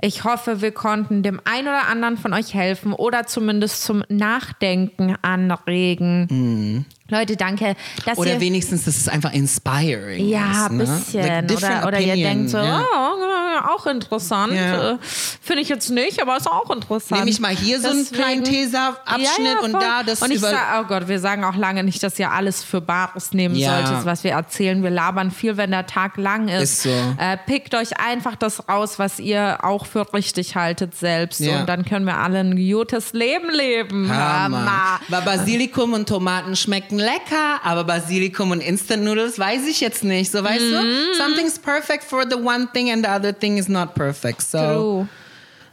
ich 0.00 0.24
hoffe, 0.24 0.62
wir 0.62 0.72
konnten 0.72 1.22
dem 1.22 1.40
einen 1.44 1.68
oder 1.68 1.88
anderen 1.88 2.16
von 2.16 2.32
euch 2.32 2.54
helfen 2.54 2.92
oder 2.92 3.26
zumindest 3.26 3.82
zum 3.82 4.04
Nachdenken 4.08 5.16
anregen. 5.22 6.86
Leute, 7.08 7.36
danke, 7.36 7.74
dass 8.06 8.16
Oder 8.16 8.34
ihr 8.34 8.40
wenigstens, 8.40 8.84
dass 8.84 8.96
es 8.96 9.08
einfach 9.08 9.32
inspiring 9.32 10.28
ja, 10.28 10.50
ist. 10.66 10.70
ein 10.70 10.76
Ne? 10.78 10.84
bisschen. 10.84 11.26
Like 11.26 11.56
oder, 11.56 11.86
oder 11.88 12.00
ihr 12.00 12.14
denkt 12.14 12.50
so, 12.50 12.58
ja. 12.58 12.80
oh, 12.82 13.68
auch 13.74 13.86
interessant. 13.86 14.54
Ja. 14.54 14.92
Äh, 14.92 14.98
Finde 15.02 15.62
ich 15.62 15.68
jetzt 15.68 15.90
nicht, 15.90 16.22
aber 16.22 16.36
ist 16.36 16.46
auch 16.48 16.70
interessant. 16.70 17.20
Nehme 17.20 17.30
ich 17.30 17.40
mal 17.40 17.54
hier 17.54 17.80
so 17.80 17.88
einen 17.88 17.98
Deswegen- 17.98 18.16
kleinen 18.22 18.44
Teser-Abschnitt 18.44 19.28
Ja, 19.38 19.52
ja, 19.54 19.60
und 19.60 19.72
da 19.74 20.02
das 20.04 20.22
Und 20.22 20.30
ich 20.30 20.38
über... 20.38 20.50
sag, 20.50 20.80
oh 20.80 20.84
Gott, 20.86 21.08
wir 21.08 21.18
sagen 21.20 21.44
auch 21.44 21.56
lange 21.56 21.84
nicht, 21.84 22.02
dass 22.02 22.18
ihr 22.18 22.30
alles 22.30 22.64
für 22.64 22.80
Bares 22.80 23.32
nehmen 23.32 23.54
Ja. 23.56 23.84
solltet, 23.84 24.06
was 24.06 24.24
wir 24.24 24.32
erzählen. 24.32 24.82
Wir 24.82 24.90
labern 24.90 25.30
viel, 25.30 25.56
wenn 25.56 25.70
der 25.72 25.86
Tag 25.86 26.16
lang 26.16 26.48
ist. 26.48 26.62
Ist 26.62 26.82
so. 26.84 26.88
Äh, 27.18 27.36
pickt 27.46 27.74
euch 27.74 27.98
einfach 28.00 28.36
das 28.36 28.68
raus, 28.68 28.98
was 28.98 29.18
ihr 29.18 29.58
auch 29.62 29.84
für 29.86 30.12
richtig 30.14 30.56
haltet 30.56 30.96
selbst. 30.96 31.40
Ja. 31.40 31.60
Und 31.60 31.68
dann 31.68 31.84
können 31.84 32.06
wir 32.06 32.16
alle 32.18 32.38
ein 32.40 32.56
gutes 32.56 33.12
Leben 33.12 33.50
leben. 33.50 34.10
Hammer. 34.10 35.00
Weil 35.08 35.22
Basilikum 35.22 35.92
und 35.92 36.08
Tomaten 36.08 36.56
schmecken 36.56 36.91
lecker, 36.98 37.60
aber 37.64 37.84
Basilikum 37.84 38.50
und 38.50 38.60
Instant 38.60 39.02
Noodles 39.04 39.38
weiß 39.38 39.66
ich 39.68 39.80
jetzt 39.80 40.04
nicht. 40.04 40.30
So 40.32 40.42
weißt 40.42 40.60
Mhm. 40.64 40.72
du? 40.72 41.14
Something's 41.14 41.58
perfect 41.58 42.04
for 42.04 42.24
the 42.28 42.36
one 42.36 42.68
thing 42.72 42.90
and 42.90 43.04
the 43.04 43.10
other 43.10 43.32
thing 43.38 43.58
is 43.58 43.68
not 43.68 43.94
perfect. 43.94 44.42
So 44.42 44.58
True. 44.58 45.08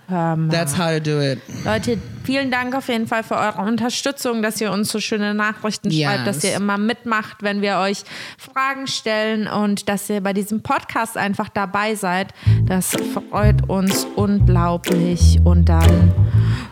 Hör 0.10 0.36
mal. 0.36 0.50
that's 0.50 0.78
how 0.78 0.90
to 0.90 1.00
do 1.00 1.20
it. 1.22 1.40
Leute, 1.64 1.98
vielen 2.24 2.50
Dank 2.52 2.76
auf 2.76 2.88
jeden 2.88 3.08
Fall 3.08 3.24
für 3.24 3.36
eure 3.38 3.62
Unterstützung, 3.62 4.42
dass 4.42 4.60
ihr 4.60 4.72
uns 4.72 4.90
so 4.92 5.00
schöne 5.00 5.34
Nachrichten 5.34 5.90
Yes. 5.92 6.08
schreibt, 6.10 6.28
dass 6.28 6.44
ihr 6.44 6.56
immer 6.56 6.78
mitmacht, 6.78 7.38
wenn 7.42 7.62
wir 7.62 7.78
euch 7.78 8.04
Fragen 8.38 8.88
stellen 8.88 9.48
und 9.48 9.88
dass 9.88 10.10
ihr 10.10 10.22
bei 10.22 10.34
diesem 10.34 10.62
Podcast 10.62 11.16
einfach 11.18 11.50
dabei 11.50 11.96
seid. 11.96 12.34
Das 12.66 12.96
freut 13.30 13.70
uns 13.70 14.06
unglaublich. 14.16 15.40
Und 15.44 15.66
dann 15.70 16.14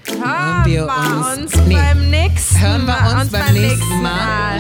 hören 0.07 0.65
wir 0.65 0.83
uns- 0.87 1.53
uns, 1.55 1.65
nee. 1.67 1.75
beim 1.75 2.09
nächsten 2.09 2.59
Hören 2.59 2.85
wir 2.87 3.21
uns 3.21 3.31
beim 3.31 3.53
nächsten 3.53 4.01
Mal. 4.01 4.57